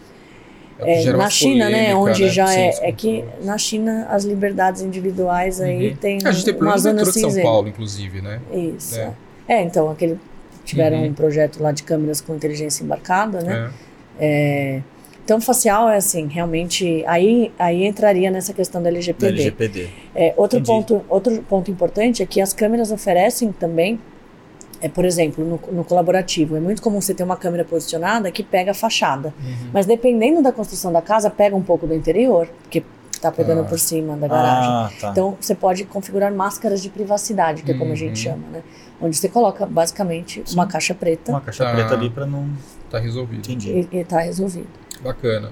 É 0.81 1.05
é, 1.05 1.12
na 1.12 1.29
China, 1.31 1.64
né, 1.68 1.70
polêmica, 1.93 1.99
onde 1.99 2.22
né? 2.24 2.29
já 2.29 2.47
Sim, 2.47 2.61
é, 2.61 2.72
sim. 2.72 2.85
é 2.85 2.93
que 2.93 3.24
na 3.43 3.59
China 3.59 4.07
as 4.11 4.24
liberdades 4.24 4.83
individuais 4.83 5.61
aí 5.61 5.91
Uhum. 5.91 5.97
tem 5.97 6.18
A 6.24 6.31
gente 6.33 6.45
tem 6.45 6.55
uma 6.55 6.79
zona 6.79 7.03
de 7.03 7.12
São. 7.12 7.43
Paulo, 7.43 7.68
inclusive, 7.68 8.20
né? 8.20 8.41
Isso. 8.53 8.99
É. 8.99 9.11
É, 9.49 9.55
é 9.55 9.62
então, 9.62 9.91
aquele 9.91 10.18
tiveram 10.64 10.99
Uhum. 10.99 11.07
um 11.07 11.12
projeto 11.14 11.62
lá 11.62 11.72
de 11.72 11.83
câmeras 11.83 12.20
com 12.20 12.35
inteligência 12.35 12.85
embarcada, 12.85 13.41
né? 13.41 13.70
É. 14.20 14.76
É, 14.79 14.83
então, 15.24 15.41
facial 15.41 15.89
é 15.91 15.97
assim, 15.97 16.26
realmente, 16.26 17.05
aí, 17.07 17.53
aí 17.59 17.85
entraria 17.85 18.31
nessa 18.31 18.55
questão 18.55 18.81
da 18.83 18.89
Da 18.89 18.97
LGPD. 18.97 19.33
LGPD. 19.33 19.89
É, 20.14 20.33
outro, 20.37 20.59
Entendi. 20.59 20.66
ponto, 20.87 21.05
outro 21.09 21.43
ponto 21.43 21.70
importante 21.70 22.22
é 22.22 22.26
que 22.26 22.41
as 22.41 22.53
câmeras 22.55 22.91
oferecem 22.91 23.53
também, 23.53 24.01
é, 24.81 24.89
por 24.89 25.05
exemplo, 25.05 25.45
no, 25.45 25.61
no 25.72 25.85
colaborativo, 25.85 26.57
é 26.57 26.61
muito 26.61 26.81
comum 26.83 27.01
você 27.01 27.12
ter 27.14 27.22
uma 27.24 27.37
câmera 27.37 27.64
posicionada 27.64 28.31
que 28.31 28.43
pega 28.43 28.70
a 28.70 28.74
fachada. 28.74 29.33
Uhum. 29.43 29.70
Mas 29.72 29.87
dependendo 29.87 30.43
da 30.43 30.53
construção 30.53 30.93
da 30.93 31.03
casa, 31.03 31.29
pega 31.31 31.55
um 31.57 31.62
pouco 31.62 31.87
do 31.87 31.95
interior, 31.95 32.49
porque 32.62 32.83
está 33.12 33.33
pegando 33.33 33.62
Ah. 33.62 33.64
por 33.64 33.79
cima 33.79 34.16
da 34.16 34.29
garagem. 34.29 34.70
Ah, 34.70 34.91
tá. 35.01 35.11
Então, 35.11 35.37
você 35.41 35.55
pode 35.55 35.85
configurar 35.85 36.33
máscaras 36.33 36.81
de 36.81 36.89
privacidade, 36.89 37.62
que 37.64 37.72
é 37.72 37.74
como 37.74 37.93
a 37.93 37.97
gente 37.97 38.11
Uhum. 38.11 38.33
chama, 38.35 38.49
né? 38.53 38.62
Onde 39.01 39.16
você 39.16 39.29
coloca, 39.29 39.66
basicamente, 39.66 40.43
uma 40.53 40.66
caixa 40.66 40.95
preta 40.95 41.33
Uma 41.33 41.41
caixa 41.41 41.64
Tá. 41.64 41.72
preta 41.72 41.95
ali 41.95 42.11
pra 42.11 42.26
não. 42.26 42.49
Tá 42.91 42.99
resolvido. 42.99 43.41
Entendi. 43.51 43.89
e 43.93 43.97
está 43.99 44.20
resolvido. 44.20 44.66
Bacana. 45.03 45.51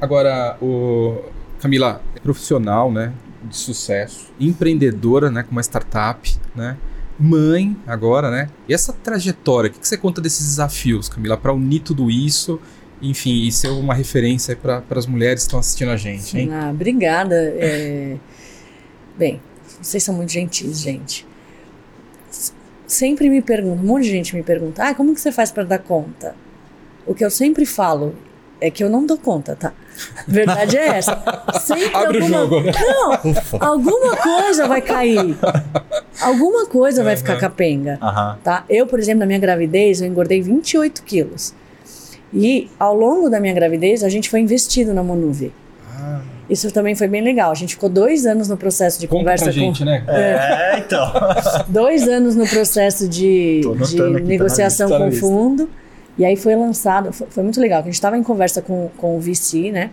Agora, 0.00 0.56
o 0.62 1.18
Camila, 1.60 2.00
é 2.16 2.20
profissional, 2.20 2.90
né, 2.90 3.12
de 3.44 3.56
sucesso, 3.56 4.32
empreendedora, 4.40 5.30
né, 5.30 5.42
com 5.42 5.52
uma 5.52 5.60
startup, 5.62 6.36
né, 6.56 6.76
mãe 7.22 7.76
agora, 7.86 8.30
né? 8.30 8.48
E 8.68 8.74
essa 8.74 8.92
trajetória, 8.92 9.70
o 9.70 9.72
que, 9.72 9.78
que 9.78 9.86
você 9.86 9.96
conta 9.96 10.20
desses 10.20 10.44
desafios, 10.44 11.08
Camila, 11.08 11.36
para 11.36 11.52
unir 11.52 11.80
tudo 11.80 12.10
isso, 12.10 12.60
enfim, 13.00 13.46
e 13.46 13.52
ser 13.52 13.68
uma 13.68 13.94
referência 13.94 14.56
para 14.56 14.82
as 14.90 15.06
mulheres 15.06 15.42
que 15.42 15.46
estão 15.46 15.60
assistindo 15.60 15.90
a 15.90 15.96
gente, 15.96 16.36
hein? 16.36 16.52
Ah, 16.52 16.70
obrigada. 16.70 17.36
É... 17.36 18.16
Bem, 19.16 19.40
vocês 19.80 20.02
são 20.02 20.14
muito 20.14 20.32
gentis, 20.32 20.80
gente. 20.80 21.24
Sempre 22.86 23.30
me 23.30 23.40
perguntam, 23.40 23.84
um 23.84 23.86
monte 23.86 24.04
de 24.04 24.10
gente 24.10 24.34
me 24.34 24.42
pergunta, 24.42 24.82
ah, 24.88 24.94
como 24.94 25.14
que 25.14 25.20
você 25.20 25.30
faz 25.30 25.52
para 25.52 25.62
dar 25.62 25.78
conta? 25.78 26.34
O 27.06 27.14
que 27.14 27.24
eu 27.24 27.30
sempre 27.30 27.64
falo 27.64 28.16
é 28.60 28.68
que 28.68 28.82
eu 28.82 28.90
não 28.90 29.06
dou 29.06 29.16
conta, 29.16 29.54
tá? 29.54 29.72
A 30.16 30.24
verdade 30.30 30.76
é 30.76 30.86
essa. 30.98 31.22
Sempre 31.60 31.94
Abre 31.94 32.18
o 32.18 32.22
alguma... 32.24 32.38
jogo, 32.40 32.60
né? 32.60 32.72
Não, 32.80 33.12
alguma 33.60 34.16
coisa 34.16 34.66
vai 34.66 34.80
cair. 34.80 35.36
Alguma 36.20 36.66
coisa 36.66 37.02
vai 37.04 37.16
ficar 37.16 37.34
Uhum. 37.34 37.40
capenga. 37.40 37.98
Aham. 38.02 38.38
Tá? 38.42 38.64
Eu, 38.68 38.86
por 38.86 38.98
exemplo, 38.98 39.20
na 39.20 39.26
minha 39.26 39.38
gravidez, 39.38 40.00
eu 40.00 40.06
engordei 40.08 40.40
28 40.42 41.02
quilos. 41.02 41.54
E 42.32 42.70
ao 42.78 42.94
longo 42.96 43.28
da 43.28 43.38
minha 43.40 43.52
gravidez, 43.52 44.02
a 44.02 44.08
gente 44.08 44.30
foi 44.30 44.40
investido 44.40 44.94
na 44.94 45.02
Monuvi. 45.02 45.52
Ah, 45.94 46.20
Isso 46.48 46.70
também 46.70 46.94
foi 46.94 47.06
bem 47.06 47.20
legal. 47.22 47.50
A 47.50 47.54
gente 47.54 47.74
ficou 47.74 47.88
dois 47.90 48.24
anos 48.24 48.48
no 48.48 48.56
processo 48.56 48.98
de 48.98 49.06
conta 49.06 49.20
conversa 49.20 49.44
pra 49.46 49.52
com. 49.54 49.60
gente, 49.60 49.84
né? 49.84 50.02
É, 50.08 50.78
então. 50.78 51.12
Dois 51.68 52.08
anos 52.08 52.34
no 52.34 52.46
processo 52.46 53.06
de, 53.08 53.60
de 53.86 53.96
tá 53.96 54.08
negociação 54.24 54.88
tá 54.88 54.96
com 54.98 55.08
o 55.08 55.12
fundo. 55.12 55.68
E 56.18 56.24
aí 56.24 56.36
foi 56.36 56.54
lançado, 56.54 57.12
foi, 57.12 57.26
foi 57.30 57.42
muito 57.42 57.60
legal. 57.60 57.82
que 57.82 57.88
A 57.88 57.90
gente 57.90 57.94
estava 57.94 58.16
em 58.18 58.22
conversa 58.22 58.60
com, 58.60 58.90
com 58.96 59.16
o 59.16 59.20
VC, 59.20 59.70
né? 59.72 59.90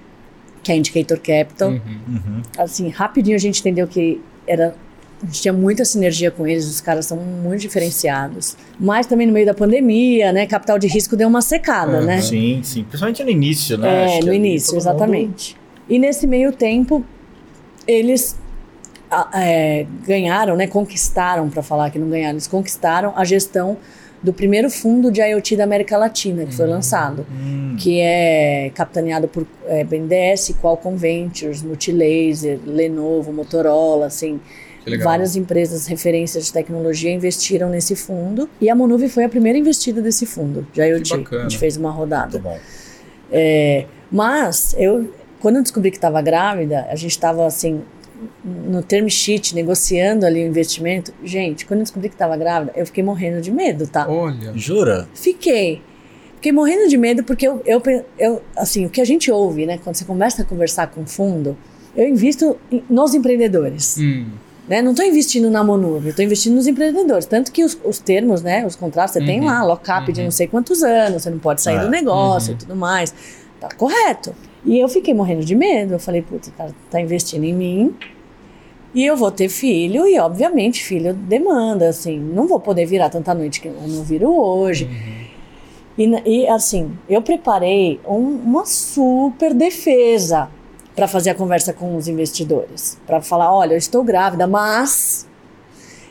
Que 0.62 0.72
é 0.72 0.76
Indicator 0.76 1.18
Capital. 1.20 1.70
Uhum. 1.70 1.80
Uhum. 2.08 2.42
Assim, 2.58 2.90
rapidinho 2.90 3.36
a 3.36 3.40
gente 3.40 3.60
entendeu 3.62 3.88
que 3.88 4.22
era. 4.48 4.76
A 5.22 5.26
gente 5.26 5.42
tinha 5.42 5.54
muita 5.54 5.84
sinergia 5.84 6.32
com 6.32 6.48
eles, 6.48 6.66
os 6.66 6.80
caras 6.80 7.06
são 7.06 7.18
muito 7.18 7.60
diferenciados. 7.62 8.56
Mas 8.80 9.06
também 9.06 9.28
no 9.28 9.34
meio 9.34 9.46
da 9.46 9.54
pandemia, 9.54 10.32
né? 10.32 10.46
Capital 10.48 10.80
de 10.80 10.88
risco 10.88 11.16
deu 11.18 11.28
uma 11.28 11.42
secada, 11.42 12.00
Uhum. 12.00 12.06
né? 12.06 12.22
Sim, 12.22 12.62
sim. 12.64 12.84
Principalmente 12.84 13.24
no 13.24 13.30
início, 13.30 13.78
né? 13.78 13.88
É, 13.90 14.06
Acho 14.06 14.20
que 14.20 14.26
no 14.26 14.30
ali 14.32 14.38
início, 14.38 14.68
todo 14.68 14.76
mundo- 14.78 14.82
exatamente. 14.90 15.58
E 15.90 16.00
nesse 16.00 16.26
meio 16.28 16.52
tempo, 16.54 17.04
eles 17.88 18.38
é, 19.34 19.86
ganharam, 20.06 20.56
né, 20.56 20.68
conquistaram, 20.68 21.50
para 21.50 21.64
falar 21.64 21.90
que 21.90 21.98
não 22.00 22.10
ganharam, 22.10 22.34
eles 22.36 22.48
conquistaram 22.48 23.12
a 23.16 23.24
gestão 23.26 23.78
do 24.22 24.34
primeiro 24.34 24.70
fundo 24.70 25.12
de 25.12 25.22
IoT 25.22 25.56
da 25.56 25.64
América 25.64 25.98
Latina, 25.98 26.46
que 26.46 26.54
foi 26.54 26.68
lançado, 26.68 27.26
Hum, 27.32 27.76
que 27.80 28.00
é 28.00 28.72
capitaneado 28.76 29.28
por 29.28 29.46
é, 29.66 29.84
BNDES, 29.84 30.56
Qualcomm 30.62 30.96
Ventures, 30.96 31.62
Multilaser, 31.62 32.60
Lenovo, 32.66 33.32
Motorola, 33.32 34.08
assim, 34.08 34.40
várias 35.02 35.36
empresas 35.36 35.88
referências 35.88 36.46
de 36.46 36.54
tecnologia 36.54 37.12
investiram 37.12 37.70
nesse 37.70 37.96
fundo, 37.96 38.50
e 38.60 38.70
a 38.70 38.76
Monuvi 38.76 39.08
foi 39.08 39.24
a 39.24 39.30
primeira 39.30 39.58
investida 39.58 40.02
desse 40.02 40.26
fundo 40.26 40.68
de 40.74 40.82
IoT. 40.82 41.14
A 41.14 41.42
gente 41.44 41.58
fez 41.58 41.78
uma 41.78 41.92
rodada. 41.92 42.40
muito 42.40 42.44
bom. 42.44 42.58
É, 43.32 43.86
mas 44.12 44.76
eu, 44.78 45.14
quando 45.40 45.58
eu 45.58 45.62
descobri 45.62 45.92
que 45.92 45.98
estava 45.98 46.22
grávida, 46.22 46.88
a 46.90 46.96
gente 46.96 47.12
estava 47.12 47.46
assim 47.46 47.82
no 48.44 48.82
term 48.84 49.08
sheet 49.08 49.56
negociando 49.56 50.26
ali 50.26 50.44
o 50.44 50.48
investimento. 50.48 51.14
Gente, 51.24 51.66
quando 51.66 51.80
eu 51.80 51.84
descobri 51.84 52.10
que 52.10 52.16
estava 52.16 52.36
grávida, 52.38 52.72
eu 52.76 52.86
fiquei 52.86 53.04
morrendo 53.04 53.42
de 53.42 53.52
medo, 53.52 53.88
tá? 53.88 54.08
Olha, 54.10 54.52
Jura? 54.56 55.08
Fiquei. 55.14 55.82
Fiquei 56.36 56.52
morrendo 56.52 56.88
de 56.88 56.98
medo 56.98 57.24
porque 57.24 57.48
eu, 57.48 57.62
eu, 57.66 57.82
eu, 58.18 58.42
assim, 58.56 58.86
o 58.86 58.90
que 58.90 59.02
a 59.02 59.06
gente 59.06 59.30
ouve, 59.32 59.66
né, 59.66 59.78
quando 59.84 59.96
você 59.96 60.06
começa 60.06 60.42
a 60.42 60.46
conversar 60.46 60.88
com 60.88 61.02
o 61.02 61.06
fundo, 61.06 61.58
eu 61.96 62.08
invisto 62.08 62.58
nos 62.90 63.14
empreendedores. 63.14 63.98
hum, 64.00 64.28
Né? 64.68 64.82
Não 64.82 64.92
estou 64.92 65.06
investindo 65.06 65.50
na 65.50 65.64
Monuve, 65.64 66.10
estou 66.10 66.24
investindo 66.24 66.54
nos 66.56 66.66
empreendedores. 66.68 67.26
Tanto 67.26 67.52
que 67.52 67.64
os, 67.64 67.78
os 67.84 68.00
termos, 68.00 68.42
né, 68.42 68.66
os 68.66 68.76
contratos, 68.76 69.14
você 69.14 69.20
tem 69.20 69.40
Uhum, 69.42 69.48
lá, 69.48 69.64
lock-up 69.64 70.14
de 70.14 70.20
uhum. 70.22 70.26
não 70.26 70.32
sei 70.32 70.48
quantos 70.48 70.82
anos, 70.84 71.24
você 71.24 71.30
não 71.30 71.40
pode 71.40 71.62
sair 71.62 71.78
É, 71.78 71.80
do 71.82 71.90
negócio 71.90 72.52
uhum. 72.52 72.56
e 72.56 72.60
tudo 72.60 72.76
mais. 72.76 73.14
Tá 73.60 73.68
correto. 73.76 74.34
E 74.66 74.78
eu 74.80 74.88
fiquei 74.90 75.14
morrendo 75.14 75.44
de 75.46 75.56
medo. 75.56 75.94
Eu 75.94 76.00
falei, 76.00 76.22
putz, 76.22 76.48
o 76.50 76.52
cara 76.52 76.74
tá 76.90 77.00
investindo 77.02 77.44
em 77.44 77.54
mim 77.54 77.96
e 78.94 79.06
eu 79.06 79.16
vou 79.16 79.32
ter 79.32 79.50
filho 79.50 80.08
e, 80.08 80.18
obviamente, 80.20 80.84
filho 80.84 81.14
demanda, 81.14 81.90
assim. 81.90 82.18
Não 82.20 82.48
vou 82.48 82.60
poder 82.60 82.86
virar 82.86 83.10
tanta 83.10 83.34
noite 83.34 83.62
que 83.62 83.68
eu 83.68 83.74
não 83.88 84.04
viro 84.04 84.30
hoje. 84.32 84.90
E, 85.98 86.08
na- 86.08 86.22
e, 86.26 86.48
assim, 86.48 86.92
eu 87.10 87.22
preparei 87.22 88.00
um- 88.08 88.36
uma 88.44 88.66
super 88.66 89.54
defesa 89.54 90.50
para 90.96 91.08
fazer 91.08 91.30
a 91.30 91.36
conversa 91.36 91.72
com 91.74 91.96
os 91.96 92.08
investidores. 92.08 92.98
Para 93.06 93.22
falar: 93.22 93.54
olha, 93.54 93.74
eu 93.74 93.78
estou 93.78 94.04
grávida, 94.04 94.48
mas 94.48 95.28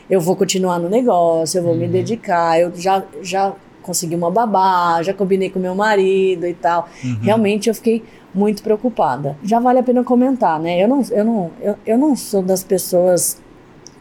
eu 0.09 0.19
vou 0.21 0.35
continuar 0.35 0.79
no 0.79 0.89
negócio, 0.89 1.57
eu 1.59 1.63
vou 1.63 1.75
me 1.75 1.85
Uhum. 1.85 1.91
dedicar, 1.91 2.59
eu 2.59 2.71
já, 2.75 3.03
já 3.21 3.53
consegui 3.81 4.15
uma 4.15 4.29
babá, 4.31 5.01
já 5.03 5.13
combinei 5.13 5.49
com 5.49 5.59
meu 5.59 5.73
marido 5.75 6.45
e 6.47 6.53
tal. 6.53 6.87
Uhum. 7.03 7.17
Realmente 7.21 7.67
eu 7.69 7.75
fiquei 7.75 8.03
muito 8.33 8.61
preocupada. 8.61 9.37
Já 9.43 9.59
vale 9.59 9.79
a 9.79 9.83
pena 9.83 10.03
comentar, 10.03 10.59
né? 10.59 10.81
Eu 10.81 10.87
não, 10.87 11.03
eu 11.11 11.25
não, 11.25 11.51
eu, 11.61 11.75
eu 11.85 11.97
não 11.97 12.15
sou 12.15 12.41
das 12.41 12.63
pessoas 12.63 13.41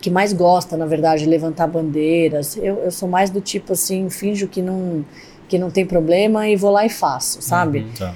que 0.01 0.11
mais 0.11 0.33
gosta, 0.33 0.77
na 0.77 0.87
verdade, 0.87 1.25
de 1.25 1.29
levantar 1.29 1.67
bandeiras. 1.67 2.57
Eu, 2.57 2.77
eu 2.77 2.91
sou 2.91 3.09
mais 3.09 3.31
do 3.31 3.41
tipo 3.41 3.73
assim, 3.73 4.09
finjo 4.11 4.47
que 4.47 4.63
não, 4.63 5.05
que 5.49 5.59
não 5.59 5.71
tem 5.71 5.85
problema 5.85 6.49
e 6.49 6.57
vou 6.57 6.71
lá 6.71 6.85
e 6.85 6.91
faço, 6.91 7.43
sabe? 7.43 7.81
Uhum. 7.81 7.93
Tá. 7.99 8.15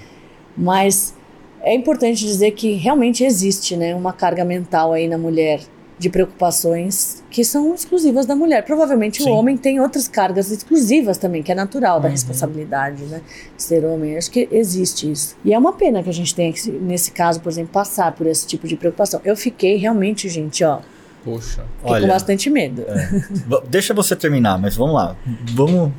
Mas 0.57 1.15
é 1.63 1.75
importante 1.75 2.25
dizer 2.25 2.53
que 2.53 2.75
realmente 2.75 3.25
existe, 3.25 3.77
né, 3.77 3.95
uma 3.95 4.13
carga 4.13 4.45
mental 4.45 4.93
aí 4.93 5.09
na 5.09 5.19
mulher 5.19 5.61
de 5.99 6.09
preocupações 6.11 7.23
que 7.31 7.45
são 7.45 7.75
exclusivas 7.75 8.27
da 8.27 8.35
mulher. 8.35 8.65
Provavelmente 8.65 9.23
Sim. 9.23 9.31
o 9.31 9.35
homem 9.35 9.57
tem 9.57 9.81
outras 9.81 10.09
cargas 10.09 10.51
exclusivas 10.51 11.17
também, 11.19 11.43
que 11.43 11.53
é 11.53 11.55
natural 11.55 12.01
da 12.01 12.07
Uhum. 12.07 12.13
responsabilidade, 12.13 13.05
né? 13.05 13.21
Ser 13.57 13.85
homem, 13.85 14.17
acho 14.17 14.31
que 14.31 14.49
existe 14.51 15.11
isso. 15.11 15.37
E 15.45 15.55
é 15.55 15.59
uma 15.59 15.73
pena 15.73 16.03
que 16.03 16.11
a 16.11 16.13
gente 16.13 16.35
tenha 16.35 16.53
que, 16.53 16.71
nesse 16.71 17.13
caso, 17.13 17.41
por 17.41 17.51
exemplo, 17.51 17.73
passar 17.73 18.13
por 18.13 18.27
esse 18.27 18.47
tipo 18.47 18.67
de 18.67 18.77
preocupação. 18.77 19.21
Eu 19.25 19.37
fiquei 19.37 19.77
realmente, 19.77 20.29
gente, 20.29 20.65
ó, 20.65 20.81
poxa. 21.25 21.65
fiquei 21.79 21.93
Olha, 21.93 22.03
com 22.07 22.13
bastante 22.13 22.51
medo. 22.51 22.85
v- 23.31 23.63
deixa 23.69 23.95
você 23.95 24.17
terminar, 24.17 24.59
mas 24.59 24.75
vamos 24.77 24.95
lá. 24.95 25.17
Vamos. 25.55 25.93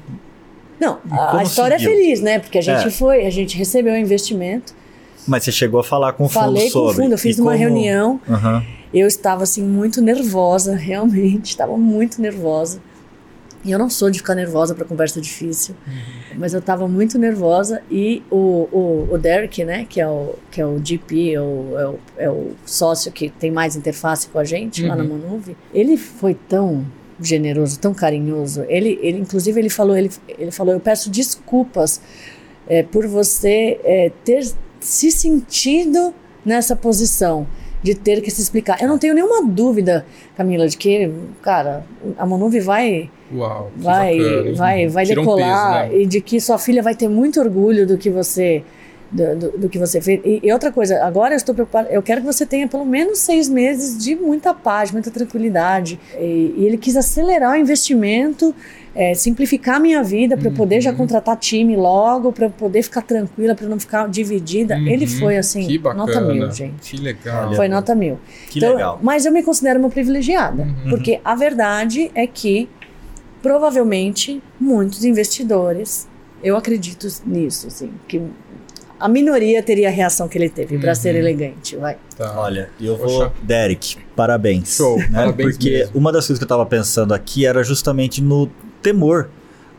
Não, 0.79 0.99
a, 1.09 1.27
como 1.27 1.39
a 1.39 1.43
história 1.43 1.79
seguiu? 1.79 1.93
é 1.93 1.95
feliz, 1.95 2.19
né? 2.21 2.39
Porque 2.39 2.57
a 2.57 2.61
gente 2.61 2.87
É. 2.87 2.91
foi, 2.91 3.25
a 3.25 3.29
gente 3.29 3.57
recebeu 3.57 3.93
o 3.93 3.97
investimento, 3.97 4.73
Mas 5.25 5.45
você 5.45 5.51
chegou 5.53 5.79
a 5.79 5.83
falar 5.83 6.11
com 6.13 6.25
o 6.25 6.27
fundo 6.27 6.43
falei 6.43 6.63
com 6.65 6.69
sobre. 6.71 6.91
o 6.91 6.95
fundo, 7.03 7.13
eu 7.13 7.17
fiz 7.17 7.37
e 7.37 7.41
uma 7.41 7.51
como- 7.51 7.63
reunião. 7.63 8.19
Aham. 8.29 8.61
Eu 8.93 9.07
estava 9.07 9.43
assim 9.43 9.63
muito 9.63 10.01
nervosa, 10.01 10.75
realmente, 10.77 11.47
estava 11.47 11.77
muito 11.77 12.21
nervosa. 12.21 12.79
E 13.63 13.71
eu 13.71 13.79
não 13.79 13.89
sou 13.89 14.11
de 14.11 14.19
ficar 14.19 14.35
nervosa 14.35 14.75
para 14.75 14.83
conversa 14.83 15.21
difícil, 15.21 15.73
mas 16.35 16.53
eu 16.53 16.59
estava 16.59 16.85
muito 16.85 17.17
nervosa 17.17 17.81
e 17.89 18.21
o, 18.29 18.67
o, 18.69 19.07
o 19.09 19.17
Derek, 19.17 19.63
né, 19.63 19.85
que 19.89 20.01
é 20.01 20.07
o, 20.07 20.35
que 20.51 20.59
é 20.59 20.65
o 20.65 20.81
GP, 20.83 21.33
é 21.33 21.39
o, 21.41 21.79
é, 21.79 21.87
o, 21.87 21.99
é 22.17 22.29
o 22.29 22.51
sócio 22.65 23.09
que 23.09 23.29
tem 23.29 23.51
mais 23.51 23.77
interface 23.77 24.27
com 24.27 24.37
a 24.37 24.43
gente 24.43 24.85
lá 24.85 24.97
na 24.97 25.03
Uhum. 25.03 25.17
Monuve, 25.17 25.55
ele 25.73 25.95
foi 25.95 26.33
tão 26.33 26.85
generoso, 27.21 27.79
tão 27.79 27.93
carinhoso. 27.93 28.65
Ele, 28.67 28.99
ele 29.01 29.19
inclusive, 29.19 29.57
ele 29.57 29.69
falou, 29.69 29.95
ele, 29.95 30.11
ele 30.27 30.51
falou, 30.51 30.73
eu 30.73 30.79
peço 30.79 31.09
desculpas 31.09 32.01
é, 32.67 32.83
por 32.83 33.07
você 33.07 33.79
é, 33.83 34.11
ter 34.25 34.45
se 34.81 35.09
sentido 35.09 36.13
nessa 36.45 36.75
posição 36.75 37.47
de 37.83 37.93
ter 37.93 38.21
que 38.21 38.31
se 38.31 38.41
explicar. 38.41 38.81
Eu 38.81 38.87
não 38.87 38.97
tenho 38.97 39.13
nenhuma 39.13 39.45
dúvida, 39.45 40.05
Camila, 40.35 40.67
de 40.67 40.77
que, 40.77 41.11
cara, 41.41 41.83
a 42.17 42.25
Monuve 42.25 42.59
vai 42.61 43.11
Uau. 43.31 43.71
vai 43.75 44.17
bacana. 44.17 44.55
vai 44.55 44.87
vai 44.87 45.03
um 45.03 45.07
decolar 45.07 45.81
peso, 45.83 45.93
né? 45.93 46.01
e 46.01 46.05
de 46.05 46.21
que 46.21 46.39
sua 46.39 46.57
filha 46.57 46.81
vai 46.81 46.95
ter 46.95 47.09
muito 47.09 47.39
orgulho 47.39 47.85
do 47.85 47.97
que 47.97 48.09
você 48.09 48.63
do, 49.13 49.35
do- 49.35 49.57
do 49.59 49.69
que 49.69 49.77
você 49.77 50.01
fez. 50.01 50.19
E, 50.25 50.39
e 50.43 50.51
outra 50.51 50.71
coisa, 50.71 51.03
agora 51.05 51.33
eu 51.33 51.37
estou 51.37 51.53
preocupada, 51.53 51.87
eu 51.89 52.01
quero 52.01 52.21
que 52.21 52.27
você 52.27 52.45
tenha 52.45 52.67
pelo 52.67 52.83
menos 52.85 53.19
seis 53.19 53.47
meses 53.47 53.97
de 54.03 54.15
muita 54.15 54.53
paz, 54.53 54.91
muita 54.91 55.11
tranquilidade. 55.11 55.99
E, 56.19 56.53
e 56.57 56.65
ele 56.65 56.77
quis 56.77 56.97
acelerar 56.97 57.53
o 57.53 57.55
investimento, 57.55 58.53
é, 58.95 59.13
simplificar 59.13 59.75
a 59.75 59.79
minha 59.79 60.03
vida 60.03 60.35
para 60.37 60.47
eu 60.49 60.53
poder 60.53 60.81
já 60.81 60.91
Uhum. 60.91 60.97
contratar 60.97 61.37
time 61.37 61.75
logo, 61.75 62.31
para 62.31 62.45
eu 62.47 62.49
poder 62.51 62.81
ficar 62.83 63.01
tranquila, 63.03 63.55
para 63.55 63.67
não 63.67 63.79
ficar 63.79 64.07
dividida. 64.09 64.75
Ele 64.77 65.05
Uhum. 65.05 65.19
foi 65.19 65.37
assim, 65.37 65.67
que 65.67 65.77
bacana. 65.77 66.05
nota 66.05 66.21
mil, 66.21 66.51
gente. 66.51 66.95
Que 66.95 67.01
legal. 67.01 67.53
Foi 67.55 67.67
nota 67.67 67.93
mil. 67.95 68.19
Que 68.49 68.59
Então, 68.59 68.73
legal. 68.73 68.99
Mas 69.01 69.25
eu 69.25 69.31
me 69.31 69.41
considero 69.43 69.79
uma 69.79 69.89
privilegiada, 69.89 70.63
Uhum. 70.63 70.89
porque 70.89 71.19
a 71.23 71.35
verdade 71.35 72.11
é 72.15 72.25
que 72.27 72.67
provavelmente 73.41 74.41
muitos 74.59 75.03
investidores, 75.03 76.07
eu 76.43 76.55
acredito 76.55 77.07
nisso, 77.25 77.67
assim, 77.67 77.91
que 78.07 78.21
a 79.05 79.09
minoria 79.09 79.61
teria 79.61 79.89
a 79.89 79.91
reação 79.91 80.27
que 80.27 80.37
ele 80.37 80.49
teve 80.49 80.77
para 80.77 80.89
Uhum. 80.89 80.95
ser 80.95 81.15
elegante, 81.15 81.75
vai. 81.75 81.97
Tá. 82.17 82.33
Olha, 82.39 82.69
eu 82.79 82.95
vou. 82.97 83.07
Poxa. 83.07 83.31
Derek, 83.43 83.97
parabéns. 84.15 84.75
Show, 84.77 84.97
né? 84.97 85.09
parabéns 85.11 85.51
Porque 85.51 85.69
mesmo. 85.69 85.97
uma 85.99 86.11
das 86.11 86.25
coisas 86.25 86.37
que 86.39 86.43
eu 86.43 86.47
tava 86.47 86.65
pensando 86.65 87.13
aqui 87.13 87.45
era 87.45 87.63
justamente 87.63 88.21
no 88.21 88.49
temor 88.81 89.29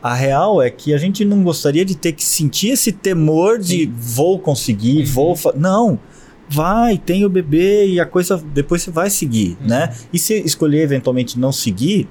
A 0.03 0.13
real 0.13 0.61
é 0.61 0.69
que 0.69 0.93
a 0.93 0.97
gente 0.99 1.25
não 1.25 1.41
gostaria 1.43 1.83
de 1.83 1.95
ter 1.97 2.11
que 2.11 2.23
sentir 2.23 2.69
esse 2.69 2.91
temor 2.91 3.57
de 3.57 3.91
vou 3.97 4.37
conseguir, 4.37 4.99
Uhum. 4.99 5.05
vou. 5.07 5.35
fa- 5.35 5.53
Não. 5.55 5.97
Vai, 6.47 6.95
tem 6.99 7.25
o 7.25 7.29
bebê 7.29 7.87
e 7.87 7.99
a 7.99 8.05
coisa 8.05 8.37
depois 8.53 8.83
você 8.83 8.91
vai 8.91 9.09
seguir, 9.09 9.57
Uhum. 9.61 9.67
né? 9.67 9.95
E 10.13 10.19
se 10.19 10.35
escolher 10.41 10.81
eventualmente 10.83 11.39
não 11.39 11.51
seguir, 11.51 12.07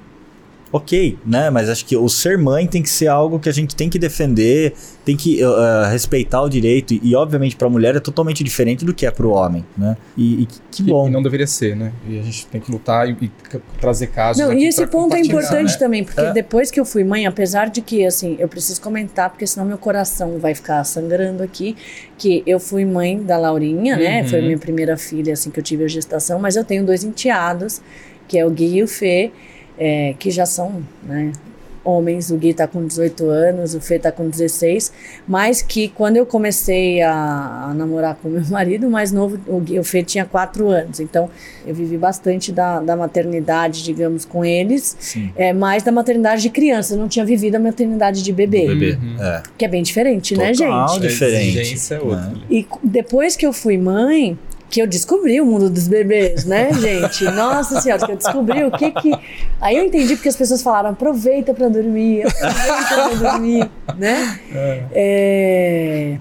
ok, 0.74 1.16
né? 1.24 1.50
Mas 1.50 1.70
acho 1.70 1.86
que 1.86 1.96
o 1.96 2.08
ser 2.08 2.36
mãe 2.36 2.66
tem 2.66 2.82
que 2.82 2.90
ser 2.90 3.06
algo 3.06 3.38
que 3.38 3.48
a 3.48 3.52
gente 3.52 3.76
tem 3.76 3.88
que 3.88 3.96
defender, 3.96 4.74
tem 5.04 5.16
que 5.16 5.40
uh, 5.44 5.88
respeitar 5.88 6.42
o 6.42 6.48
direito. 6.48 6.92
E, 6.94 7.00
e, 7.04 7.14
obviamente, 7.14 7.54
para 7.54 7.68
a 7.68 7.70
mulher 7.70 7.94
é 7.94 8.00
totalmente 8.00 8.42
diferente 8.42 8.84
do 8.84 8.92
que 8.92 9.06
é 9.06 9.10
para 9.12 9.24
o 9.24 9.30
homem, 9.30 9.64
né? 9.78 9.96
E, 10.16 10.42
e 10.42 10.46
que, 10.46 10.60
que 10.72 10.82
E- 10.82 10.86
bom. 10.86 11.06
E 11.06 11.10
não 11.12 11.22
deveria 11.22 11.46
ser, 11.46 11.76
né? 11.76 11.92
E 12.08 12.18
a 12.18 12.22
gente 12.22 12.46
tem 12.48 12.60
que 12.60 12.72
lutar 12.72 13.08
e, 13.08 13.12
e 13.22 13.30
trazer 13.80 14.08
casos. 14.08 14.42
Não, 14.42 14.50
aqui 14.50 14.64
e 14.64 14.66
esse 14.66 14.84
ponto 14.88 15.14
é 15.14 15.18
compartilhar, 15.22 15.32
importante 15.42 15.72
né? 15.74 15.78
também, 15.78 16.02
porque 16.04 16.20
É. 16.20 16.32
depois 16.32 16.72
que 16.72 16.80
eu 16.80 16.84
fui 16.84 17.04
mãe, 17.04 17.24
apesar 17.24 17.70
de 17.70 17.80
que, 17.80 18.04
assim, 18.04 18.34
eu 18.40 18.48
preciso 18.48 18.80
comentar, 18.80 19.30
porque 19.30 19.46
senão 19.46 19.64
meu 19.64 19.78
coração 19.78 20.40
vai 20.40 20.56
ficar 20.56 20.82
sangrando 20.82 21.40
aqui, 21.44 21.76
que 22.18 22.42
eu 22.46 22.58
fui 22.58 22.84
mãe 22.84 23.22
da 23.22 23.38
Laurinha, 23.38 23.96
né? 23.96 24.22
Uhum. 24.22 24.28
Foi 24.28 24.42
minha 24.42 24.58
primeira 24.58 24.96
filha, 24.96 25.34
assim, 25.34 25.50
que 25.52 25.60
eu 25.60 25.62
tive 25.62 25.84
a 25.84 25.88
gestação, 25.88 26.40
mas 26.40 26.56
eu 26.56 26.64
tenho 26.64 26.84
dois 26.84 27.04
enteados, 27.04 27.80
que 28.26 28.36
é 28.36 28.44
o 28.44 28.50
Gui 28.50 28.78
e 28.78 28.82
o 28.82 28.88
Fê, 28.88 29.30
é, 29.78 30.14
que 30.18 30.30
já 30.30 30.46
são, 30.46 30.82
né? 31.02 31.32
Homens, 31.86 32.30
o 32.30 32.38
Gui 32.38 32.54
tá 32.54 32.66
com 32.66 32.86
18 32.86 33.26
anos, 33.28 33.74
o 33.74 33.80
Fê 33.80 33.98
tá 33.98 34.10
com 34.10 34.26
16, 34.26 34.90
mas 35.28 35.60
que 35.60 35.88
quando 35.88 36.16
eu 36.16 36.24
comecei 36.24 37.02
a, 37.02 37.12
a 37.68 37.74
namorar 37.74 38.14
com 38.14 38.30
meu 38.30 38.42
marido, 38.48 38.86
o 38.88 38.90
mais 38.90 39.12
novo, 39.12 39.38
o, 39.46 39.60
Gui, 39.60 39.78
o 39.78 39.84
Fê 39.84 40.02
tinha 40.02 40.24
4 40.24 40.66
anos, 40.70 40.98
então 40.98 41.28
eu 41.66 41.74
vivi 41.74 41.98
bastante 41.98 42.50
da, 42.50 42.80
da 42.80 42.96
maternidade, 42.96 43.84
digamos, 43.84 44.24
com 44.24 44.42
eles, 44.42 44.96
Sim. 44.98 45.30
é, 45.36 45.52
mais 45.52 45.82
da 45.82 45.92
maternidade 45.92 46.40
de 46.40 46.48
criança. 46.48 46.94
Eu 46.94 46.98
não 46.98 47.06
tinha 47.06 47.22
vivido 47.24 47.56
a 47.56 47.60
maternidade 47.60 48.22
de 48.22 48.32
bebê, 48.32 48.66
Bebê. 48.68 48.92
Uhum. 48.92 49.22
É. 49.22 49.42
que 49.58 49.66
é 49.66 49.68
bem 49.68 49.82
diferente, 49.82 50.34
né, 50.34 50.52
Total. 50.52 50.88
gente? 50.88 51.00
diferente, 51.02 51.58
A 51.58 51.60
exigência 51.60 51.96
é 51.96 52.00
outra. 52.00 52.16
né? 52.28 52.40
E 52.50 52.66
depois 52.82 53.36
que 53.36 53.44
eu 53.44 53.52
fui 53.52 53.76
mãe, 53.76 54.38
que 54.74 54.82
eu 54.82 54.88
descobri 54.88 55.40
o 55.40 55.46
mundo 55.46 55.70
dos 55.70 55.86
bebês, 55.86 56.44
né, 56.44 56.72
gente? 56.74 57.22
Nossa 57.26 57.80
senhora, 57.80 58.04
que 58.04 58.10
eu 58.10 58.16
descobri 58.16 58.64
o 58.64 58.72
que 58.72 58.90
que. 58.90 59.12
Aí 59.60 59.76
eu 59.76 59.84
entendi 59.84 60.16
porque 60.16 60.28
as 60.28 60.34
pessoas 60.36 60.62
falaram: 60.62 60.90
aproveita 60.90 61.54
pra 61.54 61.68
dormir, 61.68 62.26
aproveita 62.26 63.18
pra 63.20 63.30
dormir, 63.30 63.70
né? 63.96 64.40
É, 64.92 66.18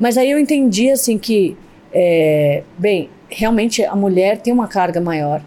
Mas 0.00 0.16
aí 0.16 0.30
eu 0.30 0.38
entendi, 0.38 0.90
assim, 0.90 1.18
que, 1.18 1.56
é, 1.92 2.62
bem, 2.78 3.10
realmente 3.28 3.84
a 3.84 3.94
mulher 3.94 4.38
tem 4.38 4.50
uma 4.52 4.66
carga 4.66 4.98
maior. 5.00 5.42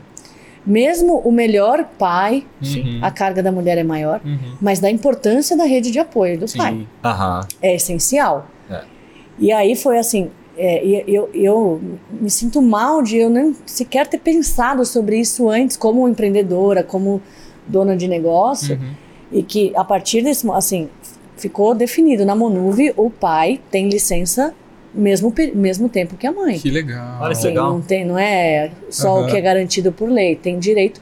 Mesmo 0.64 1.18
o 1.26 1.32
melhor 1.32 1.84
pai, 1.98 2.46
Uhum. 2.62 3.00
a 3.02 3.10
carga 3.10 3.42
da 3.42 3.52
mulher 3.52 3.80
é 3.80 3.84
maior, 3.84 4.22
Uhum. 4.24 4.58
mas 4.62 4.80
da 4.80 4.92
importância 4.92 5.58
da 5.58 5.64
rede 5.64 5.90
de 5.90 5.98
apoio 5.98 6.38
do 6.38 6.46
pai 6.56 6.72
Sim. 6.74 6.88
Aham. 7.04 7.48
é 7.60 7.74
essencial. 7.76 8.48
É. 8.70 8.82
E 9.40 9.52
aí 9.52 9.76
foi 9.76 9.98
assim, 9.98 10.30
é, 10.64 10.86
e 10.86 11.04
eu, 11.16 11.30
eu 11.34 11.82
me 12.12 12.30
sinto 12.30 12.62
mal 12.62 13.02
de 13.02 13.18
eu 13.18 13.30
nem 13.30 13.56
sequer 13.66 14.06
ter 14.08 14.20
pensado 14.20 14.86
sobre 14.86 15.20
isso 15.20 15.50
antes, 15.50 15.76
como 15.76 16.08
empreendedora, 16.08 16.84
como 16.84 17.22
dona 17.68 17.96
de 17.98 18.08
negócio, 18.08 18.76
Uhum. 18.76 18.92
e 19.40 19.44
que 19.44 19.72
a 19.76 19.84
partir 19.84 20.22
desse, 20.22 20.50
assim, 20.52 20.90
ficou 21.38 21.74
definido 21.74 22.24
na 22.26 22.36
Monuve, 22.36 22.94
o 22.96 23.10
pai 23.10 23.60
tem 23.72 23.90
licença 23.90 24.54
mesmo 24.94 25.34
mesmo 25.56 25.88
tempo 25.88 26.18
que 26.18 26.28
a 26.28 26.32
mãe. 26.34 26.60
Que 26.60 26.70
legal. 26.70 27.20
Olha 27.22 27.34
que 27.36 27.48
legal. 27.48 27.74
Não, 27.74 27.82
tem, 27.82 28.04
não 28.06 28.20
é 28.20 28.72
só 28.90 29.18
Aham. 29.18 29.26
o 29.26 29.30
que 29.30 29.38
é 29.38 29.42
garantido 29.42 29.92
por 29.92 30.10
lei, 30.10 30.36
tem 30.36 30.60
direito. 30.60 31.00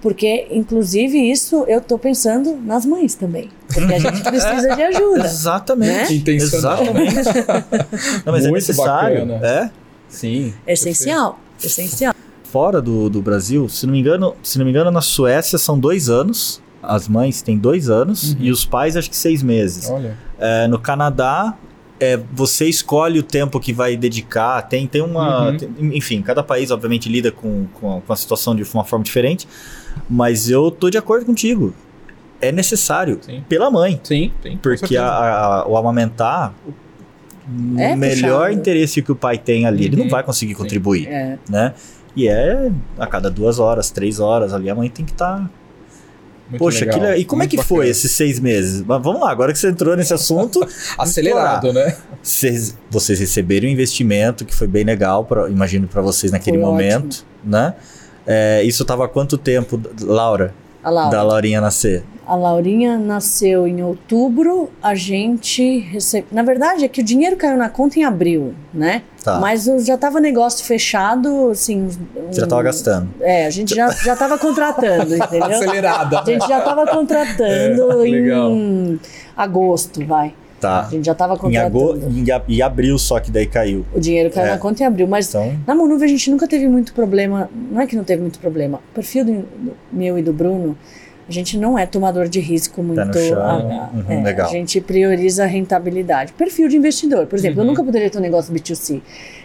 Porque, 0.00 0.46
inclusive, 0.50 1.18
isso 1.18 1.64
eu 1.66 1.80
tô 1.80 1.98
pensando 1.98 2.56
nas 2.64 2.86
mães 2.86 3.14
também. 3.14 3.48
Porque 3.72 3.94
a 3.94 3.98
gente 3.98 4.22
precisa 4.22 4.74
de 4.76 4.82
ajuda. 4.82 5.20
Exatamente. 5.26 6.10
Né? 6.12 6.16
Intencional. 6.18 6.82
Exatamente. 6.82 7.14
Não, 8.24 8.32
mas 8.32 8.44
é 8.44 8.48
Muito 8.48 8.54
necessário. 8.54 9.26
bacana. 9.26 9.46
É? 9.46 9.70
Sim. 10.08 10.54
É 10.66 10.72
essencial. 10.74 11.38
Essencial. 11.62 12.14
Fora 12.44 12.80
do, 12.80 13.10
do 13.10 13.20
Brasil, 13.20 13.68
se 13.68 13.84
não 13.86 13.92
me 13.92 14.00
engano, 14.00 14.34
se 14.42 14.56
não 14.58 14.64
me 14.64 14.70
engano, 14.70 14.90
na 14.90 15.00
Suécia 15.02 15.58
são 15.58 15.78
dois 15.78 16.08
anos. 16.08 16.62
As 16.82 17.08
mães 17.08 17.42
têm 17.42 17.58
dois 17.58 17.90
anos 17.90 18.32
Uhum. 18.34 18.36
e 18.40 18.50
os 18.52 18.64
pais 18.64 18.96
acho 18.96 19.10
que 19.10 19.16
seis 19.16 19.42
meses. 19.42 19.90
Olha. 19.90 20.16
É, 20.38 20.66
no 20.68 20.78
Canadá, 20.78 21.54
é, 22.00 22.18
você 22.32 22.66
escolhe 22.66 23.18
o 23.18 23.22
tempo 23.22 23.58
que 23.58 23.72
vai 23.72 23.96
dedicar. 23.96 24.62
Tem, 24.62 24.86
tem 24.86 25.02
uma. 25.02 25.50
Uhum. 25.50 25.56
tem- 25.56 25.68
enfim, 25.96 26.22
cada 26.22 26.42
país, 26.42 26.70
obviamente, 26.70 27.08
lida 27.08 27.32
com, 27.32 27.66
com, 27.74 27.98
a, 27.98 28.00
com 28.00 28.12
a 28.12 28.16
situação 28.16 28.54
de 28.54 28.62
uma 28.72 28.84
forma 28.84 29.04
diferente. 29.04 29.46
Mas 30.08 30.48
eu 30.50 30.70
tô 30.70 30.88
de 30.90 30.98
acordo 30.98 31.24
contigo. 31.26 31.74
É 32.40 32.52
necessário 32.52 33.18
Sim. 33.20 33.42
pela 33.48 33.70
mãe. 33.70 34.00
Sim, 34.04 34.32
sim. 34.42 34.58
Porque 34.62 34.96
a- 34.96 35.06
a- 35.06 35.66
o 35.68 35.76
amamentar, 35.76 36.54
o 36.66 37.80
É 37.80 37.96
melhor 37.96 38.46
puxado. 38.46 38.52
interesse 38.60 39.02
que 39.02 39.10
o 39.10 39.16
pai 39.16 39.38
tem 39.38 39.66
ali, 39.66 39.86
ele 39.86 39.96
não 39.96 40.04
Uhum. 40.04 40.10
vai 40.10 40.22
conseguir 40.22 40.52
Sim. 40.52 40.58
contribuir, 40.58 41.08
É. 41.08 41.38
né? 41.48 41.74
E 42.14 42.28
é 42.28 42.70
a 42.98 43.06
cada 43.06 43.30
duas 43.30 43.58
horas, 43.58 43.90
três 43.90 44.20
horas 44.20 44.52
ali, 44.54 44.68
a 44.70 44.74
mãe 44.74 44.88
tem 44.88 45.04
que 45.04 45.12
estar. 45.12 45.50
Muito 46.48 46.58
Poxa, 46.60 46.84
legal. 46.86 47.00
que 47.00 47.06
le- 47.06 47.16
e 47.18 47.24
como 47.24 47.40
Muito 47.42 47.54
é 47.54 47.58
que 47.58 47.62
foi 47.62 47.76
bacana. 47.78 47.90
esses 47.90 48.10
seis 48.12 48.40
meses? 48.40 48.82
Mas 48.82 49.02
vamos 49.02 49.20
lá, 49.20 49.30
agora 49.30 49.52
que 49.52 49.58
você 49.58 49.68
entrou 49.68 49.94
nesse 49.96 50.14
assunto, 50.14 50.60
Acelerado, 50.96 51.72
né? 51.72 51.94
vocês, 52.22 52.76
vocês 52.90 53.18
receberam 53.20 53.68
um 53.68 53.70
investimento 53.70 54.44
que 54.46 54.54
foi 54.54 54.66
bem 54.66 54.82
legal, 54.84 55.24
pra, 55.24 55.48
imagino, 55.50 55.86
para 55.86 56.00
vocês 56.00 56.32
naquele 56.32 56.56
Foi 56.58 56.66
momento, 56.66 57.24
né? 57.44 57.74
É, 58.30 58.62
isso 58.62 58.84
tava 58.84 59.06
há 59.06 59.08
quanto 59.08 59.38
tempo, 59.38 59.80
Laura, 60.02 60.52
A, 60.84 60.90
Laura. 60.90 61.10
da 61.10 61.22
Laurinha 61.22 61.60
nascer? 61.62 62.04
a 62.26 62.36
Laurinha 62.36 62.98
nasceu 62.98 63.66
em 63.66 63.82
outubro, 63.82 64.68
a 64.82 64.94
gente 64.94 65.78
recebe. 65.78 66.26
Na 66.30 66.42
verdade, 66.42 66.84
é 66.84 66.88
que 66.88 67.00
o 67.00 67.02
dinheiro 67.02 67.36
caiu 67.38 67.56
na 67.56 67.70
conta 67.70 67.98
em 67.98 68.04
abril, 68.04 68.52
né? 68.74 69.00
Tá. 69.24 69.40
Mas 69.40 69.64
já 69.86 69.96
tava 69.96 70.20
negócio 70.20 70.62
fechado, 70.62 71.48
assim. 71.50 71.84
um- 72.14 72.30
Você 72.30 72.42
já 72.42 72.46
tava 72.46 72.62
gastando. 72.64 73.08
É, 73.22 73.46
a 73.46 73.50
gente 73.50 73.74
já, 73.74 73.88
já 73.88 74.14
tava 74.14 74.36
contratando, 74.36 75.16
entendeu? 75.16 75.44
Acelerada. 75.44 76.20
A 76.20 76.24
gente 76.26 76.46
já 76.46 76.60
tava 76.60 76.84
contratando 76.92 78.02
É, 78.04 78.08
em 78.08 79.00
agosto, 79.34 80.04
vai. 80.04 80.34
Tá. 80.60 80.80
A 80.86 80.90
gente 80.90 81.04
já 81.06 81.14
tava 81.14 81.34
Em, 81.34 81.38
contratando. 81.38 81.92
ago, 81.92 81.98
em, 82.10 82.30
a- 82.32 82.42
em 82.48 82.60
abril 82.62 82.98
só 82.98 83.20
que 83.20 83.30
daí 83.30 83.46
caiu. 83.46 83.86
O 83.94 84.00
dinheiro 84.00 84.30
caiu 84.30 84.48
É. 84.48 84.50
na 84.50 84.58
conta 84.58 84.82
em 84.82 84.86
abril, 84.86 85.06
mas 85.06 85.28
Então, 85.28 85.56
na 85.66 85.74
Monuve 85.74 86.04
a 86.04 86.08
gente 86.08 86.30
nunca 86.30 86.48
teve 86.48 86.66
muito 86.68 86.92
problema. 86.92 87.48
Não 87.70 87.80
é 87.80 87.86
que 87.86 87.94
não 87.94 88.02
teve 88.04 88.20
muito 88.22 88.38
problema. 88.40 88.80
O 88.90 88.94
perfil 88.94 89.24
do, 89.24 89.32
do 89.32 89.72
meu 89.92 90.18
e 90.18 90.22
do 90.22 90.32
Bruno, 90.32 90.76
a 91.28 91.30
gente 91.30 91.56
não 91.56 91.78
é 91.78 91.86
tomador 91.86 92.26
de 92.28 92.40
risco 92.40 92.82
muito. 92.82 93.04
no 93.04 93.12
chão, 93.12 93.40
a- 93.40 93.52
a- 93.52 93.90
uhum, 93.94 94.04
é, 94.08 94.22
legal. 94.24 94.48
A 94.48 94.50
gente 94.50 94.80
prioriza 94.80 95.44
a 95.44 95.46
rentabilidade. 95.46 96.32
Perfil 96.32 96.68
de 96.68 96.76
investidor, 96.76 97.26
por 97.26 97.38
exemplo, 97.38 97.60
eu 97.60 97.62
Uhum. 97.62 97.70
nunca 97.70 97.84
poderia 97.84 98.10
ter 98.10 98.18
um 98.18 98.22
negócio 98.22 98.52
B2C. 98.52 99.00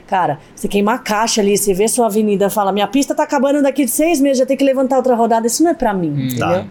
Cara, 0.08 0.40
você 0.56 0.68
queima 0.68 0.96
a 0.96 0.98
caixa 0.98 1.42
ali, 1.42 1.56
você 1.58 1.74
vê 1.74 1.88
sua 1.88 2.08
avenida 2.08 2.50
fala: 2.50 2.72
minha 2.72 2.88
pista 2.88 3.14
tá 3.14 3.22
acabando 3.24 3.62
daqui 3.62 3.86
de 3.86 3.92
seis 3.92 4.20
meses, 4.20 4.40
já 4.40 4.46
tem 4.46 4.58
que 4.58 4.64
levantar 4.64 4.98
outra 4.98 5.14
rodada. 5.14 5.46
Isso 5.46 5.62
não 5.64 5.70
é 5.72 5.74
pra 5.76 5.94
mim, 5.94 6.10
Hum. 6.10 6.26
entendeu? 6.26 6.40
Tá. 6.48 6.66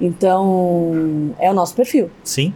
Então, 0.00 1.30
é 1.38 1.50
o 1.50 1.54
nosso 1.54 1.74
perfil. 1.74 2.10
sim. 2.22 2.52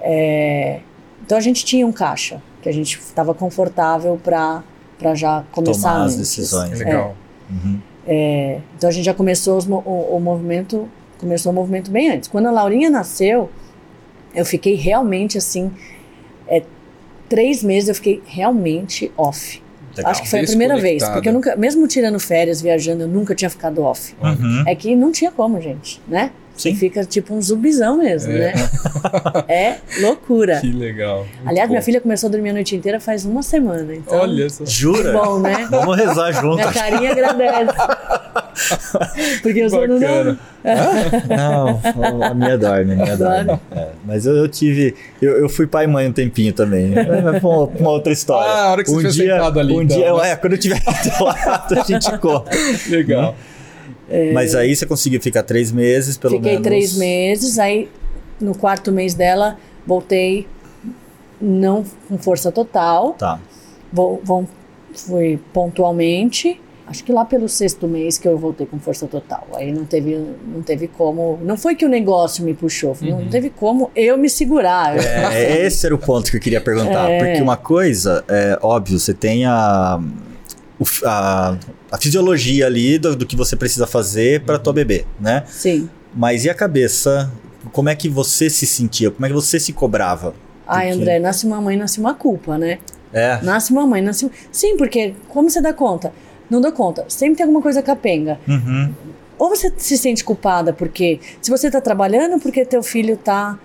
É, 0.00 0.80
então 1.24 1.36
a 1.36 1.40
gente 1.40 1.64
tinha 1.64 1.86
um 1.86 1.92
caixa 1.92 2.40
que 2.62 2.68
a 2.68 2.72
gente 2.72 2.98
estava 2.98 3.34
confortável 3.34 4.20
para 4.22 4.62
para 4.98 5.14
já 5.14 5.44
começar 5.52 5.92
Tomar 5.92 6.04
as 6.06 6.14
antes. 6.14 6.36
decisões. 6.36 6.78
Legal. 6.78 7.14
Uhum. 7.50 7.78
É, 8.06 8.60
então 8.76 8.88
a 8.88 8.92
gente 8.92 9.04
já 9.04 9.12
começou 9.12 9.58
os 9.58 9.66
o, 9.66 9.76
o 9.76 10.20
movimento 10.20 10.88
começou 11.18 11.52
o 11.52 11.54
movimento 11.54 11.90
bem 11.90 12.10
antes. 12.10 12.28
Quando 12.28 12.46
a 12.46 12.50
Laurinha 12.50 12.88
nasceu, 12.88 13.50
eu 14.34 14.44
fiquei 14.44 14.74
realmente 14.74 15.36
assim 15.36 15.70
é, 16.48 16.62
três 17.28 17.62
meses 17.62 17.88
eu 17.88 17.94
fiquei 17.94 18.22
realmente 18.26 19.12
off. 19.16 19.62
Legal. 19.96 20.10
Acho 20.10 20.22
que 20.22 20.28
foi 20.28 20.40
a 20.40 20.44
primeira 20.44 20.78
vez, 20.78 21.08
porque 21.08 21.28
eu 21.28 21.32
nunca, 21.32 21.56
mesmo 21.56 21.86
tirando 21.88 22.20
férias, 22.20 22.60
viajando, 22.60 23.04
eu 23.04 23.08
nunca 23.08 23.34
tinha 23.34 23.48
ficado 23.48 23.82
off. 23.82 24.14
Uhum. 24.22 24.62
É 24.66 24.74
que 24.74 24.94
não 24.94 25.10
tinha 25.10 25.30
como, 25.30 25.60
gente, 25.60 26.02
né? 26.06 26.32
Você 26.56 26.70
Sim. 26.70 26.76
fica 26.76 27.04
tipo 27.04 27.34
um 27.34 27.42
zumbizão 27.42 27.98
mesmo, 27.98 28.32
É. 28.32 28.38
né? 28.38 28.52
É 29.48 29.76
loucura. 30.00 30.58
Que 30.60 30.72
legal. 30.72 31.18
Muito 31.18 31.48
Aliás, 31.48 31.68
minha 31.68 31.82
filha 31.82 32.00
começou 32.00 32.28
a 32.28 32.30
dormir 32.30 32.50
a 32.50 32.52
noite 32.54 32.74
inteira 32.74 32.98
faz 32.98 33.24
uma 33.24 33.42
semana. 33.42 33.94
Então, 33.94 34.18
Olha 34.18 34.48
só. 34.48 34.64
Jura? 34.64 35.12
bom, 35.12 35.38
né? 35.38 35.66
Vamos 35.70 35.96
rezar 35.96 36.32
junto. 36.32 36.56
Minha 36.56 36.72
carinha 36.72 37.12
agradece. 37.12 37.72
Porque 39.42 39.60
eu 39.60 39.70
sou 39.70 39.86
no 39.86 40.00
Bacana. 40.00 40.38
Não, 41.28 41.80
a 42.22 42.34
minha 42.34 42.56
dorme, 42.58 42.92
a 42.92 42.96
minha 42.96 43.16
dorme. 43.16 43.44
Dorme. 43.44 43.60
É, 43.72 43.88
mas 44.04 44.26
eu, 44.26 44.34
eu 44.36 44.48
tive. 44.48 44.94
Eu, 45.20 45.38
eu 45.42 45.48
fui 45.48 45.66
pai 45.66 45.84
e 45.84 45.86
mãe 45.86 46.08
um 46.08 46.12
tempinho 46.12 46.52
também. 46.52 46.90
Mas 46.90 47.38
pra 47.40 47.48
uma, 47.48 47.64
uma 47.66 47.90
outra 47.90 48.12
história. 48.12 48.50
Ah, 48.50 48.64
a 48.64 48.70
hora 48.72 48.82
que 48.82 48.90
você 48.90 48.96
um 48.96 49.08
estiver 49.08 49.24
dia, 49.26 49.34
sentado 49.36 49.60
ali, 49.60 49.72
Um 49.74 49.82
então, 49.82 49.96
dia, 49.96 50.14
né? 50.14 50.30
é, 50.30 50.36
quando 50.36 50.52
eu 50.54 50.58
tiver 50.58 50.80
do 51.18 51.24
lado, 51.24 51.78
a 51.78 51.84
gente 51.84 52.18
conta. 52.18 52.50
Legal. 52.88 53.36
Mas 54.32 54.54
aí 54.54 54.74
você 54.74 54.86
conseguiu 54.86 55.20
ficar 55.20 55.42
três 55.42 55.72
meses, 55.72 56.16
pelo 56.16 56.36
Fiquei 56.36 56.52
menos. 56.52 56.66
três 56.66 56.96
meses, 56.96 57.58
aí 57.58 57.88
no 58.40 58.54
quarto 58.54 58.92
mês 58.92 59.14
dela, 59.14 59.58
voltei 59.86 60.46
não 61.40 61.84
com 62.08 62.16
força 62.16 62.52
total, 62.52 63.14
Tá. 63.14 63.40
vou, 63.92 64.20
vou, 64.24 64.48
fui 64.94 65.38
pontualmente 65.52 66.60
acho 66.86 67.02
que 67.02 67.12
lá 67.12 67.24
pelo 67.24 67.48
sexto 67.48 67.88
mês 67.88 68.16
que 68.16 68.28
eu 68.28 68.38
voltei 68.38 68.66
com 68.66 68.78
força 68.78 69.06
total. 69.06 69.46
Aí 69.54 69.72
não 69.72 69.84
teve, 69.84 70.16
não 70.46 70.62
teve 70.62 70.86
como. 70.88 71.38
Não 71.42 71.56
foi 71.56 71.74
que 71.74 71.84
o 71.84 71.88
negócio 71.88 72.44
me 72.44 72.54
puxou, 72.54 72.96
uhum. 73.02 73.22
não 73.22 73.28
teve 73.28 73.50
como 73.50 73.90
eu 73.94 74.16
me 74.16 74.30
segurar. 74.30 74.96
É, 74.96 75.66
esse 75.66 75.84
era 75.84 75.94
o 75.94 75.98
ponto 75.98 76.30
que 76.30 76.36
eu 76.36 76.40
queria 76.40 76.60
perguntar. 76.60 76.86
É. 77.06 77.18
Porque 77.18 77.42
uma 77.42 77.56
coisa, 77.56 78.24
é 78.28 78.58
óbvio, 78.62 78.98
você 78.98 79.14
tem 79.14 79.44
a. 79.44 80.00
A, 81.04 81.56
a 81.90 81.98
fisiologia 81.98 82.66
ali 82.66 82.98
do, 82.98 83.16
do, 83.16 83.26
que 83.26 83.34
você 83.34 83.56
precisa 83.56 83.86
fazer 83.86 84.42
para 84.42 84.56
uhum. 84.56 84.62
tua 84.62 84.72
bebê, 84.72 85.06
né? 85.18 85.44
Sim. 85.48 85.88
Mas 86.14 86.44
e 86.44 86.50
a 86.50 86.54
cabeça? 86.54 87.32
Como 87.72 87.88
é 87.88 87.94
que 87.94 88.08
você 88.08 88.50
se 88.50 88.66
sentia? 88.66 89.10
Como 89.10 89.24
é 89.24 89.28
que 89.28 89.34
você 89.34 89.58
se 89.58 89.72
cobrava? 89.72 90.34
Ai, 90.66 90.88
Porque... 90.88 91.02
André, 91.02 91.18
nasce 91.18 91.46
uma 91.46 91.60
mãe, 91.60 91.76
nasce 91.76 91.98
uma 91.98 92.14
culpa, 92.14 92.58
né? 92.58 92.78
É. 93.12 93.40
Nasce 93.42 93.72
uma 93.72 93.86
mãe, 93.86 94.02
nasce. 94.02 94.30
Sim, 94.52 94.76
porque 94.76 95.14
como 95.28 95.48
você 95.48 95.60
dá 95.60 95.72
conta? 95.72 96.12
Não 96.50 96.60
dá 96.60 96.70
conta. 96.70 97.04
Sempre 97.08 97.36
tem 97.36 97.44
alguma 97.44 97.62
coisa 97.62 97.82
capenga. 97.82 98.38
Uhum. 98.46 98.92
Ou 99.38 99.48
você 99.48 99.72
se 99.76 99.96
sente 99.98 100.24
culpada 100.24 100.72
porque 100.72 101.20
se 101.40 101.50
você 101.50 101.66
está 101.66 101.80
trabalhando 101.80 102.40
porque 102.40 102.64
teu 102.64 102.82
filho 102.82 103.14
está 103.14 103.58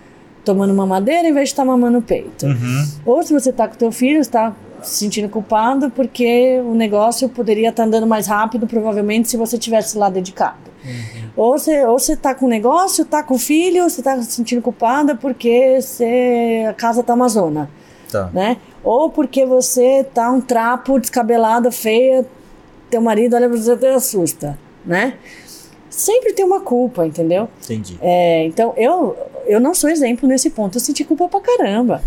tomando 0.43 0.73
mamadeira 0.73 1.27
em 1.27 1.33
vez 1.33 1.49
de 1.49 1.53
estar 1.53 1.63
tá 1.63 1.67
mamando 1.67 1.99
o 1.99 2.01
peito. 2.01 2.45
Uhum. 2.45 2.87
Ou 3.05 3.23
se 3.23 3.33
você 3.33 3.51
está 3.51 3.67
com 3.67 3.75
teu 3.75 3.91
filho, 3.91 4.19
está 4.19 4.55
se 4.81 4.99
sentindo 4.99 5.29
culpado 5.29 5.89
porque 5.89 6.59
o 6.65 6.73
negócio 6.73 7.29
poderia 7.29 7.69
estar 7.69 7.83
tá 7.83 7.87
andando 7.87 8.07
mais 8.07 8.27
rápido, 8.27 8.67
provavelmente, 8.67 9.29
se 9.29 9.37
você 9.37 9.57
tivesse 9.57 9.97
lá 9.97 10.09
dedicado. 10.09 10.71
Uhum. 10.83 11.29
Ou 11.35 11.57
você 11.57 11.85
ou 11.85 11.99
você 11.99 12.15
tá 12.15 12.33
com 12.33 12.45
o 12.45 12.49
negócio, 12.49 13.03
está 13.03 13.23
com 13.23 13.35
o 13.35 13.39
filho, 13.39 13.83
você 13.83 14.01
está 14.01 14.21
se 14.21 14.31
sentindo 14.31 14.61
culpada 14.61 15.15
porque 15.15 15.79
você, 15.81 16.65
a 16.67 16.73
casa 16.73 17.01
está 17.01 17.13
uma 17.13 17.29
zona. 17.29 17.69
Tá. 18.11 18.29
Né? 18.33 18.57
Ou 18.83 19.09
porque 19.09 19.45
você 19.45 20.03
tá 20.03 20.29
um 20.31 20.41
trapo 20.41 20.99
descabelada, 20.99 21.71
feia, 21.71 22.25
teu 22.89 23.01
marido 23.01 23.35
olha 23.35 23.47
pra 23.47 23.57
você 23.57 23.77
e 23.81 23.87
assusta, 23.87 24.59
né? 24.85 25.13
Sempre 25.89 26.33
tem 26.33 26.45
uma 26.45 26.61
culpa, 26.61 27.05
entendeu? 27.05 27.49
Entendi. 27.63 27.97
É, 28.01 28.45
então, 28.45 28.73
eu, 28.77 29.15
eu 29.45 29.59
não 29.59 29.73
sou 29.73 29.89
exemplo 29.89 30.27
nesse 30.27 30.49
ponto. 30.49 30.77
Eu 30.77 30.81
senti 30.81 31.03
culpa 31.03 31.27
pra 31.27 31.41
caramba. 31.41 32.01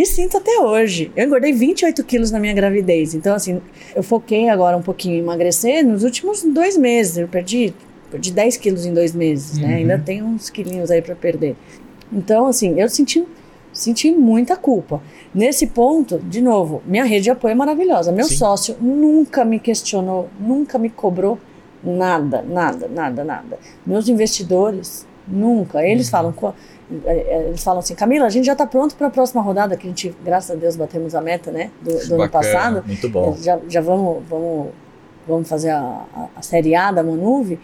E 0.00 0.06
sinto 0.06 0.38
até 0.38 0.58
hoje. 0.58 1.12
Eu 1.14 1.26
engordei 1.26 1.52
28 1.52 2.02
quilos 2.04 2.30
na 2.30 2.40
minha 2.40 2.54
gravidez. 2.54 3.12
Então, 3.12 3.34
assim, 3.34 3.60
eu 3.94 4.02
foquei 4.02 4.48
agora 4.48 4.74
um 4.74 4.80
pouquinho 4.80 5.16
em 5.16 5.18
emagrecer 5.18 5.86
nos 5.86 6.04
últimos 6.04 6.42
dois 6.42 6.74
meses. 6.74 7.18
Eu 7.18 7.28
perdi, 7.28 7.74
perdi 8.10 8.32
10 8.32 8.56
quilos 8.56 8.86
em 8.86 8.94
dois 8.94 9.14
meses, 9.14 9.58
uhum. 9.58 9.68
né? 9.68 9.74
Ainda 9.74 9.98
tem 9.98 10.22
uns 10.22 10.48
quilinhos 10.48 10.90
aí 10.90 11.02
para 11.02 11.14
perder. 11.14 11.54
Então, 12.10 12.46
assim, 12.46 12.80
eu 12.80 12.88
senti, 12.88 13.26
senti 13.74 14.10
muita 14.10 14.56
culpa. 14.56 15.02
Nesse 15.34 15.66
ponto, 15.66 16.18
de 16.18 16.40
novo, 16.40 16.82
minha 16.86 17.04
rede 17.04 17.24
de 17.24 17.30
apoio 17.30 17.52
é 17.52 17.54
maravilhosa. 17.54 18.10
Meu 18.10 18.24
Sim. 18.24 18.36
sócio 18.36 18.76
nunca 18.80 19.44
me 19.44 19.60
questionou, 19.60 20.30
nunca 20.40 20.78
me 20.78 20.88
cobrou 20.88 21.38
nada, 21.84 22.40
nada, 22.40 22.88
nada, 22.88 23.22
nada. 23.22 23.58
Meus 23.84 24.08
investidores, 24.08 25.06
nunca. 25.28 25.86
Eles 25.86 26.06
uhum. 26.06 26.10
falam 26.10 26.32
eles 27.04 27.62
falam 27.62 27.80
assim, 27.80 27.94
Camila, 27.94 28.26
a 28.26 28.30
gente 28.30 28.44
já 28.44 28.52
está 28.52 28.66
pronto 28.66 28.94
para 28.96 29.06
a 29.06 29.10
próxima 29.10 29.40
rodada, 29.42 29.76
que 29.76 29.86
a 29.86 29.90
gente, 29.90 30.14
graças 30.24 30.50
a 30.50 30.54
Deus, 30.54 30.76
batemos 30.76 31.14
a 31.14 31.20
meta, 31.20 31.50
né, 31.50 31.70
do, 31.80 32.08
do 32.08 32.14
ano 32.14 32.30
passado. 32.30 32.82
Muito 32.86 33.08
bom. 33.08 33.36
Já, 33.40 33.58
já 33.68 33.80
vamos, 33.80 34.22
vamos, 34.28 34.68
vamos 35.26 35.48
fazer 35.48 35.70
a, 35.70 35.80
a, 35.80 36.28
a 36.36 36.42
Série 36.42 36.74
A 36.74 36.90
da 36.90 37.02
Monuve 37.02 37.58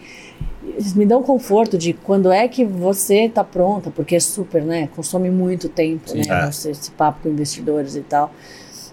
eles 0.75 0.93
me 0.93 1.05
dão 1.05 1.23
conforto 1.23 1.77
de 1.77 1.93
quando 1.93 2.31
é 2.31 2.47
que 2.47 2.65
você 2.65 3.25
está 3.25 3.43
pronta, 3.43 3.91
porque 3.91 4.15
é 4.15 4.19
super, 4.19 4.61
né? 4.63 4.89
Consome 4.95 5.29
muito 5.29 5.69
tempo, 5.69 6.09
Sim, 6.09 6.17
né? 6.27 6.45
É. 6.45 6.49
Esse, 6.49 6.69
esse, 6.71 6.91
papo 6.91 7.21
com 7.23 7.29
investidores 7.29 7.95
e 7.95 8.01
tal. 8.01 8.31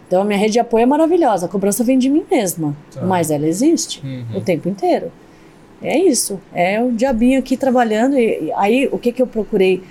Então 0.07 0.23
a 0.23 0.25
minha 0.25 0.39
rede 0.39 0.53
de 0.53 0.61
apoio 0.61 0.83
é 0.83 0.87
maravilhosa. 0.87 1.47
A 1.47 1.49
cobrança 1.49 1.83
vem 1.83 1.99
de 1.99 2.09
mim 2.09 2.25
mesma, 2.31 2.77
tá. 2.93 3.05
mas 3.05 3.31
ela 3.31 3.47
existe 3.47 4.05
uhum. 4.05 4.39
o 4.39 4.41
tempo 4.41 4.69
inteiro. 4.69 5.11
É 5.83 5.99
isso. 5.99 6.41
É 6.55 6.83
o 6.83 6.93
diabinho 6.93 7.39
aqui 7.39 7.57
trabalhando. 7.57 8.17
E, 8.17 8.45
e 8.45 8.53
aí 8.53 8.89
o 8.93 8.99
que 8.99 9.13
que 9.13 9.21
eu 9.21 9.27
procurei, 9.27 9.83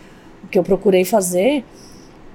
que 0.50 0.58
eu 0.58 0.64
procurei 0.64 1.06
fazer 1.06 1.64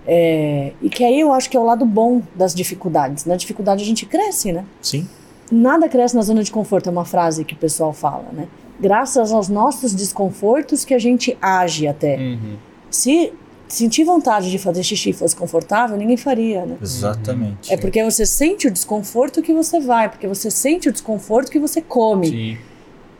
é, 0.06 0.72
e 0.80 0.88
que 0.88 1.04
aí 1.04 1.20
eu 1.20 1.32
acho 1.32 1.50
que 1.50 1.56
é 1.56 1.60
o 1.60 1.64
lado 1.64 1.84
bom 1.84 2.22
das 2.34 2.54
dificuldades. 2.54 3.24
Na 3.24 3.36
dificuldade 3.36 3.82
a 3.82 3.86
gente 3.86 4.06
cresce, 4.06 4.52
né? 4.52 4.64
Sim. 4.80 5.06
Nada 5.50 5.88
cresce 5.88 6.14
na 6.14 6.22
zona 6.22 6.42
de 6.42 6.50
conforto, 6.50 6.88
é 6.88 6.92
uma 6.92 7.04
frase 7.04 7.44
que 7.44 7.54
o 7.54 7.56
pessoal 7.56 7.92
fala, 7.92 8.26
né? 8.32 8.48
graças 8.80 9.32
aos 9.32 9.48
nossos 9.48 9.94
desconfortos 9.94 10.84
que 10.84 10.94
a 10.94 10.98
gente 10.98 11.36
age 11.40 11.86
até. 11.86 12.16
Uhum. 12.16 12.56
Se 12.90 13.32
sentir 13.66 14.04
vontade 14.04 14.50
de 14.50 14.58
fazer 14.58 14.82
xixi 14.82 15.12
fosse 15.12 15.36
confortável, 15.36 15.96
ninguém 15.96 16.16
faria, 16.16 16.64
né? 16.64 16.76
Exatamente. 16.80 17.72
É 17.72 17.76
porque 17.76 18.02
você 18.02 18.24
sente 18.24 18.66
o 18.66 18.70
desconforto 18.70 19.42
que 19.42 19.52
você 19.52 19.80
vai, 19.80 20.08
porque 20.08 20.26
você 20.26 20.50
sente 20.50 20.88
o 20.88 20.92
desconforto 20.92 21.50
que 21.50 21.58
você 21.58 21.82
come, 21.82 22.28
Sim. 22.28 22.58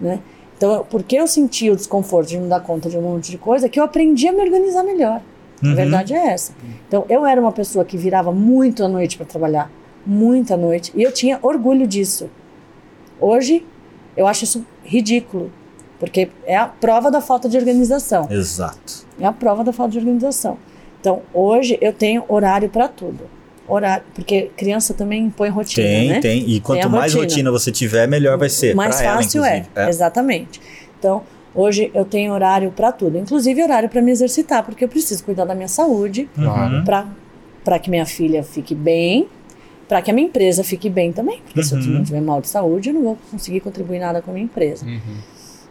né? 0.00 0.20
Então, 0.58 0.84
porque 0.90 1.14
eu 1.14 1.28
senti 1.28 1.70
o 1.70 1.76
desconforto 1.76 2.28
de 2.28 2.38
não 2.38 2.48
dar 2.48 2.58
conta 2.58 2.90
de 2.90 2.98
um 2.98 3.02
monte 3.02 3.30
de 3.30 3.38
coisa, 3.38 3.68
que 3.68 3.78
eu 3.78 3.84
aprendi 3.84 4.26
a 4.26 4.32
me 4.32 4.40
organizar 4.40 4.82
melhor. 4.82 5.22
Uhum. 5.62 5.70
A 5.70 5.74
verdade 5.74 6.14
é 6.14 6.26
essa. 6.32 6.52
Então, 6.86 7.06
eu 7.08 7.24
era 7.24 7.40
uma 7.40 7.52
pessoa 7.52 7.84
que 7.84 7.96
virava 7.96 8.32
muito 8.32 8.84
à 8.84 8.88
noite 8.88 9.16
para 9.16 9.24
trabalhar, 9.24 9.70
muita 10.04 10.56
noite, 10.56 10.92
e 10.96 11.02
eu 11.02 11.12
tinha 11.12 11.38
orgulho 11.42 11.86
disso. 11.86 12.28
Hoje, 13.20 13.64
eu 14.16 14.26
acho 14.26 14.42
isso 14.42 14.66
ridículo, 14.82 15.52
porque 16.00 16.28
é 16.44 16.56
a 16.56 16.66
prova 16.66 17.08
da 17.08 17.20
falta 17.20 17.48
de 17.48 17.56
organização. 17.56 18.26
Exato. 18.28 19.06
É 19.20 19.26
a 19.26 19.32
prova 19.32 19.62
da 19.62 19.72
falta 19.72 19.92
de 19.92 19.98
organização. 19.98 20.58
Então, 21.00 21.22
hoje 21.32 21.78
eu 21.80 21.92
tenho 21.92 22.24
horário 22.26 22.68
para 22.68 22.88
tudo. 22.88 23.37
Horário, 23.68 24.04
porque 24.14 24.50
criança 24.56 24.94
também 24.94 25.26
impõe 25.26 25.50
rotina, 25.50 25.86
tem, 25.86 26.08
né? 26.08 26.20
Tem, 26.20 26.48
E 26.48 26.58
quanto 26.60 26.88
mais 26.88 27.12
rotina. 27.12 27.50
rotina. 27.50 27.50
você 27.50 27.70
tiver, 27.70 28.08
melhor 28.08 28.38
vai 28.38 28.48
ser. 28.48 28.74
Mais 28.74 29.00
fácil 29.00 29.44
ela, 29.44 29.56
é, 29.56 29.66
é, 29.76 29.88
exatamente. 29.88 30.60
Então, 30.98 31.22
hoje 31.54 31.90
eu 31.94 32.04
tenho 32.04 32.32
horário 32.32 32.72
para 32.72 32.90
tudo, 32.92 33.18
inclusive 33.18 33.62
horário 33.62 33.88
para 33.88 34.00
me 34.00 34.10
exercitar, 34.10 34.64
porque 34.64 34.84
eu 34.84 34.88
preciso 34.88 35.22
cuidar 35.22 35.44
da 35.44 35.54
minha 35.54 35.68
saúde, 35.68 36.28
uhum. 36.36 36.82
para 37.62 37.78
que 37.78 37.90
minha 37.90 38.06
filha 38.06 38.42
fique 38.42 38.74
bem, 38.74 39.28
para 39.86 40.02
que 40.02 40.10
a 40.10 40.14
minha 40.14 40.26
empresa 40.26 40.64
fique 40.64 40.88
bem 40.88 41.12
também. 41.12 41.40
Porque 41.44 41.60
uhum. 41.60 41.64
se 41.64 41.74
eu 41.74 41.80
não 41.80 42.04
tiver 42.04 42.20
mal 42.20 42.40
de 42.40 42.48
saúde, 42.48 42.90
eu 42.90 42.94
não 42.94 43.02
vou 43.02 43.18
conseguir 43.30 43.60
contribuir 43.60 43.98
nada 43.98 44.22
com 44.22 44.30
a 44.30 44.34
minha 44.34 44.44
empresa. 44.44 44.86
Uhum. 44.86 45.00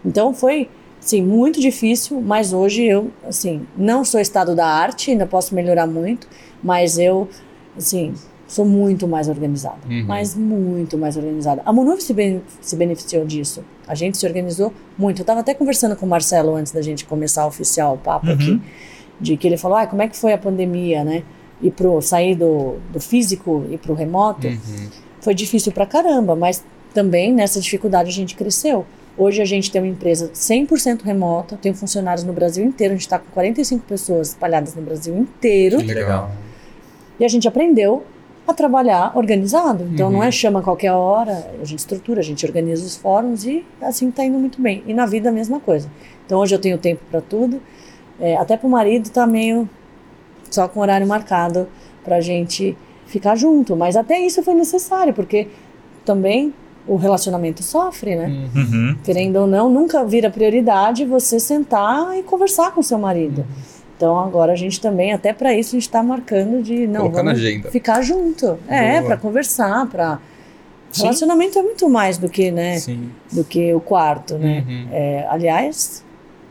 Então 0.05 0.33
foi, 0.33 0.69
sim, 0.99 1.21
muito 1.21 1.59
difícil, 1.59 2.21
mas 2.21 2.53
hoje 2.53 2.83
eu, 2.83 3.11
assim, 3.27 3.65
não 3.77 4.03
sou 4.03 4.19
estado 4.19 4.55
da 4.55 4.67
arte, 4.67 5.11
ainda 5.11 5.25
posso 5.25 5.53
melhorar 5.53 5.87
muito, 5.87 6.27
mas 6.63 6.97
eu, 6.97 7.29
assim, 7.78 8.13
sou 8.47 8.65
muito 8.65 9.07
mais 9.07 9.28
organizada. 9.28 9.80
Uhum. 9.89 10.05
Mas 10.07 10.36
muito 10.36 10.97
mais 10.97 11.17
organizada. 11.17 11.61
A 11.65 11.71
Monuve 11.71 12.01
se, 12.01 12.13
ben 12.13 12.41
se 12.61 12.75
beneficiou 12.75 13.25
disso. 13.25 13.63
A 13.88 13.95
gente 13.95 14.17
se 14.17 14.25
organizou 14.25 14.73
muito. 14.97 15.19
Eu 15.19 15.23
estava 15.23 15.39
até 15.39 15.53
conversando 15.53 15.95
com 15.95 16.05
o 16.05 16.09
Marcelo 16.09 16.55
antes 16.55 16.71
da 16.71 16.82
gente 16.82 17.05
começar 17.05 17.43
a 17.43 17.47
oficial 17.47 17.95
o 17.95 17.97
papo 17.97 18.30
aqui, 18.30 18.51
uhum. 18.51 18.61
de 19.19 19.38
que 19.38 19.47
ele 19.47 19.57
falou, 19.57 19.78
ah, 19.78 19.88
como 19.88 20.01
é 20.01 20.07
que 20.07 20.17
foi 20.17 20.34
a 20.34 20.38
pandemia, 20.38 21.03
né? 21.03 21.23
e 21.61 21.71
pro 21.71 22.01
sair 22.01 22.36
do, 22.36 22.78
do 22.91 22.99
físico 22.99 23.65
e 23.69 23.78
pro 23.78 23.93
remoto, 23.93 24.47
uhum. 24.47 24.89
foi 25.19 25.34
difícil 25.34 25.71
pra 25.71 25.86
caramba, 25.86 26.36
mas 26.36 26.63
também 26.93 27.34
nessa 27.34 27.59
dificuldade 27.59 28.09
a 28.09 28.13
gente 28.13 28.36
cresceu. 28.36 28.86
Hoje 29.17 29.41
a 29.41 29.45
gente 29.45 29.71
tem 29.71 29.82
uma 29.82 29.88
empresa 29.88 30.30
100% 30.32 31.01
remota, 31.01 31.57
tem 31.57 31.73
funcionários 31.73 32.23
no 32.23 32.34
Brasil 32.34 32.63
inteiro, 32.63 32.93
a 32.93 32.95
gente 32.95 33.05
está 33.05 33.17
com 33.17 33.32
45 33.32 33.84
pessoas 33.86 34.30
espalhadas 34.30 34.75
no 34.75 34.82
Brasil 34.84 35.17
inteiro. 35.17 35.80
Que 35.80 35.93
legal. 35.93 36.32
E 37.20 37.26
a 37.26 37.28
gente 37.28 37.47
aprendeu 37.47 38.03
a 38.47 38.53
trabalhar 38.53 39.11
organizado. 39.15 39.84
Então 39.91 40.07
uhum. 40.07 40.13
não 40.13 40.24
é 40.24 40.32
chama 40.32 40.59
a 40.59 40.63
qualquer 40.63 40.93
hora, 40.93 41.51
a 41.61 41.65
gente 41.65 41.80
estrutura, 41.80 42.22
a 42.22 42.24
gente 42.24 42.45
organiza 42.45 42.86
os 42.86 42.95
fóruns 42.95 43.45
e 43.45 43.65
assim 43.82 44.09
está 44.09 44.24
indo 44.24 44.38
muito 44.38 44.61
bem. 44.61 44.84
E 44.88 44.93
na 44.93 45.05
vida 45.05 45.30
a 45.30 45.32
mesma 45.32 45.59
coisa. 45.59 45.89
Então 46.26 46.39
hoje 46.39 46.55
eu 46.55 46.59
tenho 46.59 46.78
tempo 46.78 47.01
para 47.11 47.20
tudo. 47.20 47.61
É, 48.20 48.38
até 48.38 48.55
para 48.55 48.65
o 48.65 48.70
marido 48.70 49.09
tá 49.09 49.28
meio 49.28 49.70
só 50.49 50.68
com 50.68 50.80
horário 50.80 51.05
marcado 51.05 51.68
para 52.03 52.18
a 52.18 52.22
gente 52.22 52.77
ficar 53.06 53.35
junto. 53.35 53.76
Mas 53.76 53.98
até 53.98 54.19
isso 54.19 54.41
foi 54.41 54.53
necessário, 54.53 55.14
porque 55.14 55.48
também 56.06 56.53
o 56.88 56.95
relacionamento 56.95 57.61
sofre, 57.64 58.15
né? 58.15 58.49
Uhum. 58.56 58.95
Querendo 59.03 59.35
ou 59.38 59.48
não, 59.48 59.69
nunca 59.69 60.06
vira 60.06 60.30
prioridade 60.30 61.03
você 61.03 61.38
sentar 61.38 62.18
e 62.18 62.23
conversar 62.23 62.72
com 62.72 62.81
seu 62.81 62.98
marido. 62.98 63.39
Uhum. 63.39 63.76
Então 63.98 64.19
agora 64.19 64.53
a 64.53 64.56
gente 64.56 64.80
também, 64.80 65.11
até 65.11 65.34
para 65.34 65.53
isso, 65.56 65.72
a 65.72 65.80
gente 65.80 65.88
está 65.88 66.03
marcando 66.03 66.61
de 66.61 66.86
não 66.86 67.02
Colocar 67.02 67.24
vamos 67.24 67.40
agenda. 67.40 67.72
ficar 67.72 68.02
junto. 68.03 68.57
É, 68.68 69.02
para 69.02 69.18
conversar, 69.18 69.88
para 69.88 70.19
relacionamento 70.95 71.57
é 71.57 71.64
muito 71.64 71.90
mais 71.90 72.19
do 72.19 72.30
que, 72.30 72.52
né? 72.52 72.78
Sim. 72.78 73.10
Do 73.32 73.44
que 73.44 73.74
o 73.74 73.80
quarto, 73.80 74.38
né? 74.38 74.64
Uhum. 74.68 74.88
É, 74.91 75.28
aliás, 75.30 76.06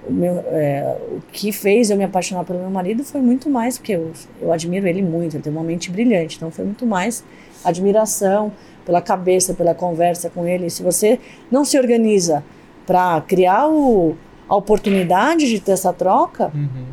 o, 0.06 0.12
meu, 0.12 0.44
é, 0.48 0.96
o 1.12 1.20
que 1.32 1.52
fez 1.52 1.88
eu 1.88 1.96
me 1.96 2.04
apaixonar 2.04 2.44
pelo 2.44 2.58
meu 2.58 2.70
marido 2.70 3.04
foi 3.04 3.20
muito 3.20 3.48
mais, 3.48 3.78
porque 3.78 3.92
eu, 3.92 4.10
eu 4.42 4.52
admiro 4.52 4.86
ele 4.86 5.02
muito, 5.02 5.36
ele 5.36 5.42
tem 5.42 5.52
uma 5.52 5.62
mente 5.62 5.90
brilhante, 5.90 6.36
então 6.36 6.50
foi 6.50 6.64
muito 6.64 6.84
mais 6.84 7.24
admiração 7.64 8.52
pela 8.84 9.00
cabeça, 9.00 9.54
pela 9.54 9.74
conversa 9.74 10.28
com 10.30 10.46
ele. 10.46 10.68
Se 10.68 10.82
você 10.82 11.18
não 11.50 11.64
se 11.64 11.78
organiza 11.78 12.44
para 12.86 13.20
criar 13.20 13.68
o, 13.68 14.16
a 14.48 14.54
oportunidade 14.56 15.48
de 15.48 15.60
ter 15.60 15.72
essa 15.72 15.92
troca, 15.92 16.52
uhum. 16.54 16.86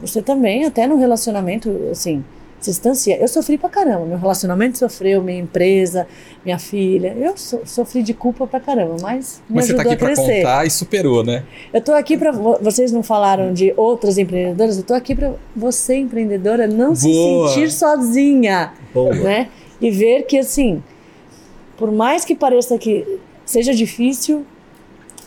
Você 0.00 0.20
também, 0.22 0.64
até 0.64 0.86
no 0.86 0.96
relacionamento, 0.96 1.70
assim, 1.90 2.24
se 2.60 2.70
distancia. 2.70 3.16
Eu 3.20 3.28
sofri 3.28 3.58
pra 3.58 3.68
caramba. 3.68 4.06
Meu 4.06 4.18
relacionamento 4.18 4.78
sofreu, 4.78 5.22
minha 5.22 5.38
empresa, 5.38 6.06
minha 6.44 6.58
filha. 6.58 7.14
Eu 7.18 7.36
so, 7.36 7.60
sofri 7.64 8.02
de 8.02 8.14
culpa 8.14 8.46
pra 8.46 8.58
caramba, 8.60 8.96
mas 9.02 9.42
me 9.48 9.56
Mas 9.56 9.66
você 9.66 9.72
ajudou 9.72 9.84
tá 9.84 9.92
aqui 9.92 10.04
a 10.04 10.06
pra 10.06 10.16
contar 10.16 10.66
e 10.66 10.70
superou, 10.70 11.22
né? 11.24 11.42
Eu 11.72 11.80
tô 11.82 11.92
aqui 11.92 12.16
pra. 12.16 12.32
vo- 12.32 12.58
Vocês 12.62 12.90
não 12.92 13.02
falaram 13.02 13.52
de 13.52 13.74
outras 13.76 14.16
empreendedoras, 14.18 14.78
eu 14.78 14.82
tô 14.84 14.94
aqui 14.94 15.14
pra 15.14 15.34
você, 15.54 15.96
empreendedora, 15.96 16.66
não 16.66 16.94
Boa. 16.94 17.48
se 17.48 17.54
sentir 17.54 17.70
sozinha 17.70 18.72
Boa. 18.94 19.14
né? 19.14 19.48
E 19.80 19.90
ver 19.90 20.22
que 20.22 20.38
assim, 20.38 20.82
por 21.76 21.90
mais 21.92 22.24
que 22.24 22.34
pareça 22.34 22.78
que 22.78 23.04
seja 23.44 23.74
difícil, 23.74 24.46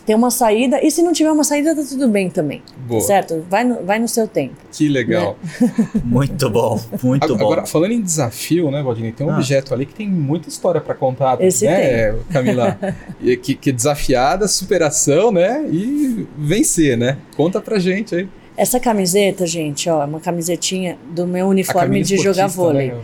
tem 0.07 0.15
uma 0.15 0.31
saída. 0.31 0.84
E 0.84 0.89
se 0.89 1.03
não 1.03 1.11
tiver 1.13 1.29
uma 1.31 1.43
saída, 1.43 1.75
tá 1.75 1.84
tudo 1.88 2.07
bem 2.07 2.29
também. 2.29 2.63
Boa. 2.88 3.01
Certo? 3.01 3.45
Vai 3.49 3.63
no, 3.63 3.84
vai 3.85 3.99
no 3.99 4.07
seu 4.07 4.27
tempo. 4.27 4.55
Que 4.71 4.88
legal. 4.88 5.38
Muito 6.03 6.49
bom, 6.49 6.79
muito 7.03 7.25
Agora, 7.25 7.38
bom. 7.39 7.45
agora, 7.45 7.65
falando 7.65 7.91
em 7.91 8.01
desafio, 8.01 8.71
né, 8.71 8.81
Valdinei? 8.81 9.11
Tem 9.11 9.27
um 9.27 9.31
Ah. 9.31 9.35
objeto 9.35 9.73
ali 9.73 9.85
que 9.85 9.93
tem 9.93 10.07
muita 10.09 10.47
história 10.47 10.79
pra 10.79 10.95
contar, 10.95 11.39
Esse 11.41 11.65
né, 11.65 12.15
Camila? 12.31 12.77
E 13.21 13.35
que, 13.35 13.53
que 13.55 13.69
é 13.69 13.73
desafiada, 13.73 14.47
superação, 14.47 15.31
né? 15.31 15.65
E 15.69 16.25
vencer, 16.38 16.97
né? 16.97 17.17
Conta 17.35 17.59
pra 17.59 17.77
gente 17.77 18.15
aí. 18.15 18.29
Essa 18.55 18.79
camiseta, 18.79 19.45
gente, 19.45 19.89
ó, 19.89 20.01
é 20.01 20.05
uma 20.05 20.19
camisetinha 20.19 20.97
do 21.11 21.27
meu 21.27 21.47
uniforme 21.47 21.81
Camila 21.81 22.03
de 22.05 22.17
jogar 22.17 22.47
esportista, 22.47 22.61
vôlei. 22.61 22.88
né? 22.88 22.97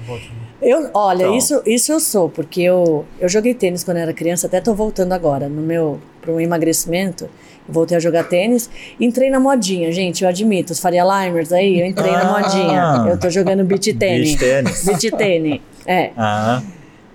Eu, 0.64 0.90
olha, 0.94 1.24
Então. 1.24 1.38
isso, 1.38 1.62
isso 1.66 1.92
eu 1.92 2.00
sou, 2.00 2.30
porque 2.30 2.62
eu, 2.62 3.06
eu 3.20 3.28
joguei 3.30 3.54
tênis 3.54 3.84
quando 3.84 3.98
eu 3.98 4.04
era 4.04 4.14
criança, 4.14 4.48
até 4.48 4.62
tô 4.62 4.74
voltando 4.74 5.12
agora, 5.14 5.48
no 5.50 5.62
meu, 5.62 6.00
pro 6.22 6.40
emagrecimento, 6.40 7.30
voltei 7.68 7.98
a 7.98 8.00
jogar 8.00 8.24
tênis, 8.26 8.70
entrei 9.00 9.30
na 9.30 9.40
modinha, 9.40 9.92
gente, 9.92 10.24
eu 10.24 10.30
admito, 10.30 10.72
os 10.74 10.80
Faria 10.80 11.04
Limers 11.04 11.52
aí, 11.52 11.80
eu 11.80 11.86
entrei 11.86 12.12
na 12.14 12.22
Ah. 12.38 12.40
modinha, 12.42 13.12
eu 13.12 13.20
tô 13.20 13.30
jogando 13.30 13.64
beach 13.64 13.92
Beach 13.94 14.00
tênis. 14.00 14.36
tênis. 14.36 14.84
Beach 14.88 15.12
tênis, 15.12 15.62
é. 15.86 16.12
Ah, 16.18 16.62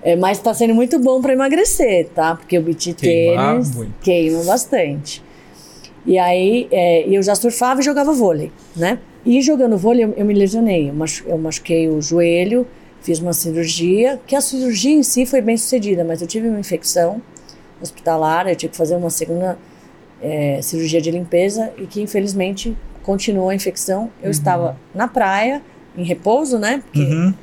É, 0.01 0.15
mas 0.15 0.39
tá 0.39 0.55
sendo 0.55 0.75
muito 0.75 0.97
bom 1.01 1.21
para 1.21 1.33
emagrecer, 1.33 2.09
tá? 2.15 2.37
Porque 2.37 2.57
o 2.57 2.63
beach 2.63 2.95
Queimar 2.95 3.55
tênis 3.55 3.75
muito. 3.75 3.93
queima 4.01 4.45
bastante. 4.45 5.23
E 6.07 6.17
aí, 6.19 6.69
é, 6.71 7.05
eu 7.09 7.21
já 7.23 7.35
surfava 7.35 7.81
e 7.81 7.83
jogava 7.85 8.13
vôlei, 8.13 8.53
né? 8.77 8.99
E 9.27 9.43
jogando 9.43 9.77
vôlei, 9.77 10.05
eu, 10.05 10.15
eu 10.17 10.25
me 10.25 10.33
lesionei. 10.33 10.89
Eu, 10.89 10.95
machu- 10.95 11.25
eu 11.27 11.37
machuquei 11.37 11.89
o 11.89 12.01
joelho, 12.01 12.65
fiz 13.01 13.19
uma 13.19 13.33
cirurgia, 13.33 14.21
que 14.27 14.35
a 14.35 14.41
cirurgia 14.41 14.93
em 14.93 15.03
si 15.03 15.25
foi 15.25 15.41
bem 15.41 15.57
sucedida, 15.57 16.05
mas 16.05 16.21
eu 16.21 16.27
tive 16.27 16.49
uma 16.49 16.61
infecção 16.61 17.21
hospitalar, 17.81 18.49
eu 18.49 18.57
tive 18.57 18.73
que 18.73 18.77
fazer 18.77 18.97
uma 18.97 19.11
segunda 19.11 19.59
é, 20.21 20.61
cirurgia 20.63 21.01
de 21.01 21.11
limpeza 21.11 21.73
e 21.79 21.87
que 21.87 22.01
infelizmente 22.01 22.77
continuou 23.03 23.49
a 23.51 23.55
infecção. 23.55 24.11
Eu 24.23 24.31
estava 24.31 24.77
na 24.95 25.09
praia, 25.09 25.63
em 25.97 26.05
repouso, 26.05 26.59
né? 26.59 26.83
Porque 26.85 27.01
uhum. 27.01 27.35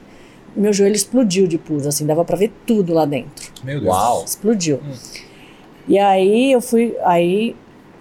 meu 0.56 0.72
joelho 0.72 0.96
explodiu 0.96 1.48
de 1.48 1.58
pus, 1.58 1.88
assim, 1.88 2.06
dava 2.06 2.24
pra 2.24 2.38
ver 2.38 2.52
tudo 2.66 2.94
lá 2.94 3.06
dentro. 3.06 3.52
Meu 3.64 3.80
Deus. 3.80 3.92
Uau. 3.92 4.24
Explodiu. 4.24 4.78
Hum. 4.78 4.94
E 5.88 6.00
aí 6.00 6.52
eu 6.52 6.62
fui, 6.62 6.96
aí 7.04 7.56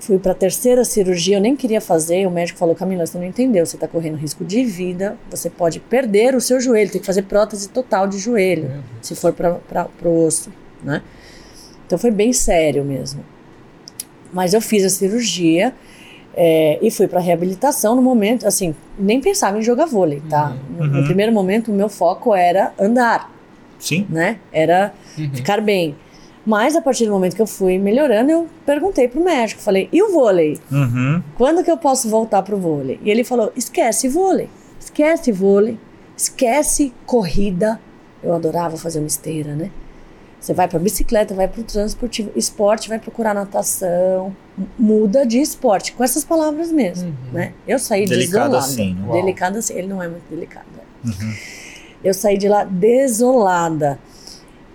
fui 0.04 0.18
pra 0.18 0.34
terceira 0.34 0.84
cirurgia, 0.84 1.36
eu 1.38 1.40
nem 1.40 1.56
queria 1.56 1.80
fazer, 1.80 2.26
o 2.26 2.30
médico 2.30 2.58
falou, 2.58 2.74
Camila, 2.74 3.06
você 3.06 3.16
não 3.16 3.24
entendeu, 3.24 3.64
você 3.64 3.78
tá 3.78 3.88
correndo 3.88 4.16
risco 4.16 4.44
de 4.44 4.62
vida, 4.62 5.16
você 5.30 5.48
pode 5.48 5.80
perder 5.80 6.34
o 6.34 6.40
seu 6.40 6.60
joelho, 6.60 6.90
tem 6.90 7.00
que 7.00 7.06
fazer 7.06 7.22
prótese 7.22 7.68
total 7.70 8.06
de 8.06 8.18
joelho, 8.18 8.70
se 9.00 9.14
for 9.14 9.32
para 9.32 9.84
pro 9.98 10.10
osso, 10.26 10.50
né? 10.82 11.00
Então 11.86 11.98
foi 11.98 12.10
bem 12.10 12.32
sério 12.32 12.84
mesmo. 12.84 13.24
Mas 14.32 14.52
eu 14.52 14.60
fiz 14.60 14.84
a 14.84 14.90
cirurgia 14.90 15.72
é, 16.36 16.78
e 16.82 16.90
fui 16.90 17.06
para 17.08 17.20
reabilitação 17.20 17.94
no 17.94 18.02
momento, 18.02 18.46
assim, 18.46 18.74
nem 18.98 19.20
pensava 19.20 19.58
em 19.58 19.62
jogar 19.62 19.86
vôlei, 19.86 20.22
tá? 20.28 20.54
No, 20.68 20.86
no 20.86 20.98
Uhum. 20.98 21.04
primeiro 21.04 21.32
momento, 21.32 21.70
o 21.72 21.74
meu 21.74 21.88
foco 21.88 22.34
era 22.34 22.72
andar, 22.78 23.32
Sim. 23.78 24.06
né? 24.10 24.38
Era 24.52 24.92
Uhum. 25.16 25.30
ficar 25.32 25.60
bem. 25.60 25.94
Mas 26.46 26.76
a 26.76 26.82
partir 26.82 27.06
do 27.06 27.12
momento 27.12 27.34
que 27.34 27.40
eu 27.42 27.46
fui 27.46 27.78
melhorando, 27.78 28.30
eu 28.30 28.46
perguntei 28.66 29.08
pro 29.08 29.22
médico, 29.24 29.60
falei: 29.62 29.88
"E 29.92 30.02
o 30.02 30.12
vôlei? 30.12 30.58
Uhum. 30.70 31.22
Quando 31.36 31.64
que 31.64 31.70
eu 31.70 31.76
posso 31.78 32.08
voltar 32.08 32.42
pro 32.42 32.56
vôlei?" 32.58 33.00
E 33.02 33.10
ele 33.10 33.24
falou: 33.24 33.52
"Esquece 33.56 34.08
vôlei. 34.08 34.48
Esquece 34.78 35.32
vôlei. 35.32 35.78
Esquece 36.16 36.92
corrida. 37.06 37.80
Eu 38.22 38.34
adorava 38.34 38.76
fazer 38.76 38.98
uma 38.98 39.06
esteira, 39.08 39.54
né? 39.54 39.70
Você 40.40 40.52
vai 40.52 40.68
para 40.68 40.78
bicicleta, 40.78 41.34
vai 41.34 41.48
para 41.48 41.62
o 41.62 41.64
transportivo, 41.64 42.30
esporte, 42.36 42.86
vai 42.90 42.98
procurar 42.98 43.32
natação, 43.34 44.36
muda 44.78 45.24
de 45.24 45.40
esporte, 45.40 45.92
com 45.94 46.04
essas 46.04 46.22
palavras 46.22 46.70
mesmo, 46.70 47.08
Uhum. 47.08 47.32
né? 47.32 47.54
Eu 47.66 47.78
saí 47.78 48.04
Delicado 48.04 48.50
desolada. 48.50 48.58
assim, 48.58 48.92
né? 48.94 49.06
Uau. 49.06 49.12
Delicado 49.22 49.56
assim, 49.56 49.72
ele 49.74 49.86
não 49.86 50.02
é 50.02 50.08
muito 50.08 50.24
delicado. 50.28 50.66
né? 50.76 50.82
Uhum. 51.18 51.34
Eu 52.04 52.12
saí 52.12 52.36
de 52.36 52.46
lá 52.48 52.64
desolada. 52.64 53.98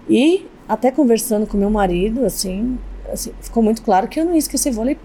E 0.09 0.47
até 0.69 0.91
conversando 0.91 1.45
com 1.47 1.57
meu 1.57 1.69
marido, 1.69 2.23
assim, 2.25 2.77
assim, 3.11 3.31
ficou 3.41 3.61
muito 3.61 3.81
claro 3.81 4.07
que 4.07 4.19
eu 4.19 4.23
não 4.25 4.33
ia 4.33 4.37
esquecer 4.39 4.71
vôlei 4.71 4.97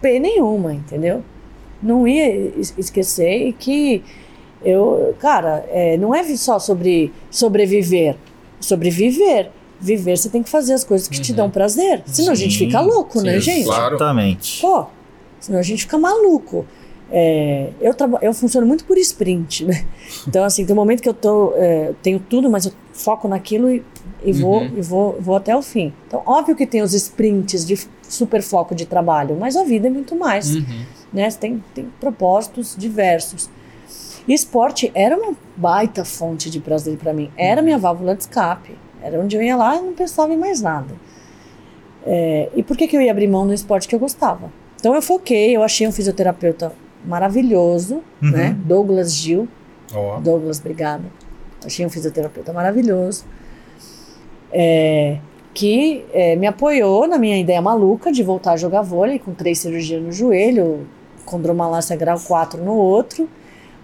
P 0.00 0.18
nenhuma, 0.20 0.72
entendeu? 0.72 1.22
Não 1.82 2.06
ia 2.08 2.30
es- 2.58 2.72
esquecer 2.78 3.48
e 3.48 3.52
que 3.52 4.02
eu, 4.64 5.14
cara, 5.18 5.66
é, 5.70 5.96
não 5.96 6.14
é 6.14 6.22
só 6.36 6.58
sobre 6.60 7.12
sobreviver, 7.30 8.16
sobreviver. 8.60 9.50
Viver, 9.84 10.16
você 10.16 10.28
tem 10.28 10.44
que 10.44 10.48
fazer 10.48 10.74
as 10.74 10.84
coisas 10.84 11.08
que 11.08 11.20
te 11.20 11.32
Uhum. 11.32 11.36
dão 11.38 11.50
prazer. 11.50 12.02
Senão 12.06 12.30
a 12.30 12.36
gente 12.36 12.52
Sim, 12.56 12.66
fica 12.66 12.80
louco, 12.80 13.20
né, 13.20 13.32
sim, 13.32 13.40
gente? 13.40 13.64
claro. 13.64 13.96
Exatamente. 13.96 14.60
Pô, 14.60 14.86
senão 15.40 15.58
a 15.58 15.62
gente 15.62 15.82
fica 15.82 15.98
maluco. 15.98 16.64
É, 17.14 17.68
eu, 17.78 17.94
eu 18.22 18.32
funciono 18.32 18.66
muito 18.66 18.84
por 18.86 18.96
sprint, 18.96 19.66
né? 19.66 19.84
Então, 20.26 20.42
assim, 20.44 20.64
tem 20.64 20.72
um 20.72 20.78
momento 20.78 21.02
que 21.02 21.08
eu 21.08 21.12
tô, 21.12 21.52
é, 21.56 21.92
tenho 22.02 22.18
tudo, 22.18 22.48
mas 22.50 22.64
eu 22.64 22.72
foco 22.94 23.28
naquilo 23.28 23.70
e, 23.70 23.84
e 24.24 24.32
vou, 24.32 24.62
Uhum. 24.62 24.78
e 24.78 24.80
vou, 24.80 25.16
vou 25.20 25.36
até 25.36 25.54
o 25.54 25.60
fim. 25.60 25.92
Então, 26.06 26.22
óbvio 26.24 26.56
que 26.56 26.66
tem 26.66 26.80
os 26.80 26.94
sprints 26.94 27.66
de 27.66 27.78
super 28.02 28.40
foco 28.42 28.74
de 28.74 28.86
trabalho, 28.86 29.36
mas 29.38 29.56
a 29.56 29.62
vida 29.64 29.88
é 29.88 29.90
muito 29.90 30.16
mais, 30.16 30.54
Uhum. 30.56 30.64
né? 31.12 31.30
Tem, 31.32 31.62
tem 31.74 31.86
propósitos 32.00 32.74
diversos. 32.78 33.50
E 34.26 34.32
esporte 34.32 34.90
era 34.94 35.14
uma 35.14 35.34
baita 35.54 36.04
fonte 36.06 36.48
de 36.48 36.60
prazer 36.60 36.96
para 36.96 37.12
mim. 37.12 37.30
Era 37.36 37.60
minha 37.60 37.76
válvula 37.76 38.14
de 38.14 38.22
escape. 38.22 38.74
Era 39.02 39.20
onde 39.20 39.36
eu 39.36 39.42
ia 39.42 39.56
lá 39.56 39.76
e 39.76 39.82
não 39.82 39.92
pensava 39.92 40.32
em 40.32 40.36
mais 40.38 40.62
nada. 40.62 40.94
É, 42.06 42.48
e 42.54 42.62
por 42.62 42.76
que, 42.76 42.86
que 42.88 42.96
eu 42.96 43.00
ia 43.02 43.10
abrir 43.10 43.26
mão 43.28 43.44
no 43.44 43.52
esporte 43.52 43.86
que 43.86 43.94
eu 43.94 43.98
gostava? 43.98 44.50
Então 44.76 44.94
eu 44.94 45.02
foquei, 45.02 45.54
eu 45.56 45.62
achei 45.62 45.86
um 45.86 45.92
fisioterapeuta 45.92 46.72
maravilhoso, 47.04 48.02
Uhum. 48.22 48.30
né? 48.30 48.56
Douglas 48.64 49.12
Gil. 49.14 49.48
Ó. 49.94 50.18
Douglas, 50.20 50.58
obrigada. 50.60 51.04
Achei 51.64 51.84
um 51.86 51.90
fisioterapeuta 51.90 52.52
maravilhoso. 52.52 53.24
é, 54.52 55.18
que 55.54 56.04
é, 56.12 56.34
me 56.36 56.46
apoiou 56.46 57.06
na 57.06 57.18
minha 57.18 57.38
ideia 57.38 57.60
maluca 57.60 58.10
de 58.10 58.22
voltar 58.22 58.52
a 58.52 58.56
jogar 58.56 58.82
vôlei 58.82 59.18
com 59.18 59.32
três 59.34 59.58
cirurgias 59.58 60.02
no 60.02 60.10
joelho, 60.12 60.86
condromalácia 61.26 61.94
grau 61.96 62.18
4 62.18 62.62
no 62.62 62.72
outro. 62.74 63.28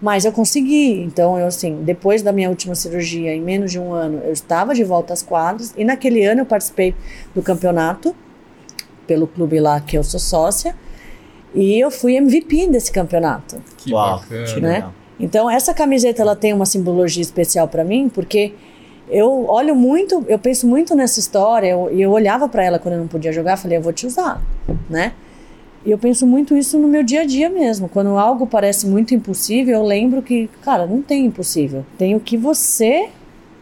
Mas 0.01 0.25
eu 0.25 0.33
consegui. 0.33 1.03
Então, 1.03 1.39
eu 1.39 1.47
assim, 1.47 1.83
depois 1.83 2.23
da 2.23 2.33
minha 2.33 2.49
última 2.49 2.75
cirurgia, 2.75 3.35
em 3.35 3.41
menos 3.41 3.73
de 3.73 3.81
um 3.81 3.93
ano, 3.93 4.21
eu 4.25 4.33
estava 4.33 4.75
de 4.75 4.85
volta 4.85 5.13
às 5.13 5.23
quadras. 5.23 5.75
E 5.77 5.85
naquele 5.85 6.25
ano 6.25 6.43
eu 6.43 6.47
participei 6.47 6.95
do 7.35 7.43
campeonato 7.43 8.15
pelo 9.07 9.27
clube 9.27 9.59
lá 9.59 9.81
que 9.81 9.97
eu 9.99 10.05
sou 10.05 10.21
sócia. 10.21 10.75
E 11.55 11.79
eu 11.79 11.91
fui 11.91 12.15
MVP 12.17 12.67
desse 12.69 12.93
campeonato. 12.93 13.61
Que 13.77 13.93
Uau, 13.93 14.19
bacana. 14.21 14.45
que 14.45 14.61
né? 14.61 14.85
Então, 15.21 15.51
essa 15.51 15.75
camiseta 15.75 16.23
ela 16.23 16.37
tem 16.37 16.53
uma 16.53 16.67
simbologia 16.67 17.23
especial 17.23 17.67
para 17.67 17.83
mim, 17.85 18.09
porque 18.09 18.53
eu 19.11 19.47
olho 19.49 19.75
muito, 19.75 20.25
eu 20.29 20.39
penso 20.39 20.67
muito 20.67 20.95
nessa 20.95 21.19
história, 21.19 21.69
eu- 21.71 21.91
e 21.93 22.01
eu, 22.03 22.11
olhava 22.11 22.49
para 22.49 22.63
ela 22.65 22.79
quando 22.79 22.95
eu 22.95 23.01
não 23.01 23.09
podia 23.09 23.33
jogar, 23.33 23.57
falei, 23.57 23.79
eu 23.79 23.83
vou 23.83 23.93
te 23.93 24.07
usar, 24.07 24.41
né? 24.89 25.13
E 25.87 25.91
eu 25.91 25.97
penso 25.99 26.27
muito 26.27 26.57
isso 26.57 26.79
no 26.79 26.87
meu 26.87 27.03
dia 27.03 27.23
a 27.23 27.25
dia 27.25 27.49
mesmo. 27.49 27.89
Quando 27.89 28.11
algo 28.19 28.47
parece 28.47 28.87
muito 28.87 29.15
impossível, 29.15 29.79
eu 29.79 29.83
lembro 29.85 30.21
que, 30.23 30.49
cara, 30.63 30.87
não 30.87 31.01
tem 31.01 31.25
impossível. 31.25 31.85
Tem 31.97 32.15
o 32.15 32.21
que 32.21 32.37
você 32.37 33.09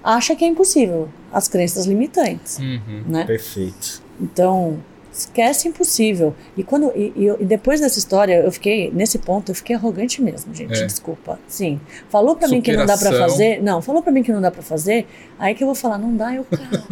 acha 0.02 0.34
que 0.34 0.44
é 0.44 0.48
impossível, 0.48 1.08
as 1.32 1.46
crenças 1.46 1.86
limitantes, 1.86 2.58
Uhum. 2.58 3.02
né? 3.06 3.24
Perfeito. 3.24 4.02
Então, 4.20 4.78
esquece 5.18 5.68
impossível. 5.68 6.34
E 6.56 6.62
quando 6.62 6.93
e, 6.94 7.12
e 7.16 7.26
e 7.40 7.44
depois 7.44 7.80
dessa 7.80 7.98
história, 7.98 8.34
eu 8.44 8.51
fiquei 8.52 8.90
nesse 8.90 9.18
ponto, 9.18 9.51
eu 9.51 9.55
fiquei 9.55 9.74
arrogante 9.76 10.20
mesmo, 10.22 10.55
gente. 10.55 10.74
É. 10.80 10.86
Desculpa. 10.86 11.38
Sim. 11.48 11.80
Falou 12.09 12.36
pra 12.36 12.48
mim 12.48 12.60
que 12.60 12.72
não 12.72 12.86
dá 12.86 12.97
pra 12.97 13.10
Superação. 13.10 13.28
fazer? 13.28 13.62
Não, 13.62 13.80
falou 13.82 14.02
pra 14.02 14.12
mim 14.12 14.22
que 14.22 14.32
não 14.32 14.40
dá 14.40 14.51
pra 14.51 14.62
fazer. 14.62 15.06
Aí 15.38 15.55
que 15.55 15.62
eu 15.62 15.66
vou 15.66 15.74
falar, 15.74 15.98
não 15.98 16.16
dá, 16.16 16.34
eu 16.34 16.44
quero. 16.51 16.82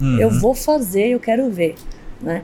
Uhum. 0.00 0.18
Eu 0.20 0.30
vou 0.30 0.54
fazer, 0.54 1.08
eu 1.08 1.20
quero 1.20 1.50
ver, 1.50 1.74
né? 2.20 2.42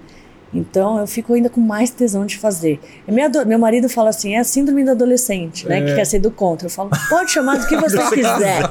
Então 0.53 0.99
eu 0.99 1.07
fico 1.07 1.35
ainda 1.35 1.51
com 1.51 1.61
mais 1.61 1.91
tesão 1.91 2.25
de 2.25 2.39
fazer. 2.39 2.81
E 3.07 3.12
minha 3.12 3.29
do- 3.29 3.45
meu 3.45 3.59
marido 3.59 3.87
fala 3.89 4.09
assim: 4.09 4.35
é 4.35 4.39
a 4.39 4.45
síndrome 4.45 4.83
do 4.83 4.93
adolescente, 4.93 5.69
né? 5.69 5.83
Que 5.83 5.91
É. 5.91 5.95
quer 5.97 6.05
ser 6.07 6.20
do 6.20 6.31
contra. 6.31 6.66
Eu 6.66 6.70
falo: 6.70 6.91
pode 7.11 7.31
chamar 7.31 7.59
do 7.59 7.66
que 7.66 7.77
você 7.81 7.99
quiser. 8.09 8.62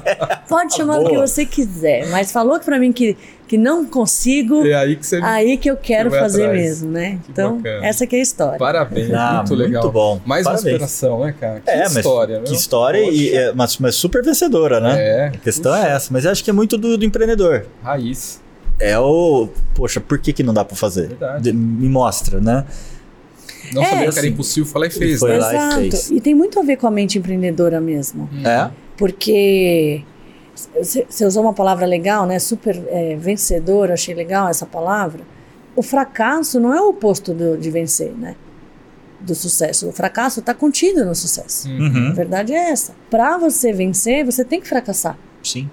Pode 0.49 0.74
chamar 0.76 0.98
do 0.99 1.06
que 1.06 1.14
Boa. 1.16 1.28
você 1.28 1.45
quiser. 1.45 2.08
Mas 2.10 2.32
falou 2.32 2.60
pra 2.60 2.80
mim 2.80 2.91
que, 2.91 3.16
que 3.48 3.60
não 3.60 3.86
consigo, 3.86 4.66
É 4.66 4.74
aí 4.74 4.95
que 4.95 5.06
você. 5.06 5.18
aí 5.22 5.56
que 5.56 5.70
eu 5.70 5.78
quero 5.78 6.10
fazer 6.10 6.45
atrás. 6.45 6.62
mesmo, 6.62 6.90
né? 6.91 7.20
Que 7.24 7.32
Então, 7.32 7.58
bacana. 7.58 7.86
essa 7.86 8.08
que 8.08 8.16
é 8.16 8.20
a 8.20 8.22
história. 8.24 8.58
Parabéns, 8.58 9.14
Ah, 9.14 9.34
muito 9.38 9.49
muito 9.49 9.64
legal. 9.64 9.91
bom. 9.91 10.20
Mais 10.26 10.48
uma 10.48 10.54
Parabéns. 10.54 10.74
superação, 10.74 11.20
né, 11.26 11.36
cara? 11.40 11.60
Que 11.60 11.70
É, 11.70 11.80
mas 11.84 11.98
história, 11.98 12.36
que 12.40 12.44
meu. 12.49 12.54
história 12.54 12.99
e, 13.12 13.36
é, 13.36 13.54
mas, 13.54 13.78
mas 13.78 13.95
super 13.95 14.24
vencedora, 14.24 14.80
né? 14.80 14.95
É, 14.99 15.26
A 15.28 15.32
questão 15.38 15.76
é 15.76 15.91
essa, 15.91 16.12
mas 16.12 16.26
eu 16.26 16.32
acho 16.32 16.44
que 16.44 16.49
é 16.49 16.54
muito 16.54 16.76
do, 16.76 16.98
do 16.98 17.06
empreendedor. 17.06 17.68
raiz. 17.84 18.41
É 18.80 18.98
o, 18.99 19.49
poxa, 19.74 19.99
por 19.99 20.20
que 20.20 20.32
que 20.32 20.44
não 20.44 20.54
dá 20.54 20.64
pra 20.64 20.76
fazer? 20.76 21.08
Verdade. 21.08 21.52
Me 21.54 21.90
mostra, 21.90 22.40
né? 22.40 22.66
Não 23.74 23.82
É, 23.82 23.86
sabia 23.86 23.98
que 24.04 24.10
era 24.12 24.20
assim, 24.20 24.28
impossível, 24.30 24.70
falei 24.72 24.90
e 24.90 24.91
fez, 24.94 25.20
foi 25.20 25.32
né? 25.32 25.38
lá 25.40 25.54
e 25.54 25.56
Exato. 25.58 25.76
fez. 25.82 26.12
E 26.12 26.22
tem 26.22 26.34
muito 26.36 26.60
a 26.60 26.64
ver 26.64 26.78
com 26.78 26.88
a 26.88 26.91
mente 26.91 27.18
empreendedora 27.18 27.82
mesmo. 27.82 28.30
É? 28.45 28.70
Porque 28.95 30.04
você 30.80 31.06
você 31.10 31.26
usou 31.26 31.44
uma 31.44 31.54
palavra 31.54 31.86
legal, 31.86 32.26
né? 32.26 32.40
Super 32.40 32.82
é, 32.88 33.16
vencedor, 33.16 33.91
achei 33.91 34.14
legal 34.16 34.48
essa 34.48 34.66
palavra. 34.66 35.22
O 35.76 35.82
fracasso 35.82 36.60
não 36.60 36.74
é 36.74 36.82
o 36.82 36.90
oposto 36.90 37.34
do- 37.34 37.58
de 37.58 37.70
vencer, 37.70 38.12
né? 38.18 38.36
Do 39.20 39.36
sucesso. 39.36 39.90
O 39.90 39.91
fracasso 39.91 40.40
está 40.40 40.54
contido 40.54 41.04
no 41.06 41.14
sucesso. 41.16 41.68
Uhum. 41.70 42.10
A 42.12 42.14
verdade 42.14 42.54
é 42.54 42.70
essa. 42.72 42.94
Para 43.10 43.38
você 43.38 43.74
vencer, 43.74 44.24
você 44.26 44.45
tem 44.45 44.62
que 44.62 44.68
fracassar. 44.68 45.18
Sim. 45.44 45.70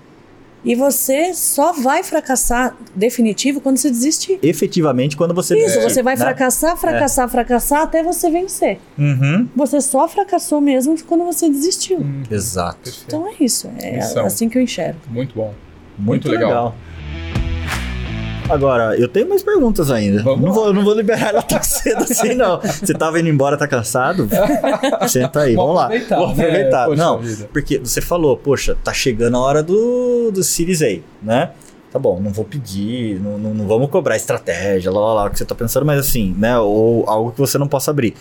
E 0.64 0.74
você 0.74 1.34
só 1.34 1.72
vai 1.72 2.02
fracassar 2.02 2.76
definitivo 2.94 3.60
quando 3.60 3.76
você 3.76 3.90
desistir. 3.90 4.38
Efetivamente, 4.42 5.16
quando 5.16 5.34
você 5.34 5.54
Isso, 5.56 5.66
desistir, 5.66 5.90
você 5.90 6.02
vai 6.02 6.14
né? 6.14 6.20
fracassar, 6.24 6.76
fracassar, 6.76 7.28
fracassar 7.28 7.82
até 7.82 8.02
você 8.02 8.30
vencer. 8.30 8.78
Uhum. 8.98 9.46
Você 9.54 9.80
só 9.80 10.08
fracassou 10.08 10.60
mesmo 10.60 10.96
quando 11.04 11.24
você 11.24 11.48
desistiu. 11.50 11.98
Hum, 11.98 12.22
Exato. 12.30 12.78
perfeito. 12.82 13.04
Então 13.06 13.28
é 13.28 13.34
isso. 13.44 13.70
É 13.80 13.96
Missão. 13.96 14.24
assim 14.24 14.48
que 14.48 14.56
eu 14.56 14.62
enxergo. 14.62 14.98
Muito 15.10 15.34
bom. 15.34 15.52
Muito, 15.98 16.26
Muito 16.26 16.28
legal. 16.30 16.48
legal. 16.48 16.76
Agora, 18.48 18.94
eu 18.96 19.08
tenho 19.08 19.28
mais 19.28 19.42
perguntas 19.42 19.90
ainda. 19.90 20.22
Vamos 20.22 20.44
não, 20.44 20.52
vou, 20.52 20.72
não 20.72 20.84
vou 20.84 20.94
liberar 20.94 21.30
ela 21.30 21.42
tão 21.42 21.60
cedo 21.64 22.02
assim, 22.04 22.34
não. 22.34 22.60
Você 22.60 22.92
tava 22.92 23.18
indo 23.18 23.28
embora, 23.28 23.56
tá 23.56 23.66
cansado? 23.66 24.28
Senta 25.08 25.40
aí, 25.42 25.54
vamos, 25.54 25.74
Vamos 25.74 25.76
lá. 25.76 25.84
aproveitar, 25.86 26.16
Vamos 26.18 26.36
né? 26.36 26.44
aproveitar. 26.44 26.88
Não, 26.96 27.18
vida. 27.18 27.48
porque 27.52 27.78
você 27.78 28.00
falou, 28.00 28.36
poxa, 28.36 28.76
tá 28.84 28.92
chegando 28.92 29.36
a 29.36 29.40
hora 29.40 29.62
do, 29.62 30.30
do 30.30 30.42
Series 30.42 30.82
A, 30.82 30.98
né? 31.22 31.50
Tá 31.90 31.98
bom, 31.98 32.20
não 32.20 32.32
vou 32.32 32.44
pedir, 32.44 33.20
não, 33.20 33.38
não, 33.38 33.54
não 33.54 33.68
vamos 33.68 33.88
cobrar 33.88 34.16
estratégia, 34.16 34.90
lá, 34.90 35.00
lá, 35.00 35.14
lá, 35.14 35.24
o 35.26 35.30
que 35.30 35.38
você 35.38 35.44
tá 35.44 35.54
pensando, 35.54 35.86
mas 35.86 36.00
assim, 36.00 36.34
né? 36.36 36.58
Ou 36.58 37.08
algo 37.08 37.30
que 37.30 37.38
você 37.38 37.56
não 37.56 37.68
possa 37.68 37.92
abrir. 37.92 38.14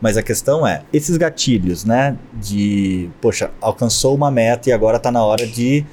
Mas 0.00 0.16
a 0.16 0.22
questão 0.22 0.66
é, 0.66 0.82
esses 0.92 1.16
gatilhos, 1.16 1.84
né? 1.84 2.16
De, 2.34 3.08
poxa, 3.20 3.50
alcançou 3.60 4.14
uma 4.16 4.30
meta 4.30 4.68
e 4.68 4.72
agora 4.72 4.98
tá 4.98 5.10
na 5.12 5.24
hora 5.24 5.46
de. 5.46 5.86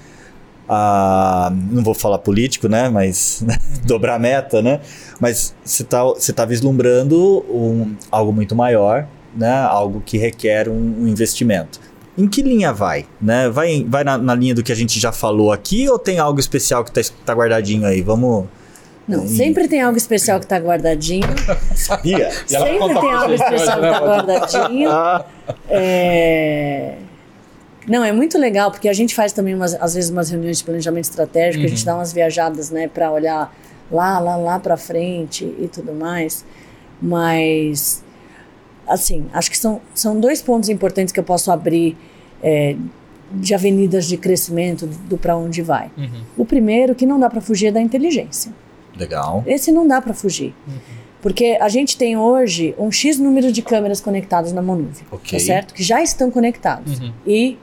Ah, 0.69 1.51
não 1.71 1.83
vou 1.83 1.93
falar 1.93 2.17
político, 2.19 2.67
né? 2.67 2.89
Mas 2.89 3.41
né, 3.45 3.57
dobrar 3.85 4.15
a 4.15 4.19
meta, 4.19 4.61
né? 4.61 4.79
Mas 5.19 5.55
você 5.63 5.83
tá, 5.83 6.03
você 6.03 6.33
tá 6.33 6.45
vislumbrando 6.45 7.45
um, 7.49 7.95
algo 8.11 8.31
muito 8.33 8.55
maior, 8.55 9.07
né? 9.35 9.53
Algo 9.63 10.01
que 10.05 10.17
requer 10.17 10.67
um, 10.69 10.95
um 11.03 11.07
investimento. 11.07 11.79
Em 12.17 12.27
que 12.27 12.41
linha 12.41 12.73
vai? 12.73 13.05
Né? 13.21 13.47
Vai, 13.49 13.85
vai 13.87 14.03
na, 14.03 14.17
na 14.17 14.33
linha 14.33 14.55
do 14.55 14.63
que 14.63 14.71
a 14.71 14.75
gente 14.75 14.99
já 14.99 15.11
falou 15.11 15.51
aqui 15.51 15.87
ou 15.87 15.99
tem 15.99 16.17
algo 16.17 16.39
especial 16.39 16.83
que 16.83 16.91
tá, 16.91 17.01
tá 17.25 17.33
guardadinho 17.33 17.85
aí? 17.85 18.01
Vamos. 18.01 18.45
Não, 19.07 19.23
E- 19.23 19.29
sempre 19.29 19.67
tem 19.67 19.81
algo 19.81 19.97
especial 19.97 20.39
que 20.39 20.47
tá 20.47 20.57
guardadinho. 20.57 21.27
Sabia? 21.75 22.29
E 22.49 22.55
ela 22.55 22.65
sempre 22.65 22.79
conta 22.79 22.99
tem 23.01 23.11
algo 23.13 23.29
gente 23.37 23.43
especial 23.43 23.75
que 23.77 23.81
né, 23.83 23.91
tá 23.91 23.99
Valdir? 23.99 24.25
guardadinho. 24.25 24.89
Ah, 24.91 25.25
É... 25.69 26.95
Não, 27.87 28.03
é 28.03 28.11
muito 28.11 28.37
legal, 28.37 28.69
porque 28.69 28.89
a 28.89 28.93
gente 28.93 29.15
faz 29.15 29.31
também, 29.31 29.55
umas, 29.55 29.73
às 29.75 29.93
vezes, 29.95 30.09
umas 30.09 30.29
reuniões 30.29 30.57
de 30.57 30.63
planejamento 30.63 31.05
estratégico, 31.05 31.63
a 31.63 31.67
gente 31.67 31.85
dá 31.85 31.95
umas 31.95 32.11
viajadas, 32.11 32.69
né, 32.69 32.87
para 32.87 33.09
olhar 33.11 33.55
lá, 33.89 34.19
lá, 34.19 34.35
lá 34.35 34.59
para 34.59 34.75
frente 34.75 35.45
e 35.59 35.67
tudo 35.67 35.93
mais. 35.93 36.43
Mas, 37.01 38.03
assim, 38.87 39.25
acho 39.33 39.49
que 39.49 39.57
são, 39.57 39.81
são 39.93 40.19
dois 40.19 40.41
pontos 40.41 40.69
importantes 40.69 41.11
que 41.13 41.19
eu 41.19 41.23
posso 41.23 41.51
abrir 41.51 41.95
é, 42.43 42.75
de 43.31 43.53
avenidas 43.53 44.05
de 44.05 44.17
crescimento 44.17 44.85
do 44.85 45.17
para 45.17 45.35
onde 45.37 45.61
vai. 45.61 45.89
Uhum. 45.97 46.21
O 46.37 46.45
primeiro, 46.45 46.93
que 46.95 47.05
não 47.05 47.19
dá 47.19 47.29
para 47.29 47.41
fugir, 47.41 47.67
é 47.67 47.71
da 47.71 47.81
inteligência. 47.81 48.51
legal. 48.97 49.43
Esse 49.45 49.71
não 49.71 49.87
dá 49.87 50.01
para 50.01 50.13
fugir. 50.13 50.53
Porque 51.21 51.57
a 51.59 51.67
gente 51.69 51.97
tem 51.97 52.15
hoje 52.17 52.75
um 52.77 52.91
X 52.91 53.17
número 53.17 53.51
de 53.51 53.61
câmeras 53.61 53.99
conectadas 53.99 54.53
na 54.53 54.61
Monuvia, 54.61 55.05
Ok. 55.11 55.37
tá 55.37 55.43
certo? 55.43 55.73
Que 55.73 55.83
já 55.83 56.01
estão 56.01 56.29
conectados. 56.29 56.99
Uhum. 56.99 57.11
E 57.25 57.57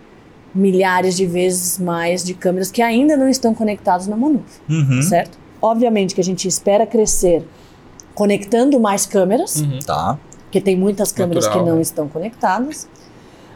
milhares 0.54 1.16
de 1.16 1.26
vezes 1.26 1.78
mais 1.78 2.22
de 2.22 2.32
câmeras 2.34 2.70
que 2.70 2.80
ainda 2.80 3.16
não 3.16 3.28
estão 3.28 3.52
conectadas 3.54 4.06
na 4.06 4.16
Monuvia, 4.16 4.44
Uhum. 4.68 5.02
certo? 5.02 5.36
Obviamente 5.60 6.14
que 6.14 6.20
a 6.20 6.24
gente 6.24 6.46
espera 6.46 6.86
crescer 6.86 7.42
conectando 8.14 8.78
mais 8.78 9.06
câmeras, 9.06 9.56
Uhum. 9.56 9.78
Tá. 9.84 10.18
porque 10.44 10.60
tem 10.60 10.76
muitas 10.76 11.10
câmeras 11.10 11.44
Natural, 11.44 11.64
que 11.64 11.70
não 11.70 11.76
né? 11.76 11.82
estão 11.82 12.06
conectadas. 12.08 12.86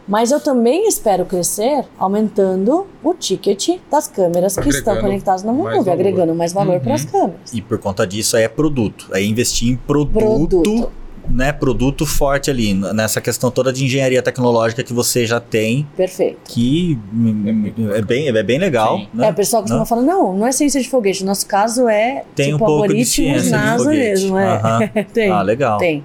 Mas 0.08 0.30
eu 0.30 0.40
também 0.40 0.88
espero 0.88 1.26
crescer 1.26 1.84
aumentando 1.98 2.86
o 3.04 3.12
ticket 3.14 3.78
das 3.90 4.08
câmeras 4.08 4.56
que 4.56 4.68
estão 4.70 4.94
Agregando 4.94 5.00
conectadas 5.06 5.42
na 5.44 5.52
valor. 5.52 5.90
agregando 5.90 6.34
mais 6.34 6.52
valor 6.52 6.76
Uhum. 6.76 6.80
para 6.80 6.94
as 6.94 7.04
câmeras. 7.04 7.52
E 7.52 7.60
por 7.60 7.78
conta 7.78 8.06
disso 8.06 8.34
é 8.36 8.48
produto. 8.48 9.08
É 9.12 9.22
investir 9.22 9.68
em 9.72 9.76
produto, 9.76 10.18
Produto. 10.58 10.90
Né? 11.30 11.52
Produto 11.52 12.04
forte 12.06 12.50
ali. 12.50 12.74
Nessa 12.74 13.20
questão 13.20 13.50
toda 13.50 13.72
de 13.72 13.84
engenharia 13.84 14.22
tecnológica 14.22 14.82
que 14.82 14.92
você 14.92 15.26
já 15.26 15.38
tem, 15.40 15.86
Perfeito. 15.96 16.38
que 16.44 16.98
hum, 17.12 17.72
é 17.94 18.02
bem, 18.02 18.28
é 18.28 18.42
bem 18.42 18.58
legal. 18.58 19.00
Né? 19.12 19.26
É, 19.28 19.30
o 19.30 19.34
pessoal 19.34 19.62
costuma 19.62 19.80
Não? 19.80 19.86
falar, 19.86 20.02
não, 20.02 20.36
não 20.36 20.46
é 20.46 20.52
ciência 20.52 20.80
de 20.80 20.88
foguete. 20.88 21.22
No 21.22 21.28
nosso 21.28 21.46
caso 21.46 21.88
é 21.88 22.24
Tem 22.34 22.52
tipo 22.52 22.56
um 22.56 22.58
pouco 22.58 22.72
de 22.74 22.82
algoritmos 22.94 23.08
ciência 23.08 23.42
de 23.42 23.50
NASA 23.50 23.84
foguete. 23.84 24.00
mesmo. 24.08 24.38
É. 24.38 24.46
Aham. 24.56 24.80
tem, 25.12 25.30
Ah, 25.30 25.42
legal. 25.42 25.78
tem. 25.78 26.04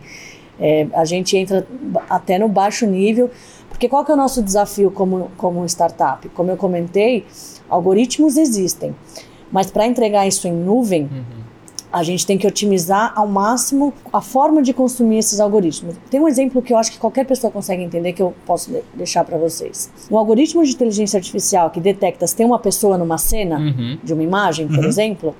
É, 0.60 0.88
a 0.94 1.04
gente 1.06 1.36
entra 1.36 1.66
até 2.10 2.38
no 2.38 2.48
baixo 2.48 2.86
nível, 2.86 3.30
porque 3.70 3.90
qual 3.90 4.06
que 4.06 4.12
é 4.12 4.14
o 4.14 4.18
nosso 4.18 4.42
desafio 4.42 4.92
como, 4.92 5.32
como 5.36 5.66
startup? 5.66 6.30
Como 6.30 6.52
eu 6.52 6.58
comentei, 6.58 7.26
algoritmos 7.70 8.38
existem, 8.38 8.96
mas 9.52 9.72
para 9.72 9.88
entregar 9.88 10.28
isso 10.28 10.48
em 10.48 10.54
nuvem, 10.54 11.04
Uhum. 11.04 11.43
A 11.94 12.02
gente 12.02 12.26
tem 12.26 12.40
que 12.40 12.48
otimizar 12.48 13.14
ao 13.16 13.28
máximo 13.28 13.94
a 14.12 14.20
forma 14.20 14.64
de 14.64 14.74
consumir 14.74 15.20
esses 15.20 15.40
algoritmos. 15.40 15.96
Tem 16.10 16.20
um 16.20 16.28
exemplo 16.28 16.60
que 16.60 16.74
eu 16.74 16.78
acho 16.80 16.92
que 16.92 16.98
qualquer 16.98 17.24
pessoa 17.24 17.52
consegue 17.52 17.84
entender 17.84 18.14
que 18.14 18.22
eu 18.24 18.34
posso 18.48 18.72
de- 18.72 18.82
deixar 18.96 19.24
para 19.24 19.38
vocês. 19.38 19.92
Um 20.10 20.18
algoritmo 20.18 20.64
de 20.66 20.72
inteligência 20.72 21.18
artificial 21.18 21.70
que 21.70 21.80
detecta 21.80 22.26
se 22.26 22.36
tem 22.36 22.46
uma 22.48 22.58
pessoa 22.58 22.98
numa 22.98 23.20
cena 23.20 23.60
Uhum. 23.60 24.00
de 24.04 24.12
uma 24.12 24.24
imagem, 24.24 24.68
por 24.68 24.80
Uhum. 24.80 24.86
exemplo, 24.86 25.36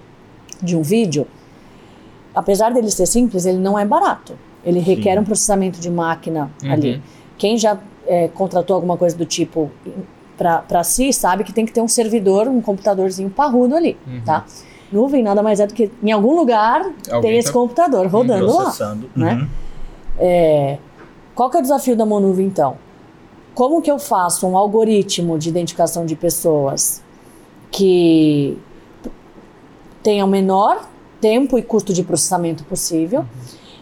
de 0.62 0.78
um 0.78 0.84
vídeo, 0.84 1.26
apesar 2.36 2.72
dele 2.72 2.92
ser 2.92 3.08
simples, 3.08 3.46
ele 3.48 3.58
não 3.58 3.78
é 3.78 3.84
barato. 3.86 4.34
Ele 4.64 4.80
requer 4.80 5.14
Sim. 5.16 5.20
um 5.20 5.24
processamento 5.24 5.80
de 5.80 5.90
máquina 5.90 6.52
Uhum. 6.64 6.72
ali. 6.72 7.02
Quem 7.38 7.58
já 7.58 7.80
é, 8.06 8.28
contratou 8.28 8.76
alguma 8.76 8.96
coisa 8.98 9.16
do 9.16 9.26
tipo 9.26 9.72
para 10.38 10.84
si 10.84 11.14
sabe 11.14 11.44
que 11.44 11.54
tem 11.54 11.66
que 11.66 11.72
ter 11.72 11.82
um 11.82 11.88
servidor, 11.88 12.48
um 12.50 12.60
computadorzinho 12.62 13.30
parrudo 13.30 13.76
ali, 13.76 13.96
Uhum. 14.06 14.22
tá? 14.26 14.46
Nuvem 14.94 15.24
nada 15.24 15.42
mais 15.42 15.60
é 15.60 15.66
do 15.66 15.74
que 15.74 15.92
em 16.04 16.12
algum 16.12 16.36
lugar 16.36 16.84
Alguém 17.10 17.32
tem 17.32 17.38
esse 17.40 17.48
tá- 17.48 17.54
computador 17.54 18.06
rodando 18.06 18.46
lá. 18.56 18.72
Né? 19.16 19.34
Uhum. 19.34 19.48
É, 20.20 20.78
qual 21.34 21.50
que 21.50 21.58
é 21.58 21.60
o 21.60 21.64
desafio 21.64 21.96
da 21.96 22.06
Monuvia, 22.06 22.46
então? 22.46 22.78
Como 23.56 23.82
que 23.82 23.90
eu 23.90 23.98
faço 23.98 24.48
um 24.48 24.56
algoritmo 24.56 25.40
de 25.40 25.50
identificação 25.50 26.06
de 26.06 26.16
pessoas 26.16 27.02
que 27.72 28.56
tenha 30.04 30.24
o 30.24 30.28
menor 30.28 30.88
tempo 31.20 31.58
e 31.58 31.64
custo 31.64 31.92
de 31.92 32.04
processamento 32.04 32.64
possível? 32.64 33.26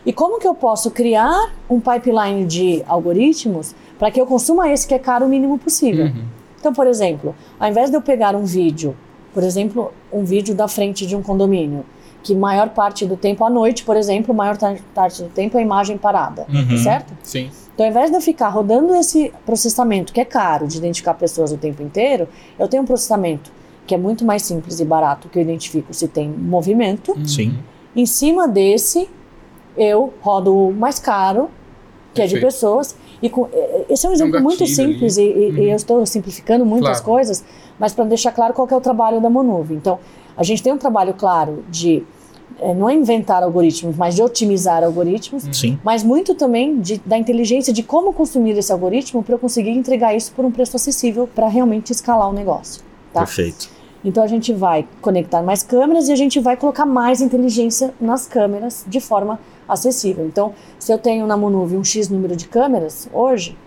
E 0.05 0.13
como 0.13 0.39
que 0.39 0.47
eu 0.47 0.55
posso 0.55 0.89
criar 0.91 1.53
um 1.69 1.79
pipeline 1.79 2.45
de 2.45 2.83
algoritmos 2.87 3.75
para 3.99 4.09
que 4.09 4.19
eu 4.19 4.25
consuma 4.25 4.69
esse 4.71 4.87
que 4.87 4.93
é 4.93 4.99
caro 4.99 5.25
o 5.25 5.29
mínimo 5.29 5.59
possível? 5.59 6.05
Uhum. 6.05 6.23
Então, 6.59 6.71
por 6.73 6.87
exemplo, 6.87 7.35
ao 7.59 7.69
invés 7.69 7.89
de 7.89 7.97
eu 7.97 8.01
pegar 8.01 8.35
um 8.35 8.45
vídeo, 8.45 8.95
por 9.33 9.43
exemplo, 9.43 9.91
um 10.11 10.23
vídeo 10.23 10.53
da 10.55 10.67
frente 10.67 11.05
de 11.05 11.15
um 11.15 11.21
condomínio, 11.21 11.85
que 12.23 12.35
maior 12.35 12.69
parte 12.69 13.05
do 13.05 13.17
tempo, 13.17 13.43
à 13.43 13.49
noite, 13.49 13.83
por 13.83 13.95
exemplo, 13.97 14.33
maior 14.33 14.57
parte 14.93 15.23
do 15.23 15.29
tempo 15.29 15.57
é 15.57 15.61
imagem 15.61 15.97
parada, 15.97 16.45
Uhum. 16.49 16.77
certo? 16.77 17.13
Sim. 17.23 17.49
Então, 17.73 17.85
ao 17.85 17.91
invés 17.91 18.11
de 18.11 18.17
eu 18.17 18.21
ficar 18.21 18.49
rodando 18.49 18.93
esse 18.95 19.33
processamento, 19.45 20.13
que 20.13 20.19
é 20.21 20.25
caro, 20.25 20.67
de 20.67 20.77
identificar 20.77 21.13
pessoas 21.15 21.51
o 21.51 21.57
tempo 21.57 21.81
inteiro, 21.81 22.27
eu 22.59 22.67
tenho 22.67 22.83
um 22.83 22.85
processamento 22.85 23.51
que 23.87 23.95
é 23.95 23.97
muito 23.97 24.23
mais 24.23 24.43
simples 24.43 24.79
e 24.79 24.85
barato, 24.85 25.27
que 25.29 25.39
eu 25.39 25.41
identifico 25.41 25.93
se 25.93 26.07
tem 26.07 26.29
movimento. 26.29 27.15
Sim. 27.25 27.57
Em 27.95 28.05
cima 28.05 28.47
desse, 28.47 29.09
eu 29.75 30.13
rodo 30.21 30.55
o 30.55 30.71
mais 30.73 30.99
caro, 30.99 31.49
que 32.13 32.21
é 32.21 32.25
de 32.25 32.33
Perfeito. 32.33 32.53
pessoas. 32.53 32.95
E 33.21 33.29
com, 33.29 33.47
eh, 33.51 33.85
esse 33.89 34.05
é 34.05 34.09
um 34.09 34.13
exemplo 34.13 34.39
muito 34.41 34.59
gatilho 34.59 34.75
simples 34.75 35.17
e, 35.17 35.23
e- 35.23 35.49
Uhum. 35.51 35.57
eu 35.63 35.75
estou 35.75 36.05
simplificando 36.05 36.65
muitas 36.65 36.99
Claro. 36.99 37.05
coisas, 37.05 37.43
mas 37.81 37.93
para 37.93 38.05
deixar 38.05 38.31
claro 38.31 38.53
qual 38.53 38.67
é 38.71 38.75
o 38.75 38.79
trabalho 38.79 39.19
da 39.19 39.29
Monuve. 39.29 39.73
Então, 39.73 39.97
a 40.37 40.43
gente 40.43 40.61
tem 40.61 40.71
um 40.71 40.77
trabalho 40.77 41.15
claro 41.15 41.65
de 41.67 42.03
é, 42.59 42.75
não 42.75 42.87
é 42.87 42.93
inventar 42.93 43.41
algoritmos, 43.41 43.95
mas 43.97 44.13
de 44.13 44.21
otimizar 44.21 44.83
algoritmos, 44.83 45.47
Sim. 45.51 45.79
mas 45.83 46.03
muito 46.03 46.35
também 46.35 46.79
de- 46.79 47.01
da 47.03 47.17
inteligência 47.17 47.73
de 47.73 47.81
como 47.81 48.13
consumir 48.13 48.55
esse 48.57 48.71
algoritmo 48.71 49.23
para 49.23 49.33
eu 49.33 49.39
conseguir 49.39 49.71
entregar 49.71 50.13
isso 50.15 50.31
por 50.33 50.45
um 50.45 50.51
preço 50.51 50.75
acessível 50.75 51.27
para 51.33 51.47
realmente 51.47 51.91
escalar 51.91 52.29
o 52.29 52.33
negócio. 52.33 52.83
Tá? 53.11 53.21
Perfeito. 53.21 53.67
Então 54.03 54.23
a 54.23 54.27
gente 54.27 54.53
vai 54.53 54.85
conectar 55.01 55.41
mais 55.41 55.63
câmeras 55.63 56.07
e 56.07 56.11
a 56.11 56.15
gente 56.15 56.39
vai 56.39 56.55
colocar 56.57 56.85
mais 56.85 57.19
inteligência 57.21 57.93
nas 57.99 58.27
câmeras 58.27 58.85
de 58.87 58.99
forma 58.99 59.39
acessível. 59.67 60.25
Então, 60.25 60.53
se 60.77 60.91
eu 60.93 60.97
tenho 60.99 61.25
na 61.25 61.37
Monuvie 61.37 61.77
um 61.77 61.83
X 61.83 62.09
número 62.09 62.35
de 62.35 62.47
câmeras 62.47 63.07
hoje, 63.13 63.57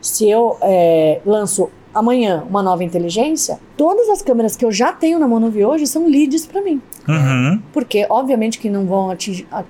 se 0.00 0.28
eu 0.28 0.56
é, 0.62 1.20
lanço 1.24 1.68
amanhã 1.94 2.44
uma 2.48 2.62
nova 2.62 2.82
inteligência, 2.84 3.58
todas 3.76 4.08
as 4.08 4.22
câmeras 4.22 4.56
que 4.56 4.64
eu 4.64 4.72
já 4.72 4.92
tenho 4.92 5.18
na 5.18 5.26
Monuvie 5.28 5.64
hoje 5.64 5.86
são 5.86 6.06
leads 6.08 6.46
para 6.46 6.60
mim. 6.62 6.80
Uhum. 7.08 7.60
Porque, 7.72 8.06
obviamente, 8.08 8.58
que 8.58 8.70
não 8.70 8.86
vão, 8.86 9.10
atingir, 9.10 9.46
a- 9.50 9.64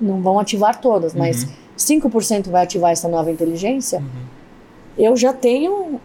não 0.00 0.20
vão 0.20 0.38
ativar 0.38 0.80
todas, 0.80 1.14
mas 1.14 1.44
Uhum. 1.44 1.50
5% 1.76 2.50
vai 2.50 2.62
ativar 2.64 2.92
essa 2.92 3.08
nova 3.08 3.30
inteligência. 3.30 4.02
Eu 4.96 5.16
já 5.16 5.32
tenho 5.32 6.00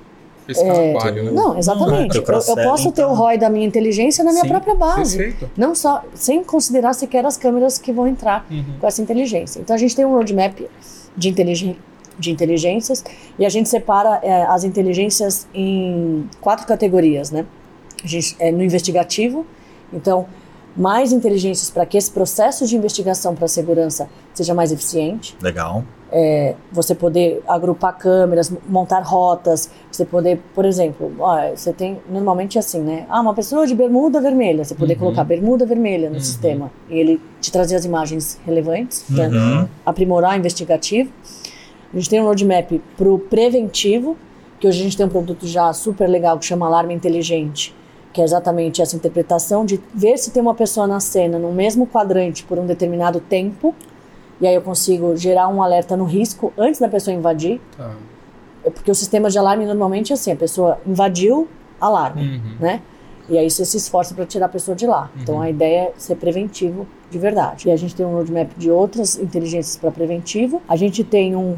Esse 0.48 0.62
é, 0.64 0.92
aquário, 0.98 1.24
né? 1.26 1.32
não, 1.32 1.58
exatamente. 1.58 2.18
Uhum. 2.18 2.24
Eu, 2.28 2.34
eu 2.34 2.56
posso 2.70 2.92
ter 2.92 3.04
o 3.04 3.06
Então. 3.06 3.16
ROI 3.16 3.38
da 3.38 3.50
minha 3.50 3.66
inteligência 3.66 4.24
na 4.24 4.32
minha 4.32 4.44
Sim, 4.44 4.50
própria 4.50 4.76
base. 4.76 5.18
Perfeito. 5.18 5.50
Não 5.56 5.74
só, 5.76 6.04
sem 6.14 6.44
considerar 6.44 6.94
sequer 6.94 7.26
as 7.26 7.38
câmeras 7.38 7.78
que 7.78 7.92
vão 7.94 8.08
entrar 8.08 8.46
Uhum. 8.52 8.64
com 8.82 8.88
essa 8.88 9.02
inteligência. 9.02 9.60
Então 9.60 9.74
a 9.76 9.80
gente 9.80 9.96
tem 9.96 10.04
um 10.06 10.12
roadmap 10.14 10.60
de, 11.16 11.30
inteligen 11.30 11.78
de 12.20 12.32
inteligências 12.32 13.04
e 13.40 13.46
a 13.46 13.50
gente 13.50 13.68
separa 13.70 14.20
eh, 14.24 14.44
as 14.44 14.64
inteligências 14.64 15.48
em 15.54 16.28
quatro 16.40 16.66
categorias, 16.68 17.32
né? 17.32 17.46
A 18.04 18.08
gente, 18.08 18.36
é, 18.40 18.52
no 18.52 18.64
investigativo, 18.64 19.46
então 19.94 20.26
mais 20.76 21.12
inteligências 21.12 21.70
para 21.70 21.86
que 21.86 21.98
esse 21.98 22.10
processo 22.10 22.66
de 22.66 22.78
investigação 22.78 23.36
para 23.36 23.44
a 23.46 23.48
segurança 23.48 24.08
seja 24.34 24.54
mais 24.54 24.72
eficiente 24.72 25.36
Legal. 25.42 25.84
você 26.72 26.96
poder 26.96 27.42
agrupar 27.48 27.98
câmeras, 27.98 28.52
montar 28.70 29.02
rotas, 29.02 29.70
você 29.92 30.06
poder, 30.06 30.40
por 30.56 30.64
exemplo, 30.64 31.12
ó, 31.20 31.50
você 31.54 31.74
tem 31.74 32.00
normalmente 32.10 32.58
assim, 32.58 32.80
né? 32.82 33.06
Ah, 33.10 33.20
uma 33.20 33.34
pessoa 33.34 33.68
de 33.68 33.76
bermuda 33.76 34.22
vermelha, 34.22 34.64
você 34.64 34.74
poder 34.74 34.94
Uhum. 34.94 35.00
colocar 35.00 35.24
bermuda 35.26 35.66
vermelha 35.66 36.10
no 36.10 36.16
Uhum. 36.16 36.22
sistema 36.22 36.72
e 36.90 36.98
ele 36.98 37.22
te 37.42 37.52
trazer 37.52 37.76
as 37.76 37.84
imagens 37.84 38.40
relevantes, 38.46 39.04
então, 39.12 39.30
Uhum. 39.30 39.68
aprimorar 39.86 40.38
investigativo. 40.38 41.12
A 41.94 41.98
gente 41.98 42.10
tem 42.10 42.22
um 42.22 42.26
roadmap 42.26 42.72
para 42.98 43.10
o 43.10 43.20
preventivo, 43.20 44.16
que 44.60 44.68
hoje 44.68 44.80
a 44.80 44.84
gente 44.84 44.96
tem 44.98 45.06
um 45.06 45.10
produto 45.10 45.46
já 45.48 45.72
super 45.74 46.08
legal 46.08 46.38
que 46.40 46.46
chama 46.46 46.66
Alarme 46.68 46.94
Inteligente, 46.94 47.76
que 48.14 48.22
é 48.22 48.24
exatamente 48.24 48.82
essa 48.82 48.96
interpretação 48.96 49.66
de 49.66 49.80
ver 49.94 50.18
se 50.18 50.32
tem 50.32 50.42
uma 50.42 50.54
pessoa 50.56 50.86
na 50.88 51.00
cena 51.00 51.38
no 51.40 51.52
mesmo 51.52 51.86
quadrante 51.88 52.44
por 52.44 52.58
um 52.60 52.66
determinado 52.66 53.20
tempo, 53.20 53.74
e 54.40 54.48
aí 54.48 54.56
eu 54.56 54.62
consigo 54.62 55.16
gerar 55.18 55.48
um 55.48 55.62
alerta 55.62 55.96
no 55.98 56.06
risco 56.06 56.52
antes 56.58 56.80
da 56.80 56.88
pessoa 56.90 57.16
invadir, 57.16 57.60
Tá. 57.78 57.92
É 58.64 58.70
porque 58.70 58.92
o 58.92 58.96
sistema 58.96 59.28
de 59.28 59.40
alarme 59.40 59.66
normalmente 59.66 60.12
é 60.12 60.14
assim, 60.14 60.32
a 60.32 60.36
pessoa 60.36 60.78
invadiu, 60.86 61.48
alarme, 61.80 62.22
Uhum. 62.38 62.56
né? 62.60 62.80
E 63.28 63.36
aí 63.36 63.50
você 63.50 63.66
se 63.66 63.78
esforça 63.78 64.14
para 64.14 64.24
tirar 64.26 64.46
a 64.46 64.50
pessoa 64.50 64.76
de 64.76 64.86
lá. 64.86 65.10
Então 65.20 65.42
a 65.42 65.50
ideia 65.50 65.80
é 65.88 65.94
ser 65.98 66.16
preventivo 66.16 66.86
de 67.10 67.18
verdade. 67.18 67.70
E 67.70 67.72
a 67.72 67.76
gente 67.76 67.96
tem 67.96 68.06
um 68.06 68.14
roadmap 68.14 68.50
de 68.58 68.70
outras 68.70 69.18
inteligências 69.18 69.78
para 69.78 69.90
preventivo. 69.90 70.62
A 70.68 70.76
gente 70.76 71.04
tem 71.04 71.36
um 71.36 71.56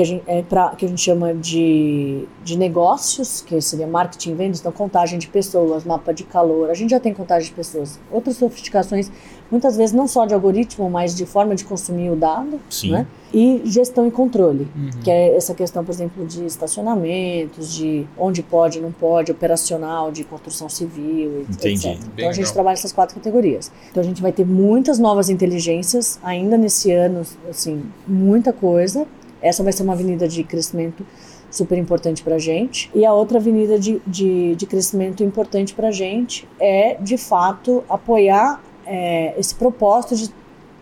que 0.00 0.02
a 0.02 0.06
gente, 0.06 0.22
é 0.26 0.42
pra, 0.42 0.70
que 0.70 0.86
a 0.86 0.88
gente 0.88 1.00
chama 1.02 1.34
de, 1.34 2.24
de 2.42 2.56
negócios, 2.56 3.42
que 3.42 3.60
seria 3.60 3.86
marketing 3.86 4.30
e 4.30 4.34
vendas, 4.34 4.60
então 4.60 4.72
contagem 4.72 5.18
de 5.18 5.26
pessoas, 5.28 5.84
mapa 5.84 6.14
de 6.14 6.24
calor. 6.24 6.70
A 6.70 6.74
gente 6.74 6.90
já 6.90 6.98
tem 7.00 7.12
contagem 7.12 7.50
de 7.50 7.54
pessoas. 7.54 8.00
Outras 8.10 8.36
sofisticações, 8.36 9.10
muitas 9.50 9.76
vezes 9.76 9.94
não 9.94 10.08
só 10.08 10.24
de 10.24 10.32
algoritmo, 10.32 10.88
mas 10.88 11.14
de 11.14 11.26
forma 11.26 11.54
de 11.54 11.64
consumir 11.64 12.08
o 12.10 12.16
dado. 12.16 12.58
Sim. 12.70 12.92
Né? 12.92 13.06
E 13.32 13.60
gestão 13.64 14.08
e 14.08 14.10
controle, 14.10 14.66
Uhum. 14.74 14.90
que 15.04 15.10
é 15.10 15.36
essa 15.36 15.54
questão, 15.54 15.84
por 15.84 15.92
exemplo, 15.92 16.26
de 16.26 16.44
estacionamentos, 16.46 17.72
de 17.74 18.06
onde 18.18 18.42
pode, 18.42 18.80
não 18.80 18.90
pode, 18.90 19.30
operacional, 19.30 20.10
de 20.10 20.24
construção 20.24 20.68
civil, 20.68 21.44
e 21.48 21.52
Entendi. 21.52 21.88
etc. 21.88 22.00
Bem 22.00 22.10
Então 22.16 22.28
a 22.28 22.32
gente 22.32 22.38
legal. 22.40 22.52
trabalha 22.54 22.72
essas 22.74 22.92
quatro 22.92 23.14
categorias. 23.14 23.70
Então 23.90 24.02
a 24.02 24.06
gente 24.06 24.20
vai 24.22 24.32
ter 24.32 24.44
muitas 24.44 24.98
novas 24.98 25.28
inteligências 25.28 26.18
ainda 26.22 26.56
nesse 26.56 26.90
ano, 26.90 27.22
assim, 27.48 27.82
muita 28.06 28.52
coisa. 28.52 29.06
Essa 29.42 29.62
vai 29.62 29.72
ser 29.72 29.82
uma 29.82 29.92
avenida 29.92 30.28
de 30.28 30.44
crescimento 30.44 31.04
super 31.50 31.76
importante 31.76 32.22
para 32.22 32.36
a 32.36 32.38
gente. 32.38 32.90
E 32.94 33.04
a 33.04 33.12
outra 33.12 33.38
avenida 33.38 33.78
de, 33.78 34.00
de, 34.06 34.54
de 34.54 34.66
crescimento 34.66 35.22
importante 35.22 35.74
para 35.74 35.88
a 35.88 35.92
gente 35.92 36.48
é, 36.58 36.96
de 37.00 37.16
fato, 37.16 37.82
apoiar 37.88 38.62
é, 38.86 39.34
esse 39.38 39.54
propósito 39.54 40.16
de 40.16 40.30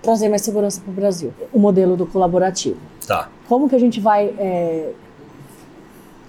trazer 0.03 0.29
mais 0.29 0.43
segurança 0.43 0.81
para 0.81 0.91
o 0.91 0.95
Brasil. 0.95 1.33
O 1.53 1.59
modelo 1.59 1.97
do 1.97 2.07
colaborativo. 2.07 2.79
Tá. 3.07 3.29
Como 3.49 3.69
que 3.69 3.75
a 3.75 3.81
gente 3.81 4.01
vai 4.01 4.27
é, 4.39 4.93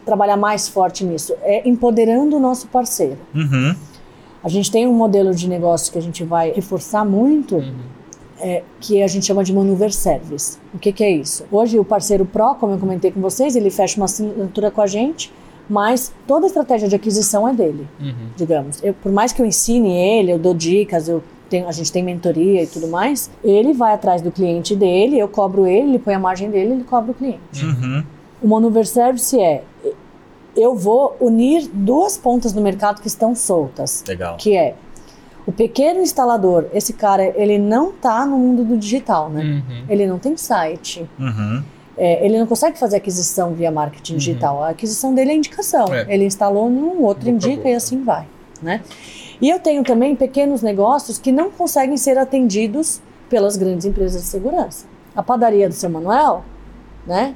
trabalhar 0.05 0.37
mais 0.37 0.67
forte 0.67 1.03
nisso? 1.03 1.33
É 1.41 1.67
empoderando 1.67 2.37
o 2.37 2.39
nosso 2.39 2.67
parceiro. 2.67 3.17
Uhum. 3.35 3.75
A 4.41 4.47
gente 4.47 4.71
tem 4.71 4.87
um 4.87 4.93
modelo 4.93 5.35
de 5.35 5.49
negócio 5.49 5.91
que 5.91 5.97
a 5.97 6.01
gente 6.01 6.23
vai 6.23 6.51
reforçar 6.51 7.03
muito, 7.03 7.57
Uhum. 7.57 7.98
É, 8.39 8.63
que 8.79 9.01
a 9.03 9.07
gente 9.07 9.25
chama 9.25 9.43
de 9.43 9.53
Maneuver 9.53 9.93
Service. 9.93 10.57
O 10.73 10.79
que, 10.79 10.91
que 10.91 11.03
é 11.03 11.11
isso? 11.11 11.45
Hoje 11.51 11.77
o 11.79 11.85
parceiro 11.85 12.25
Pro, 12.25 12.55
como 12.55 12.73
eu 12.73 12.77
comentei 12.79 13.11
com 13.11 13.19
vocês, 13.21 13.55
ele 13.55 13.69
fecha 13.69 13.97
uma 13.97 14.05
assinatura 14.05 14.71
com 14.71 14.81
a 14.81 14.87
gente, 14.87 15.31
mas 15.69 16.11
toda 16.27 16.45
a 16.45 16.47
estratégia 16.47 16.87
de 16.87 16.95
aquisição 16.95 17.47
é 17.47 17.53
dele, 17.53 17.87
Uhum. 17.99 18.29
digamos. 18.35 18.81
Eu, 18.83 18.93
por 18.93 19.11
mais 19.11 19.31
que 19.31 19.41
eu 19.41 19.45
ensine 19.45 19.91
ele, 19.95 20.31
eu 20.31 20.39
dou 20.39 20.53
dicas, 20.53 21.07
eu 21.07 21.21
tenho, 21.49 21.67
a 21.67 21.71
gente 21.71 21.91
tem 21.91 22.01
mentoria 22.03 22.63
e 22.63 22.67
tudo 22.67 22.87
mais, 22.87 23.29
ele 23.43 23.73
vai 23.73 23.93
atrás 23.93 24.21
do 24.21 24.31
cliente 24.31 24.75
dele, 24.75 25.17
eu 25.19 25.27
cobro 25.27 25.65
ele, 25.67 25.89
ele 25.89 25.99
põe 25.99 26.13
a 26.13 26.19
margem 26.19 26.49
dele, 26.49 26.73
ele 26.73 26.83
cobra 26.83 27.11
o 27.11 27.13
cliente. 27.13 27.63
Uhum. 27.65 28.03
O 28.41 28.47
Maneuver 28.47 28.85
Service 28.87 29.39
é 29.39 29.63
eu 30.55 30.75
vou 30.75 31.15
unir 31.21 31.69
duas 31.71 32.17
pontas 32.17 32.53
no 32.53 32.61
mercado 32.61 33.01
que 33.01 33.07
estão 33.07 33.33
soltas, 33.35 34.03
Legal. 34.07 34.35
que 34.37 34.55
é 34.57 34.75
o 35.49 35.51
pequeno 35.51 35.99
instalador, 36.01 36.65
esse 36.73 36.93
cara, 36.93 37.23
ele 37.35 37.57
não 37.57 37.91
tá 37.91 38.23
no 38.25 38.37
mundo 38.37 38.63
do 38.63 38.77
digital, 38.77 39.29
né? 39.29 39.41
Uhum. 39.43 39.85
Ele 39.89 40.05
não 40.05 40.19
tem 40.19 40.37
site, 40.37 41.09
Uhum. 41.17 41.63
é, 41.97 42.23
ele 42.23 42.37
não 42.37 42.45
consegue 42.45 42.77
fazer 42.77 42.97
aquisição 42.97 43.53
via 43.55 43.71
marketing 43.71 44.17
digital. 44.17 44.63
A 44.63 44.69
aquisição 44.69 45.13
dele 45.15 45.31
é 45.31 45.35
indicação. 45.35 45.87
É. 45.93 46.05
Ele 46.07 46.25
instalou 46.25 46.69
num 46.69 47.01
outro 47.01 47.25
Boca 47.25 47.31
indica 47.31 47.57
boca. 47.57 47.69
e 47.69 47.73
assim 47.73 48.03
vai, 48.03 48.27
né? 48.61 48.81
E 49.41 49.49
eu 49.49 49.59
tenho 49.59 49.83
também 49.83 50.15
pequenos 50.15 50.61
negócios 50.61 51.17
que 51.17 51.31
não 51.31 51.49
conseguem 51.49 51.97
ser 51.97 52.17
atendidos 52.17 53.01
pelas 53.29 53.57
grandes 53.57 53.85
empresas 53.87 54.21
de 54.21 54.27
segurança. 54.27 54.85
A 55.15 55.23
padaria 55.23 55.67
do 55.67 55.73
seu 55.73 55.89
Manuel, 55.89 56.43
né? 57.07 57.33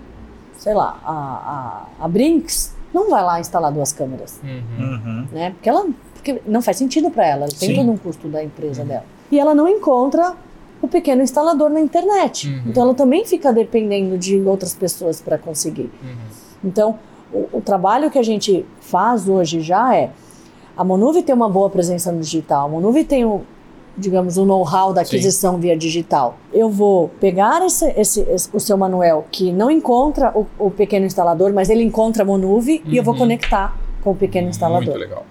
Sei 0.57 0.73
lá, 0.75 0.99
a, 1.03 1.87
a, 2.01 2.05
a 2.05 2.07
Brinks 2.07 2.75
não 2.93 3.09
vai 3.09 3.23
lá 3.23 3.39
instalar 3.39 3.71
duas 3.71 3.91
câmeras 3.91 4.39
Uhum. 4.43 4.61
Uhum. 4.79 5.27
né? 5.31 5.49
Porque 5.51 5.67
ela 5.67 5.87
porque 6.23 6.41
não 6.47 6.61
faz 6.61 6.77
sentido 6.77 7.11
para 7.11 7.25
ela, 7.27 7.43
ela 7.45 7.51
tem 7.59 7.69
Sim. 7.69 7.75
todo 7.75 7.91
um 7.91 7.97
custo 7.97 8.27
da 8.29 8.41
empresa 8.43 8.83
dela. 8.85 9.03
E 9.29 9.37
ela 9.39 9.53
não 9.53 9.67
encontra 9.67 10.35
o 10.81 10.87
pequeno 10.87 11.21
instalador 11.21 11.69
na 11.69 11.81
internet. 11.81 12.47
Uhum. 12.49 12.61
Então 12.67 12.83
ela 12.83 12.93
também 12.93 13.25
fica 13.25 13.51
dependendo 13.51 14.17
de 14.17 14.37
outras 14.41 14.73
pessoas 14.73 15.19
para 15.21 15.37
conseguir. 15.37 15.91
Uhum. 16.01 16.15
Então, 16.63 16.97
o, 17.33 17.57
o 17.57 17.61
trabalho 17.61 18.09
que 18.09 18.17
a 18.17 18.23
gente 18.23 18.65
faz 18.79 19.27
hoje 19.27 19.59
já 19.61 19.95
é 19.95 20.11
a 20.77 20.83
Monuve 20.83 21.21
tem 21.23 21.35
uma 21.35 21.49
boa 21.49 21.69
presença 21.69 22.11
no 22.11 22.21
digital. 22.21 22.65
A 22.67 22.69
Monuve 22.69 23.03
tem 23.03 23.25
o 23.25 23.41
digamos, 23.95 24.37
o 24.37 24.45
know-how 24.45 24.91
da 24.91 25.05
Sim. 25.05 25.17
aquisição 25.17 25.57
via 25.59 25.77
digital. 25.77 26.35
Eu 26.51 26.67
vou 26.67 27.09
pegar 27.19 27.63
esse, 27.63 27.85
esse- 27.91 28.21
esse- 28.21 28.49
o 28.51 28.59
seu 28.59 28.75
Manuel, 28.75 29.23
que 29.29 29.51
não 29.51 29.69
encontra 29.69 30.31
o, 30.35 30.47
o 30.57 30.71
pequeno 30.71 31.05
instalador, 31.05 31.53
mas 31.53 31.69
ele 31.69 31.83
encontra 31.83 32.23
a 32.23 32.25
Monuve, 32.25 32.81
e 32.87 32.97
eu 32.97 33.03
vou 33.03 33.13
Uhum. 33.13 33.19
conectar 33.19 33.77
com 34.03 34.09
o 34.09 34.15
pequeno 34.15 34.49
instalador. 34.49 34.83
Muito 34.87 34.97
legal. 34.97 35.23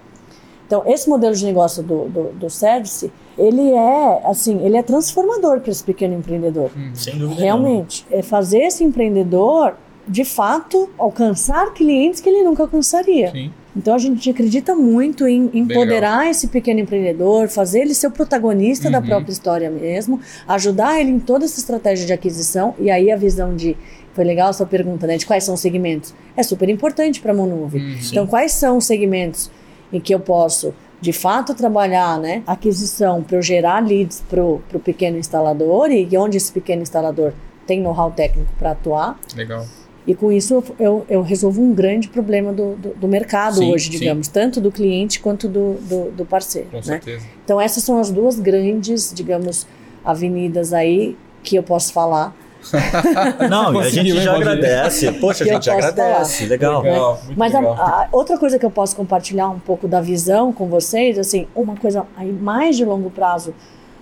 Então, 0.72 0.90
esse 0.90 1.06
modelo 1.06 1.34
de 1.34 1.44
negócio 1.44 1.82
do, 1.82 2.08
do, 2.08 2.22
do 2.32 2.48
service, 2.48 3.12
ele 3.36 3.72
é, 3.72 4.22
assim, 4.24 4.58
ele 4.64 4.74
é 4.74 4.82
transformador 4.82 5.60
para 5.60 5.70
esse 5.70 5.84
pequeno 5.84 6.14
empreendedor. 6.14 6.70
Uhum. 6.74 6.94
Sem 6.94 7.18
dúvida. 7.18 7.42
Realmente, 7.42 8.06
é 8.10 8.22
fazer 8.22 8.60
esse 8.60 8.82
empreendedor, 8.82 9.74
de 10.08 10.24
fato, 10.24 10.88
alcançar 10.96 11.74
clientes 11.74 12.22
que 12.22 12.30
ele 12.30 12.42
nunca 12.42 12.62
alcançaria. 12.62 13.30
Sim. 13.32 13.52
Então, 13.76 13.94
a 13.94 13.98
gente 13.98 14.30
acredita 14.30 14.74
muito 14.74 15.28
em 15.28 15.50
empoderar 15.52 16.30
esse 16.30 16.48
pequeno 16.48 16.80
empreendedor, 16.80 17.48
fazer 17.48 17.80
ele 17.80 17.92
ser 17.92 18.06
o 18.06 18.10
protagonista 18.10 18.90
da 18.90 19.00
Uhum. 19.00 19.06
própria 19.06 19.32
história 19.32 19.70
mesmo, 19.70 20.20
ajudar 20.48 20.98
ele 20.98 21.10
em 21.10 21.18
toda 21.18 21.44
essa 21.44 21.60
estratégia 21.60 22.06
de 22.06 22.14
aquisição, 22.14 22.74
e 22.80 22.90
aí 22.90 23.10
a 23.10 23.16
visão 23.16 23.54
de... 23.54 23.76
Foi 24.14 24.24
legal 24.24 24.48
a 24.48 24.52
sua 24.54 24.66
pergunta, 24.66 25.06
né? 25.06 25.18
De 25.18 25.24
quais 25.26 25.44
são 25.44 25.54
os 25.54 25.60
segmentos. 25.60 26.14
É 26.34 26.42
super 26.42 26.68
importante 26.68 27.20
para 27.20 27.32
a 27.32 27.34
Monuve. 27.34 27.78
Uhum. 27.78 27.96
Então, 28.10 28.26
quais 28.26 28.52
são 28.52 28.78
os 28.78 28.84
segmentos 28.86 29.50
em 29.92 30.00
que 30.00 30.14
eu 30.14 30.20
posso, 30.20 30.74
de 31.00 31.12
fato, 31.12 31.54
trabalhar, 31.54 32.18
né? 32.18 32.42
Aquisição 32.46 33.22
para 33.22 33.36
eu 33.36 33.42
gerar 33.42 33.84
leads 33.84 34.22
para 34.28 34.42
o 34.42 34.80
pequeno 34.82 35.18
instalador 35.18 35.90
e 35.90 36.08
onde 36.16 36.36
esse 36.36 36.50
pequeno 36.50 36.82
instalador 36.82 37.32
tem 37.66 37.80
know-how 37.80 38.10
técnico 38.10 38.50
para 38.58 38.72
atuar. 38.72 39.18
Legal. 39.36 39.66
E 40.06 40.14
com 40.14 40.32
isso 40.32 40.64
eu, 40.80 41.06
eu, 41.08 41.22
resolvo 41.22 41.62
um 41.62 41.72
grande 41.72 42.08
problema 42.08 42.52
do, 42.52 42.74
do, 42.74 42.88
do 42.94 43.08
mercado 43.08 43.58
Sim, 43.58 43.72
hoje, 43.72 43.84
sim. 43.84 43.98
digamos, 43.98 44.26
tanto 44.26 44.60
do 44.60 44.72
cliente 44.72 45.20
quanto 45.20 45.48
do, 45.48 45.74
do, 45.74 46.10
do 46.10 46.24
parceiro. 46.24 46.68
Com 46.70 46.78
né? 46.78 46.82
certeza. 46.82 47.24
Então 47.44 47.60
essas 47.60 47.84
são 47.84 48.00
as 48.00 48.10
duas 48.10 48.38
grandes, 48.38 49.12
digamos, 49.14 49.66
avenidas 50.04 50.72
aí 50.72 51.16
que 51.42 51.54
eu 51.54 51.62
posso 51.62 51.92
falar. 51.92 52.34
Não, 53.50 53.78
a 53.78 53.88
gente 53.88 54.14
já 54.20 54.36
agradece. 54.36 55.12
Poxa, 55.12 55.44
a 55.44 55.46
gente 55.46 55.70
agradece. 55.70 56.46
Legal. 56.46 56.82
legal 56.82 57.20
Mas 57.36 57.54
a, 57.54 57.60
a, 57.60 58.08
outra 58.12 58.38
coisa 58.38 58.58
que 58.58 58.64
eu 58.64 58.70
posso 58.70 58.94
compartilhar 58.96 59.48
um 59.48 59.58
pouco 59.58 59.88
da 59.88 60.00
visão 60.00 60.52
com 60.52 60.68
vocês, 60.68 61.18
assim, 61.18 61.46
uma 61.54 61.76
coisa 61.76 62.06
aí 62.16 62.32
mais 62.32 62.76
de 62.76 62.84
longo 62.84 63.10
prazo 63.10 63.54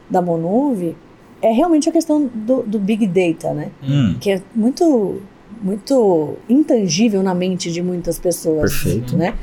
da 0.09 0.21
Monuve 0.21 0.97
é 1.43 1.51
realmente 1.51 1.89
a 1.89 1.93
questão 1.93 2.29
do, 2.33 2.63
do 2.63 2.79
Big 2.79 3.07
Data, 3.07 3.55
né? 3.55 3.71
Hum. 3.83 4.17
Que 4.21 4.33
é 4.33 4.43
muito, 4.55 5.23
muito 5.63 6.37
intangível 6.49 7.23
na 7.23 7.35
mente 7.35 7.73
de 7.73 7.83
muitas 7.83 8.19
pessoas. 8.19 8.73
Perfeito. 8.73 9.17
Né? 9.17 9.35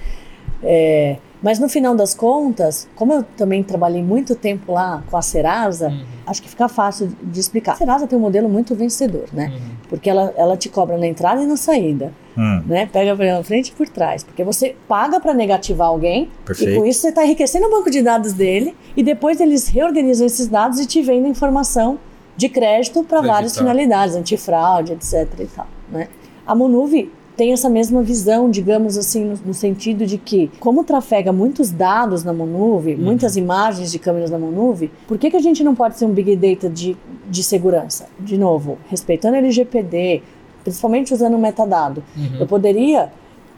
É, 0.61 1.17
mas 1.41 1.59
no 1.59 1.69
final 1.69 1.95
das 1.95 2.13
contas, 2.15 2.87
como 2.95 3.13
eu 3.13 3.23
também 3.35 3.61
trabalhei 3.63 4.01
muito 4.03 4.35
tempo 4.35 4.71
lá 4.73 5.03
com 5.09 5.15
a 5.17 5.21
Serasa, 5.21 5.89
Uhum. 5.89 6.03
acho 6.25 6.41
que 6.41 6.49
fica 6.49 6.67
fácil 6.67 7.09
de 7.21 7.39
explicar. 7.39 7.73
A 7.73 7.75
Serasa 7.75 8.07
tem 8.07 8.17
um 8.17 8.21
modelo 8.21 8.49
muito 8.49 8.73
vencedor, 8.75 9.25
né? 9.31 9.51
Uhum. 9.53 9.75
Porque 9.89 10.09
ela, 10.09 10.33
ela 10.35 10.57
te 10.57 10.67
cobra 10.69 10.97
na 10.97 11.05
entrada 11.07 11.41
e 11.41 11.45
na 11.45 11.55
saída, 11.57 12.11
Hum. 12.37 12.61
né? 12.65 12.87
Pega 12.91 13.15
pela 13.15 13.43
frente 13.43 13.69
e 13.69 13.71
por 13.71 13.87
trás. 13.87 14.23
Porque 14.23 14.43
você 14.43 14.75
paga 14.87 15.19
para 15.19 15.33
negativar 15.33 15.87
alguém 15.87 16.23
e 16.23 16.45
Perfeito. 16.45 16.79
com 16.79 16.85
isso 16.85 17.01
você 17.01 17.09
está 17.09 17.23
enriquecendo 17.25 17.67
o 17.67 17.71
banco 17.71 17.89
de 17.89 18.01
dados 18.01 18.33
dele 18.33 18.75
e 18.95 19.03
depois 19.03 19.39
eles 19.39 19.67
reorganizam 19.67 20.25
esses 20.27 20.47
dados 20.47 20.79
e 20.79 20.85
te 20.85 21.01
vendem 21.01 21.31
informação 21.31 21.99
de 22.35 22.49
crédito 22.49 23.03
para 23.03 23.21
várias 23.21 23.57
finalidades, 23.57 24.15
antifraude, 24.15 24.93
etc. 24.93 25.27
E 25.39 25.45
tal, 25.47 25.67
né? 25.91 26.07
A 26.45 26.53
Monuve 26.53 27.11
tem 27.37 27.53
essa 27.53 27.69
mesma 27.69 28.01
visão, 28.01 28.49
digamos 28.49 28.97
assim, 28.97 29.23
no, 29.23 29.39
no 29.45 29.53
sentido 29.53 30.05
de 30.07 30.17
que, 30.17 30.49
como 30.59 30.83
trafega 30.83 31.31
muitos 31.31 31.69
dados 31.71 32.23
na 32.23 32.33
Monuve, 32.33 32.95
Uhum. 32.95 33.01
muitas 33.01 33.37
imagens 33.37 33.91
de 33.91 33.99
câmeras 33.99 34.31
da 34.31 34.39
Monuve, 34.39 34.91
por 35.07 35.17
que, 35.19 35.29
que 35.29 35.37
a 35.37 35.41
gente 35.41 35.63
não 35.63 35.75
pode 35.75 35.97
ser 35.97 36.05
um 36.05 36.09
Big 36.11 36.35
Data 36.35 36.67
de, 36.67 36.97
de 37.29 37.43
segurança? 37.43 38.07
De 38.19 38.37
novo, 38.37 38.79
respeitando 38.89 39.35
a 39.35 39.37
LGPD, 39.37 40.23
principalmente 40.63 41.13
usando 41.13 41.35
o 41.35 41.39
metadado. 41.39 42.03
Uhum. 42.17 42.37
Eu 42.39 42.47
poderia 42.47 43.11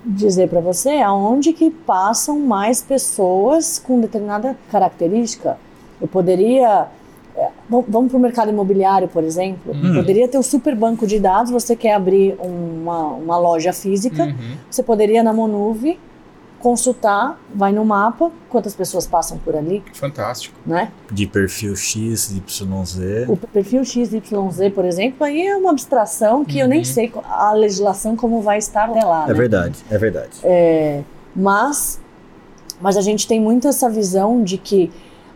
dizer 0.06 0.50
para 0.50 0.60
você 0.60 0.98
aonde 0.98 1.54
que 1.54 1.70
passam 1.72 2.38
mais 2.40 2.82
pessoas 2.82 3.80
com 3.80 4.00
determinada 4.00 4.58
característica. 4.72 5.58
Eu 6.02 6.08
poderia 6.08 6.88
vamos 7.70 8.10
para 8.12 8.18
o 8.18 8.20
mercado 8.20 8.50
imobiliário, 8.50 9.08
por 9.08 9.24
exemplo. 9.24 9.74
Hum. 9.74 9.94
Poderia 9.96 10.28
ter 10.28 10.38
um 10.38 10.44
super 10.44 10.76
banco 10.76 11.06
de 11.08 11.20
dados. 11.20 11.52
Você 11.52 11.76
quer 11.76 11.94
abrir 11.94 12.36
uma, 12.40 13.08
uma 13.14 13.38
loja 13.38 13.72
física, 13.74 14.24
Uhum. 14.24 14.58
você 14.70 14.82
poderia 14.84 15.22
na 15.24 15.34
Monuve 15.34 16.00
consultar, 16.60 17.40
vai 17.56 17.72
no 17.72 17.86
mapa, 17.86 18.30
quantas 18.50 18.76
pessoas 18.76 19.08
passam 19.08 19.38
por 19.38 19.56
ali, 19.56 19.82
Fantástico. 19.94 20.54
né? 20.66 20.92
De 21.10 21.26
perfil 21.26 21.74
X, 21.74 22.30
YZ. 22.36 23.30
O 23.30 23.38
perfil 23.38 23.86
XYZ, 23.86 24.20
por 24.76 24.84
exemplo, 24.84 25.26
aí 25.26 25.48
é 25.48 25.56
uma 25.56 25.72
abstração 25.72 26.44
que 26.44 26.60
eu 26.60 26.68
nem 26.68 26.80
Uhum. 26.80 26.86
sei 26.86 27.14
a 27.24 27.54
legislação 27.54 28.18
como 28.18 28.42
vai 28.42 28.58
estar 28.58 28.90
até 28.90 29.06
lá. 29.06 29.24
É 29.24 29.28
né? 29.30 29.34
verdade, 29.36 29.80
é 29.90 29.98
verdade. 29.98 30.32
Mas, 31.36 32.02
mas 32.82 32.98
a 32.98 33.02
gente 33.02 33.26
tem 33.26 33.40
muito 33.40 33.66
essa 33.68 33.90
visão 33.90 34.44
de 34.44 34.58
que 34.58 34.92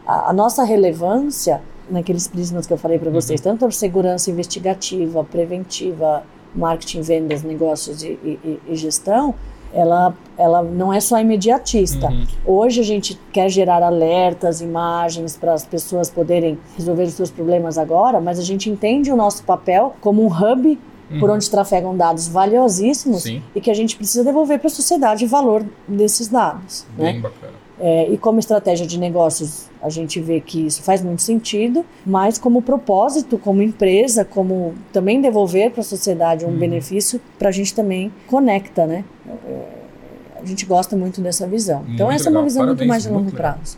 a, 0.06 0.32
a 0.32 0.34
nossa 0.34 0.64
relevância, 0.66 1.62
naqueles 1.90 2.28
prismas 2.28 2.66
que 2.68 2.74
eu 2.74 2.78
falei 2.78 2.98
para 3.00 3.12
vocês, 3.12 3.40
tanto 3.42 3.66
a 3.66 3.72
segurança 3.72 4.30
investigativa, 4.32 5.24
preventiva, 5.24 6.24
marketing, 6.56 7.02
vendas, 7.02 7.44
negócios 7.44 8.04
e, 8.04 8.18
e- 8.24 8.60
e 8.68 8.76
gestão, 8.76 9.34
ela, 9.74 10.14
ela 10.38 10.62
não 10.62 10.94
é 10.94 11.00
só 11.00 11.20
imediatista. 11.20 12.08
Uhum. 12.08 12.26
Hoje 12.46 12.80
a 12.80 12.84
gente 12.84 13.20
quer 13.32 13.50
gerar 13.50 13.82
alertas, 13.82 14.62
imagens 14.62 15.36
para 15.36 15.54
as 15.54 15.66
pessoas 15.66 16.12
poderem 16.12 16.60
resolver 16.78 17.04
os 17.04 17.14
seus 17.16 17.32
problemas 17.32 17.78
agora, 17.78 18.22
mas 18.22 18.38
a 18.38 18.44
gente 18.44 18.70
entende 18.70 19.12
o 19.12 19.16
nosso 19.16 19.44
papel 19.44 19.96
como 20.00 20.24
um 20.24 20.28
hub 20.28 20.80
por 21.20 21.30
Uhum. 21.30 21.36
onde 21.36 21.50
trafegam 21.50 21.96
dados 21.98 22.28
valiosíssimos 22.28 23.24
Sim, 23.24 23.42
e 23.56 23.62
que 23.62 23.70
a 23.70 23.74
gente 23.74 23.96
precisa 23.96 24.24
devolver 24.24 24.58
para 24.60 24.68
a 24.68 24.72
sociedade 24.72 25.26
o 25.26 25.28
valor 25.28 25.64
desses 25.88 26.28
dados. 26.28 26.86
bem 26.98 27.16
Né? 27.16 27.20
bacana. 27.20 27.54
É, 27.86 28.08
e 28.10 28.18
como 28.18 28.40
estratégia 28.40 28.88
de 28.88 28.98
negócios, 28.98 29.70
a 29.82 29.90
gente 29.90 30.18
vê 30.22 30.40
que 30.40 30.68
isso 30.68 30.82
faz 30.84 31.02
muito 31.02 31.22
sentido, 31.22 31.86
mas 32.06 32.38
como 32.38 32.62
propósito, 32.62 33.38
como 33.38 33.62
empresa, 33.62 34.24
como 34.24 34.74
também 34.94 35.20
devolver 35.20 35.70
para 35.72 35.82
a 35.82 35.84
sociedade 35.84 36.46
um 36.46 36.50
Uhum. 36.50 36.58
benefício, 36.60 37.20
para 37.38 37.50
a 37.50 37.52
gente 37.52 37.76
também 37.76 38.10
conecta, 38.26 38.86
né? 38.88 39.04
É, 39.28 40.42
a 40.42 40.46
gente 40.46 40.66
gosta 40.66 40.96
muito 40.96 41.20
dessa 41.20 41.46
visão. 41.46 41.84
Então, 41.90 42.08
Muito 42.08 42.16
essa 42.20 42.30
é 42.30 42.32
uma 42.32 42.40
legal. 42.40 42.44
visão 42.46 42.66
muito 42.66 42.78
Parabéns, 42.78 42.90
mais 42.90 43.04
de 43.04 43.10
longo 43.10 43.24
muito 43.24 43.36
legal. 43.36 43.54
prazo. 43.56 43.78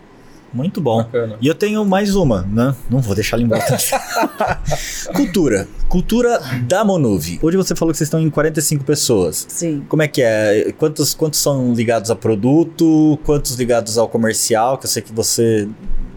Muito 0.55 0.79
bom. 0.79 1.03
Bacana. 1.03 1.35
E 1.41 1.47
eu 1.47 1.53
tenho 1.53 1.83
mais 1.83 2.15
uma, 2.15 2.43
né? 2.43 2.73
Não 2.89 2.99
vou 2.99 3.13
deixar 3.13 3.35
ela 3.35 3.43
embora. 3.43 3.61
Cultura. 5.13 5.67
Cultura 5.89 6.39
da 6.65 6.85
Monuve. 6.85 7.37
Hoje 7.41 7.57
você 7.57 7.75
falou 7.75 7.91
que 7.91 7.97
vocês 7.97 8.07
estão 8.07 8.21
em 8.21 8.29
45 8.29 8.85
pessoas. 8.85 9.45
Sim. 9.49 9.85
Como 9.89 10.01
é 10.01 10.07
que 10.07 10.21
é? 10.21 10.71
Quantos, 10.77 11.13
quantos 11.13 11.41
são 11.41 11.73
ligados 11.73 12.09
a 12.09 12.15
produto? 12.15 13.19
Quantos 13.25 13.55
ligados 13.55 13.97
ao 13.97 14.07
comercial? 14.07 14.77
Que 14.77 14.85
eu 14.85 14.89
sei 14.89 15.01
que 15.01 15.11
você. 15.11 15.67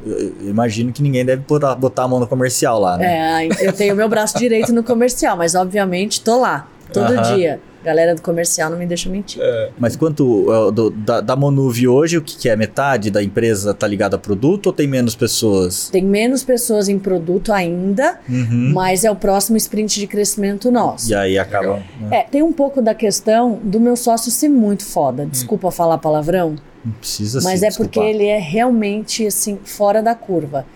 eu 0.07 0.33
imagino 0.43 0.93
que 0.93 1.03
ninguém 1.03 1.25
deve 1.25 1.43
botar, 1.43 2.05
a 2.05 2.09
mão 2.09 2.21
no 2.21 2.27
comercial 2.29 2.79
lá, 2.79 2.97
né? 2.97 3.49
É, 3.49 3.67
eu 3.67 3.73
tenho 3.73 3.97
meu 3.97 4.09
braço 4.09 4.39
direito 4.39 4.73
no 4.73 4.85
comercial, 4.85 5.37
mas 5.37 5.57
obviamente 5.57 6.21
tô 6.21 6.39
lá, 6.39 6.69
todo 6.93 7.13
Aham. 7.13 7.35
dia. 7.35 7.61
Galera 7.89 8.15
do 8.15 8.21
comercial 8.21 8.69
não 8.71 8.77
me 8.79 8.85
deixa 8.85 9.09
mentir. 9.09 9.41
Mas 9.79 9.97
quanto 9.97 10.47
é, 10.53 10.71
do- 10.73 10.91
da, 10.91 11.23
da 11.23 11.35
Monuve 11.35 11.89
hoje, 11.89 12.19
o 12.19 12.23
que, 12.23 12.37
que 12.37 12.49
é? 12.51 12.55
Metade 12.55 13.11
da 13.11 13.23
empresa 13.23 13.73
tá 13.73 13.87
ligada 13.87 14.17
a 14.17 14.19
produto 14.19 14.67
ou 14.67 14.73
tem 14.75 14.87
menos 14.87 15.15
pessoas? 15.15 15.89
Tem 15.89 16.05
menos 16.05 16.45
pessoas 16.45 16.87
em 16.91 16.99
produto 16.99 17.51
ainda, 17.51 18.21
Uhum. 18.29 18.73
mas 18.75 19.05
é 19.05 19.11
o 19.11 19.17
próximo 19.17 19.57
sprint 19.57 19.99
de 20.01 20.07
crescimento 20.07 20.71
nosso. 20.71 21.11
E 21.11 21.15
aí 21.15 21.39
acaba. 21.39 21.77
Né? 21.99 22.09
É, 22.11 22.23
tem 22.25 22.43
um 22.43 22.53
pouco 22.53 22.83
da 22.83 22.95
questão 22.95 23.59
do 23.63 23.81
meu 23.81 23.97
sócio 23.97 24.31
ser 24.31 24.51
muito 24.51 24.85
foda. 24.85 25.25
Desculpa 25.25 25.71
falar 25.71 25.97
palavrão, 25.97 26.57
Não 26.85 26.93
precisa 26.93 27.41
mas 27.43 27.61
se 27.61 27.67
é 27.67 27.71
porque 27.71 28.01
desculpar. 28.01 28.11
ele 28.11 28.27
é 28.27 28.39
realmente 28.39 29.27
assim 29.27 29.59
fora 29.65 30.03
da 30.03 30.15
curva. 30.15 30.67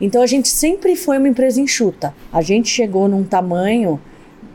Então 0.00 0.20
a 0.22 0.26
gente 0.26 0.48
sempre 0.48 0.94
foi 0.96 1.16
uma 1.18 1.28
empresa 1.28 1.60
enxuta. 1.60 2.14
A 2.30 2.42
gente 2.42 2.68
chegou 2.68 3.08
num 3.08 3.24
tamanho 3.24 3.98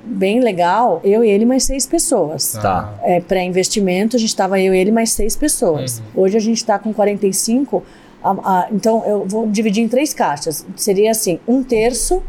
bem 0.06 0.40
legal, 0.42 1.00
eu 1.04 1.24
e 1.24 1.30
ele 1.30 1.46
mais 1.46 1.64
seis 1.64 1.86
pessoas. 1.86 2.54
Tá. 2.62 2.94
É, 3.04 3.20
Pré-investimento, 3.22 4.16
a 4.16 4.20
gente 4.20 4.30
estava 4.30 4.60
eu 4.60 4.74
e 4.74 4.78
ele 4.78 4.92
mais 4.92 5.12
seis 5.12 5.36
pessoas. 5.36 6.02
Hoje 6.16 6.38
a 6.38 6.42
gente 6.42 6.58
está 6.58 6.78
com 6.78 6.94
45. 6.94 7.84
a- 8.24 8.32
a- 8.32 8.68
então 8.72 9.04
eu 9.06 9.26
vou 9.26 9.48
dividir 9.50 9.84
em 9.84 9.88
três 9.88 10.14
caixas. 10.14 10.66
Seria 10.78 11.12
assim: 11.12 11.40
um 11.48 11.62
terço 11.64 12.22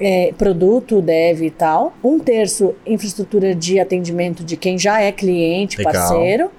é, 0.00 0.32
produto, 0.36 1.00
dev 1.00 1.42
e 1.42 1.50
tal, 1.50 1.94
um 2.02 2.18
terço 2.18 2.74
infraestrutura 2.84 3.54
de 3.54 3.78
atendimento 3.78 4.42
de 4.42 4.56
quem 4.56 4.76
já 4.76 5.00
é 5.00 5.12
cliente, 5.12 5.78
Legal. 5.78 5.92
parceiro, 5.92 6.50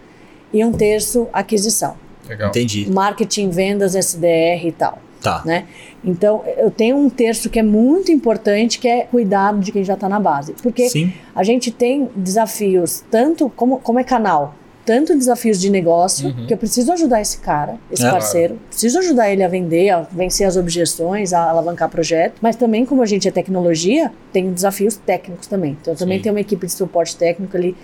e 0.54 0.64
um 0.64 0.72
terço 0.72 1.28
aquisição. 1.34 1.96
Legal. 2.28 2.50
Entendi. 2.50 2.90
Marketing, 2.90 3.50
vendas, 3.50 3.94
SDR 3.94 4.66
e 4.68 4.72
tal. 4.72 5.00
Tá. 5.26 5.42
Né? 5.46 5.66
Então, 6.04 6.44
eu 6.58 6.72
tenho 6.72 6.96
um 6.98 7.10
terço 7.10 7.50
que 7.50 7.60
é 7.60 7.64
muito 7.64 8.12
importante, 8.12 8.80
que 8.80 8.88
é 8.88 9.02
cuidado 9.06 9.60
de 9.60 9.72
quem 9.72 9.84
já 9.84 9.96
está 9.96 10.08
na 10.08 10.20
base. 10.20 10.54
Porque 10.64 10.88
Sim. 10.88 11.12
a 11.36 11.44
gente 11.44 11.72
tem 11.72 12.10
desafios, 12.16 13.04
tanto 13.12 13.50
como, 13.56 13.80
como 13.80 14.00
é 14.00 14.04
canal, 14.04 14.54
tanto 14.86 15.18
desafios 15.18 15.60
de 15.60 15.70
negócio, 15.72 16.28
Uhum. 16.30 16.46
que 16.46 16.54
eu 16.54 16.58
preciso 16.60 16.92
ajudar 16.94 17.20
esse 17.20 17.40
cara, 17.40 17.76
esse 17.92 18.06
É. 18.06 18.12
parceiro, 18.12 18.60
preciso 18.70 19.00
ajudar 19.00 19.32
ele 19.32 19.42
a 19.44 19.48
vender, 19.48 19.90
a 19.90 20.02
vencer 20.02 20.46
as 20.48 20.56
objeções, 20.58 21.34
a 21.34 21.50
alavancar 21.50 21.90
projeto, 21.90 22.36
mas 22.40 22.56
também, 22.56 22.86
como 22.86 23.02
a 23.02 23.06
gente 23.08 23.28
é 23.28 23.32
tecnologia, 23.32 24.12
tem 24.32 24.54
desafios 24.54 24.96
técnicos 24.96 25.48
também. 25.48 25.76
Então, 25.82 25.94
eu 25.94 25.98
também 25.98 26.18
Sim. 26.20 26.24
tenho 26.24 26.36
uma 26.36 26.42
equipe 26.42 26.68
de 26.68 26.72
suporte 26.74 27.16
técnico 27.18 27.58
ali, 27.58 27.76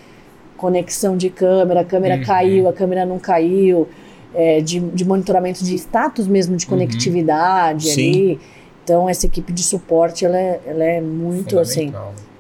conexão 0.58 1.18
de 1.18 1.32
câmera, 1.32 1.82
a 1.82 1.84
câmera 1.86 2.18
Uhum. 2.18 2.24
caiu, 2.24 2.70
a 2.70 2.74
câmera 2.74 3.04
não 3.04 3.18
caiu, 3.18 3.88
é, 4.34 4.62
de, 4.62 4.80
de 4.80 5.06
monitoramento 5.06 5.64
de 5.64 5.76
status 5.76 6.28
mesmo, 6.28 6.56
de 6.56 6.66
conectividade 6.66 7.90
Sim. 7.90 8.10
ali. 8.10 8.40
Então, 8.84 9.08
essa 9.08 9.26
equipe 9.26 9.54
de 9.54 9.64
suporte, 9.64 10.26
ela 10.26 10.38
é, 10.38 10.60
ela 10.66 10.84
é 10.84 11.00
muito, 11.00 11.60
assim, 11.60 11.94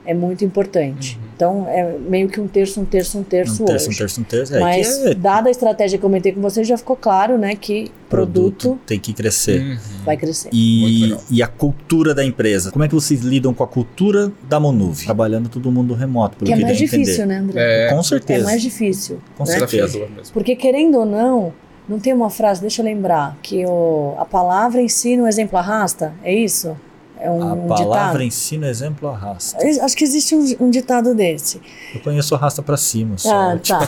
é 0.05 0.13
muito 0.13 0.43
importante. 0.43 1.15
Uhum. 1.21 1.29
Então, 1.35 1.67
é 1.69 1.97
meio 1.97 2.27
que 2.27 2.39
um 2.41 2.47
terço, 2.47 2.81
um 2.81 2.85
terço, 2.85 3.17
um 3.17 3.23
terço 3.23 3.63
Um 3.63 3.65
terço, 3.65 3.85
um 3.85 3.89
hoje. 3.89 3.97
terço, 3.97 4.21
um 4.21 4.23
terço. 4.23 4.55
É, 4.55 4.59
Mas, 4.59 4.97
que 4.97 5.07
é 5.09 5.13
dada 5.13 5.49
a 5.49 5.51
estratégia 5.51 5.97
que 5.97 6.03
eu 6.03 6.09
comentei 6.09 6.31
com 6.31 6.41
vocês, 6.41 6.67
já 6.67 6.77
ficou 6.77 6.95
claro, 6.95 7.37
né, 7.37 7.55
que 7.55 7.91
produto, 8.09 8.79
tem 8.85 8.99
que 8.99 9.13
crescer. 9.13 9.61
Uhum. 9.61 9.77
vai 10.03 10.17
crescer. 10.17 10.49
Muito 10.53 11.23
E, 11.31 11.37
e 11.37 11.43
a 11.43 11.47
cultura 11.47 12.13
da 12.13 12.23
empresa. 12.25 12.71
Como 12.71 12.83
é 12.83 12.87
que 12.87 12.93
vocês 12.95 13.21
lidam 13.21 13.53
com 13.53 13.63
a 13.63 13.67
cultura 13.67 14.31
da 14.49 14.59
Monuve? 14.59 15.05
Trabalhando 15.05 15.47
todo 15.47 15.71
mundo 15.71 15.93
remoto, 15.93 16.37
pelo 16.37 16.47
Que 16.47 16.53
é 16.53 16.57
que 16.57 16.63
mais 16.63 16.77
deu 16.77 16.83
a 16.83 16.87
entender. 16.87 17.03
difícil, 17.03 17.25
né, 17.27 17.37
André? 17.37 17.87
É, 17.87 17.89
Com 17.89 17.99
É 17.99 18.03
certeza. 18.03 18.43
mais 18.45 18.61
difícil. 18.61 19.19
Com 19.37 19.43
né? 19.45 19.51
certeza. 19.57 19.99
Porque, 20.33 20.55
querendo 20.55 20.97
ou 20.99 21.05
não, 21.05 21.53
não 21.87 21.99
tem 21.99 22.13
uma 22.13 22.29
frase, 22.29 22.61
deixa 22.61 22.81
eu 22.81 22.85
lembrar, 22.85 23.37
que 23.41 23.65
o, 23.65 24.15
a 24.17 24.25
palavra 24.25 24.81
em 24.81 24.87
si 24.89 25.17
no 25.17 25.27
exemplo 25.27 25.57
arrasta, 25.57 26.13
é 26.23 26.33
isso? 26.33 26.75
É 27.19 27.29
um, 27.29 27.43
A 27.43 27.53
um 27.53 27.67
palavra 27.67 27.85
ditado? 27.85 28.23
ensina, 28.23 28.67
exemplo 28.67 29.07
arrasta. 29.07 29.57
Acho 29.83 29.95
que 29.95 30.03
existe 30.03 30.35
um, 30.35 30.43
um 30.59 30.69
ditado 30.71 31.13
desse. 31.13 31.61
Eu 31.93 32.01
conheço 32.01 32.33
arrasta 32.33 32.63
pra 32.63 32.75
cima. 32.75 33.15
Só. 33.19 33.29
Ah, 33.31 33.59
tá. 33.59 33.79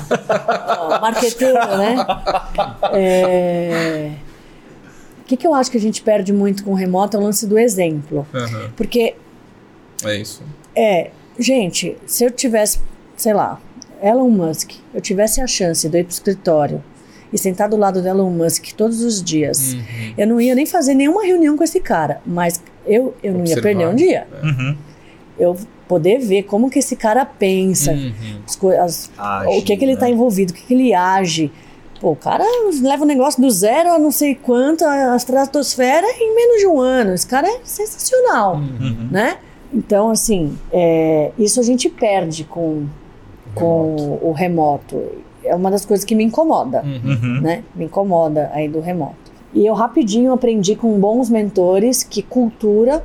Ó, 0.79 0.99
marqueteiro, 1.01 1.53
né? 1.55 1.95
É, 2.93 4.11
O 5.19 5.23
que, 5.25 5.35
que 5.35 5.47
eu 5.47 5.55
acho 5.55 5.71
que 5.71 5.77
a 5.77 5.81
gente 5.81 6.03
perde 6.03 6.31
muito 6.31 6.63
com 6.63 6.71
o 6.71 6.75
remoto 6.75 7.17
é 7.17 7.19
o 7.19 7.23
lance 7.23 7.47
do 7.47 7.57
exemplo. 7.57 8.27
Aham. 8.33 8.69
Porque 8.75 9.15
É 10.05 10.15
isso. 10.15 10.43
É, 10.75 11.09
gente, 11.39 11.97
se 12.05 12.23
eu 12.23 12.29
tivesse, 12.29 12.79
sei 13.17 13.33
lá, 13.33 13.59
Elon 14.01 14.29
Musk, 14.29 14.73
eu 14.93 15.01
tivesse 15.01 15.41
a 15.41 15.47
chance 15.47 15.89
de 15.89 15.97
ir 15.99 16.03
pro 16.03 16.13
escritório 16.13 16.83
e 17.33 17.37
sentar 17.37 17.67
do 17.67 17.75
lado 17.75 18.01
do 18.01 18.07
Elon 18.07 18.29
Musk 18.29 18.71
todos 18.77 19.01
os 19.01 19.21
dias, 19.23 19.73
Uhum. 19.73 20.13
eu 20.17 20.27
não 20.27 20.39
ia 20.39 20.53
nem 20.55 20.65
fazer 20.65 20.93
nenhuma 20.93 21.23
reunião 21.25 21.57
com 21.57 21.63
esse 21.63 21.79
cara, 21.79 22.21
mas 22.25 22.61
eu, 22.85 23.13
eu 23.23 23.33
não 23.33 23.43
ia 23.45 23.59
perder 23.61 23.87
um 23.87 23.95
dia. 23.95 24.27
Uhum. 24.43 24.75
Eu 25.39 25.57
poder 25.87 26.19
ver 26.19 26.43
como 26.43 26.69
que 26.69 26.79
esse 26.79 26.95
cara 26.95 27.25
pensa, 27.25 27.91
Uhum. 27.91 28.71
as 28.79 29.09
Age, 29.17 29.57
o 29.57 29.61
que 29.63 29.75
que 29.75 29.83
ele 29.83 29.95
né? 29.95 29.99
tá 29.99 30.09
envolvido, 30.09 30.51
o 30.53 30.55
que 30.55 30.63
que 30.65 30.73
ele 30.73 30.93
age. 30.93 31.51
Pô, 31.99 32.11
o 32.11 32.15
cara 32.15 32.43
leva 32.81 33.03
o 33.03 33.07
negócio 33.07 33.41
do 33.41 33.49
zero 33.49 33.89
a 33.93 33.97
não 33.99 34.11
sei 34.11 34.35
quanto, 34.35 34.83
a 34.85 35.15
estratosfera 35.15 36.05
em 36.19 36.35
menos 36.35 36.59
de 36.59 36.67
um 36.67 36.79
ano. 36.79 37.13
Esse 37.13 37.25
cara 37.25 37.47
é 37.47 37.59
sensacional 37.63 38.57
Uhum. 38.57 39.07
né? 39.09 39.37
Então, 39.73 40.11
assim, 40.11 40.55
é, 40.71 41.31
isso 41.39 41.59
a 41.59 41.63
gente 41.63 41.89
perde 41.89 42.43
com, 42.43 42.85
com 43.55 44.19
o 44.21 44.31
remoto. 44.31 45.01
É 45.43 45.55
uma 45.55 45.69
das 45.69 45.85
coisas 45.85 46.05
que 46.05 46.15
me 46.15 46.23
incomoda, 46.23 46.83
Uhum. 46.83 47.41
Né? 47.41 47.63
Me 47.75 47.85
incomoda 47.85 48.49
aí 48.53 48.67
do 48.67 48.79
remoto. 48.79 49.31
E 49.53 49.65
eu 49.65 49.73
rapidinho 49.73 50.31
aprendi 50.31 50.75
com 50.75 50.99
bons 50.99 51.29
mentores 51.29 52.03
que 52.03 52.21
cultura 52.23 53.03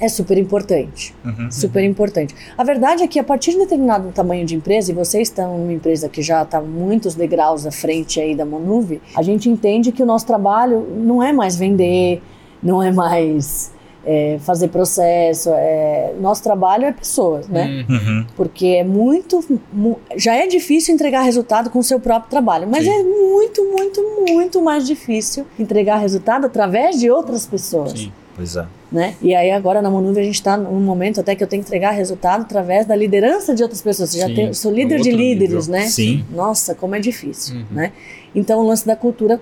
é 0.00 0.08
super 0.08 0.38
importante. 0.38 1.14
Uhum. 1.24 1.50
Super 1.50 1.84
importante. 1.84 2.34
A 2.56 2.64
verdade 2.64 3.02
é 3.02 3.06
que 3.06 3.18
a 3.18 3.24
partir 3.24 3.52
de 3.52 3.58
determinado 3.58 4.10
tamanho 4.12 4.46
de 4.46 4.56
empresa, 4.56 4.90
e 4.90 4.94
vocês 4.94 5.28
estão 5.28 5.58
numa 5.58 5.72
empresa 5.72 6.08
que 6.08 6.22
já 6.22 6.42
está 6.42 6.60
muitos 6.60 7.14
degraus 7.14 7.66
à 7.66 7.70
frente 7.70 8.18
aí 8.18 8.34
da 8.34 8.46
Monuve, 8.46 9.00
a 9.14 9.22
gente 9.22 9.48
entende 9.48 9.92
que 9.92 10.02
o 10.02 10.06
nosso 10.06 10.26
trabalho 10.26 10.86
não 10.96 11.22
é 11.22 11.32
mais 11.32 11.56
vender, 11.56 12.22
não 12.62 12.82
é 12.82 12.90
mais 12.90 13.72
é, 14.04 14.38
fazer 14.40 14.68
processo, 14.68 15.50
é, 15.52 16.14
nosso 16.20 16.42
trabalho 16.42 16.84
é 16.86 16.92
pessoas, 16.92 17.46
né? 17.48 17.84
Uhum. 17.88 17.96
Uhum. 17.96 18.26
Porque 18.36 18.66
é 18.66 18.84
muito, 18.84 19.44
mu- 19.72 19.98
já 20.16 20.34
é 20.34 20.46
difícil 20.46 20.94
entregar 20.94 21.20
resultado 21.22 21.68
com 21.70 21.78
o 21.78 21.82
seu 21.82 22.00
próprio 22.00 22.30
trabalho, 22.30 22.66
mas 22.68 22.84
Sim. 22.84 22.90
é 22.90 23.02
muito, 23.02 23.64
muito, 23.70 24.02
muito 24.28 24.62
mais 24.62 24.86
difícil 24.86 25.46
entregar 25.58 25.96
resultado 25.98 26.46
através 26.46 26.98
de 26.98 27.10
outras 27.10 27.44
pessoas 27.46 27.92
Sim. 27.92 28.12
Pois 28.34 28.56
é. 28.56 28.64
né? 28.90 29.16
E 29.20 29.34
aí 29.34 29.50
agora 29.50 29.82
na 29.82 29.90
Monuve 29.90 30.20
a 30.20 30.24
gente 30.24 30.36
está 30.36 30.56
num 30.56 30.80
momento 30.80 31.20
até 31.20 31.34
que 31.36 31.44
eu 31.44 31.46
tenho 31.46 31.62
que 31.62 31.68
entregar 31.68 31.90
resultado 31.90 32.40
através 32.42 32.86
da 32.86 32.96
liderança 32.96 33.54
de 33.54 33.62
outras 33.62 33.82
pessoas. 33.82 34.14
Eu 34.14 34.26
já 34.26 34.34
tenho, 34.34 34.54
sou 34.54 34.72
é 34.72 34.74
líder 34.76 34.98
um 34.98 35.02
de 35.02 35.10
líderes, 35.10 35.66
nível. 35.68 35.72
né? 35.82 35.86
Sim. 35.88 36.24
Nossa, 36.30 36.74
como 36.74 36.94
é 36.94 37.00
difícil, 37.00 37.56
Uhum. 37.56 37.64
né? 37.70 37.92
Então 38.34 38.60
o 38.60 38.66
lance 38.66 38.86
da 38.86 38.96
cultura 38.96 39.38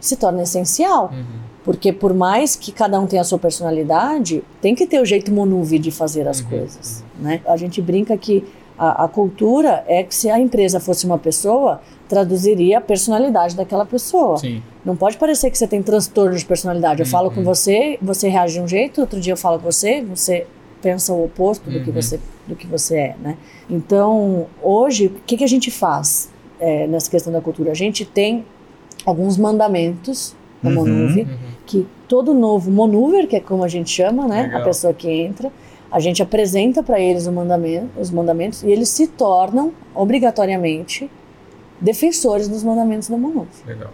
se 0.00 0.16
torna 0.16 0.42
essencial, 0.44 1.10
Uhum. 1.12 1.24
Porque 1.64 1.92
por 1.92 2.12
mais 2.12 2.56
que 2.56 2.72
cada 2.72 2.98
um 3.00 3.06
tenha 3.06 3.22
a 3.22 3.24
sua 3.24 3.38
personalidade, 3.38 4.42
tem 4.60 4.74
que 4.74 4.86
ter 4.86 5.00
o 5.00 5.04
jeito 5.04 5.30
Monuve 5.32 5.78
de 5.78 5.90
fazer 5.90 6.26
as 6.28 6.40
Uhum, 6.40 6.46
coisas, 6.48 7.04
né? 7.18 7.40
A 7.46 7.56
gente 7.56 7.80
brinca 7.80 8.16
que 8.16 8.44
a, 8.78 9.04
a 9.04 9.08
cultura 9.08 9.84
é 9.86 10.02
que 10.02 10.14
se 10.14 10.28
a 10.28 10.38
empresa 10.40 10.80
fosse 10.80 11.06
uma 11.06 11.18
pessoa, 11.18 11.80
traduziria 12.08 12.78
a 12.78 12.80
personalidade 12.80 13.54
daquela 13.56 13.84
pessoa. 13.86 14.36
Sim. 14.38 14.62
Não 14.84 14.96
pode 14.96 15.16
parecer 15.16 15.50
que 15.50 15.56
você 15.58 15.66
tem 15.66 15.82
transtorno 15.82 16.36
de 16.36 16.44
personalidade. 16.44 17.00
Eu 17.00 17.06
falo 17.06 17.30
com 17.30 17.38
Uhum. 17.40 17.44
você, 17.46 17.98
você 18.02 18.28
reage 18.28 18.54
de 18.54 18.60
um 18.60 18.66
jeito, 18.68 19.00
outro 19.00 19.20
dia 19.20 19.32
eu 19.32 19.36
falo 19.36 19.58
com 19.58 19.70
você, 19.70 20.02
você 20.02 20.46
pensa 20.82 21.12
o 21.12 21.24
oposto 21.24 21.70
do 21.70 21.80
que 21.80 21.90
Uhum. 21.90 21.94
você 21.94 22.18
do 22.44 22.56
que 22.56 22.66
você 22.66 22.96
é, 22.96 23.16
né? 23.22 23.36
Então, 23.70 24.46
hoje, 24.60 25.06
o 25.06 25.10
que, 25.24 25.36
que 25.36 25.44
a 25.44 25.48
gente 25.48 25.70
faz 25.70 26.28
é, 26.58 26.88
nessa 26.88 27.08
questão 27.08 27.32
da 27.32 27.40
cultura? 27.40 27.70
A 27.70 27.74
gente 27.74 28.04
tem 28.04 28.44
alguns 29.06 29.36
mandamentos 29.38 30.34
da 30.62 30.68
Uhum. 30.68 30.74
Monuve, 30.76 31.22
Uhum. 31.22 31.28
que 31.66 31.86
todo 32.08 32.32
novo 32.34 32.70
monuver, 32.70 33.26
que 33.26 33.36
é 33.36 33.40
como 33.40 33.64
a 33.64 33.68
gente 33.68 33.90
chama, 33.90 34.26
né? 34.28 34.42
Legal. 34.42 34.60
A 34.60 34.64
pessoa 34.64 34.92
que 34.94 35.10
entra, 35.10 35.50
a 35.90 35.98
gente 36.00 36.22
apresenta 36.22 36.82
para 36.82 36.98
eles 37.00 37.26
mandamento, 37.28 37.88
os 38.00 38.10
mandamentos 38.10 38.62
e 38.62 38.70
eles 38.70 38.88
se 38.88 39.06
tornam 39.06 39.72
obrigatoriamente 39.94 41.10
defensores 41.80 42.48
dos 42.48 42.62
mandamentos 42.62 43.08
da 43.08 43.16
Monuve. 43.16 43.48
Legal. 43.66 43.90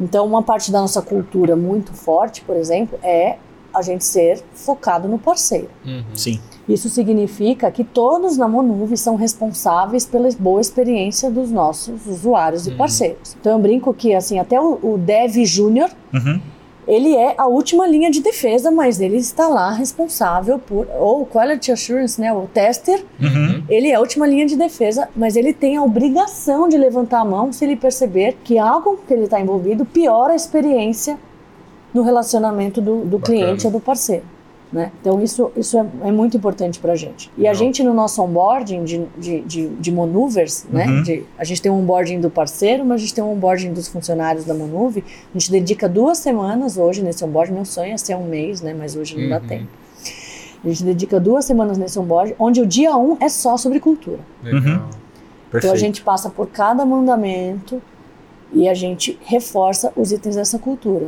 Então, 0.00 0.24
uma 0.26 0.42
parte 0.42 0.70
da 0.70 0.80
nossa 0.80 1.02
cultura 1.02 1.54
muito 1.56 1.92
forte, 1.92 2.40
por 2.42 2.56
exemplo, 2.56 2.98
é 3.02 3.36
a 3.74 3.82
gente 3.82 4.04
ser 4.04 4.42
focado 4.54 5.06
no 5.08 5.18
parceiro. 5.18 5.68
Uhum. 5.86 6.02
Sim. 6.14 6.40
Isso 6.68 6.88
significa 6.90 7.70
que 7.70 7.82
todos 7.84 8.36
na 8.36 8.46
Monuve 8.46 8.96
são 8.96 9.16
responsáveis 9.16 10.04
pela 10.04 10.28
boa 10.38 10.60
experiência 10.60 11.30
dos 11.30 11.50
nossos 11.50 12.06
usuários 12.06 12.66
e 12.66 12.70
Uhum. 12.70 12.76
parceiros. 12.76 13.36
Então, 13.40 13.52
eu 13.52 13.58
brinco 13.58 13.92
que 13.94 14.14
assim, 14.14 14.38
até 14.38 14.60
o, 14.60 14.78
o 14.82 14.98
Dev 14.98 15.36
Júnior, 15.44 15.88
Uhum. 16.12 16.38
ele 16.86 17.14
é 17.16 17.34
a 17.38 17.46
última 17.46 17.86
linha 17.86 18.10
de 18.10 18.20
defesa, 18.20 18.70
mas 18.70 19.00
ele 19.00 19.16
está 19.16 19.48
lá 19.48 19.70
responsável 19.72 20.58
por, 20.58 20.86
ou 20.98 21.22
o 21.22 21.26
Quality 21.26 21.72
Assurance, 21.72 22.20
né, 22.20 22.32
o 22.32 22.46
tester, 22.52 23.02
Uhum. 23.20 23.62
ele 23.68 23.88
é 23.88 23.94
a 23.94 24.00
última 24.00 24.26
linha 24.26 24.44
de 24.46 24.56
defesa, 24.56 25.08
mas 25.16 25.36
ele 25.36 25.52
tem 25.54 25.76
a 25.78 25.82
obrigação 25.82 26.68
de 26.68 26.76
levantar 26.76 27.20
a 27.20 27.24
mão 27.24 27.50
se 27.52 27.64
ele 27.64 27.76
perceber 27.76 28.36
que 28.44 28.58
algo 28.58 28.98
que 29.06 29.14
ele 29.14 29.24
está 29.24 29.40
envolvido 29.40 29.84
piora 29.86 30.32
a 30.34 30.36
experiência 30.36 31.18
no 31.94 32.02
relacionamento 32.02 32.80
do, 32.80 33.04
do 33.04 33.18
cliente 33.18 33.66
ou 33.66 33.72
do 33.72 33.80
parceiro. 33.80 34.24
Né? 34.70 34.92
Então, 35.00 35.18
isso, 35.22 35.50
isso 35.56 35.78
é, 35.78 35.86
é 36.04 36.12
muito 36.12 36.36
importante 36.36 36.78
para 36.78 36.92
a 36.92 36.96
gente. 36.96 37.30
E 37.38 37.46
a 37.46 37.52
Legal. 37.52 37.54
gente, 37.54 37.82
no 37.82 37.94
nosso 37.94 38.20
onboarding 38.22 38.84
de, 38.84 39.02
de, 39.16 39.40
de, 39.40 39.68
de 39.68 39.90
Maneuvers, 39.90 40.66
né? 40.70 40.86
Uhum. 40.86 41.02
De- 41.02 41.24
a 41.38 41.44
gente 41.44 41.62
tem 41.62 41.72
um 41.72 41.78
onboarding 41.80 42.20
do 42.20 42.28
parceiro, 42.28 42.84
mas 42.84 42.96
a 42.96 42.98
gente 42.98 43.14
tem 43.14 43.24
um 43.24 43.32
onboarding 43.32 43.72
dos 43.72 43.88
funcionários 43.88 44.44
da 44.44 44.52
Manuve. 44.52 45.02
A 45.34 45.38
gente 45.38 45.50
dedica 45.50 45.88
duas 45.88 46.18
semanas 46.18 46.76
hoje 46.76 47.00
nesse 47.02 47.24
onboarding. 47.24 47.54
Meu 47.54 47.64
sonho 47.64 47.94
é 47.94 47.96
ser 47.96 48.14
um 48.14 48.26
mês, 48.26 48.60
né? 48.60 48.74
mas 48.78 48.94
hoje 48.94 49.18
não 49.18 49.30
dá 49.30 49.40
Uhum. 49.40 49.46
tempo. 49.48 49.68
A 50.62 50.68
gente 50.68 50.84
dedica 50.84 51.18
duas 51.18 51.46
semanas 51.46 51.78
nesse 51.78 51.98
onboarding, 51.98 52.34
onde 52.38 52.60
o 52.60 52.66
dia 52.66 52.94
um 52.94 53.16
é 53.20 53.28
só 53.30 53.56
sobre 53.56 53.80
cultura. 53.80 54.18
Legal. 54.42 54.60
Uhum. 54.60 54.80
Então 55.54 55.72
a 55.72 55.76
gente 55.76 56.02
passa 56.02 56.28
por 56.28 56.46
cada 56.48 56.84
mandamento 56.84 57.80
e 58.52 58.68
a 58.68 58.74
gente 58.74 59.18
reforça 59.24 59.90
os 59.96 60.12
itens 60.12 60.36
dessa 60.36 60.58
cultura. 60.58 61.06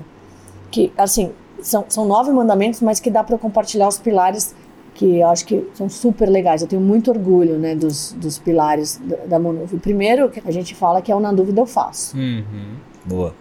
Que, 0.70 0.92
assim, 0.96 1.30
são, 1.62 1.84
são 1.88 2.04
nove 2.06 2.30
mandamentos, 2.32 2.80
mas 2.80 3.00
que 3.00 3.10
dá 3.10 3.22
para 3.24 3.36
compartilhar 3.38 3.88
os 3.88 3.98
pilares 3.98 4.54
que 4.94 5.18
eu 5.18 5.28
acho 5.28 5.46
que 5.46 5.66
são 5.74 5.88
super 5.88 6.28
legais. 6.28 6.62
Eu 6.62 6.68
tenho 6.68 6.82
muito 6.82 7.10
orgulho 7.10 7.58
né, 7.58 7.74
dos, 7.74 8.12
dos 8.12 8.38
pilares 8.38 9.00
da, 9.02 9.16
da 9.26 9.38
Monuve. 9.38 9.76
O 9.76 9.80
primeiro 9.80 10.28
que 10.28 10.40
a 10.44 10.50
gente 10.50 10.74
fala 10.74 11.00
que 11.00 11.10
é 11.10 11.16
o 11.16 11.20
Na 11.20 11.32
Dúvida 11.32 11.60
Eu 11.60 11.66
Faço. 11.66 12.16
Uhum. 12.16 12.74
Boa. 13.06 13.34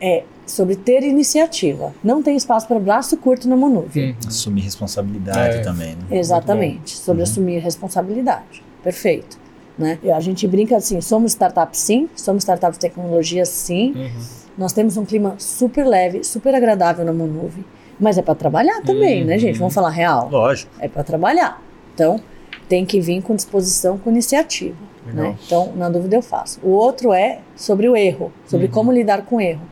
É 0.00 0.24
sobre 0.46 0.76
ter 0.76 1.02
iniciativa. 1.02 1.92
Não 2.02 2.22
tem 2.22 2.34
espaço 2.36 2.66
para 2.66 2.78
braço 2.80 3.16
curto 3.18 3.48
na 3.48 3.56
Monuve. 3.56 4.00
Uhum. 4.06 4.14
Assumir 4.26 4.62
responsabilidade 4.62 5.58
É. 5.58 5.60
também, 5.60 5.94
né? 5.94 6.18
Exatamente, 6.18 6.96
sobre 6.96 7.22
Uhum. 7.22 7.28
assumir 7.28 7.58
responsabilidade. 7.58 8.62
Perfeito. 8.82 9.38
Né? 9.78 9.98
E 10.02 10.10
a 10.10 10.18
gente 10.18 10.46
brinca 10.48 10.76
assim, 10.76 11.00
somos 11.00 11.32
startup 11.32 11.76
sim, 11.76 12.08
somos 12.16 12.42
startup 12.42 12.72
de 12.72 12.80
tecnologia 12.80 13.44
sim, 13.44 13.92
Uhum. 13.94 14.10
Nós 14.58 14.72
temos 14.72 14.96
um 14.96 15.04
clima 15.04 15.34
super 15.38 15.86
leve, 15.86 16.22
super 16.24 16.54
agradável 16.54 17.04
na 17.04 17.12
Monuve, 17.12 17.64
mas 17.98 18.18
é 18.18 18.22
para 18.22 18.34
trabalhar 18.34 18.82
também, 18.82 19.24
né 19.24 19.34
Uhum. 19.34 19.38
gente? 19.40 19.58
Vamos 19.58 19.72
falar 19.74 19.90
real. 19.90 20.28
Lógico. 20.30 20.70
É 20.80 20.88
para 20.88 21.02
trabalhar. 21.04 21.62
Então, 21.94 22.20
tem 22.68 22.84
que 22.84 23.00
vir 23.00 23.22
com 23.22 23.34
disposição, 23.34 23.96
com 23.98 24.10
iniciativa. 24.10 24.76
Né? 25.06 25.34
Então, 25.46 25.72
na 25.74 25.88
dúvida 25.88 26.16
eu 26.16 26.22
faço. 26.22 26.60
O 26.62 26.68
outro 26.68 27.14
é 27.14 27.38
sobre 27.56 27.88
o 27.88 27.96
erro, 27.96 28.30
sobre 28.46 28.66
Uhum. 28.66 28.72
como 28.72 28.92
lidar 28.92 29.22
com 29.22 29.36
o 29.36 29.40
erro. 29.40 29.62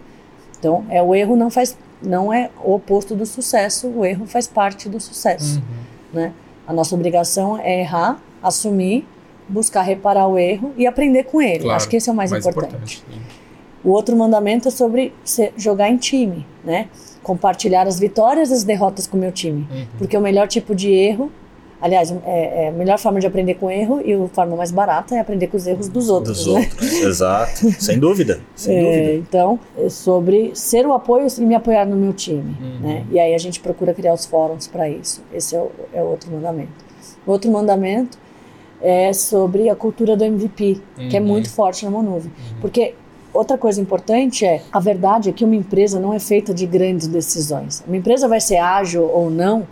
Então, 0.59 0.85
é 0.89 1.03
o 1.03 1.15
erro 1.15 1.37
não 1.37 1.51
faz 1.51 1.77
não 2.03 2.33
é 2.33 2.51
o 2.63 2.75
oposto 2.75 3.15
do 3.15 3.25
sucesso, 3.25 3.89
o 3.89 4.05
erro 4.05 4.27
faz 4.27 4.47
parte 4.47 4.87
do 4.89 5.01
sucesso. 5.01 5.59
Uhum. 5.59 6.21
né? 6.21 6.33
A 6.67 6.73
nossa 6.73 6.95
obrigação 6.95 7.59
é 7.59 7.81
errar, 7.81 8.19
assumir, 8.43 9.07
buscar 9.49 9.83
reparar 9.83 10.27
o 10.27 10.39
erro 10.39 10.73
e 10.77 10.87
aprender 10.87 11.25
com 11.25 11.41
ele. 11.41 11.61
Claro, 11.61 11.77
Acho 11.77 11.89
que 11.89 11.97
esse 11.97 12.09
é 12.09 12.13
o 12.13 12.17
mais, 12.17 12.31
importante. 12.33 13.03
sim. 13.09 13.21
O 13.87 13.91
outro 13.91 14.17
mandamento 14.17 14.67
é 14.67 14.71
sobre 14.71 15.13
jogar 15.57 15.89
em 15.89 15.97
time, 15.97 16.45
né? 16.65 16.89
Compartilhar 17.23 17.87
as 17.87 17.99
vitórias 18.01 18.51
e 18.51 18.55
as 18.55 18.65
derrotas 18.65 19.07
com 19.07 19.17
o 19.17 19.21
meu 19.21 19.31
time. 19.31 19.67
Uhum. 19.71 19.87
Porque 19.99 20.17
o 20.17 20.21
melhor 20.21 20.49
tipo 20.49 20.75
de 20.75 20.91
erro, 20.93 21.31
aliás, 21.81 22.13
é, 22.25 22.65
é 22.65 22.69
a 22.69 22.73
melhor 22.73 22.99
forma 22.99 23.21
de 23.21 23.27
aprender 23.29 23.55
com 23.55 23.71
erro 23.71 24.01
e 24.05 24.13
a 24.13 24.27
forma 24.29 24.57
mais 24.57 24.73
barata 24.73 25.15
é 25.15 25.21
aprender 25.21 25.47
com 25.47 25.57
os 25.57 25.67
erros 25.69 25.89
dos 25.89 26.09
outros, 26.11 26.45
Dos 26.45 26.55
né? 26.55 26.61
outros. 26.63 26.93
Exato. 27.01 27.71
Sem 27.81 27.99
dúvida. 28.01 28.41
Sem 28.57 28.77
É, 28.77 28.83
dúvida. 28.83 29.13
então, 29.29 29.61
é 29.79 29.89
sobre 29.89 30.51
ser 30.55 30.85
o 30.85 30.93
apoio 30.93 31.29
e 31.39 31.41
me 31.43 31.55
apoiar 31.55 31.87
no 31.87 31.95
meu 31.97 32.13
time. 32.13 32.57
Uhum. 32.61 32.79
Né? 32.81 33.05
E 33.13 33.21
aí 33.21 33.35
a 33.35 33.39
gente 33.39 33.61
procura 33.61 33.95
criar 33.95 34.15
os 34.15 34.27
fóruns 34.27 34.67
para 34.67 34.89
isso. 34.89 35.23
Esse 35.33 35.55
é 35.55 35.61
o, 35.61 35.71
é 35.95 36.03
o 36.03 36.07
outro 36.07 36.29
mandamento. 36.33 36.85
O 37.25 37.31
outro 37.31 37.51
mandamento 37.53 38.19
é 38.83 39.13
sobre 39.13 39.69
a 39.71 39.77
cultura 39.77 40.17
do 40.17 40.25
MVP, 40.25 40.81
que 41.09 41.17
é 41.17 41.21
Uhum. 41.21 41.27
muito 41.27 41.49
forte 41.51 41.85
na 41.85 41.91
Monuve. 41.91 42.31
Porque 42.61 42.95
outra 43.37 43.57
coisa 43.59 43.81
importante 43.81 44.45
é, 44.45 44.63
a 44.73 44.81
verdade 44.81 45.29
é 45.31 45.33
que 45.33 45.45
uma 45.45 45.55
empresa 45.55 46.01
não 46.01 46.13
é 46.15 46.19
feita 46.19 46.53
de 46.55 46.67
grandes 46.67 47.07
decisões. 47.07 47.83
Uma 47.87 47.97
empresa 47.97 48.27
vai 48.29 48.41
ser 48.41 48.57
ágil 48.57 49.03
ou 49.05 49.31
não, 49.31 49.67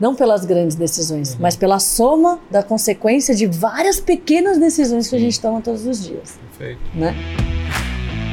não 0.00 0.14
pelas 0.14 0.44
grandes 0.44 0.76
decisões, 0.76 1.32
Uhum. 1.32 1.38
mas 1.40 1.56
pela 1.56 1.78
soma 1.78 2.38
da 2.50 2.62
consequência 2.62 3.34
de 3.34 3.46
várias 3.46 3.98
pequenas 4.00 4.56
decisões 4.58 5.08
que 5.08 5.16
a 5.16 5.18
Sim. 5.18 5.24
gente 5.24 5.40
toma 5.40 5.60
todos 5.60 5.84
os 5.86 6.04
dias 6.04 6.38
Perfeito. 6.56 6.80
né? 6.94 7.14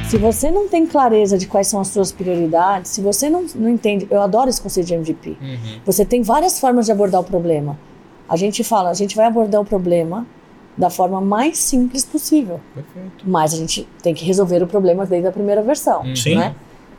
Se 0.09 0.17
você 0.17 0.51
não 0.51 0.67
tem 0.67 0.85
clareza 0.85 1.35
de 1.37 1.47
quais 1.47 1.67
são 1.67 1.81
as 1.81 1.87
suas 1.87 2.11
prioridades, 2.11 2.91
se 2.91 3.01
você 3.01 3.27
não, 3.29 3.45
não 3.55 3.67
entende, 3.69 4.07
eu 4.11 4.21
adoro 4.21 4.47
esse 4.49 4.61
conceito 4.61 4.85
de 4.87 4.93
MVP. 4.93 5.29
Uhum. 5.41 5.57
Você 5.83 6.05
tem 6.05 6.21
várias 6.21 6.59
formas 6.59 6.85
de 6.85 6.91
abordar 6.91 7.21
o 7.21 7.23
problema. 7.23 7.77
A 8.29 8.35
gente 8.37 8.63
fala, 8.63 8.91
a 8.91 8.93
gente 8.93 9.15
vai 9.15 9.25
abordar 9.25 9.59
o 9.59 9.65
problema 9.65 10.25
da 10.77 10.89
forma 10.89 11.21
mais 11.21 11.57
simples 11.57 12.03
possível, 12.03 12.59
Perfeito. 12.73 13.23
mas 13.25 13.53
a 13.53 13.57
gente 13.57 13.87
tem 14.03 14.13
que 14.13 14.25
resolver 14.25 14.61
o 14.61 14.67
problema 14.67 15.05
desde 15.05 15.27
a 15.27 15.31
primeira 15.31 15.61
versão, 15.61 16.01
Uhum. 16.03 16.15
Sim. 16.15 16.35
né? 16.35 16.53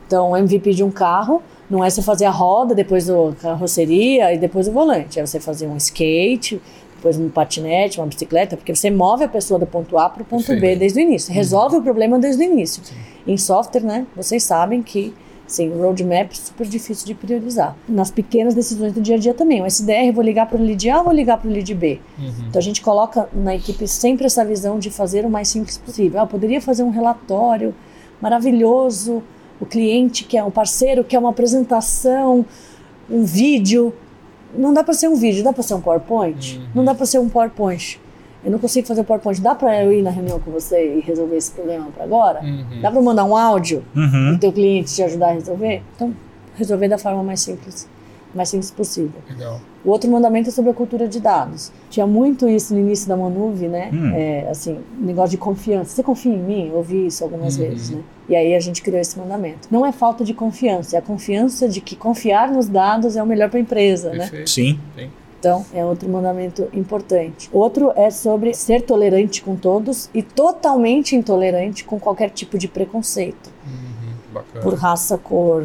Então, 0.07 0.31
o 0.31 0.37
MVP 0.37 0.73
de 0.73 0.83
um 0.83 0.89
carro 0.91 1.41
não 1.69 1.83
é 1.83 1.89
você 1.89 2.01
fazer 2.01 2.25
a 2.25 2.31
roda, 2.31 2.73
depois 2.73 3.09
a 3.09 3.13
carroceria 3.41 4.33
e 4.33 4.37
depois 4.37 4.67
o 4.67 4.71
volante. 4.71 5.19
É 5.19 5.25
você 5.25 5.37
fazer 5.39 5.67
um 5.67 5.75
skate, 5.77 6.61
depois 6.95 7.17
um 7.19 7.29
patinete, 7.29 7.99
uma 7.99 8.07
bicicleta, 8.07 8.55
porque 8.55 8.73
você 8.73 8.89
move 8.89 9.25
a 9.25 9.27
pessoa 9.27 9.59
do 9.59 9.67
ponto 9.67 9.97
A 9.97 10.09
para 10.09 10.23
o 10.23 10.25
ponto 10.25 10.47
B 10.47 10.53
Perfeito. 10.53 10.79
desde 10.79 10.99
o 10.99 11.01
início. 11.03 11.33
Resolve 11.33 11.75
o 11.77 11.81
problema 11.81 12.17
desde 12.17 12.41
o 12.41 12.45
início. 12.45 12.81
Em 13.27 13.37
software, 13.37 13.81
né, 13.83 14.07
vocês 14.15 14.43
sabem 14.43 14.81
que 14.81 15.13
sim, 15.47 15.69
roadmap 15.69 16.31
é 16.31 16.35
super 16.35 16.67
difícil 16.67 17.07
de 17.07 17.15
priorizar. 17.15 17.75
Nas 17.87 18.11
pequenas 18.11 18.53
decisões 18.53 18.93
do 18.93 19.01
dia 19.01 19.15
a 19.15 19.17
dia 19.17 19.33
também. 19.33 19.61
O 19.61 19.65
SDR, 19.65 20.11
vou 20.13 20.23
ligar 20.23 20.47
para 20.47 20.57
o 20.57 20.61
lead 20.61 20.89
A 20.89 20.99
ou 20.99 21.05
vou 21.05 21.13
ligar 21.13 21.37
para 21.37 21.49
o 21.49 21.51
lead 21.51 21.73
B? 21.73 21.99
Uhum. 22.19 22.33
Então 22.49 22.59
a 22.59 22.63
gente 22.63 22.81
coloca 22.81 23.29
na 23.33 23.55
equipe 23.55 23.87
sempre 23.87 24.25
essa 24.25 24.43
visão 24.43 24.77
de 24.77 24.91
fazer 24.91 25.25
o 25.25 25.29
mais 25.29 25.47
simples 25.47 25.77
possível. 25.77 26.19
Ah, 26.19 26.23
eu 26.23 26.27
poderia 26.27 26.61
fazer 26.61 26.83
um 26.83 26.89
relatório 26.89 27.73
maravilhoso, 28.21 29.23
o 29.59 29.65
cliente 29.65 30.23
que 30.23 30.37
é 30.37 30.43
um 30.43 30.51
parceiro, 30.51 31.03
que 31.03 31.15
é 31.15 31.19
uma 31.19 31.29
apresentação, 31.29 32.45
um 33.09 33.23
vídeo. 33.23 33.93
Não 34.55 34.73
dá 34.73 34.83
para 34.83 34.93
ser 34.93 35.07
um 35.07 35.15
vídeo, 35.15 35.43
dá 35.43 35.53
para 35.53 35.63
ser 35.63 35.73
um 35.73 35.81
PowerPoint? 35.81 36.57
Uhum. 36.57 36.67
Não 36.75 36.85
dá 36.85 36.93
para 36.93 37.05
ser 37.05 37.19
um 37.19 37.29
PowerPoint. 37.29 37.99
Eu 38.47 38.51
não 38.53 38.59
consigo 38.59 38.87
fazer 38.87 39.01
o 39.01 39.03
PowerPoint. 39.03 39.41
Dá 39.41 39.53
para 39.53 39.83
eu 39.83 39.91
ir 39.91 40.01
na 40.01 40.09
reunião 40.09 40.39
com 40.39 40.49
você 40.51 40.95
e 40.95 40.99
resolver 41.01 41.35
esse 41.35 41.51
problema 41.51 41.87
para 41.93 42.05
agora? 42.05 42.39
Uhum. 42.41 42.79
Dá 42.81 42.89
para 42.89 43.01
mandar 43.01 43.25
um 43.25 43.35
áudio 43.35 43.83
Uhum. 43.93 44.35
do 44.35 44.39
teu 44.39 44.53
cliente 44.53 44.95
te 44.95 45.03
ajudar 45.03 45.31
a 45.31 45.33
resolver? 45.33 45.81
Então, 45.95 46.13
resolver 46.55 46.87
da 46.87 46.97
forma 46.97 47.21
mais 47.21 47.41
simples, 47.41 47.89
mais 48.33 48.47
simples 48.47 48.71
possível. 48.71 49.19
Legal. 49.29 49.59
O 49.83 49.89
outro 49.91 50.09
mandamento 50.09 50.47
é 50.47 50.51
sobre 50.53 50.71
a 50.71 50.73
cultura 50.73 51.09
de 51.09 51.19
dados. 51.19 51.73
Tinha 51.89 52.07
muito 52.07 52.47
isso 52.47 52.73
no 52.73 52.79
início 52.79 53.05
da 53.09 53.17
Manuve, 53.17 53.67
né? 53.67 53.89
Hum. 53.91 54.11
É, 54.15 54.47
assim, 54.49 54.79
negócio 54.97 55.31
de 55.31 55.37
confiança. 55.37 55.89
Você 55.95 56.01
confia 56.01 56.33
em 56.33 56.37
mim? 56.41 56.67
Eu 56.69 56.75
ouvi 56.77 57.07
isso 57.07 57.25
algumas 57.25 57.57
Uhum. 57.57 57.63
vezes, 57.69 57.89
né? 57.89 57.99
E 58.29 58.35
aí 58.35 58.55
a 58.55 58.59
gente 58.61 58.81
criou 58.81 58.99
esse 59.01 59.19
mandamento. 59.19 59.67
Não 59.69 59.85
é 59.85 59.91
falta 59.91 60.23
de 60.23 60.33
confiança, 60.33 60.95
é 60.95 60.99
a 60.99 61.01
confiança 61.01 61.67
de 61.67 61.81
que 61.81 61.97
confiar 61.97 62.49
nos 62.49 62.69
dados 62.69 63.17
é 63.17 63.21
o 63.21 63.25
melhor 63.25 63.49
para 63.49 63.59
a 63.59 63.61
empresa, 63.61 64.09
né? 64.11 64.19
Perfeito. 64.19 64.49
Sim. 64.49 64.79
Sim. 64.97 65.09
Então, 65.39 65.65
é 65.71 65.85
outro 65.85 66.09
mandamento 66.09 66.67
importante. 66.73 67.47
Outro 67.53 67.91
é 67.95 68.09
sobre 68.09 68.53
ser 68.53 68.81
tolerante 68.81 69.41
com 69.43 69.55
todos 69.55 70.09
e 70.13 70.23
totalmente 70.23 71.15
intolerante 71.15 71.83
com 71.83 71.99
qualquer 71.99 72.31
tipo 72.31 72.57
de 72.57 72.67
preconceito. 72.67 73.51
Uhum. 73.65 74.33
Bacana. 74.33 74.63
Por 74.63 74.73
raça, 74.73 75.17
cor, 75.17 75.63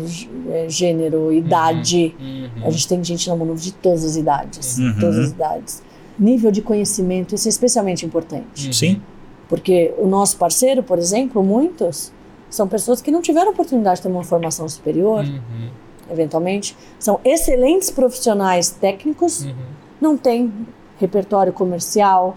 é, 0.51 0.69
gênero, 0.69 1.33
idade. 1.33 2.15
Uhum. 2.21 2.67
A 2.67 2.71
gente 2.71 2.87
tem 2.87 3.03
gente 3.03 3.29
na 3.29 3.35
Manuve 3.35 3.63
de 3.63 3.73
todas 3.73 4.05
as 4.05 4.17
idades. 4.17 4.79
Uhum. 4.79 4.95
Todas 5.01 5.19
as 5.19 5.31
idades. 5.31 5.83
Nível 6.19 6.51
de 6.51 6.61
conhecimento, 6.61 7.35
isso 7.35 7.49
é 7.49 7.51
especialmente 7.51 8.05
importante. 8.05 8.67
Uhum. 8.67 8.73
Sim. 8.73 9.03
Porque 9.49 9.95
o 9.99 10.07
nosso 10.07 10.37
parceiro, 10.37 10.83
por 10.83 10.99
exemplo, 10.99 11.43
muitos 11.43 12.13
são 12.49 12.69
pessoas 12.69 13.01
que 13.01 13.11
não 13.11 13.23
tiveram 13.23 13.51
oportunidade 13.53 13.97
de 13.97 14.03
ter 14.03 14.09
uma 14.09 14.23
formação 14.23 14.69
superior, 14.69 15.25
Uhum. 15.25 15.71
Eventualmente. 16.13 16.77
São 16.99 17.19
excelentes 17.25 17.91
profissionais 17.91 18.71
técnicos, 18.71 19.45
Uhum. 19.45 19.53
não 20.01 20.17
têm 20.17 20.53
repertório 20.99 21.53
comercial. 21.53 22.37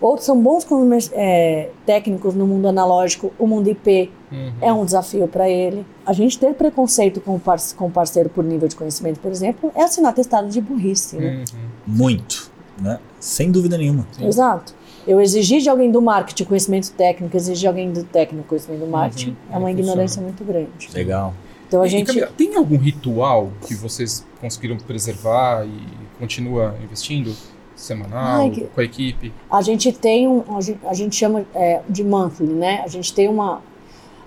Outros 0.00 0.26
são 0.26 0.40
bons 0.40 0.64
comer- 0.64 1.10
é, 1.12 1.70
técnicos 1.84 2.32
no 2.34 2.46
mundo 2.46 2.68
analógico, 2.68 3.32
o 3.38 3.46
mundo 3.48 3.68
IP 3.68 4.10
Uhum. 4.30 4.52
é 4.60 4.72
um 4.72 4.84
desafio 4.84 5.26
para 5.26 5.48
ele. 5.48 5.84
A 6.06 6.12
gente 6.12 6.38
ter 6.38 6.54
preconceito 6.54 7.20
com 7.20 7.34
o 7.34 7.40
par- 7.40 7.58
com 7.76 7.90
parceiro 7.90 8.28
por 8.28 8.44
nível 8.44 8.68
de 8.68 8.76
conhecimento, 8.76 9.18
por 9.18 9.30
exemplo, 9.32 9.72
é 9.74 9.82
assinar 9.82 10.14
testado 10.14 10.48
de 10.48 10.60
burrice. 10.60 11.16
Né? 11.16 11.38
Uhum. 11.52 11.60
Muito. 11.86 12.48
Né? 12.80 13.00
Sem 13.18 13.50
dúvida 13.50 13.76
nenhuma. 13.76 14.06
Sim. 14.12 14.26
Exato. 14.26 14.72
Eu 15.04 15.20
exigir 15.20 15.60
de 15.60 15.68
alguém 15.68 15.90
do 15.90 16.00
marketing 16.00 16.44
conhecimento 16.44 16.92
técnico, 16.92 17.36
exigir 17.36 17.60
de 17.62 17.66
alguém 17.66 17.90
do 17.90 18.04
técnico 18.04 18.46
conhecimento 18.46 18.80
do 18.80 18.86
marketing, 18.86 19.30
Uhum. 19.30 19.36
é 19.56 19.58
uma 19.58 19.70
ignorância 19.72 20.22
muito 20.22 20.44
grande. 20.44 20.68
Legal. 20.94 21.34
Então 21.68 21.82
a 21.82 21.86
E, 21.86 21.88
gente. 21.90 22.06
Camila, 22.08 22.32
tem 22.36 22.56
algum 22.56 22.76
ritual 22.78 23.50
que 23.66 23.74
vocês 23.74 24.24
conseguiram 24.40 24.76
preservar 24.78 25.64
e 25.66 25.80
continua 26.18 26.74
investindo? 26.82 27.32
Semanal, 27.76 28.40
Ai, 28.40 28.50
que- 28.50 28.62
com 28.64 28.80
a 28.80 28.84
equipe? 28.84 29.32
A 29.48 29.62
gente 29.62 29.92
tem 29.92 30.26
um. 30.26 30.42
A 30.84 30.94
gente, 30.94 31.14
chama 31.14 31.46
é, 31.54 31.80
de 31.88 32.02
monthly, 32.02 32.52
né? 32.52 32.80
A 32.84 32.88
gente 32.88 33.14
tem 33.14 33.28
uma. 33.28 33.62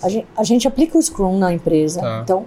A 0.01 0.07
gente, 0.07 0.25
a 0.37 0.43
gente 0.45 0.67
aplica 0.69 0.97
o 0.97 1.01
Scrum 1.01 1.37
na 1.37 1.51
empresa. 1.51 1.99
Tá. 1.99 2.21
Então, 2.23 2.45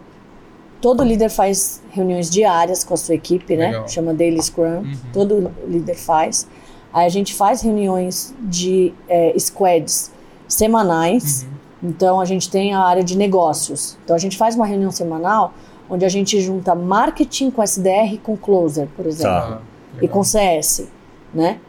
todo 0.80 1.04
líder 1.04 1.28
faz 1.28 1.82
reuniões 1.90 2.30
diárias 2.30 2.82
com 2.84 2.94
a 2.94 2.96
sua 2.96 3.14
equipe, 3.16 3.54
né? 3.54 3.66
Legal. 3.66 3.86
Chama 3.88 4.14
Daily 4.14 4.42
Scrum. 4.42 4.78
Uhum. 4.78 4.94
Todo 5.12 5.52
líder 5.68 5.94
faz. 5.94 6.46
Aí 6.90 7.04
a 7.04 7.08
gente 7.10 7.34
faz 7.34 7.60
reuniões 7.60 8.34
de 8.40 8.94
é, 9.06 9.34
squads 9.38 10.10
semanais. 10.48 11.42
Uhum. 11.42 11.53
Então 11.84 12.18
a 12.18 12.24
gente 12.24 12.50
tem 12.50 12.72
a 12.72 12.80
área 12.80 13.04
de 13.04 13.16
negócios. 13.16 13.98
Então 14.02 14.16
a 14.16 14.18
gente 14.18 14.38
faz 14.38 14.56
uma 14.56 14.64
reunião 14.64 14.90
semanal 14.90 15.52
onde 15.88 16.04
a 16.04 16.08
gente 16.08 16.40
junta 16.40 16.74
marketing 16.74 17.50
com 17.50 17.62
SDR 17.62 18.18
com 18.22 18.36
closer, 18.36 18.88
por 18.96 19.06
exemplo 19.06 19.30
Tá. 19.30 19.60
E 20.02 20.08
com 20.08 20.24
CS, 20.24 20.88
né? 21.32 21.60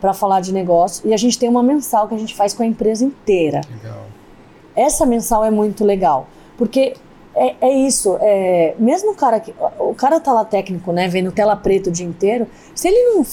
para 0.00 0.12
falar 0.12 0.40
de 0.40 0.52
negócio. 0.52 1.08
E 1.08 1.14
a 1.14 1.16
gente 1.16 1.38
tem 1.38 1.48
uma 1.48 1.62
mensal 1.62 2.08
que 2.08 2.14
a 2.14 2.18
gente 2.18 2.34
faz 2.34 2.52
com 2.52 2.62
a 2.62 2.66
empresa 2.66 3.04
inteira. 3.04 3.60
Legal. 3.70 4.02
Essa 4.74 5.06
mensal 5.06 5.44
é 5.44 5.50
muito 5.50 5.84
legal, 5.84 6.26
porque 6.58 6.94
é, 7.34 7.54
é 7.60 7.70
isso. 7.70 8.18
é, 8.20 8.74
mesmo 8.78 9.12
o 9.12 9.14
cara 9.14 9.40
que. 9.40 9.54
O 9.78 9.94
cara 9.94 10.18
tá 10.20 10.32
lá 10.32 10.44
técnico, 10.44 10.92
né? 10.92 11.08
Vendo 11.08 11.30
tela 11.30 11.56
preta 11.56 11.88
o 11.88 11.92
dia 11.92 12.06
inteiro. 12.06 12.46
Se 12.74 12.88
ele 12.88 13.14
não. 13.14 13.24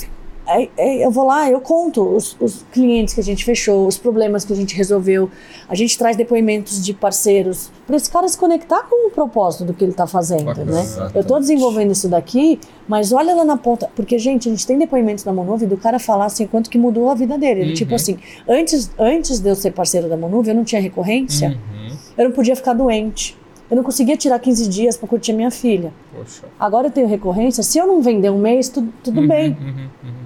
Eu 1.04 1.12
vou 1.12 1.26
lá, 1.26 1.50
eu 1.50 1.62
conto 1.62 2.02
os, 2.02 2.36
os 2.40 2.66
clientes 2.72 3.14
que 3.14 3.20
a 3.20 3.24
gente 3.24 3.46
fechou, 3.46 3.86
os 3.88 3.98
problemas 3.98 4.44
que 4.44 4.52
a 4.54 4.56
gente 4.56 4.76
resolveu. 4.76 5.30
A 5.68 5.76
gente 5.76 5.98
traz 5.98 6.18
depoimentos 6.18 6.84
de 6.84 6.94
parceiros 6.94 7.70
para 7.86 7.96
esse 7.96 8.10
cara 8.10 8.28
se 8.28 8.38
conectar 8.38 8.84
com 8.90 9.08
o 9.08 9.12
propósito 9.12 9.66
do 9.66 9.74
que 9.74 9.84
ele 9.84 9.92
está 9.92 10.08
fazendo, 10.08 10.46
Bacana. 10.46 10.72
né? 10.72 11.12
Eu 11.14 11.22
estou 11.22 11.40
desenvolvendo 11.40 11.92
isso 11.92 12.08
daqui, 12.10 12.60
mas 12.88 13.12
olha 13.12 13.36
lá 13.36 13.46
na 13.46 13.58
ponta. 13.58 13.90
Porque, 13.96 14.18
gente, 14.18 14.48
a 14.48 14.52
gente 14.52 14.66
tem 14.66 14.78
depoimentos 14.78 15.24
da 15.24 15.32
Monuve 15.32 15.66
do 15.68 15.78
cara 15.78 16.00
falar 16.00 16.26
assim, 16.26 16.48
quanto 16.48 16.70
que 16.70 16.78
mudou 16.78 17.10
a 17.10 17.14
vida 17.16 17.38
dele. 17.38 17.62
Ele, 17.62 17.70
Uhum. 17.70 17.76
Tipo 17.76 17.96
assim, 17.96 18.18
antes, 18.48 18.90
antes 18.98 19.40
de 19.40 19.50
eu 19.50 19.56
ser 19.56 19.72
parceiro 19.72 20.10
da 20.10 20.18
Monuve, 20.18 20.50
eu 20.50 20.56
não 20.56 20.64
tinha 20.64 20.82
recorrência, 20.82 21.50
Uhum. 21.50 21.96
eu 22.18 22.26
não 22.26 22.32
podia 22.32 22.56
ficar 22.56 22.74
doente. 22.74 23.38
Eu 23.70 23.76
não 23.76 23.84
conseguia 23.84 24.18
tirar 24.18 24.40
15 24.40 24.68
dias 24.68 24.98
para 24.98 25.08
curtir 25.08 25.32
a 25.32 25.36
minha 25.36 25.52
filha. 25.52 25.94
Poxa. 26.12 26.42
Agora 26.60 26.88
eu 26.88 26.92
tenho 26.92 27.08
recorrência, 27.08 27.62
se 27.62 27.78
eu 27.78 27.86
não 27.86 28.02
vender 28.02 28.32
um 28.32 28.40
mês, 28.40 28.68
tudo, 28.68 28.92
tudo 29.04 29.22
Uhum, 29.22 29.28
bem. 29.28 29.50
uhum, 29.52 29.68
uhum. 30.04 30.19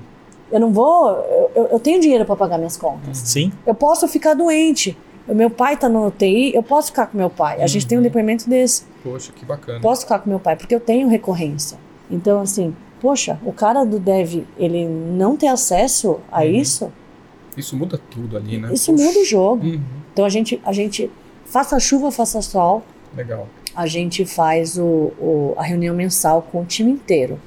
Eu 0.53 0.59
não 0.59 0.71
vou. 0.71 1.09
Eu, 1.55 1.67
eu- 1.71 1.79
tenho 1.79 1.99
dinheiro 1.99 2.23
para 2.25 2.35
pagar 2.35 2.57
minhas 2.57 2.77
contas. 2.77 3.17
Sim. 3.17 3.51
Eu 3.65 3.73
posso 3.73 4.07
ficar 4.07 4.33
doente. 4.35 4.95
O 5.27 5.33
meu 5.33 5.49
pai 5.49 5.75
tá 5.75 5.89
no 5.89 6.07
UTI, 6.07 6.53
eu 6.53 6.61
posso 6.61 6.87
ficar 6.89 7.07
com 7.07 7.17
meu 7.17 7.29
pai. 7.29 7.61
A 7.61 7.67
gente 7.67 7.87
tem 7.87 7.97
um 7.97 8.01
Uhum. 8.01 8.03
depoimento 8.03 8.47
desse. 8.49 8.83
Poxa, 9.03 9.31
que 9.35 9.43
bacana. 9.45 9.79
Posso 9.81 10.01
ficar 10.01 10.19
com 10.19 10.29
meu 10.29 10.39
pai, 10.39 10.55
porque 10.55 10.75
eu 10.75 10.79
tenho 10.79 11.07
recorrência. 11.07 11.77
Então, 12.11 12.41
assim, 12.41 12.75
poxa, 13.01 13.39
o 13.45 13.51
cara 13.51 13.83
do 13.85 13.99
dev, 13.99 14.43
ele 14.57 14.85
não 14.85 15.35
ter 15.35 15.47
acesso 15.47 16.19
a 16.31 16.41
Uhum. 16.41 16.45
isso, 16.51 16.91
Isso 17.57 17.75
muda 17.75 17.99
tudo 18.11 18.35
ali, 18.37 18.57
né? 18.59 18.69
isso 18.73 18.91
Poxa. 18.91 19.03
muda 19.05 19.19
o 19.19 19.25
jogo. 19.25 19.65
Uhum. 19.65 19.81
Então, 20.11 20.25
a 20.25 20.29
gente, 20.29 20.61
a 20.65 20.71
gente, 20.73 21.09
faça 21.45 21.79
chuva, 21.79 22.11
faça 22.11 22.41
sol, 22.41 22.83
Legal. 23.15 23.47
a 23.75 23.87
gente 23.87 24.25
faz 24.25 24.77
o, 24.77 24.83
o- 25.19 25.53
a 25.57 25.63
reunião 25.63 25.95
mensal 25.95 26.41
com 26.51 26.61
o 26.61 26.65
time 26.65 26.91
inteiro. 26.91 27.39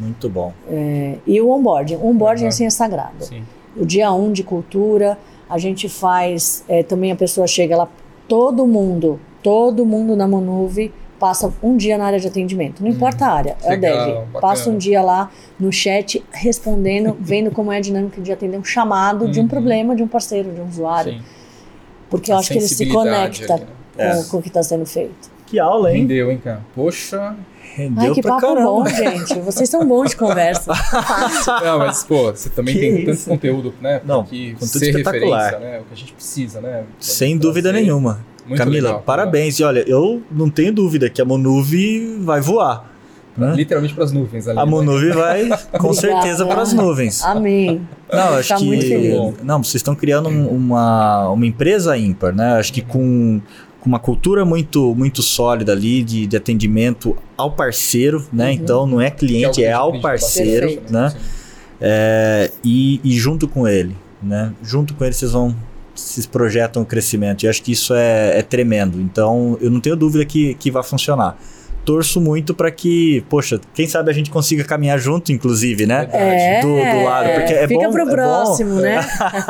Muito 0.00 0.28
bom. 0.28 0.52
É, 0.68 1.16
e 1.26 1.40
o 1.40 1.50
onboarding. 1.50 1.96
O 1.96 2.06
onboarding, 2.08 2.44
Uhum. 2.44 2.48
assim, 2.48 2.64
é 2.66 2.70
sagrado. 2.70 3.24
Sim. 3.24 3.42
O 3.76 3.84
dia 3.84 4.10
1 4.12 4.24
um 4.26 4.32
de 4.32 4.42
cultura, 4.42 5.18
a 5.48 5.58
gente 5.58 5.88
faz, 5.88 6.64
é, 6.68 6.82
também 6.82 7.12
a 7.12 7.16
pessoa 7.16 7.46
chega 7.46 7.76
lá, 7.76 7.88
todo 8.26 8.66
mundo, 8.66 9.20
todo 9.42 9.84
mundo 9.84 10.16
na 10.16 10.26
Monuve 10.26 10.92
passa 11.18 11.52
um 11.62 11.76
dia 11.76 11.98
na 11.98 12.06
área 12.06 12.18
de 12.18 12.26
atendimento, 12.26 12.82
não 12.82 12.88
importa 12.90 13.26
a 13.26 13.32
área, 13.32 13.56
é 13.62 13.68
o 13.70 13.74
Uhum. 13.74 13.80
Dev. 13.80 14.40
Passa 14.40 14.70
um 14.70 14.78
dia 14.78 15.02
lá 15.02 15.30
no 15.58 15.70
chat 15.70 16.24
respondendo, 16.32 17.14
vendo 17.20 17.50
como 17.50 17.70
é 17.70 17.76
a 17.76 17.80
dinâmica 17.80 18.20
de 18.22 18.32
atender 18.32 18.56
um 18.58 18.64
chamado 18.64 19.28
de 19.28 19.38
um 19.38 19.42
Uhum. 19.42 19.48
problema 19.48 19.94
de 19.94 20.02
um 20.02 20.08
parceiro, 20.08 20.50
de 20.50 20.60
um 20.62 20.66
usuário, 20.66 21.12
Sim. 21.12 21.20
porque 22.08 22.32
eu 22.32 22.36
A 22.36 22.38
acho 22.38 22.48
que 22.50 22.58
ele 22.58 22.66
se 22.68 22.86
conecta 22.86 23.52
ali, 23.54 23.62
né? 23.64 23.68
com, 23.96 24.02
É. 24.02 24.24
com 24.30 24.36
o 24.38 24.42
que 24.42 24.48
está 24.48 24.62
sendo 24.62 24.86
feito. 24.86 25.30
Que 25.46 25.58
aula, 25.58 25.92
hein? 25.92 26.00
Rendeu, 26.02 26.30
hein, 26.30 26.40
cara? 26.42 26.60
Poxa. 26.74 27.36
Rendeu 27.80 28.04
Ai, 28.08 28.14
que 28.14 28.22
pra 28.22 28.32
papo 28.32 28.46
caramba. 28.46 28.64
bom, 28.70 28.86
gente. 28.86 29.38
Vocês 29.40 29.68
são 29.68 29.86
bons 29.86 30.10
de 30.10 30.16
conversa. 30.16 30.74
Fácil. 30.74 31.52
Não, 31.64 31.78
mas, 31.78 32.04
pô, 32.04 32.30
você 32.30 32.48
também 32.50 32.74
Que 32.74 32.80
tem 32.80 32.96
tanto 33.04 33.10
isso? 33.10 33.28
conteúdo, 33.30 33.74
né? 33.80 34.00
Não, 34.04 34.22
que 34.24 34.52
conteúdo 34.52 34.66
ser 34.68 34.90
espetacular. 34.90 35.44
referência, 35.44 35.58
né? 35.72 35.78
O 35.80 35.84
que 35.84 35.94
a 35.94 35.96
gente 35.96 36.12
precisa, 36.12 36.60
né? 36.60 36.84
Sem 36.98 37.30
Trazer. 37.38 37.48
dúvida 37.48 37.72
nenhuma. 37.72 38.20
Muito 38.46 38.58
Camila, 38.58 38.88
legal, 38.88 39.02
parabéns. 39.02 39.58
E 39.58 39.64
olha, 39.64 39.84
eu 39.88 40.22
não 40.30 40.50
tenho 40.50 40.72
dúvida 40.72 41.08
que 41.08 41.22
a 41.22 41.24
Monuve 41.24 42.16
vai 42.20 42.40
voar. 42.40 42.90
Né? 43.36 43.54
Literalmente 43.54 43.94
para 43.94 44.04
as 44.04 44.12
nuvens 44.12 44.48
ali. 44.48 44.58
A 44.58 44.64
né? 44.66 44.70
Monuvie 44.70 45.12
vai 45.12 45.48
com 45.78 45.92
certeza 45.94 46.44
para 46.44 46.62
as 46.62 46.72
nuvens. 46.72 47.24
Amém. 47.24 47.80
Não, 48.12 48.34
acho 48.34 48.48
Tá 48.48 48.56
que 48.56 49.32
não, 49.42 49.62
vocês 49.62 49.76
estão 49.76 49.94
criando 49.94 50.28
um- 50.28 50.48
uma, 50.48 51.28
uma 51.30 51.46
empresa 51.46 51.96
ímpar, 51.96 52.34
né? 52.34 52.54
Acho 52.58 52.72
que 52.72 52.82
com, 52.82 53.40
com 53.80 53.88
uma 53.88 53.98
cultura 53.98 54.44
muito 54.44 54.94
muito 54.94 55.22
sólida 55.22 55.72
ali 55.72 56.02
de, 56.02 56.26
de 56.26 56.36
atendimento 56.36 57.16
ao 57.36 57.50
parceiro, 57.52 58.26
né? 58.32 58.46
Uhum. 58.46 58.52
Então 58.52 58.86
não 58.86 59.00
é 59.00 59.10
Que 59.10 59.26
cliente, 59.26 59.64
é 59.64 59.72
a 59.72 59.78
ao 59.78 60.00
parceiro, 60.00 60.66
Perfeito. 60.66 60.92
né? 60.92 61.14
É, 61.80 62.50
e, 62.62 63.00
e 63.02 63.12
junto 63.12 63.48
com 63.48 63.66
ele, 63.66 63.96
né? 64.22 64.52
Junto 64.62 64.94
com 64.94 65.04
ele 65.04 65.14
vocês 65.14 65.32
vão 65.32 65.56
se 65.94 66.26
projetam 66.28 66.82
o 66.82 66.86
crescimento. 66.86 67.44
E 67.44 67.48
acho 67.48 67.62
que 67.62 67.72
isso 67.72 67.94
é, 67.94 68.38
é 68.38 68.42
tremendo. 68.42 69.00
Então 69.00 69.58
eu 69.60 69.70
não 69.70 69.80
tenho 69.80 69.96
dúvida 69.96 70.24
que, 70.24 70.54
que 70.54 70.70
vai 70.70 70.82
funcionar. 70.82 71.38
Torço 71.84 72.20
muito 72.20 72.52
para 72.54 72.70
que, 72.70 73.24
poxa, 73.28 73.58
quem 73.74 73.86
sabe 73.86 74.10
a 74.10 74.14
gente 74.14 74.30
consiga 74.30 74.62
caminhar 74.64 74.98
junto, 74.98 75.32
inclusive, 75.32 75.86
né? 75.86 76.08
É, 76.12 76.60
do, 76.60 76.68
do 76.68 77.04
lado, 77.04 77.30
porque 77.34 77.52
é 77.54 77.66
fica 77.66 77.84
bom, 77.86 77.90
pro 77.92 78.02
é 78.02 78.04
bom. 78.04 78.10
próximo, 78.12 78.74
né? 78.76 79.00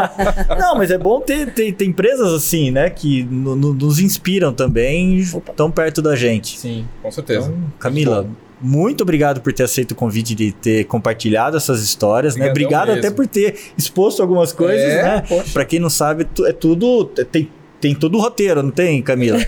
Não, 0.59 0.77
mas 0.77 0.91
é 0.91 0.99
bom 0.99 1.21
ter, 1.21 1.53
ter, 1.53 1.73
ter 1.73 1.85
empresas 1.85 2.33
assim, 2.33 2.71
né? 2.71 2.89
Que 2.89 3.25
no- 3.25 3.57
no- 3.57 3.75
nos 3.75 3.99
inspiram 3.99 4.53
também, 4.53 5.25
Opa. 5.35 5.53
tão 5.55 5.71
perto 5.71 6.01
da 6.01 6.15
gente. 6.17 6.59
Sim, 6.59 6.87
com 7.03 7.11
certeza. 7.11 7.47
Então, 7.49 7.73
Camila, 7.79 8.27
muito 8.61 9.03
obrigado 9.03 9.41
por 9.41 9.53
ter 9.53 9.65
aceito 9.65 9.93
o 9.93 9.95
convite 9.95 10.35
de 10.35 10.53
ter 10.53 10.85
compartilhado 10.85 11.57
essas 11.57 11.83
histórias, 11.83 12.37
né? 12.37 12.49
Obrigadão 12.51 12.83
Obrigado 12.85 12.99
até 12.99 13.09
mesmo. 13.11 13.17
por 13.17 13.27
ter 13.27 13.55
exposto 13.77 14.23
algumas 14.23 14.53
coisas, 14.53 14.81
É, 14.87 15.03
né? 15.03 15.25
poxa. 15.29 15.51
Pra 15.53 15.65
quem 15.65 15.81
não 15.81 15.91
sabe, 15.91 16.27
é 16.47 16.53
tudo 16.53 17.05
tem 17.07 17.49
tem 17.81 17.95
todo 17.95 18.19
o 18.19 18.21
roteiro, 18.21 18.63
não 18.63 18.71
tem, 18.71 19.01
Camila? 19.03 19.39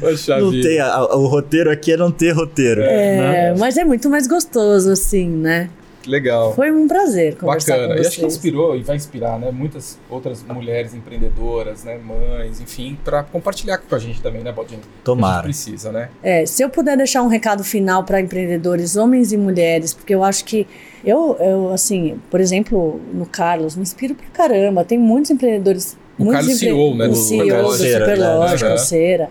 Poxa 0.00 0.38
não 0.38 0.50
vida. 0.50 0.68
tem, 0.68 0.78
a- 0.80 0.92
a- 0.94 1.16
o 1.16 1.26
roteiro 1.26 1.70
aqui 1.70 1.92
é 1.92 1.96
não 1.96 2.10
ter 2.10 2.32
roteiro. 2.32 2.80
né? 2.80 3.48
É, 3.50 3.54
mas 3.58 3.76
é 3.76 3.84
muito 3.84 4.08
mais 4.10 4.26
gostoso, 4.26 4.90
assim, 4.90 5.28
né? 5.28 5.68
Legal. 6.06 6.54
Foi 6.54 6.70
um 6.70 6.86
prazer 6.86 7.36
conversar 7.36 7.72
Bacana. 7.72 7.88
com 7.88 7.94
E 7.94 7.96
vocês. 7.98 8.06
acho 8.08 8.20
que 8.20 8.26
inspirou 8.26 8.76
e 8.76 8.82
vai 8.82 8.96
inspirar, 8.96 9.38
né? 9.38 9.50
Muitas 9.50 9.98
outras 10.08 10.42
mulheres 10.44 10.94
empreendedoras, 10.94 11.84
né? 11.84 11.98
Mães, 11.98 12.60
enfim, 12.60 12.96
para 13.04 13.22
compartilhar 13.24 13.78
com 13.78 13.94
a 13.94 13.98
gente 13.98 14.20
também, 14.22 14.42
né, 14.42 14.52
Baldini? 14.52 14.82
A 14.82 15.04
Tomara. 15.04 15.34
gente 15.36 15.44
precisa, 15.44 15.90
né? 15.92 16.08
É, 16.22 16.46
se 16.46 16.62
eu 16.62 16.70
puder 16.70 16.96
deixar 16.96 17.22
um 17.22 17.28
recado 17.28 17.64
final 17.64 18.04
para 18.04 18.20
empreendedores, 18.20 18.96
homens 18.96 19.32
e 19.32 19.36
mulheres, 19.36 19.92
porque 19.92 20.14
eu 20.14 20.22
acho 20.22 20.44
que 20.44 20.66
eu, 21.04 21.36
eu, 21.40 21.72
assim, 21.72 22.20
por 22.30 22.40
exemplo, 22.40 23.00
no 23.12 23.26
Carlos, 23.26 23.76
me 23.76 23.82
inspiro 23.82 24.14
pra 24.14 24.26
caramba. 24.32 24.84
Tem 24.84 24.98
muitos 24.98 25.30
empreendedores. 25.30 25.96
O 26.18 26.24
muitos 26.24 26.44
Carlos 26.46 26.58
CEO, 26.60 26.94
né, 26.96 27.04
O 27.06 27.08
do 27.10 27.14
CEO 27.16 27.62
do 27.62 27.72
Superlógica, 27.72 28.70
né? 28.70 28.76
Cera. 28.78 29.28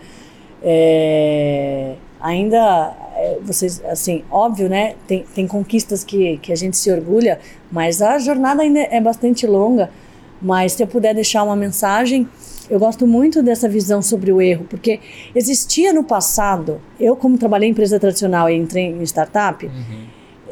É, 0.61 1.95
ainda, 2.19 2.93
é, 3.15 3.37
vocês, 3.43 3.81
assim, 3.85 4.23
óbvio, 4.31 4.69
né? 4.69 4.95
Tem, 5.07 5.25
tem 5.33 5.47
conquistas 5.47 6.03
que, 6.03 6.37
que 6.37 6.51
a 6.51 6.55
gente 6.55 6.77
se 6.77 6.91
orgulha, 6.91 7.39
mas 7.71 8.01
a 8.01 8.17
jornada 8.17 8.61
ainda 8.61 8.79
é 8.79 8.99
bastante 8.99 9.45
longa. 9.45 9.89
Mas 10.41 10.73
se 10.73 10.83
eu 10.83 10.87
puder 10.87 11.13
deixar 11.13 11.43
uma 11.43 11.55
mensagem, 11.55 12.27
eu 12.69 12.79
gosto 12.79 13.07
muito 13.07 13.41
dessa 13.41 13.69
visão 13.69 14.01
sobre 14.01 14.31
o 14.31 14.41
erro, 14.41 14.65
porque 14.69 14.99
existia 15.33 15.93
no 15.93 16.03
passado, 16.03 16.81
eu 16.99 17.15
como 17.15 17.37
trabalhei 17.37 17.69
em 17.69 17.71
empresa 17.71 17.99
tradicional 17.99 18.49
e 18.49 18.55
entrei 18.55 18.85
em 18.85 19.01
startup, 19.03 19.69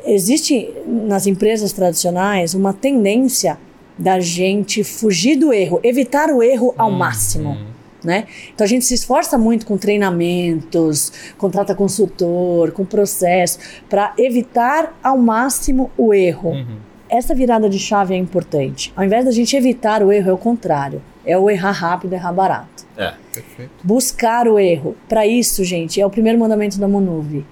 existe 0.06 0.70
nas 0.86 1.28
empresas 1.28 1.74
tradicionais 1.74 2.54
uma 2.54 2.74
tendência 2.74 3.58
da 3.98 4.20
gente 4.20 4.84
fugir 4.84 5.36
do 5.36 5.54
erro, 5.54 5.80
evitar 5.84 6.30
o 6.30 6.42
erro 6.42 6.74
ao 6.78 6.92
máximo. 6.92 7.58
Né? 8.04 8.26
Então 8.54 8.66
a 8.66 8.68
gente 8.68 8.84
se 8.84 8.94
esforça 8.94 9.38
muito 9.38 9.66
com 9.66 9.78
treinamentos, 9.78 11.14
contrata 11.38 11.74
consultor, 11.74 12.72
com 12.72 12.84
processo, 12.84 13.58
para 13.90 14.14
evitar 14.18 14.94
ao 15.02 15.18
máximo 15.18 15.90
o 15.98 16.14
erro. 16.14 16.50
Uhum. 16.50 16.78
Essa 17.10 17.34
virada 17.34 17.70
de 17.70 17.80
chave 17.80 18.14
é 18.14 18.18
importante. 18.18 18.92
Ao 18.96 19.06
invés 19.06 19.24
da 19.24 19.32
gente 19.32 19.56
evitar 19.56 20.04
o 20.04 20.12
erro, 20.12 20.32
é 20.32 20.34
o 20.34 20.38
contrário. 20.38 21.02
É 21.26 21.38
o 21.38 21.50
errar 21.50 21.72
rápido, 21.72 22.14
errar 22.14 22.34
barato. 22.34 22.86
É. 22.98 23.14
Perfeito. 23.34 23.72
Buscar 23.84 24.48
o 24.48 24.60
erro. 24.60 24.96
Para 25.08 25.26
isso, 25.26 25.64
gente, 25.64 26.02
é 26.02 26.06
o 26.06 26.10
primeiro 26.10 26.40
mandamento 26.40 26.80
da 26.80 26.88
Monuve. 26.88 27.46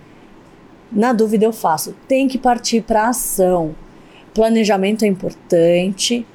Na 0.91 1.14
dúvida 1.14 1.45
eu 1.45 1.53
faço. 1.53 1.95
Tem 2.07 2.28
que 2.28 2.38
partir 2.38 2.82
para 2.82 3.07
ação. 3.07 3.76
Planejamento 4.34 5.06
é 5.06 5.07
importante. 5.07 6.26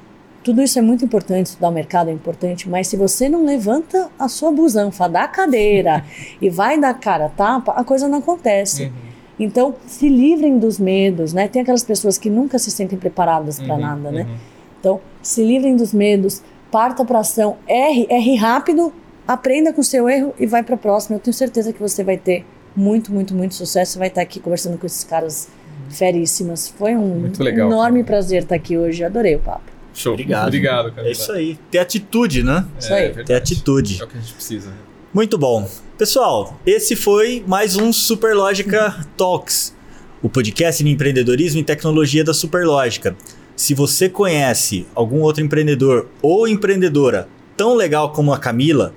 Tudo 0.47 0.61
isso 0.63 0.79
é 0.79 0.81
muito 0.81 1.03
importante, 1.03 1.47
estudar 1.47 1.67
o 1.67 1.73
mercado 1.73 2.09
é 2.09 2.13
importante, 2.13 2.69
mas 2.69 2.87
se 2.87 2.95
você 2.95 3.27
não 3.27 3.43
levanta 3.43 4.07
a 4.17 4.29
sua 4.29 4.49
busanfa 4.49 5.09
da 5.09 5.27
cadeira 5.27 6.05
e 6.41 6.49
vai 6.49 6.79
dar 6.79 6.93
cara 6.93 7.25
a 7.25 7.29
tapa, 7.29 7.73
a 7.73 7.83
coisa 7.83 8.07
não 8.07 8.19
acontece. 8.19 8.85
Uhum. 8.85 8.91
Então, 9.37 9.75
se 9.85 10.07
livrem 10.07 10.57
dos 10.57 10.79
medos, 10.79 11.33
né? 11.33 11.49
Tem 11.49 11.61
aquelas 11.61 11.83
pessoas 11.83 12.17
que 12.17 12.29
nunca 12.29 12.57
se 12.57 12.71
sentem 12.71 12.97
preparadas 12.97 13.59
para 13.59 13.73
Uhum, 13.73 13.81
nada, 13.81 14.09
né? 14.09 14.21
uhum. 14.21 14.35
Então, 14.79 15.01
se 15.21 15.43
livrem 15.43 15.75
dos 15.75 15.91
medos, 15.91 16.41
parta 16.71 17.03
para 17.03 17.19
ação, 17.19 17.57
erre, 17.67 18.07
erre 18.09 18.37
rápido, 18.37 18.93
aprenda 19.27 19.73
com 19.73 19.81
o 19.81 19.83
seu 19.83 20.07
erro 20.07 20.33
e 20.39 20.45
vai 20.45 20.63
para 20.63 20.75
a 20.75 20.77
próxima. 20.77 21.17
Eu 21.17 21.19
tenho 21.19 21.33
certeza 21.33 21.73
que 21.73 21.79
você 21.81 22.05
vai 22.05 22.15
ter 22.15 22.45
muito, 22.73 23.11
muito, 23.11 23.35
muito 23.35 23.53
sucesso. 23.53 23.91
Você 23.91 23.99
vai 23.99 24.07
estar 24.07 24.21
aqui 24.21 24.39
conversando 24.39 24.77
com 24.77 24.85
esses 24.85 25.03
caras 25.03 25.49
feríssimas. 25.89 26.69
Foi 26.69 26.95
um 26.95 27.29
enorme 27.37 28.01
prazer 28.05 28.43
estar 28.43 28.55
aqui 28.55 28.77
hoje. 28.77 29.03
Adorei 29.03 29.35
o 29.35 29.39
papo. 29.39 29.75
Show. 29.97 30.13
Obrigado. 30.13 30.47
Obrigado, 30.47 30.91
cara. 30.91 31.07
É 31.07 31.11
isso 31.11 31.31
aí. 31.31 31.57
Ter 31.71 31.79
atitude, 31.79 32.43
né? 32.43 32.65
Isso 32.79 32.93
aí. 32.93 33.05
verdade. 33.05 33.27
Ter 33.27 33.33
atitude. 33.33 33.99
É 33.99 34.03
o 34.03 34.07
que 34.07 34.17
a 34.17 34.21
gente 34.21 34.33
precisa. 34.33 34.71
Muito 35.11 35.37
bom. 35.39 35.67
Pessoal, 35.97 36.59
esse 36.63 36.95
foi 36.95 37.43
mais 37.47 37.75
um 37.75 37.91
Superlógica 37.91 39.03
Talks, 39.17 39.75
o 40.21 40.29
podcast 40.29 40.83
de 40.83 40.89
empreendedorismo 40.91 41.59
e 41.59 41.63
tecnologia 41.63 42.23
da 42.23 42.33
Superlógica. 42.33 43.15
Se 43.55 43.73
você 43.73 44.07
conhece 44.07 44.85
algum 44.93 45.21
outro 45.21 45.43
empreendedor 45.43 46.07
ou 46.21 46.47
empreendedora 46.47 47.27
tão 47.55 47.73
legal 47.73 48.11
como 48.11 48.31
a 48.31 48.37
Camila, 48.37 48.93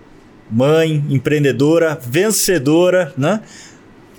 mãe, 0.51 1.03
empreendedora, 1.09 1.99
vencedora, 2.07 3.15
né? 3.17 3.41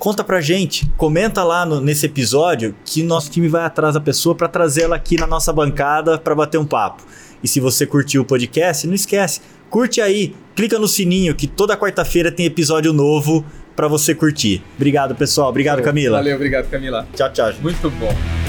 Conta 0.02 0.24
pra 0.24 0.42
gente, 0.42 0.92
comenta 0.98 1.44
lá 1.44 1.64
no- 1.64 1.80
nesse 1.80 2.08
episódio 2.08 2.74
que 2.84 3.04
nosso 3.04 3.30
time 3.30 3.48
vai 3.48 3.64
atrás 3.64 3.94
da 3.94 4.02
pessoa 4.02 4.34
para 4.34 4.48
trazê-la 4.48 4.96
aqui 4.96 5.16
na 5.16 5.28
nossa 5.28 5.54
bancada 5.54 6.18
para 6.18 6.34
bater 6.34 6.58
um 6.58 6.66
papo. 6.66 7.04
E 7.44 7.48
se 7.48 7.60
você 7.60 7.86
curtiu 7.86 8.24
o 8.24 8.26
podcast, 8.26 8.88
não 8.88 8.96
esquece, 8.96 9.42
curte 9.70 10.02
aí, 10.02 10.34
clica 10.56 10.80
no 10.80 10.88
sininho 10.88 11.36
que 11.36 11.46
toda 11.46 11.78
quarta-feira 11.78 12.32
tem 12.32 12.48
episódio 12.48 12.92
novo 12.92 13.46
para 13.76 13.88
você 13.88 14.16
curtir. 14.16 14.64
Obrigado, 14.76 15.14
pessoal. 15.14 15.50
Obrigado, 15.50 15.84
Camila. 15.84 16.18
Valeu, 16.18 16.36
obrigado, 16.36 16.68
Camila. 16.72 17.08
Tchau, 17.16 17.32
tchau. 17.32 17.54
Muito 17.62 17.88
bom. 17.92 18.41